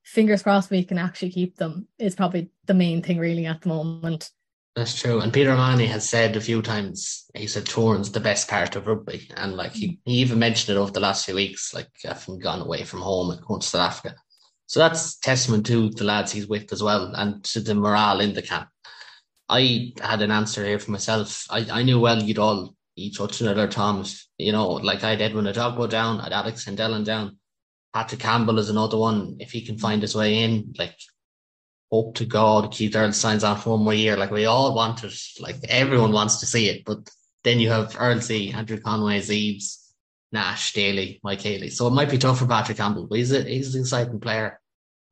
fingers 0.04 0.42
crossed 0.42 0.70
we 0.70 0.84
can 0.84 0.98
actually 0.98 1.30
keep 1.30 1.56
them 1.56 1.86
is 1.98 2.14
probably 2.14 2.50
the 2.66 2.74
main 2.74 3.02
thing 3.02 3.18
really 3.18 3.46
at 3.46 3.60
the 3.62 3.68
moment. 3.68 4.30
That's 4.76 4.98
true. 4.98 5.20
And 5.20 5.32
Peter 5.32 5.54
Manny 5.54 5.86
has 5.86 6.08
said 6.08 6.36
a 6.36 6.40
few 6.40 6.62
times, 6.62 7.28
he 7.34 7.48
said 7.48 7.66
touring's 7.66 8.12
the 8.12 8.20
best 8.20 8.48
part 8.48 8.76
of 8.76 8.86
rugby. 8.86 9.28
And 9.36 9.56
like 9.56 9.72
he, 9.72 9.98
he 10.04 10.14
even 10.20 10.38
mentioned 10.38 10.76
it 10.76 10.80
over 10.80 10.92
the 10.92 11.00
last 11.00 11.26
few 11.26 11.34
weeks, 11.34 11.74
like 11.74 11.88
having 12.04 12.38
gone 12.38 12.60
away 12.60 12.84
from 12.84 13.00
home 13.00 13.30
and 13.30 13.44
going 13.44 13.60
to 13.60 13.66
South 13.66 13.88
Africa. 13.88 14.14
So 14.70 14.78
that's 14.78 15.16
testament 15.16 15.66
to 15.66 15.90
the 15.90 16.04
lads 16.04 16.30
he's 16.30 16.46
with 16.46 16.72
as 16.72 16.80
well 16.80 17.12
and 17.16 17.42
to 17.42 17.58
the 17.58 17.74
morale 17.74 18.20
in 18.20 18.34
the 18.34 18.40
camp. 18.40 18.68
I 19.48 19.94
had 20.00 20.22
an 20.22 20.30
answer 20.30 20.64
here 20.64 20.78
for 20.78 20.92
myself. 20.92 21.44
I, 21.50 21.66
I 21.72 21.82
knew 21.82 21.98
well 21.98 22.22
you'd 22.22 22.38
all 22.38 22.76
each 22.94 23.18
touch 23.18 23.40
another 23.40 23.66
Thomas. 23.66 24.28
You 24.38 24.52
know, 24.52 24.68
like 24.74 25.02
I 25.02 25.16
did 25.16 25.34
when 25.34 25.46
had 25.46 25.58
Edwin 25.58 25.74
Edogbo 25.74 25.90
down, 25.90 26.20
I 26.20 26.24
had 26.24 26.32
Alex 26.34 26.64
Kendellen 26.64 27.04
down. 27.04 27.40
Patrick 27.92 28.20
Campbell 28.20 28.60
is 28.60 28.70
another 28.70 28.96
one. 28.96 29.38
If 29.40 29.50
he 29.50 29.66
can 29.66 29.76
find 29.76 30.02
his 30.02 30.14
way 30.14 30.44
in, 30.44 30.72
like 30.78 30.94
hope 31.90 32.14
to 32.18 32.24
God 32.24 32.70
Keith 32.70 32.94
Earl 32.94 33.10
signs 33.10 33.42
on 33.42 33.58
for 33.58 33.70
one 33.70 33.82
more 33.82 33.92
year. 33.92 34.16
Like 34.16 34.30
we 34.30 34.46
all 34.46 34.72
want 34.72 35.02
it. 35.02 35.20
Like 35.40 35.56
everyone 35.68 36.12
wants 36.12 36.38
to 36.38 36.46
see 36.46 36.68
it. 36.68 36.84
But 36.84 37.10
then 37.42 37.58
you 37.58 37.70
have 37.70 37.94
Earlsey, 37.94 38.54
Andrew 38.54 38.78
Conway, 38.78 39.18
Zeebs, 39.18 39.80
Nash, 40.30 40.74
Daly, 40.74 41.18
Mike 41.24 41.40
Haley. 41.40 41.70
So 41.70 41.88
it 41.88 41.92
might 41.92 42.08
be 42.08 42.18
tough 42.18 42.38
for 42.38 42.46
Patrick 42.46 42.78
Campbell, 42.78 43.08
but 43.08 43.16
he's 43.16 43.32
a 43.32 43.42
he's 43.42 43.74
an 43.74 43.80
exciting 43.80 44.20
player. 44.20 44.59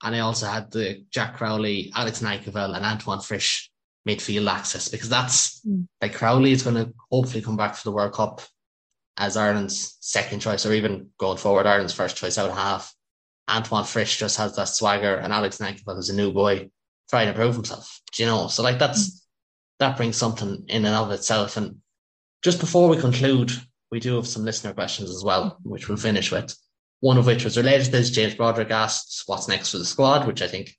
And 0.02 0.14
I 0.14 0.20
also 0.20 0.46
had 0.46 0.70
the 0.70 1.04
Jack 1.10 1.36
Crowley, 1.36 1.92
Alex 1.94 2.20
Nankivell, 2.22 2.74
and 2.76 2.84
Antoine 2.84 3.20
Frisch 3.20 3.70
midfield 4.08 4.50
access 4.50 4.88
because 4.88 5.08
that's 5.08 5.60
Mm. 5.66 5.86
like 6.00 6.14
Crowley 6.14 6.52
is 6.52 6.62
going 6.62 6.76
to 6.76 6.94
hopefully 7.10 7.42
come 7.42 7.56
back 7.56 7.74
for 7.74 7.84
the 7.84 7.92
World 7.92 8.12
Cup 8.14 8.40
as 9.16 9.36
Ireland's 9.36 9.96
second 10.00 10.40
choice, 10.40 10.64
or 10.64 10.72
even 10.72 11.10
going 11.18 11.38
forward, 11.38 11.66
Ireland's 11.66 11.92
first 11.92 12.16
choice 12.16 12.38
out 12.38 12.48
of 12.48 12.56
half. 12.56 12.94
Antoine 13.50 13.84
Frisch 13.84 14.16
just 14.18 14.36
has 14.36 14.54
that 14.56 14.68
swagger, 14.68 15.16
and 15.16 15.32
Alex 15.32 15.58
Nankivell 15.58 15.98
is 15.98 16.10
a 16.10 16.14
new 16.14 16.32
boy 16.32 16.70
trying 17.10 17.26
to 17.26 17.34
prove 17.34 17.54
himself. 17.56 18.00
Do 18.12 18.22
you 18.22 18.28
know? 18.28 18.46
So 18.48 18.62
like 18.62 18.78
that's 18.78 19.26
that 19.80 19.96
brings 19.96 20.16
something 20.16 20.64
in 20.68 20.84
and 20.84 20.94
of 20.94 21.10
itself. 21.10 21.56
And 21.56 21.78
just 22.42 22.60
before 22.60 22.88
we 22.88 22.96
conclude, 22.98 23.50
we 23.90 24.00
do 24.00 24.16
have 24.16 24.26
some 24.26 24.44
listener 24.44 24.72
questions 24.72 25.10
as 25.10 25.24
well, 25.24 25.58
which 25.62 25.88
we'll 25.88 25.96
finish 25.96 26.30
with. 26.30 26.56
One 27.00 27.18
of 27.18 27.26
which 27.26 27.44
was 27.44 27.56
related 27.56 27.86
to 27.86 27.90
this. 27.92 28.10
James 28.10 28.34
Broderick 28.34 28.70
asked, 28.70 29.22
"What's 29.26 29.48
next 29.48 29.70
for 29.70 29.78
the 29.78 29.84
squad?" 29.84 30.26
Which 30.26 30.42
I 30.42 30.48
think 30.48 30.76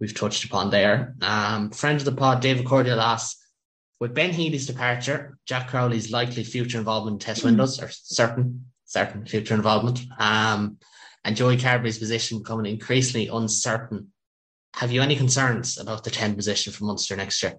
we've 0.00 0.14
touched 0.14 0.44
upon 0.44 0.70
there. 0.70 1.16
Um, 1.20 1.70
friend 1.70 1.98
of 1.98 2.04
the 2.04 2.12
pod, 2.12 2.40
David 2.40 2.66
Cordial 2.66 3.00
asks, 3.00 3.40
"With 3.98 4.14
Ben 4.14 4.32
Healy's 4.32 4.66
departure, 4.66 5.38
Jack 5.46 5.68
Crowley's 5.68 6.10
likely 6.12 6.44
future 6.44 6.78
involvement 6.78 7.22
in 7.22 7.26
test 7.26 7.44
windows 7.44 7.80
are 7.80 7.90
certain. 7.90 8.66
certain 8.84 9.26
future 9.26 9.54
involvement. 9.54 10.00
Um, 10.18 10.78
and 11.22 11.36
Joey 11.36 11.58
Carbery's 11.58 11.98
position 11.98 12.38
becoming 12.38 12.72
increasingly 12.72 13.28
uncertain. 13.28 14.12
Have 14.76 14.92
you 14.92 15.02
any 15.02 15.14
concerns 15.14 15.78
about 15.78 16.04
the 16.04 16.10
10 16.10 16.34
position 16.34 16.72
for 16.72 16.84
Munster 16.84 17.14
next 17.14 17.42
year? 17.42 17.58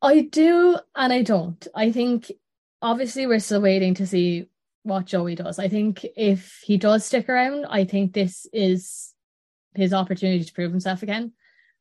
I 0.00 0.22
do 0.22 0.78
and 0.94 1.12
I 1.12 1.22
don't. 1.22 1.66
I 1.74 1.92
think 1.92 2.32
obviously 2.80 3.26
we're 3.26 3.38
still 3.38 3.60
waiting 3.60 3.94
to 3.94 4.06
see 4.06 4.48
what 4.84 5.06
Joey 5.06 5.34
does. 5.34 5.58
I 5.58 5.68
think 5.68 6.06
if 6.16 6.60
he 6.64 6.76
does 6.76 7.04
stick 7.04 7.28
around, 7.28 7.66
I 7.66 7.84
think 7.84 8.12
this 8.12 8.46
is 8.52 9.12
his 9.74 9.92
opportunity 9.92 10.44
to 10.44 10.52
prove 10.52 10.70
himself 10.70 11.02
again. 11.02 11.32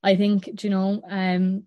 I 0.02 0.16
think, 0.16 0.64
you 0.64 0.70
know, 0.70 1.02
um, 1.08 1.64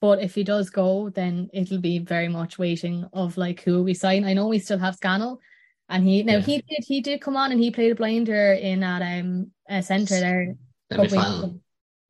but 0.00 0.20
if 0.22 0.34
he 0.34 0.44
does 0.44 0.70
go, 0.70 1.10
then 1.10 1.50
it'll 1.52 1.80
be 1.80 1.98
very 1.98 2.28
much 2.28 2.58
waiting 2.58 3.06
of 3.12 3.36
like 3.36 3.62
who 3.62 3.82
we 3.82 3.94
sign. 3.94 4.24
I 4.24 4.32
know 4.32 4.48
we 4.48 4.58
still 4.58 4.78
have 4.78 4.96
Scannell, 4.96 5.40
and 5.88 6.04
he 6.04 6.22
now 6.22 6.34
yeah. 6.34 6.40
he 6.40 6.56
did 6.58 6.84
he 6.86 7.00
did 7.00 7.20
come 7.20 7.36
on 7.36 7.50
and 7.50 7.60
he 7.60 7.70
played 7.70 7.92
a 7.92 7.94
blinder 7.94 8.52
in 8.52 8.82
at 8.82 9.02
um 9.02 9.50
a 9.68 9.82
centre 9.82 10.20
there. 10.20 10.56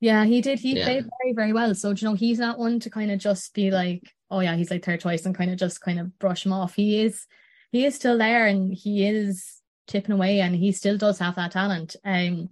Yeah, 0.01 0.25
he 0.25 0.41
did. 0.41 0.61
He 0.61 0.77
yeah. 0.77 0.85
played 0.85 1.09
very, 1.23 1.33
very 1.35 1.53
well. 1.53 1.75
So, 1.75 1.91
you 1.91 2.07
know, 2.07 2.15
he's 2.15 2.39
not 2.39 2.59
one 2.59 2.79
to 2.81 2.91
kind 2.91 3.11
of 3.11 3.19
just 3.19 3.53
be 3.53 3.71
like, 3.71 4.03
oh 4.31 4.41
yeah, 4.41 4.55
he's 4.55 4.71
like 4.71 4.85
third 4.85 5.01
choice 5.01 5.27
and 5.27 5.35
kind 5.35 5.51
of 5.51 5.59
just 5.59 5.81
kind 5.81 5.99
of 5.99 6.17
brush 6.19 6.47
him 6.47 6.53
off. 6.53 6.75
He 6.75 7.01
is 7.01 7.27
he 7.71 7.85
is 7.85 7.95
still 7.95 8.19
there 8.19 8.47
and 8.47 8.73
he 8.73 9.07
is 9.07 9.61
tipping 9.87 10.13
away 10.13 10.41
and 10.41 10.55
he 10.55 10.73
still 10.73 10.99
does 10.99 11.19
have 11.19 11.37
that 11.37 11.53
talent. 11.53 11.97
Um 12.05 12.51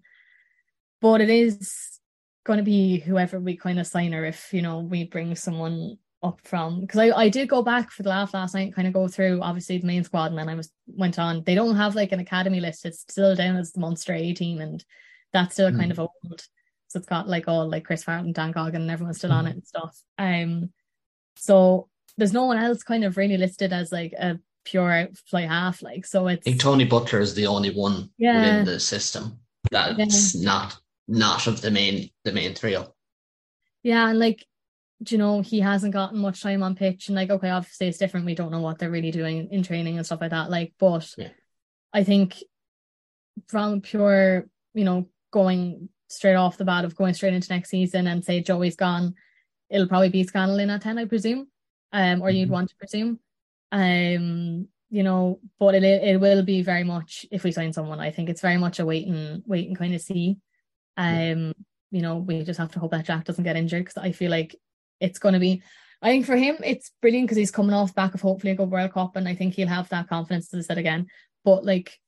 but 1.01 1.21
it 1.21 1.31
is 1.31 2.01
gonna 2.45 2.63
be 2.63 3.01
whoever 3.01 3.39
we 3.39 3.57
kind 3.57 3.79
of 3.79 3.87
sign 3.87 4.15
or 4.15 4.25
if, 4.25 4.53
you 4.53 4.63
know, 4.63 4.81
we 4.81 5.05
bring 5.05 5.35
someone 5.35 5.99
up 6.23 6.41
from 6.43 6.81
because 6.81 6.99
I, 6.99 7.11
I 7.11 7.29
did 7.29 7.49
go 7.49 7.63
back 7.63 7.91
for 7.91 8.03
the 8.03 8.09
laugh 8.09 8.35
last 8.35 8.55
night, 8.55 8.75
kind 8.75 8.89
of 8.89 8.95
go 8.95 9.09
through 9.09 9.41
obviously 9.43 9.79
the 9.79 9.87
main 9.87 10.05
squad 10.05 10.27
and 10.27 10.39
then 10.39 10.49
I 10.49 10.55
was 10.55 10.71
went 10.87 11.19
on. 11.19 11.43
They 11.45 11.55
don't 11.55 11.77
have 11.77 11.95
like 11.95 12.13
an 12.13 12.21
academy 12.21 12.61
list, 12.61 12.87
it's 12.87 13.01
still 13.01 13.35
down 13.35 13.57
as 13.57 13.73
the 13.73 13.81
Munster 13.81 14.15
A 14.15 14.33
team 14.33 14.61
and 14.61 14.85
that's 15.33 15.55
still 15.55 15.71
mm. 15.71 15.79
kind 15.79 15.91
of 15.91 15.99
old. 15.99 16.47
So 16.89 16.99
it's 16.99 17.09
got 17.09 17.29
like 17.29 17.49
all 17.49 17.69
like 17.69 17.85
Chris 17.85 18.05
Farrell 18.05 18.25
and 18.25 18.35
Dan 18.35 18.53
Goggin 18.53 18.83
and 18.83 18.91
everyone's 18.91 19.19
still 19.19 19.31
mm. 19.31 19.35
on 19.35 19.47
it 19.47 19.55
and 19.55 19.67
stuff. 19.67 20.01
Um 20.19 20.71
so 21.37 21.89
there's 22.17 22.33
no 22.33 22.47
one 22.47 22.59
else 22.59 22.83
kind 22.83 23.05
of 23.05 23.17
really 23.17 23.37
listed 23.37 23.73
as 23.73 23.93
like 23.93 24.13
a 24.13 24.39
pure 24.67 24.93
out 24.93 25.17
fly 25.17 25.43
half 25.43 25.81
like 25.81 26.05
so 26.05 26.27
it's 26.29 26.47
I 26.47 26.51
think 26.51 26.61
Tony 26.61 26.85
Butler 26.85 27.21
is 27.21 27.35
the 27.35 27.47
only 27.47 27.71
one 27.71 28.11
yeah. 28.19 28.41
within 28.41 28.65
the 28.67 28.81
system 28.81 29.39
that's 29.71 30.35
yeah. 30.35 30.45
not 30.45 30.77
not 31.09 31.47
of 31.47 31.61
the 31.61 31.71
main 31.71 32.11
the 32.25 32.33
main 32.33 32.55
trio. 32.55 32.95
Yeah, 33.83 34.09
and 34.09 34.19
like 34.19 34.45
you 35.11 35.19
know, 35.19 35.43
he 35.43 35.61
hasn't 35.61 35.93
gotten 35.93 36.19
much 36.19 36.43
time 36.43 36.63
on 36.63 36.75
pitch 36.75 37.09
and 37.09 37.17
like 37.17 37.31
okay, 37.31 37.51
obviously 37.51 37.89
it's 37.89 37.99
different. 37.99 38.27
We 38.27 38.35
don't 38.35 38.51
know 38.51 38.61
what 38.61 38.79
they're 38.79 38.91
really 38.91 39.11
doing 39.11 39.49
in 39.51 39.63
training 39.63 39.97
and 39.97 40.07
stuff 40.07 40.21
like 40.21 40.31
that. 40.31 40.51
Like, 40.51 40.73
but 40.79 41.13
yeah. 41.17 41.29
I 41.93 42.05
think 42.05 42.43
from 43.49 43.81
pure, 43.81 44.47
you 44.75 44.85
know, 44.85 45.09
going 45.31 45.89
straight 46.09 46.35
off 46.35 46.57
the 46.57 46.65
bat 46.65 46.85
of 46.85 46.97
going 46.97 47.15
straight 47.15 47.35
into 47.35 47.53
next 47.53 47.71
season 47.71 48.07
and 48.07 48.25
say 48.25 48.41
Joey's 48.41 48.77
gone, 48.77 49.15
it'll 49.69 49.89
probably 49.89 50.09
be 50.09 50.25
Scannell 50.25 50.59
in 50.59 50.71
at 50.71 50.83
10, 50.83 50.99
I 50.99 51.05
presume. 51.05 51.49
Um, 51.93 52.23
or 52.23 52.29
mm-hmm. 52.29 52.37
you'd 52.37 52.51
want 52.51 52.71
to 52.71 52.77
presume. 52.77 53.21
Um, 53.73 54.69
you 54.89 55.03
know, 55.03 55.41
but 55.59 55.75
it 55.75 55.83
it 55.83 56.21
will 56.21 56.43
be 56.43 56.63
very 56.63 56.85
much 56.85 57.27
if 57.31 57.45
we 57.45 57.53
sign 57.53 57.73
someone, 57.73 58.01
I 58.01 58.11
think 58.11 58.29
it's 58.29 58.41
very 58.41 58.57
much 58.57 58.79
a 58.79 58.87
wait 58.87 59.07
and 59.07 59.43
wait 59.47 59.69
and 59.69 59.77
kind 59.77 59.95
of 59.95 60.01
see. 60.01 60.37
Um, 60.97 61.53
you 61.91 62.03
know, 62.03 62.17
we 62.17 62.43
just 62.43 62.59
have 62.59 62.73
to 62.73 62.79
hope 62.79 62.93
that 62.93 63.05
Jack 63.05 63.25
doesn't 63.25 63.45
get 63.45 63.57
injured 63.57 63.85
because 63.85 64.03
I 64.03 64.13
feel 64.13 64.31
like 64.31 64.57
it's 65.01 65.19
going 65.19 65.35
to 65.35 65.41
be. 65.41 65.63
I 66.03 66.11
think 66.11 66.27
for 66.27 66.37
him, 66.37 66.57
it's 66.63 66.93
brilliant 67.01 67.27
because 67.27 67.39
he's 67.39 67.51
coming 67.51 67.75
off 67.75 67.95
back 67.95 68.15
of 68.15 68.21
hopefully 68.21 68.53
a 68.53 68.55
good 68.55 68.71
World 68.71 68.93
Cup, 68.93 69.17
and 69.17 69.29
I 69.29 69.35
think 69.35 69.55
he'll 69.55 69.69
have 69.69 69.89
that 69.89 70.09
confidence 70.09 70.49
to 70.51 70.63
set 70.63 70.79
again. 70.79 71.07
But 71.45 71.65
like, 71.65 71.99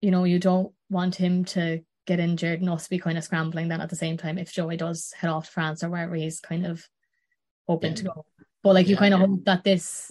you 0.00 0.10
know, 0.10 0.24
you 0.24 0.38
don't 0.38 0.72
want 0.90 1.14
him 1.14 1.44
to 1.46 1.80
get 2.06 2.20
injured 2.20 2.60
and 2.60 2.70
us 2.70 2.88
be 2.88 2.98
kind 2.98 3.18
of 3.18 3.24
scrambling 3.24 3.68
then 3.68 3.80
at 3.80 3.90
the 3.90 3.96
same 3.96 4.16
time 4.16 4.38
if 4.38 4.52
Joey 4.52 4.76
does 4.76 5.12
head 5.16 5.30
off 5.30 5.46
to 5.46 5.50
France 5.50 5.82
or 5.82 5.90
wherever 5.90 6.14
he's 6.14 6.38
kind 6.38 6.64
of 6.66 6.86
hoping 7.66 7.92
yeah. 7.92 7.96
to 7.96 8.04
go. 8.04 8.26
But 8.62 8.74
like, 8.74 8.88
you 8.88 8.94
yeah, 8.94 9.00
kind 9.00 9.14
of 9.14 9.20
yeah. 9.20 9.26
hope 9.26 9.44
that 9.44 9.64
this 9.64 10.10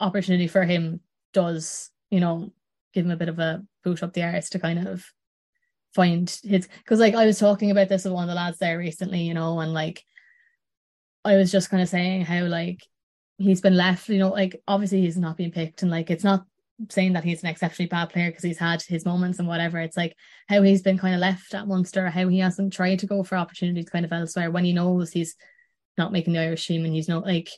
opportunity 0.00 0.46
for 0.46 0.64
him 0.64 1.00
does, 1.32 1.90
you 2.10 2.20
know, 2.20 2.52
give 2.94 3.04
him 3.04 3.10
a 3.10 3.16
bit 3.16 3.28
of 3.28 3.38
a 3.38 3.62
boot 3.84 4.02
up 4.02 4.12
the 4.12 4.22
arse 4.22 4.50
to 4.50 4.58
kind 4.58 4.86
of 4.86 5.04
find 5.94 6.38
his 6.44 6.68
because 6.78 7.00
like 7.00 7.14
I 7.14 7.26
was 7.26 7.38
talking 7.38 7.70
about 7.70 7.88
this 7.88 8.04
with 8.04 8.12
one 8.12 8.24
of 8.24 8.28
the 8.28 8.34
lads 8.34 8.58
there 8.58 8.78
recently, 8.78 9.22
you 9.22 9.34
know, 9.34 9.60
and 9.60 9.72
like 9.72 10.04
I 11.24 11.36
was 11.36 11.50
just 11.52 11.70
kind 11.70 11.82
of 11.82 11.88
saying 11.88 12.24
how 12.24 12.44
like 12.44 12.82
he's 13.38 13.60
been 13.60 13.76
left, 13.76 14.08
you 14.08 14.18
know, 14.18 14.30
like 14.30 14.60
obviously 14.66 15.00
he's 15.00 15.16
not 15.16 15.36
being 15.36 15.50
picked 15.50 15.82
and 15.82 15.90
like 15.90 16.10
it's 16.10 16.24
not 16.24 16.44
saying 16.90 17.12
that 17.14 17.24
he's 17.24 17.42
an 17.42 17.48
exceptionally 17.48 17.88
bad 17.88 18.10
player 18.10 18.30
because 18.30 18.44
he's 18.44 18.58
had 18.58 18.82
his 18.82 19.04
moments 19.04 19.38
and 19.38 19.48
whatever. 19.48 19.78
It's 19.78 19.96
like 19.96 20.14
how 20.48 20.62
he's 20.62 20.82
been 20.82 20.98
kind 20.98 21.14
of 21.14 21.20
left 21.20 21.54
at 21.54 21.66
Munster, 21.66 22.08
how 22.08 22.28
he 22.28 22.38
hasn't 22.38 22.72
tried 22.72 23.00
to 23.00 23.06
go 23.06 23.22
for 23.22 23.36
opportunities 23.36 23.90
kind 23.90 24.04
of 24.04 24.12
elsewhere 24.12 24.50
when 24.50 24.64
he 24.64 24.72
knows 24.72 25.10
he's 25.10 25.36
not 25.96 26.12
making 26.12 26.34
the 26.34 26.40
Irish 26.40 26.66
team 26.66 26.84
and 26.84 26.94
he's 26.94 27.08
not 27.08 27.24
like 27.24 27.50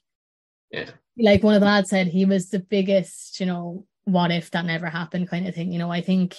yeah. 0.71 0.91
Like 1.23 1.43
one 1.43 1.55
of 1.55 1.61
the 1.61 1.67
lads 1.67 1.91
said 1.91 2.07
he 2.07 2.25
was 2.25 2.51
the 2.51 2.61
biggest, 2.61 3.41
you 3.41 3.47
know, 3.47 3.87
what 4.05 4.31
if 4.31 4.51
that 4.51 4.65
never 4.65 4.87
happened 4.87 5.29
kind 5.29 5.47
of 5.47 5.55
thing. 5.55 5.73
You 5.73 5.79
know, 5.79 5.91
I 5.91 6.01
think 6.01 6.37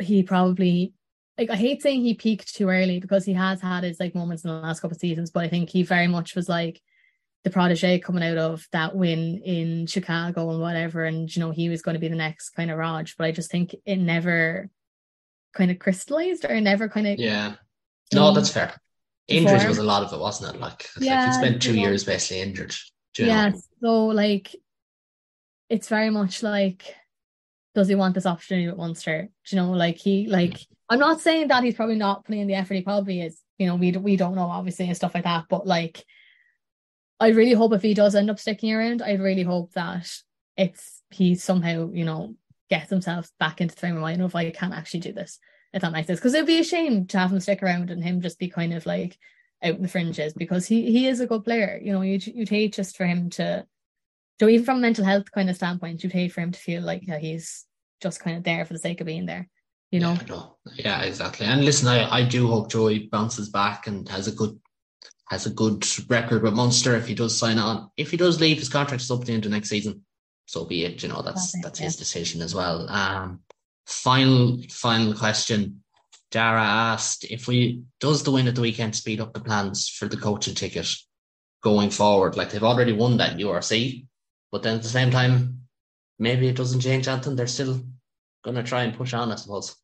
he 0.00 0.22
probably 0.22 0.94
like 1.38 1.50
I 1.50 1.56
hate 1.56 1.82
saying 1.82 2.02
he 2.02 2.14
peaked 2.14 2.54
too 2.54 2.68
early 2.68 3.00
because 3.00 3.24
he 3.24 3.32
has 3.32 3.60
had 3.60 3.84
his 3.84 3.98
like 3.98 4.14
moments 4.14 4.44
in 4.44 4.50
the 4.50 4.56
last 4.56 4.80
couple 4.80 4.94
of 4.94 5.00
seasons, 5.00 5.30
but 5.30 5.44
I 5.44 5.48
think 5.48 5.70
he 5.70 5.82
very 5.82 6.06
much 6.06 6.34
was 6.34 6.48
like 6.48 6.80
the 7.44 7.50
protege 7.50 7.98
coming 7.98 8.22
out 8.22 8.38
of 8.38 8.66
that 8.72 8.94
win 8.94 9.42
in 9.44 9.86
Chicago 9.86 10.50
and 10.50 10.60
whatever, 10.60 11.04
and 11.04 11.34
you 11.34 11.40
know 11.40 11.50
he 11.50 11.68
was 11.68 11.82
going 11.82 11.94
to 11.94 12.00
be 12.00 12.08
the 12.08 12.16
next 12.16 12.50
kind 12.50 12.70
of 12.70 12.78
Rog, 12.78 13.08
but 13.16 13.26
I 13.26 13.32
just 13.32 13.50
think 13.50 13.74
it 13.86 13.96
never 13.96 14.68
kind 15.54 15.70
of 15.70 15.78
crystallized 15.78 16.44
or 16.48 16.60
never 16.60 16.88
kind 16.88 17.06
of 17.06 17.18
yeah. 17.18 17.54
No, 18.14 18.32
that's 18.32 18.50
fair. 18.50 18.74
Injuries 19.28 19.64
was 19.64 19.78
a 19.78 19.82
lot 19.82 20.02
of 20.02 20.12
it, 20.12 20.20
wasn't 20.20 20.54
it? 20.54 20.60
Like, 20.60 20.86
yeah, 21.00 21.24
like 21.24 21.26
he 21.28 21.32
spent 21.32 21.62
two 21.62 21.78
years 21.78 22.04
basically 22.04 22.42
injured. 22.42 22.74
Yeah, 23.18 23.50
know? 23.50 23.60
so 23.80 24.06
like 24.06 24.54
it's 25.68 25.88
very 25.88 26.10
much 26.10 26.42
like 26.42 26.94
does 27.74 27.88
he 27.88 27.94
want 27.94 28.14
this 28.14 28.26
opportunity 28.26 28.68
with 28.68 28.76
Munster? 28.76 29.28
Do 29.46 29.56
you 29.56 29.62
know, 29.62 29.70
like 29.72 29.96
he 29.96 30.24
hmm. 30.24 30.32
like 30.32 30.58
I'm 30.88 30.98
not 30.98 31.20
saying 31.20 31.48
that 31.48 31.64
he's 31.64 31.74
probably 31.74 31.96
not 31.96 32.24
putting 32.24 32.42
in 32.42 32.48
the 32.48 32.54
effort. 32.54 32.74
He 32.74 32.82
probably 32.82 33.22
is. 33.22 33.40
You 33.58 33.66
know, 33.66 33.76
we 33.76 33.92
we 33.92 34.16
don't 34.16 34.34
know 34.34 34.42
obviously 34.42 34.86
and 34.86 34.96
stuff 34.96 35.14
like 35.14 35.24
that. 35.24 35.44
But 35.48 35.66
like, 35.66 36.04
I 37.20 37.28
really 37.28 37.52
hope 37.52 37.72
if 37.72 37.82
he 37.82 37.94
does 37.94 38.14
end 38.14 38.30
up 38.30 38.38
sticking 38.38 38.72
around, 38.72 39.02
I 39.02 39.14
really 39.14 39.42
hope 39.42 39.72
that 39.72 40.10
it's 40.56 41.02
he 41.10 41.34
somehow 41.34 41.90
you 41.92 42.04
know 42.04 42.34
gets 42.68 42.90
himself 42.90 43.30
back 43.38 43.60
into 43.60 43.74
the 43.74 43.80
frame 43.80 43.96
of 43.96 44.02
mind 44.02 44.20
of 44.22 44.34
like 44.34 44.48
I 44.48 44.50
can't 44.50 44.74
actually 44.74 45.00
do 45.00 45.12
this 45.12 45.38
if 45.72 45.82
that 45.82 45.92
makes 45.92 46.06
sense. 46.06 46.18
Because 46.18 46.34
it'd 46.34 46.46
be 46.46 46.58
a 46.58 46.64
shame 46.64 47.06
to 47.06 47.18
have 47.18 47.32
him 47.32 47.40
stick 47.40 47.62
around 47.62 47.90
and 47.90 48.02
him 48.02 48.20
just 48.20 48.38
be 48.38 48.48
kind 48.48 48.74
of 48.74 48.86
like 48.86 49.18
out 49.62 49.76
in 49.76 49.82
the 49.82 49.88
fringes 49.88 50.32
because 50.34 50.66
he 50.66 50.90
he 50.90 51.06
is 51.06 51.20
a 51.20 51.26
good 51.26 51.44
player. 51.44 51.80
You 51.82 51.92
know, 51.92 52.02
you'd 52.02 52.26
you'd 52.26 52.48
hate 52.48 52.74
just 52.74 52.96
for 52.96 53.06
him 53.06 53.30
to 53.30 53.66
so 54.40 54.48
even 54.48 54.64
from 54.64 54.78
a 54.78 54.80
mental 54.80 55.04
health 55.04 55.30
kind 55.30 55.48
of 55.48 55.56
standpoint, 55.56 56.02
you'd 56.02 56.12
hate 56.12 56.32
for 56.32 56.40
him 56.40 56.52
to 56.52 56.58
feel 56.58 56.82
like 56.82 57.06
yeah, 57.06 57.18
he's 57.18 57.64
just 58.00 58.20
kind 58.20 58.36
of 58.36 58.42
there 58.42 58.64
for 58.64 58.72
the 58.72 58.78
sake 58.78 59.00
of 59.00 59.06
being 59.06 59.26
there. 59.26 59.48
You 59.90 60.00
know? 60.00 60.16
Yeah, 60.26 60.42
yeah 60.74 61.02
exactly. 61.02 61.46
And 61.46 61.64
listen, 61.64 61.86
I, 61.88 62.10
I 62.10 62.24
do 62.24 62.48
hope 62.48 62.70
Joey 62.70 63.08
bounces 63.08 63.50
back 63.50 63.86
and 63.86 64.08
has 64.08 64.26
a 64.26 64.32
good 64.32 64.58
has 65.28 65.46
a 65.46 65.50
good 65.50 65.86
record 66.10 66.42
with 66.42 66.54
Munster 66.54 66.96
if 66.96 67.06
he 67.06 67.14
does 67.14 67.38
sign 67.38 67.58
on. 67.58 67.90
If 67.96 68.10
he 68.10 68.16
does 68.16 68.40
leave, 68.40 68.58
his 68.58 68.68
contract 68.68 69.02
is 69.02 69.10
up 69.10 69.24
the 69.24 69.32
end 69.32 69.46
of 69.46 69.52
next 69.52 69.68
season. 69.68 70.04
So 70.46 70.64
be 70.64 70.84
it. 70.84 71.02
You 71.02 71.08
know, 71.08 71.22
that's 71.22 71.52
that's, 71.52 71.62
that's 71.62 71.78
his 71.78 71.96
decision 71.96 72.42
as 72.42 72.54
well. 72.54 72.88
Um, 72.88 73.40
final 73.86 74.58
final 74.70 75.14
question. 75.14 75.81
Dara 76.32 76.62
asked 76.62 77.24
if 77.24 77.46
we 77.46 77.82
does 78.00 78.24
the 78.24 78.32
win 78.32 78.48
at 78.48 78.54
the 78.54 78.62
weekend 78.62 78.96
speed 78.96 79.20
up 79.20 79.34
the 79.34 79.40
plans 79.40 79.88
for 79.88 80.08
the 80.08 80.16
coaching 80.16 80.54
ticket 80.54 80.88
going 81.62 81.90
forward. 81.90 82.36
Like 82.36 82.50
they've 82.50 82.62
already 82.64 82.92
won 82.92 83.18
that 83.18 83.36
URC, 83.36 84.06
but 84.50 84.62
then 84.62 84.76
at 84.76 84.82
the 84.82 84.88
same 84.88 85.10
time, 85.10 85.60
maybe 86.18 86.48
it 86.48 86.56
doesn't 86.56 86.80
change 86.80 87.06
anything. 87.06 87.36
They're 87.36 87.46
still 87.46 87.82
gonna 88.42 88.62
try 88.62 88.82
and 88.82 88.96
push 88.96 89.12
on, 89.12 89.30
I 89.30 89.36
suppose. 89.36 89.76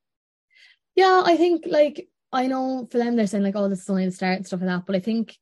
Yeah, 0.96 1.22
I 1.24 1.36
think 1.36 1.64
like 1.66 2.08
I 2.32 2.46
know 2.46 2.88
for 2.90 2.98
them 2.98 3.14
they're 3.14 3.26
saying 3.26 3.44
like, 3.44 3.56
oh, 3.56 3.68
this 3.68 3.82
is 3.82 3.90
only 3.90 4.06
the 4.06 4.12
start 4.12 4.38
and 4.38 4.46
stuff 4.46 4.60
like 4.60 4.68
that, 4.68 4.86
but 4.86 4.96
I 4.96 5.00
think 5.00 5.36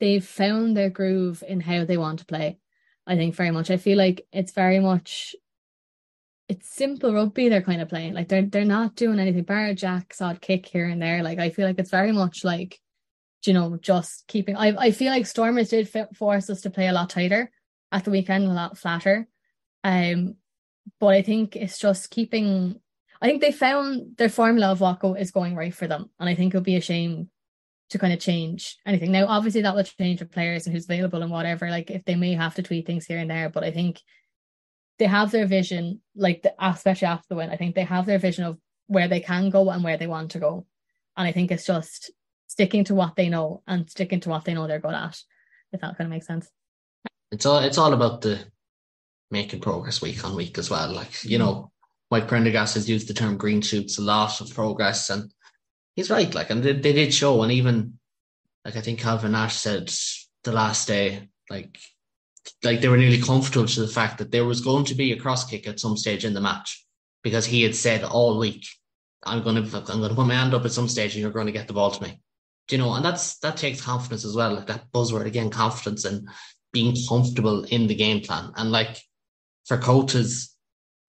they've 0.00 0.24
found 0.24 0.76
their 0.76 0.90
groove 0.90 1.44
in 1.46 1.60
how 1.60 1.84
they 1.84 1.98
want 1.98 2.20
to 2.20 2.26
play. 2.26 2.58
I 3.06 3.16
think 3.16 3.34
very 3.34 3.50
much. 3.50 3.70
I 3.70 3.76
feel 3.76 3.98
like 3.98 4.26
it's 4.32 4.52
very 4.52 4.80
much 4.80 5.36
it's 6.48 6.74
simple 6.74 7.14
rugby 7.14 7.48
they're 7.48 7.62
kind 7.62 7.80
of 7.80 7.88
playing. 7.88 8.14
Like 8.14 8.28
they're 8.28 8.42
they're 8.42 8.64
not 8.64 8.96
doing 8.96 9.18
anything 9.18 9.44
bar 9.44 9.72
Jack's 9.74 10.20
odd 10.20 10.40
kick 10.40 10.66
here 10.66 10.86
and 10.86 11.00
there. 11.00 11.22
Like 11.22 11.38
I 11.38 11.50
feel 11.50 11.66
like 11.66 11.78
it's 11.78 11.90
very 11.90 12.12
much 12.12 12.44
like 12.44 12.80
you 13.44 13.52
know 13.52 13.78
just 13.80 14.26
keeping. 14.28 14.56
I 14.56 14.74
I 14.76 14.90
feel 14.90 15.10
like 15.10 15.26
Stormers 15.26 15.70
did 15.70 15.88
force 16.14 16.50
us 16.50 16.62
to 16.62 16.70
play 16.70 16.88
a 16.88 16.92
lot 16.92 17.10
tighter 17.10 17.50
at 17.92 18.04
the 18.04 18.10
weekend, 18.10 18.44
a 18.44 18.52
lot 18.52 18.78
flatter. 18.78 19.26
Um, 19.82 20.36
but 21.00 21.14
I 21.14 21.22
think 21.22 21.56
it's 21.56 21.78
just 21.78 22.10
keeping. 22.10 22.80
I 23.22 23.26
think 23.26 23.40
they 23.40 23.52
found 23.52 24.18
their 24.18 24.28
formula 24.28 24.72
of 24.72 24.80
what 24.80 25.00
go 25.00 25.14
is 25.14 25.30
going 25.30 25.54
right 25.54 25.74
for 25.74 25.86
them, 25.86 26.10
and 26.20 26.28
I 26.28 26.34
think 26.34 26.52
it 26.52 26.56
would 26.58 26.64
be 26.64 26.76
a 26.76 26.80
shame 26.80 27.30
to 27.90 27.98
kind 27.98 28.12
of 28.12 28.20
change 28.20 28.76
anything. 28.86 29.12
Now, 29.12 29.26
obviously, 29.26 29.62
that 29.62 29.74
will 29.74 29.84
change 29.84 30.20
with 30.20 30.32
players 30.32 30.66
and 30.66 30.74
who's 30.74 30.84
available 30.84 31.22
and 31.22 31.30
whatever. 31.30 31.70
Like 31.70 31.90
if 31.90 32.04
they 32.04 32.16
may 32.16 32.34
have 32.34 32.54
to 32.56 32.62
tweak 32.62 32.86
things 32.86 33.06
here 33.06 33.18
and 33.18 33.30
there, 33.30 33.48
but 33.48 33.64
I 33.64 33.70
think 33.70 34.02
they 34.98 35.06
have 35.06 35.30
their 35.30 35.46
vision, 35.46 36.00
like 36.14 36.42
the, 36.42 36.54
especially 36.60 37.08
after 37.08 37.26
the 37.28 37.36
win. 37.36 37.50
I 37.50 37.56
think 37.56 37.74
they 37.74 37.84
have 37.84 38.06
their 38.06 38.18
vision 38.18 38.44
of 38.44 38.58
where 38.86 39.08
they 39.08 39.20
can 39.20 39.50
go 39.50 39.70
and 39.70 39.82
where 39.82 39.96
they 39.96 40.06
want 40.06 40.32
to 40.32 40.38
go, 40.38 40.66
and 41.16 41.26
I 41.26 41.32
think 41.32 41.50
it's 41.50 41.66
just 41.66 42.12
sticking 42.46 42.84
to 42.84 42.94
what 42.94 43.16
they 43.16 43.28
know 43.28 43.62
and 43.66 43.90
sticking 43.90 44.20
to 44.20 44.28
what 44.28 44.44
they 44.44 44.54
know 44.54 44.66
they're 44.66 44.78
good 44.78 44.94
at. 44.94 45.18
If 45.72 45.80
that 45.80 45.98
kind 45.98 46.06
of 46.06 46.10
makes 46.10 46.26
sense. 46.26 46.48
It's 47.32 47.46
all 47.46 47.58
it's 47.58 47.78
all 47.78 47.92
about 47.92 48.20
the 48.20 48.38
making 49.30 49.60
progress 49.60 50.00
week 50.00 50.24
on 50.24 50.36
week 50.36 50.58
as 50.58 50.70
well. 50.70 50.92
Like 50.92 51.24
you 51.24 51.38
know, 51.38 51.72
Mike 52.10 52.28
Prendergast 52.28 52.74
has 52.74 52.88
used 52.88 53.08
the 53.08 53.14
term 53.14 53.36
green 53.36 53.60
shoots 53.60 53.98
a 53.98 54.02
lot 54.02 54.40
of 54.40 54.54
progress, 54.54 55.10
and 55.10 55.32
he's 55.96 56.10
right. 56.10 56.32
Like, 56.32 56.50
and 56.50 56.62
they, 56.62 56.72
they 56.72 56.92
did 56.92 57.12
show, 57.12 57.42
and 57.42 57.52
even 57.52 57.98
like 58.64 58.76
I 58.76 58.80
think 58.80 59.00
Calvin 59.00 59.32
Nash 59.32 59.56
said 59.56 59.92
the 60.44 60.52
last 60.52 60.86
day, 60.86 61.28
like 61.50 61.78
like 62.62 62.80
they 62.80 62.88
were 62.88 62.96
nearly 62.96 63.20
comfortable 63.20 63.66
to 63.66 63.80
the 63.80 63.88
fact 63.88 64.18
that 64.18 64.30
there 64.30 64.44
was 64.44 64.60
going 64.60 64.84
to 64.86 64.94
be 64.94 65.12
a 65.12 65.20
cross 65.20 65.48
kick 65.48 65.66
at 65.66 65.80
some 65.80 65.96
stage 65.96 66.24
in 66.24 66.34
the 66.34 66.40
match 66.40 66.84
because 67.22 67.46
he 67.46 67.62
had 67.62 67.74
said 67.74 68.04
all 68.04 68.38
week, 68.38 68.66
"I'm 69.24 69.42
going 69.42 69.56
to 69.56 69.76
I'm 69.76 70.00
going 70.00 70.10
to 70.10 70.14
put 70.14 70.26
my 70.26 70.34
hand 70.34 70.54
up 70.54 70.64
at 70.64 70.72
some 70.72 70.88
stage, 70.88 71.14
and 71.14 71.22
you're 71.22 71.30
going 71.30 71.46
to 71.46 71.52
get 71.52 71.66
the 71.66 71.74
ball 71.74 71.90
to 71.90 72.02
me." 72.02 72.20
Do 72.68 72.76
you 72.76 72.82
know? 72.82 72.94
And 72.94 73.04
that's 73.04 73.38
that 73.38 73.56
takes 73.56 73.80
confidence 73.80 74.24
as 74.24 74.34
well. 74.34 74.54
Like 74.54 74.66
that 74.66 74.90
buzzword 74.92 75.26
again, 75.26 75.50
confidence 75.50 76.04
and 76.04 76.28
being 76.72 76.96
comfortable 77.08 77.64
in 77.64 77.86
the 77.86 77.94
game 77.94 78.20
plan. 78.20 78.52
And 78.56 78.70
like 78.70 78.98
for 79.66 79.78
coaches, 79.78 80.54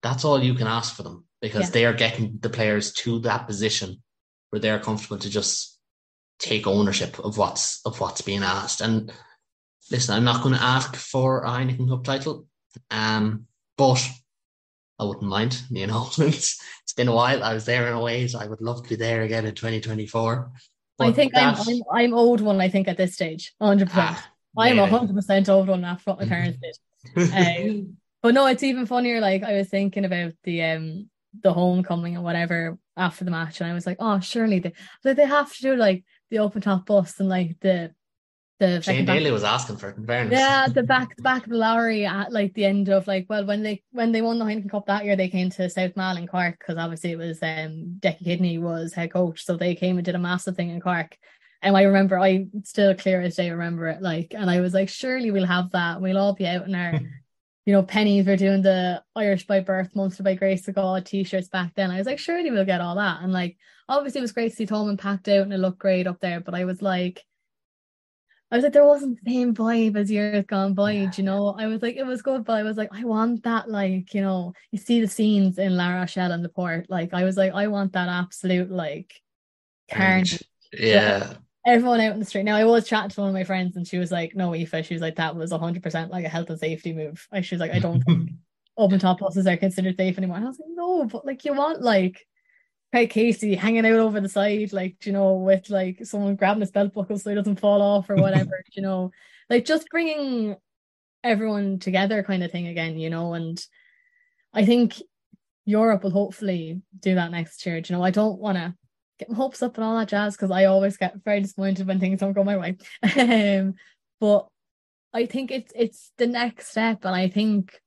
that's 0.02 0.24
all 0.24 0.42
you 0.42 0.54
can 0.54 0.66
ask 0.66 0.94
for 0.94 1.02
them 1.02 1.24
because 1.42 1.64
yeah. 1.64 1.70
they 1.70 1.84
are 1.84 1.92
getting 1.92 2.38
the 2.40 2.50
players 2.50 2.92
to 2.92 3.18
that 3.20 3.46
position 3.46 4.02
where 4.50 4.60
they're 4.60 4.78
comfortable 4.78 5.18
to 5.18 5.28
just 5.28 5.78
take 6.38 6.66
ownership 6.66 7.18
of 7.18 7.36
what's 7.38 7.80
of 7.84 8.00
what's 8.00 8.22
being 8.22 8.42
asked. 8.42 8.80
And 8.80 9.12
listen, 9.90 10.14
I'm 10.14 10.24
not 10.24 10.42
going 10.42 10.54
to 10.54 10.62
ask 10.62 10.96
for 10.96 11.42
a 11.42 11.48
Heineken 11.48 11.88
Cup 11.88 12.04
title, 12.04 12.46
um, 12.90 13.46
but 13.76 14.04
I 14.98 15.04
wouldn't 15.04 15.28
mind. 15.28 15.62
You 15.70 15.86
know, 15.86 16.08
it's, 16.18 16.60
it's 16.82 16.92
been 16.92 17.08
a 17.08 17.14
while. 17.14 17.42
I 17.42 17.54
was 17.54 17.64
there 17.64 17.86
in 17.88 17.94
a 17.94 18.00
way, 18.00 18.26
so 18.26 18.38
I 18.38 18.46
would 18.46 18.60
love 18.60 18.82
to 18.82 18.88
be 18.88 18.96
there 18.96 19.22
again 19.22 19.46
in 19.46 19.54
2024. 19.54 20.50
But 20.98 21.08
I 21.08 21.12
think 21.12 21.36
I'm, 21.36 21.54
I'm, 21.54 21.82
I'm 21.92 22.14
old 22.14 22.40
one. 22.40 22.60
I 22.60 22.68
think 22.68 22.88
at 22.88 22.96
this 22.96 23.14
stage, 23.14 23.54
100. 23.58 23.88
percent 23.88 24.16
ah, 24.16 24.30
I'm 24.58 24.78
100 24.78 25.14
percent 25.14 25.48
old 25.48 25.68
one 25.68 25.84
after 25.84 26.10
what 26.10 26.20
my 26.20 26.26
parents 26.26 26.58
did. 26.58 27.32
Um, 27.32 27.96
but 28.22 28.34
no, 28.34 28.46
it's 28.46 28.62
even 28.62 28.86
funnier. 28.86 29.20
Like 29.20 29.42
I 29.42 29.56
was 29.56 29.68
thinking 29.68 30.06
about 30.06 30.32
the 30.44 30.62
um 30.62 31.10
the 31.42 31.52
homecoming 31.52 32.14
and 32.14 32.24
whatever 32.24 32.78
after 32.96 33.26
the 33.26 33.30
match, 33.30 33.60
and 33.60 33.70
I 33.70 33.74
was 33.74 33.86
like, 33.86 33.98
oh, 34.00 34.20
surely 34.20 34.58
they 34.58 34.72
like 35.04 35.16
they 35.16 35.26
have 35.26 35.54
to 35.54 35.62
do 35.62 35.76
like 35.76 36.04
the 36.30 36.38
open 36.38 36.62
top 36.62 36.86
bus 36.86 37.20
and 37.20 37.28
like 37.28 37.60
the 37.60 37.92
the 38.58 38.80
Shane 38.80 39.04
Daly 39.04 39.30
was 39.30 39.44
asking 39.44 39.76
for 39.76 39.90
it 39.90 39.98
in 39.98 40.06
fairness. 40.06 40.38
Yeah, 40.38 40.68
the 40.68 40.82
back 40.82 41.14
the 41.16 41.22
back 41.22 41.44
of 41.44 41.50
the 41.50 41.58
Lowry 41.58 42.06
at 42.06 42.32
like 42.32 42.54
the 42.54 42.64
end 42.64 42.88
of 42.88 43.06
like 43.06 43.26
well 43.28 43.44
when 43.44 43.62
they 43.62 43.82
when 43.92 44.12
they 44.12 44.22
won 44.22 44.38
the 44.38 44.46
Heineken 44.46 44.70
Cup 44.70 44.86
that 44.86 45.04
year 45.04 45.14
they 45.14 45.28
came 45.28 45.50
to 45.50 45.68
South 45.68 45.94
Mall 45.94 46.16
in 46.16 46.26
Cork 46.26 46.58
because 46.58 46.78
obviously 46.78 47.12
it 47.12 47.18
was 47.18 47.42
um 47.42 47.98
Deccie 48.00 48.24
Kidney 48.24 48.58
was 48.58 48.94
head 48.94 49.12
coach 49.12 49.44
so 49.44 49.56
they 49.56 49.74
came 49.74 49.98
and 49.98 50.04
did 50.04 50.14
a 50.14 50.18
massive 50.18 50.56
thing 50.56 50.70
in 50.70 50.80
Cork. 50.80 51.16
And 51.60 51.76
I 51.76 51.82
remember 51.82 52.18
I 52.18 52.46
still 52.64 52.94
clear 52.94 53.20
as 53.20 53.36
day 53.36 53.50
remember 53.50 53.88
it 53.88 54.00
like 54.00 54.32
and 54.32 54.48
I 54.50 54.60
was 54.60 54.72
like 54.72 54.88
surely 54.88 55.30
we'll 55.30 55.44
have 55.46 55.72
that. 55.72 56.00
We'll 56.00 56.18
all 56.18 56.34
be 56.34 56.46
out 56.46 56.66
in 56.66 56.74
our 56.74 56.94
you 57.66 57.72
know 57.74 57.82
pennies. 57.82 58.24
We're 58.24 58.36
doing 58.36 58.62
the 58.62 59.02
Irish 59.14 59.46
by 59.46 59.60
birth 59.60 59.94
Munster 59.94 60.22
by 60.22 60.34
grace 60.34 60.66
of 60.66 60.76
God 60.76 61.04
t-shirts 61.04 61.48
back 61.48 61.74
then. 61.74 61.90
I 61.90 61.98
was 61.98 62.06
like 62.06 62.18
surely 62.18 62.50
we'll 62.50 62.64
get 62.64 62.80
all 62.80 62.94
that. 62.94 63.20
And 63.20 63.34
like 63.34 63.58
obviously 63.86 64.20
it 64.20 64.22
was 64.22 64.32
great 64.32 64.50
to 64.50 64.56
see 64.56 64.66
Thomond 64.66 64.98
packed 64.98 65.28
out 65.28 65.42
and 65.42 65.52
it 65.52 65.58
looked 65.58 65.78
great 65.78 66.06
up 66.06 66.20
there 66.20 66.40
but 66.40 66.54
I 66.54 66.64
was 66.64 66.80
like 66.80 67.22
I 68.50 68.56
was 68.56 68.62
like, 68.62 68.72
there 68.72 68.86
wasn't 68.86 69.18
the 69.24 69.32
same 69.32 69.54
vibe 69.54 69.96
as 69.96 70.10
years 70.10 70.44
gone 70.46 70.74
by, 70.74 70.92
yeah. 70.92 71.10
you 71.16 71.24
know. 71.24 71.56
I 71.58 71.66
was 71.66 71.82
like, 71.82 71.96
it 71.96 72.06
was 72.06 72.22
good, 72.22 72.44
but 72.44 72.52
I 72.52 72.62
was 72.62 72.76
like, 72.76 72.90
I 72.92 73.02
want 73.04 73.42
that, 73.42 73.68
like, 73.68 74.14
you 74.14 74.20
know, 74.20 74.52
you 74.70 74.78
see 74.78 75.00
the 75.00 75.08
scenes 75.08 75.58
in 75.58 75.76
La 75.76 75.92
Rochelle 75.92 76.30
and 76.30 76.44
the 76.44 76.48
port. 76.48 76.86
Like, 76.88 77.12
I 77.12 77.24
was 77.24 77.36
like, 77.36 77.52
I 77.54 77.66
want 77.66 77.92
that 77.94 78.08
absolute 78.08 78.70
like 78.70 79.20
carnage. 79.90 80.42
Yeah. 80.72 81.34
Everyone 81.64 82.00
out 82.00 82.12
in 82.12 82.18
the 82.18 82.26
street. 82.26 82.42
Now 82.42 82.56
I 82.56 82.64
was 82.64 82.86
chatting 82.86 83.10
to 83.10 83.20
one 83.20 83.28
of 83.30 83.34
my 83.34 83.44
friends 83.44 83.76
and 83.76 83.86
she 83.86 83.98
was 83.98 84.10
like, 84.10 84.34
No, 84.34 84.52
Aoife, 84.54 84.84
she 84.84 84.94
was 84.94 85.00
like, 85.00 85.16
that 85.16 85.34
was 85.34 85.52
hundred 85.52 85.82
percent 85.82 86.10
like 86.10 86.24
a 86.24 86.28
health 86.28 86.50
and 86.50 86.58
safety 86.58 86.92
move. 86.92 87.26
I 87.32 87.40
she 87.40 87.54
was 87.54 87.60
like, 87.60 87.70
I 87.70 87.78
don't 87.78 88.02
think 88.02 88.30
open 88.76 88.98
top 88.98 89.20
buses 89.20 89.46
are 89.46 89.56
considered 89.56 89.96
safe 89.96 90.18
anymore. 90.18 90.36
And 90.36 90.44
I 90.44 90.48
was 90.48 90.58
like, 90.58 90.68
No, 90.72 91.04
but 91.04 91.24
like 91.24 91.44
you 91.44 91.54
want 91.54 91.82
like 91.82 92.26
Craig 92.96 93.10
Casey 93.10 93.54
hanging 93.54 93.84
out 93.84 93.98
over 93.98 94.22
the 94.22 94.28
side, 94.28 94.72
like, 94.72 95.04
you 95.04 95.12
know, 95.12 95.34
with 95.34 95.68
like 95.68 96.02
someone 96.06 96.34
grabbing 96.34 96.62
his 96.62 96.70
belt 96.70 96.94
buckle 96.94 97.18
so 97.18 97.28
he 97.28 97.36
doesn't 97.36 97.60
fall 97.60 97.82
off 97.82 98.08
or 98.08 98.16
whatever, 98.16 98.64
you 98.72 98.80
know, 98.80 99.10
like 99.50 99.66
just 99.66 99.90
bringing 99.90 100.56
everyone 101.22 101.78
together 101.78 102.22
kind 102.22 102.42
of 102.42 102.50
thing 102.50 102.68
again, 102.68 102.98
you 102.98 103.10
know, 103.10 103.34
and 103.34 103.62
I 104.54 104.64
think 104.64 104.94
Europe 105.66 106.04
will 106.04 106.10
hopefully 106.10 106.80
do 106.98 107.16
that 107.16 107.30
next 107.32 107.66
year. 107.66 107.82
Do 107.82 107.92
you 107.92 107.98
know, 107.98 108.02
I 108.02 108.10
don't 108.10 108.38
want 108.38 108.56
to 108.56 108.74
get 109.18 109.28
my 109.28 109.36
hopes 109.36 109.62
up 109.62 109.76
and 109.76 109.84
all 109.84 109.98
that 109.98 110.08
jazz 110.08 110.34
because 110.34 110.50
I 110.50 110.64
always 110.64 110.96
get 110.96 111.22
very 111.22 111.40
disappointed 111.40 111.86
when 111.86 112.00
things 112.00 112.20
don't 112.20 112.32
go 112.32 112.44
my 112.44 112.56
way. 112.56 112.78
um, 113.58 113.74
but 114.20 114.48
I 115.12 115.26
think 115.26 115.50
it's 115.50 115.70
it's 115.76 116.12
the 116.16 116.26
next 116.26 116.68
step, 116.68 117.04
and 117.04 117.14
I 117.14 117.28
think 117.28 117.78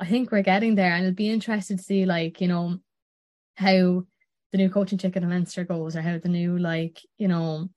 I 0.00 0.06
think 0.06 0.32
we're 0.32 0.42
getting 0.42 0.74
there, 0.74 0.92
and 0.92 1.04
it'll 1.04 1.14
be 1.14 1.30
interesting 1.30 1.76
to 1.76 1.82
see, 1.84 2.04
like 2.04 2.40
you 2.40 2.48
know, 2.48 2.78
how 3.56 4.02
the 4.54 4.58
new 4.58 4.70
coaching 4.70 4.98
chicken 4.98 5.24
in 5.24 5.30
Leinster 5.30 5.64
goes 5.64 5.96
or 5.96 6.00
how 6.00 6.16
the 6.16 6.28
new 6.28 6.56
like 6.56 7.00
you 7.18 7.26
know 7.26 7.68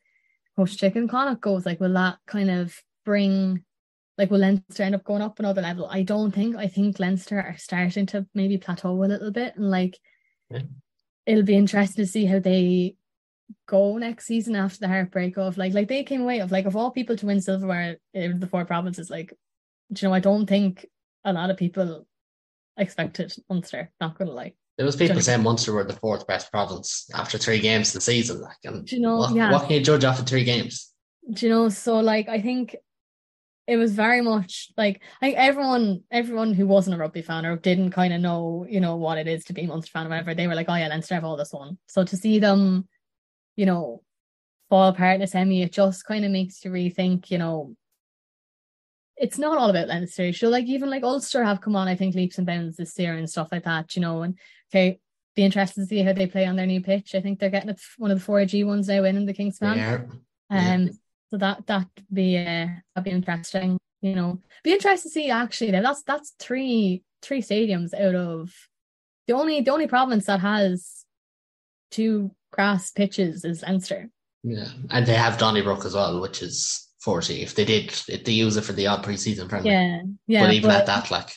coach 0.55 0.77
chicken 0.77 1.07
Connacht 1.07 1.41
goes 1.41 1.65
like 1.65 1.79
will 1.79 1.93
that 1.93 2.19
kind 2.27 2.51
of 2.51 2.79
bring 3.03 3.63
like 4.15 4.29
will 4.29 4.37
Leinster 4.37 4.83
end 4.83 4.93
up 4.93 5.03
going 5.03 5.23
up 5.23 5.39
another 5.39 5.63
level 5.63 5.87
I 5.89 6.03
don't 6.03 6.31
think 6.31 6.55
I 6.55 6.67
think 6.67 6.99
Leinster 6.99 7.41
are 7.41 7.57
starting 7.57 8.05
to 8.07 8.27
maybe 8.35 8.59
plateau 8.59 8.91
a 8.91 9.05
little 9.05 9.31
bit 9.31 9.55
and 9.55 9.71
like 9.71 9.97
yeah. 10.51 10.59
it'll 11.25 11.41
be 11.41 11.55
interesting 11.55 12.05
to 12.05 12.11
see 12.11 12.25
how 12.25 12.37
they 12.37 12.95
go 13.67 13.97
next 13.97 14.27
season 14.27 14.55
after 14.55 14.77
the 14.77 14.87
heartbreak 14.87 15.35
of 15.35 15.57
like 15.57 15.73
like 15.73 15.87
they 15.87 16.03
came 16.03 16.21
away 16.21 16.41
of 16.41 16.51
like 16.51 16.65
of 16.65 16.75
all 16.75 16.91
people 16.91 17.17
to 17.17 17.25
win 17.25 17.41
silverware 17.41 17.97
in 18.13 18.39
the 18.39 18.45
four 18.45 18.65
provinces 18.65 19.09
like 19.09 19.33
you 19.89 20.07
know 20.07 20.13
I 20.13 20.19
don't 20.19 20.45
think 20.45 20.85
a 21.25 21.33
lot 21.33 21.49
of 21.49 21.57
people 21.57 22.05
expected 22.77 23.33
Munster 23.49 23.89
not 23.99 24.15
gonna 24.15 24.29
lie 24.29 24.53
there 24.77 24.85
was 24.85 24.95
people 24.95 25.19
saying 25.19 25.41
Munster 25.41 25.73
were 25.73 25.83
the 25.83 25.93
fourth 25.93 26.27
best 26.27 26.51
province 26.51 27.09
after 27.15 27.37
three 27.37 27.59
games 27.59 27.93
the 27.93 28.01
season. 28.01 28.41
Like, 28.41 28.57
and 28.63 28.89
you 28.91 28.99
know, 28.99 29.17
what, 29.17 29.35
yeah. 29.35 29.51
what 29.51 29.63
can 29.63 29.77
you 29.77 29.81
judge 29.81 30.03
after 30.03 30.23
three 30.23 30.43
games? 30.43 30.93
Do 31.31 31.47
you 31.47 31.51
know? 31.51 31.69
So, 31.69 31.99
like, 31.99 32.29
I 32.29 32.39
think 32.39 32.75
it 33.65 33.75
was 33.75 33.93
very 33.93 34.21
much 34.21 34.71
like 34.77 35.01
I 35.21 35.25
think 35.25 35.37
everyone, 35.37 36.03
everyone 36.11 36.53
who 36.53 36.67
wasn't 36.67 36.95
a 36.95 36.99
rugby 36.99 37.23
fan 37.23 37.45
or 37.45 37.57
didn't 37.57 37.91
kind 37.91 38.13
of 38.13 38.21
know, 38.21 38.65
you 38.69 38.79
know, 38.79 38.95
what 38.95 39.17
it 39.17 39.27
is 39.27 39.43
to 39.45 39.53
be 39.53 39.63
a 39.63 39.67
Munster 39.67 39.91
fan 39.91 40.05
or 40.05 40.09
whatever, 40.09 40.35
they 40.35 40.47
were 40.47 40.55
like, 40.55 40.69
"Oh 40.69 40.75
yeah, 40.75 40.87
Leinster 40.87 41.15
have 41.15 41.25
all 41.25 41.37
this 41.37 41.53
one." 41.53 41.79
So 41.87 42.03
to 42.03 42.15
see 42.15 42.37
them, 42.37 42.87
you 43.55 43.65
know, 43.65 44.03
fall 44.69 44.89
apart 44.89 45.15
in 45.15 45.21
a 45.23 45.27
semi, 45.27 45.63
it 45.63 45.73
just 45.73 46.05
kind 46.05 46.23
of 46.23 46.31
makes 46.31 46.63
you 46.63 46.71
rethink, 46.71 47.31
you 47.31 47.39
know, 47.39 47.75
it's 49.17 49.37
not 49.37 49.57
all 49.57 49.69
about 49.69 49.87
Leinster. 49.87 50.31
So 50.33 50.49
like 50.49 50.65
even 50.65 50.89
like 50.89 51.03
Ulster 51.03 51.43
have 51.43 51.61
come 51.61 51.75
on, 51.75 51.87
I 51.87 51.95
think 51.95 52.15
leaps 52.15 52.37
and 52.37 52.45
bounds 52.45 52.77
this 52.77 52.97
year 52.99 53.13
and 53.13 53.29
stuff 53.29 53.49
like 53.51 53.63
that, 53.63 53.95
you 53.95 54.01
know. 54.01 54.21
And 54.21 54.37
okay, 54.71 54.99
be 55.35 55.43
interested 55.43 55.81
to 55.81 55.87
see 55.87 56.03
how 56.03 56.13
they 56.13 56.27
play 56.27 56.45
on 56.45 56.55
their 56.55 56.65
new 56.65 56.81
pitch. 56.81 57.15
I 57.15 57.21
think 57.21 57.39
they're 57.39 57.49
getting 57.49 57.75
one 57.97 58.11
of 58.11 58.19
the 58.19 58.23
four 58.23 58.43
G 58.45 58.63
ones 58.63 58.87
now 58.87 59.03
in, 59.03 59.17
in 59.17 59.25
the 59.25 59.33
Kingspan. 59.33 59.77
Yeah. 59.77 60.01
Um 60.49 60.83
yeah. 60.83 60.87
so 61.31 61.37
that 61.37 61.65
that 61.67 61.87
be 62.11 62.37
uh 62.37 62.67
that'd 62.95 63.03
be 63.03 63.11
interesting, 63.11 63.79
you 64.01 64.15
know. 64.15 64.39
Be 64.63 64.73
interested 64.73 65.09
to 65.09 65.13
see 65.13 65.31
actually 65.31 65.71
now 65.71 65.81
that's 65.81 66.03
that's 66.03 66.35
three 66.39 67.03
three 67.21 67.41
stadiums 67.41 67.93
out 67.93 68.15
of 68.15 68.53
the 69.27 69.33
only 69.33 69.61
the 69.61 69.71
only 69.71 69.87
province 69.87 70.25
that 70.25 70.41
has 70.41 71.05
two 71.91 72.31
grass 72.51 72.91
pitches 72.91 73.43
is 73.43 73.63
Leinster. 73.63 74.09
Yeah. 74.43 74.67
And 74.91 75.05
they 75.05 75.15
have 75.15 75.37
Donnybrook 75.37 75.85
as 75.85 75.93
well, 75.93 76.21
which 76.21 76.41
is 76.41 76.86
40 77.07 77.41
if 77.41 77.55
they 77.55 77.63
did 77.63 77.85
if 78.09 78.25
they 78.25 78.33
use 78.33 78.57
it 78.57 78.65
for 78.65 78.73
the 78.73 78.85
odd 78.85 79.01
preseason 79.01 79.49
friendly. 79.49 79.71
Yeah, 79.71 80.01
yeah. 80.27 80.41
But 80.41 80.53
even 80.53 80.69
but, 80.69 80.81
at 80.81 80.85
that, 80.87 81.09
like 81.09 81.29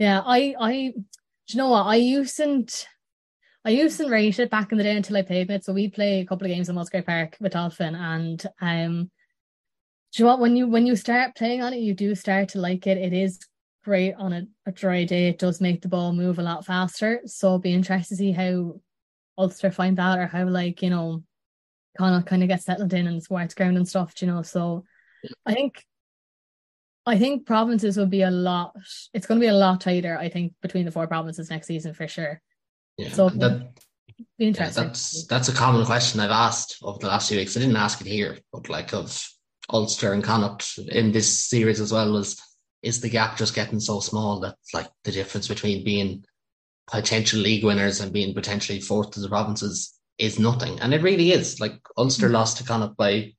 yeah, 0.00 0.20
I 0.26 0.56
I 0.58 0.72
do 0.72 1.04
you 1.46 1.56
know 1.58 1.68
what 1.68 1.84
I 1.86 1.94
used 1.94 2.40
and 2.40 2.68
I 3.64 3.70
used 3.70 3.98
to 3.98 4.08
rate 4.08 4.40
it 4.40 4.50
back 4.50 4.72
in 4.72 4.78
the 4.78 4.82
day 4.82 4.96
until 4.96 5.16
I 5.16 5.22
played 5.22 5.48
it. 5.48 5.64
So 5.64 5.72
we 5.72 5.90
play 5.90 6.18
a 6.18 6.26
couple 6.26 6.44
of 6.44 6.52
games 6.52 6.68
in 6.68 6.74
Musgrave 6.74 7.06
Park 7.06 7.36
with 7.38 7.52
Dolphin 7.52 7.94
and 7.94 8.44
um 8.60 9.08
do 10.12 10.22
you 10.22 10.24
know 10.24 10.32
what 10.32 10.40
when 10.40 10.56
you 10.56 10.66
when 10.66 10.88
you 10.88 10.96
start 10.96 11.36
playing 11.36 11.62
on 11.62 11.72
it 11.72 11.78
you 11.78 11.94
do 11.94 12.16
start 12.16 12.48
to 12.50 12.58
like 12.58 12.88
it. 12.88 12.98
It 12.98 13.12
is 13.12 13.38
great 13.84 14.14
on 14.18 14.32
a, 14.32 14.42
a 14.66 14.72
dry 14.72 15.04
day. 15.04 15.28
It 15.28 15.38
does 15.38 15.60
make 15.60 15.82
the 15.82 15.88
ball 15.88 16.12
move 16.12 16.40
a 16.40 16.42
lot 16.42 16.66
faster. 16.66 17.20
So 17.26 17.46
it'll 17.46 17.58
be 17.60 17.72
interesting 17.72 18.16
to 18.16 18.18
see 18.18 18.32
how 18.32 18.80
Ulster 19.38 19.70
find 19.70 19.96
that 19.98 20.18
or 20.18 20.26
how 20.26 20.48
like, 20.48 20.82
you 20.82 20.90
know, 20.90 21.22
Connacht 21.96 22.26
kind 22.26 22.42
of 22.42 22.48
get 22.48 22.62
settled 22.62 22.92
in 22.92 23.06
and 23.06 23.22
sports 23.22 23.54
ground 23.54 23.76
and 23.76 23.88
stuff, 23.88 24.20
you 24.20 24.26
know. 24.26 24.42
So 24.42 24.84
I 25.44 25.54
think 25.54 25.84
I 27.06 27.18
think 27.18 27.46
provinces 27.46 27.96
will 27.96 28.06
be 28.06 28.22
a 28.22 28.30
lot 28.30 28.76
it's 29.14 29.26
gonna 29.26 29.40
be 29.40 29.46
a 29.46 29.54
lot 29.54 29.80
tighter, 29.80 30.18
I 30.18 30.28
think, 30.28 30.54
between 30.62 30.84
the 30.84 30.90
four 30.90 31.06
provinces 31.06 31.50
next 31.50 31.66
season 31.66 31.94
for 31.94 32.08
sure. 32.08 32.40
Yeah. 32.96 33.10
So 33.10 33.28
that. 33.30 33.72
Yeah, 34.38 34.70
that's 34.70 35.26
that's 35.26 35.48
a 35.48 35.54
common 35.54 35.84
question 35.84 36.20
I've 36.20 36.30
asked 36.30 36.78
over 36.82 36.98
the 36.98 37.08
last 37.08 37.28
few 37.28 37.36
weeks. 37.36 37.54
I 37.54 37.60
didn't 37.60 37.76
ask 37.76 38.00
it 38.00 38.06
here, 38.06 38.38
but 38.50 38.70
like 38.70 38.94
of 38.94 39.22
Ulster 39.68 40.14
and 40.14 40.24
Connacht 40.24 40.78
in 40.78 41.12
this 41.12 41.46
series 41.46 41.80
as 41.80 41.92
well 41.92 42.12
was 42.12 42.40
is 42.82 43.00
the 43.00 43.10
gap 43.10 43.36
just 43.36 43.54
getting 43.54 43.80
so 43.80 44.00
small 44.00 44.40
that 44.40 44.56
like 44.72 44.88
the 45.04 45.12
difference 45.12 45.48
between 45.48 45.84
being 45.84 46.24
potential 46.86 47.40
league 47.40 47.64
winners 47.64 48.00
and 48.00 48.12
being 48.12 48.32
potentially 48.32 48.80
fourth 48.80 49.10
to 49.10 49.20
the 49.20 49.28
provinces 49.28 49.92
is 50.18 50.38
nothing. 50.38 50.78
And 50.80 50.94
it 50.94 51.02
really 51.02 51.32
is. 51.32 51.60
Like 51.60 51.80
Ulster 51.96 52.26
mm-hmm. 52.26 52.34
lost 52.34 52.58
to 52.58 52.64
Connacht 52.64 52.96
by 52.96 53.34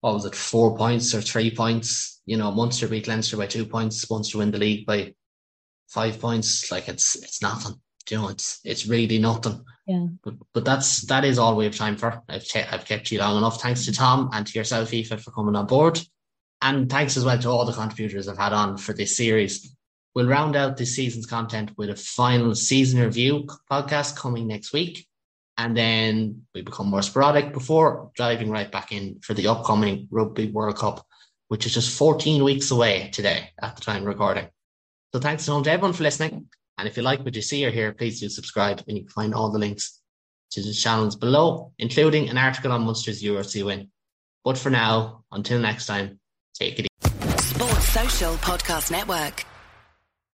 what 0.00 0.14
was 0.14 0.24
it, 0.24 0.34
four 0.34 0.76
points 0.76 1.14
or 1.14 1.20
three 1.20 1.50
points? 1.50 2.20
You 2.26 2.36
know, 2.36 2.50
Munster 2.50 2.88
beat 2.88 3.08
Leinster 3.08 3.36
by 3.36 3.46
two 3.46 3.66
points, 3.66 4.08
Munster 4.10 4.38
win 4.38 4.50
the 4.50 4.58
league 4.58 4.86
by 4.86 5.14
five 5.88 6.20
points. 6.20 6.70
Like 6.70 6.88
it's 6.88 7.16
it's 7.16 7.42
nothing. 7.42 7.80
you 8.10 8.18
know, 8.18 8.28
it's 8.28 8.60
it's 8.64 8.86
really 8.86 9.18
nothing. 9.18 9.64
Yeah. 9.86 10.06
But 10.22 10.34
but 10.54 10.64
that's 10.64 11.02
that 11.02 11.24
is 11.24 11.38
all 11.38 11.56
we 11.56 11.64
have 11.64 11.76
time 11.76 11.96
for. 11.96 12.22
I've 12.28 12.46
I've 12.54 12.84
kept 12.84 13.10
you 13.10 13.18
long 13.18 13.38
enough. 13.38 13.60
Thanks 13.60 13.84
to 13.86 13.92
Tom 13.92 14.30
and 14.32 14.46
to 14.46 14.58
yourself, 14.58 14.92
Aoife, 14.92 15.20
for 15.22 15.30
coming 15.32 15.56
on 15.56 15.66
board. 15.66 16.00
And 16.62 16.90
thanks 16.90 17.16
as 17.16 17.24
well 17.24 17.38
to 17.38 17.48
all 17.48 17.64
the 17.64 17.72
contributors 17.72 18.28
I've 18.28 18.38
had 18.38 18.52
on 18.52 18.76
for 18.76 18.92
this 18.92 19.16
series. 19.16 19.74
We'll 20.14 20.26
round 20.26 20.56
out 20.56 20.76
this 20.76 20.94
season's 20.94 21.26
content 21.26 21.72
with 21.76 21.88
a 21.88 21.96
final 21.96 22.54
season 22.54 23.00
review 23.00 23.48
podcast 23.70 24.16
coming 24.16 24.46
next 24.46 24.72
week. 24.72 25.06
And 25.60 25.76
then 25.76 26.46
we 26.54 26.62
become 26.62 26.88
more 26.88 27.02
sporadic 27.02 27.52
before 27.52 28.10
driving 28.14 28.50
right 28.50 28.72
back 28.72 28.92
in 28.92 29.20
for 29.20 29.34
the 29.34 29.48
upcoming 29.48 30.08
Rugby 30.10 30.50
World 30.50 30.78
Cup, 30.78 31.06
which 31.48 31.66
is 31.66 31.74
just 31.74 31.98
14 31.98 32.42
weeks 32.42 32.70
away 32.70 33.10
today 33.12 33.50
at 33.60 33.76
the 33.76 33.82
time 33.82 34.06
recording. 34.06 34.48
So 35.12 35.20
thanks 35.20 35.44
to 35.44 35.52
everyone 35.52 35.92
for 35.92 36.02
listening. 36.02 36.46
And 36.78 36.88
if 36.88 36.96
you 36.96 37.02
like 37.02 37.20
what 37.20 37.36
you 37.36 37.42
see 37.42 37.66
or 37.66 37.70
hear, 37.70 37.92
please 37.92 38.20
do 38.20 38.30
subscribe 38.30 38.82
and 38.88 38.96
you 38.96 39.04
can 39.04 39.12
find 39.12 39.34
all 39.34 39.52
the 39.52 39.58
links 39.58 40.00
to 40.52 40.62
the 40.62 40.72
channels 40.72 41.14
below, 41.14 41.72
including 41.78 42.30
an 42.30 42.38
article 42.38 42.72
on 42.72 42.86
Munster's 42.86 43.22
URC 43.22 43.62
win. 43.62 43.90
But 44.42 44.56
for 44.56 44.70
now, 44.70 45.24
until 45.30 45.60
next 45.60 45.84
time, 45.84 46.20
take 46.54 46.78
it 46.78 46.86
easy. 46.86 47.36
Sports 47.36 47.88
Social 47.90 48.34
Podcast 48.36 48.90
Network. 48.90 49.44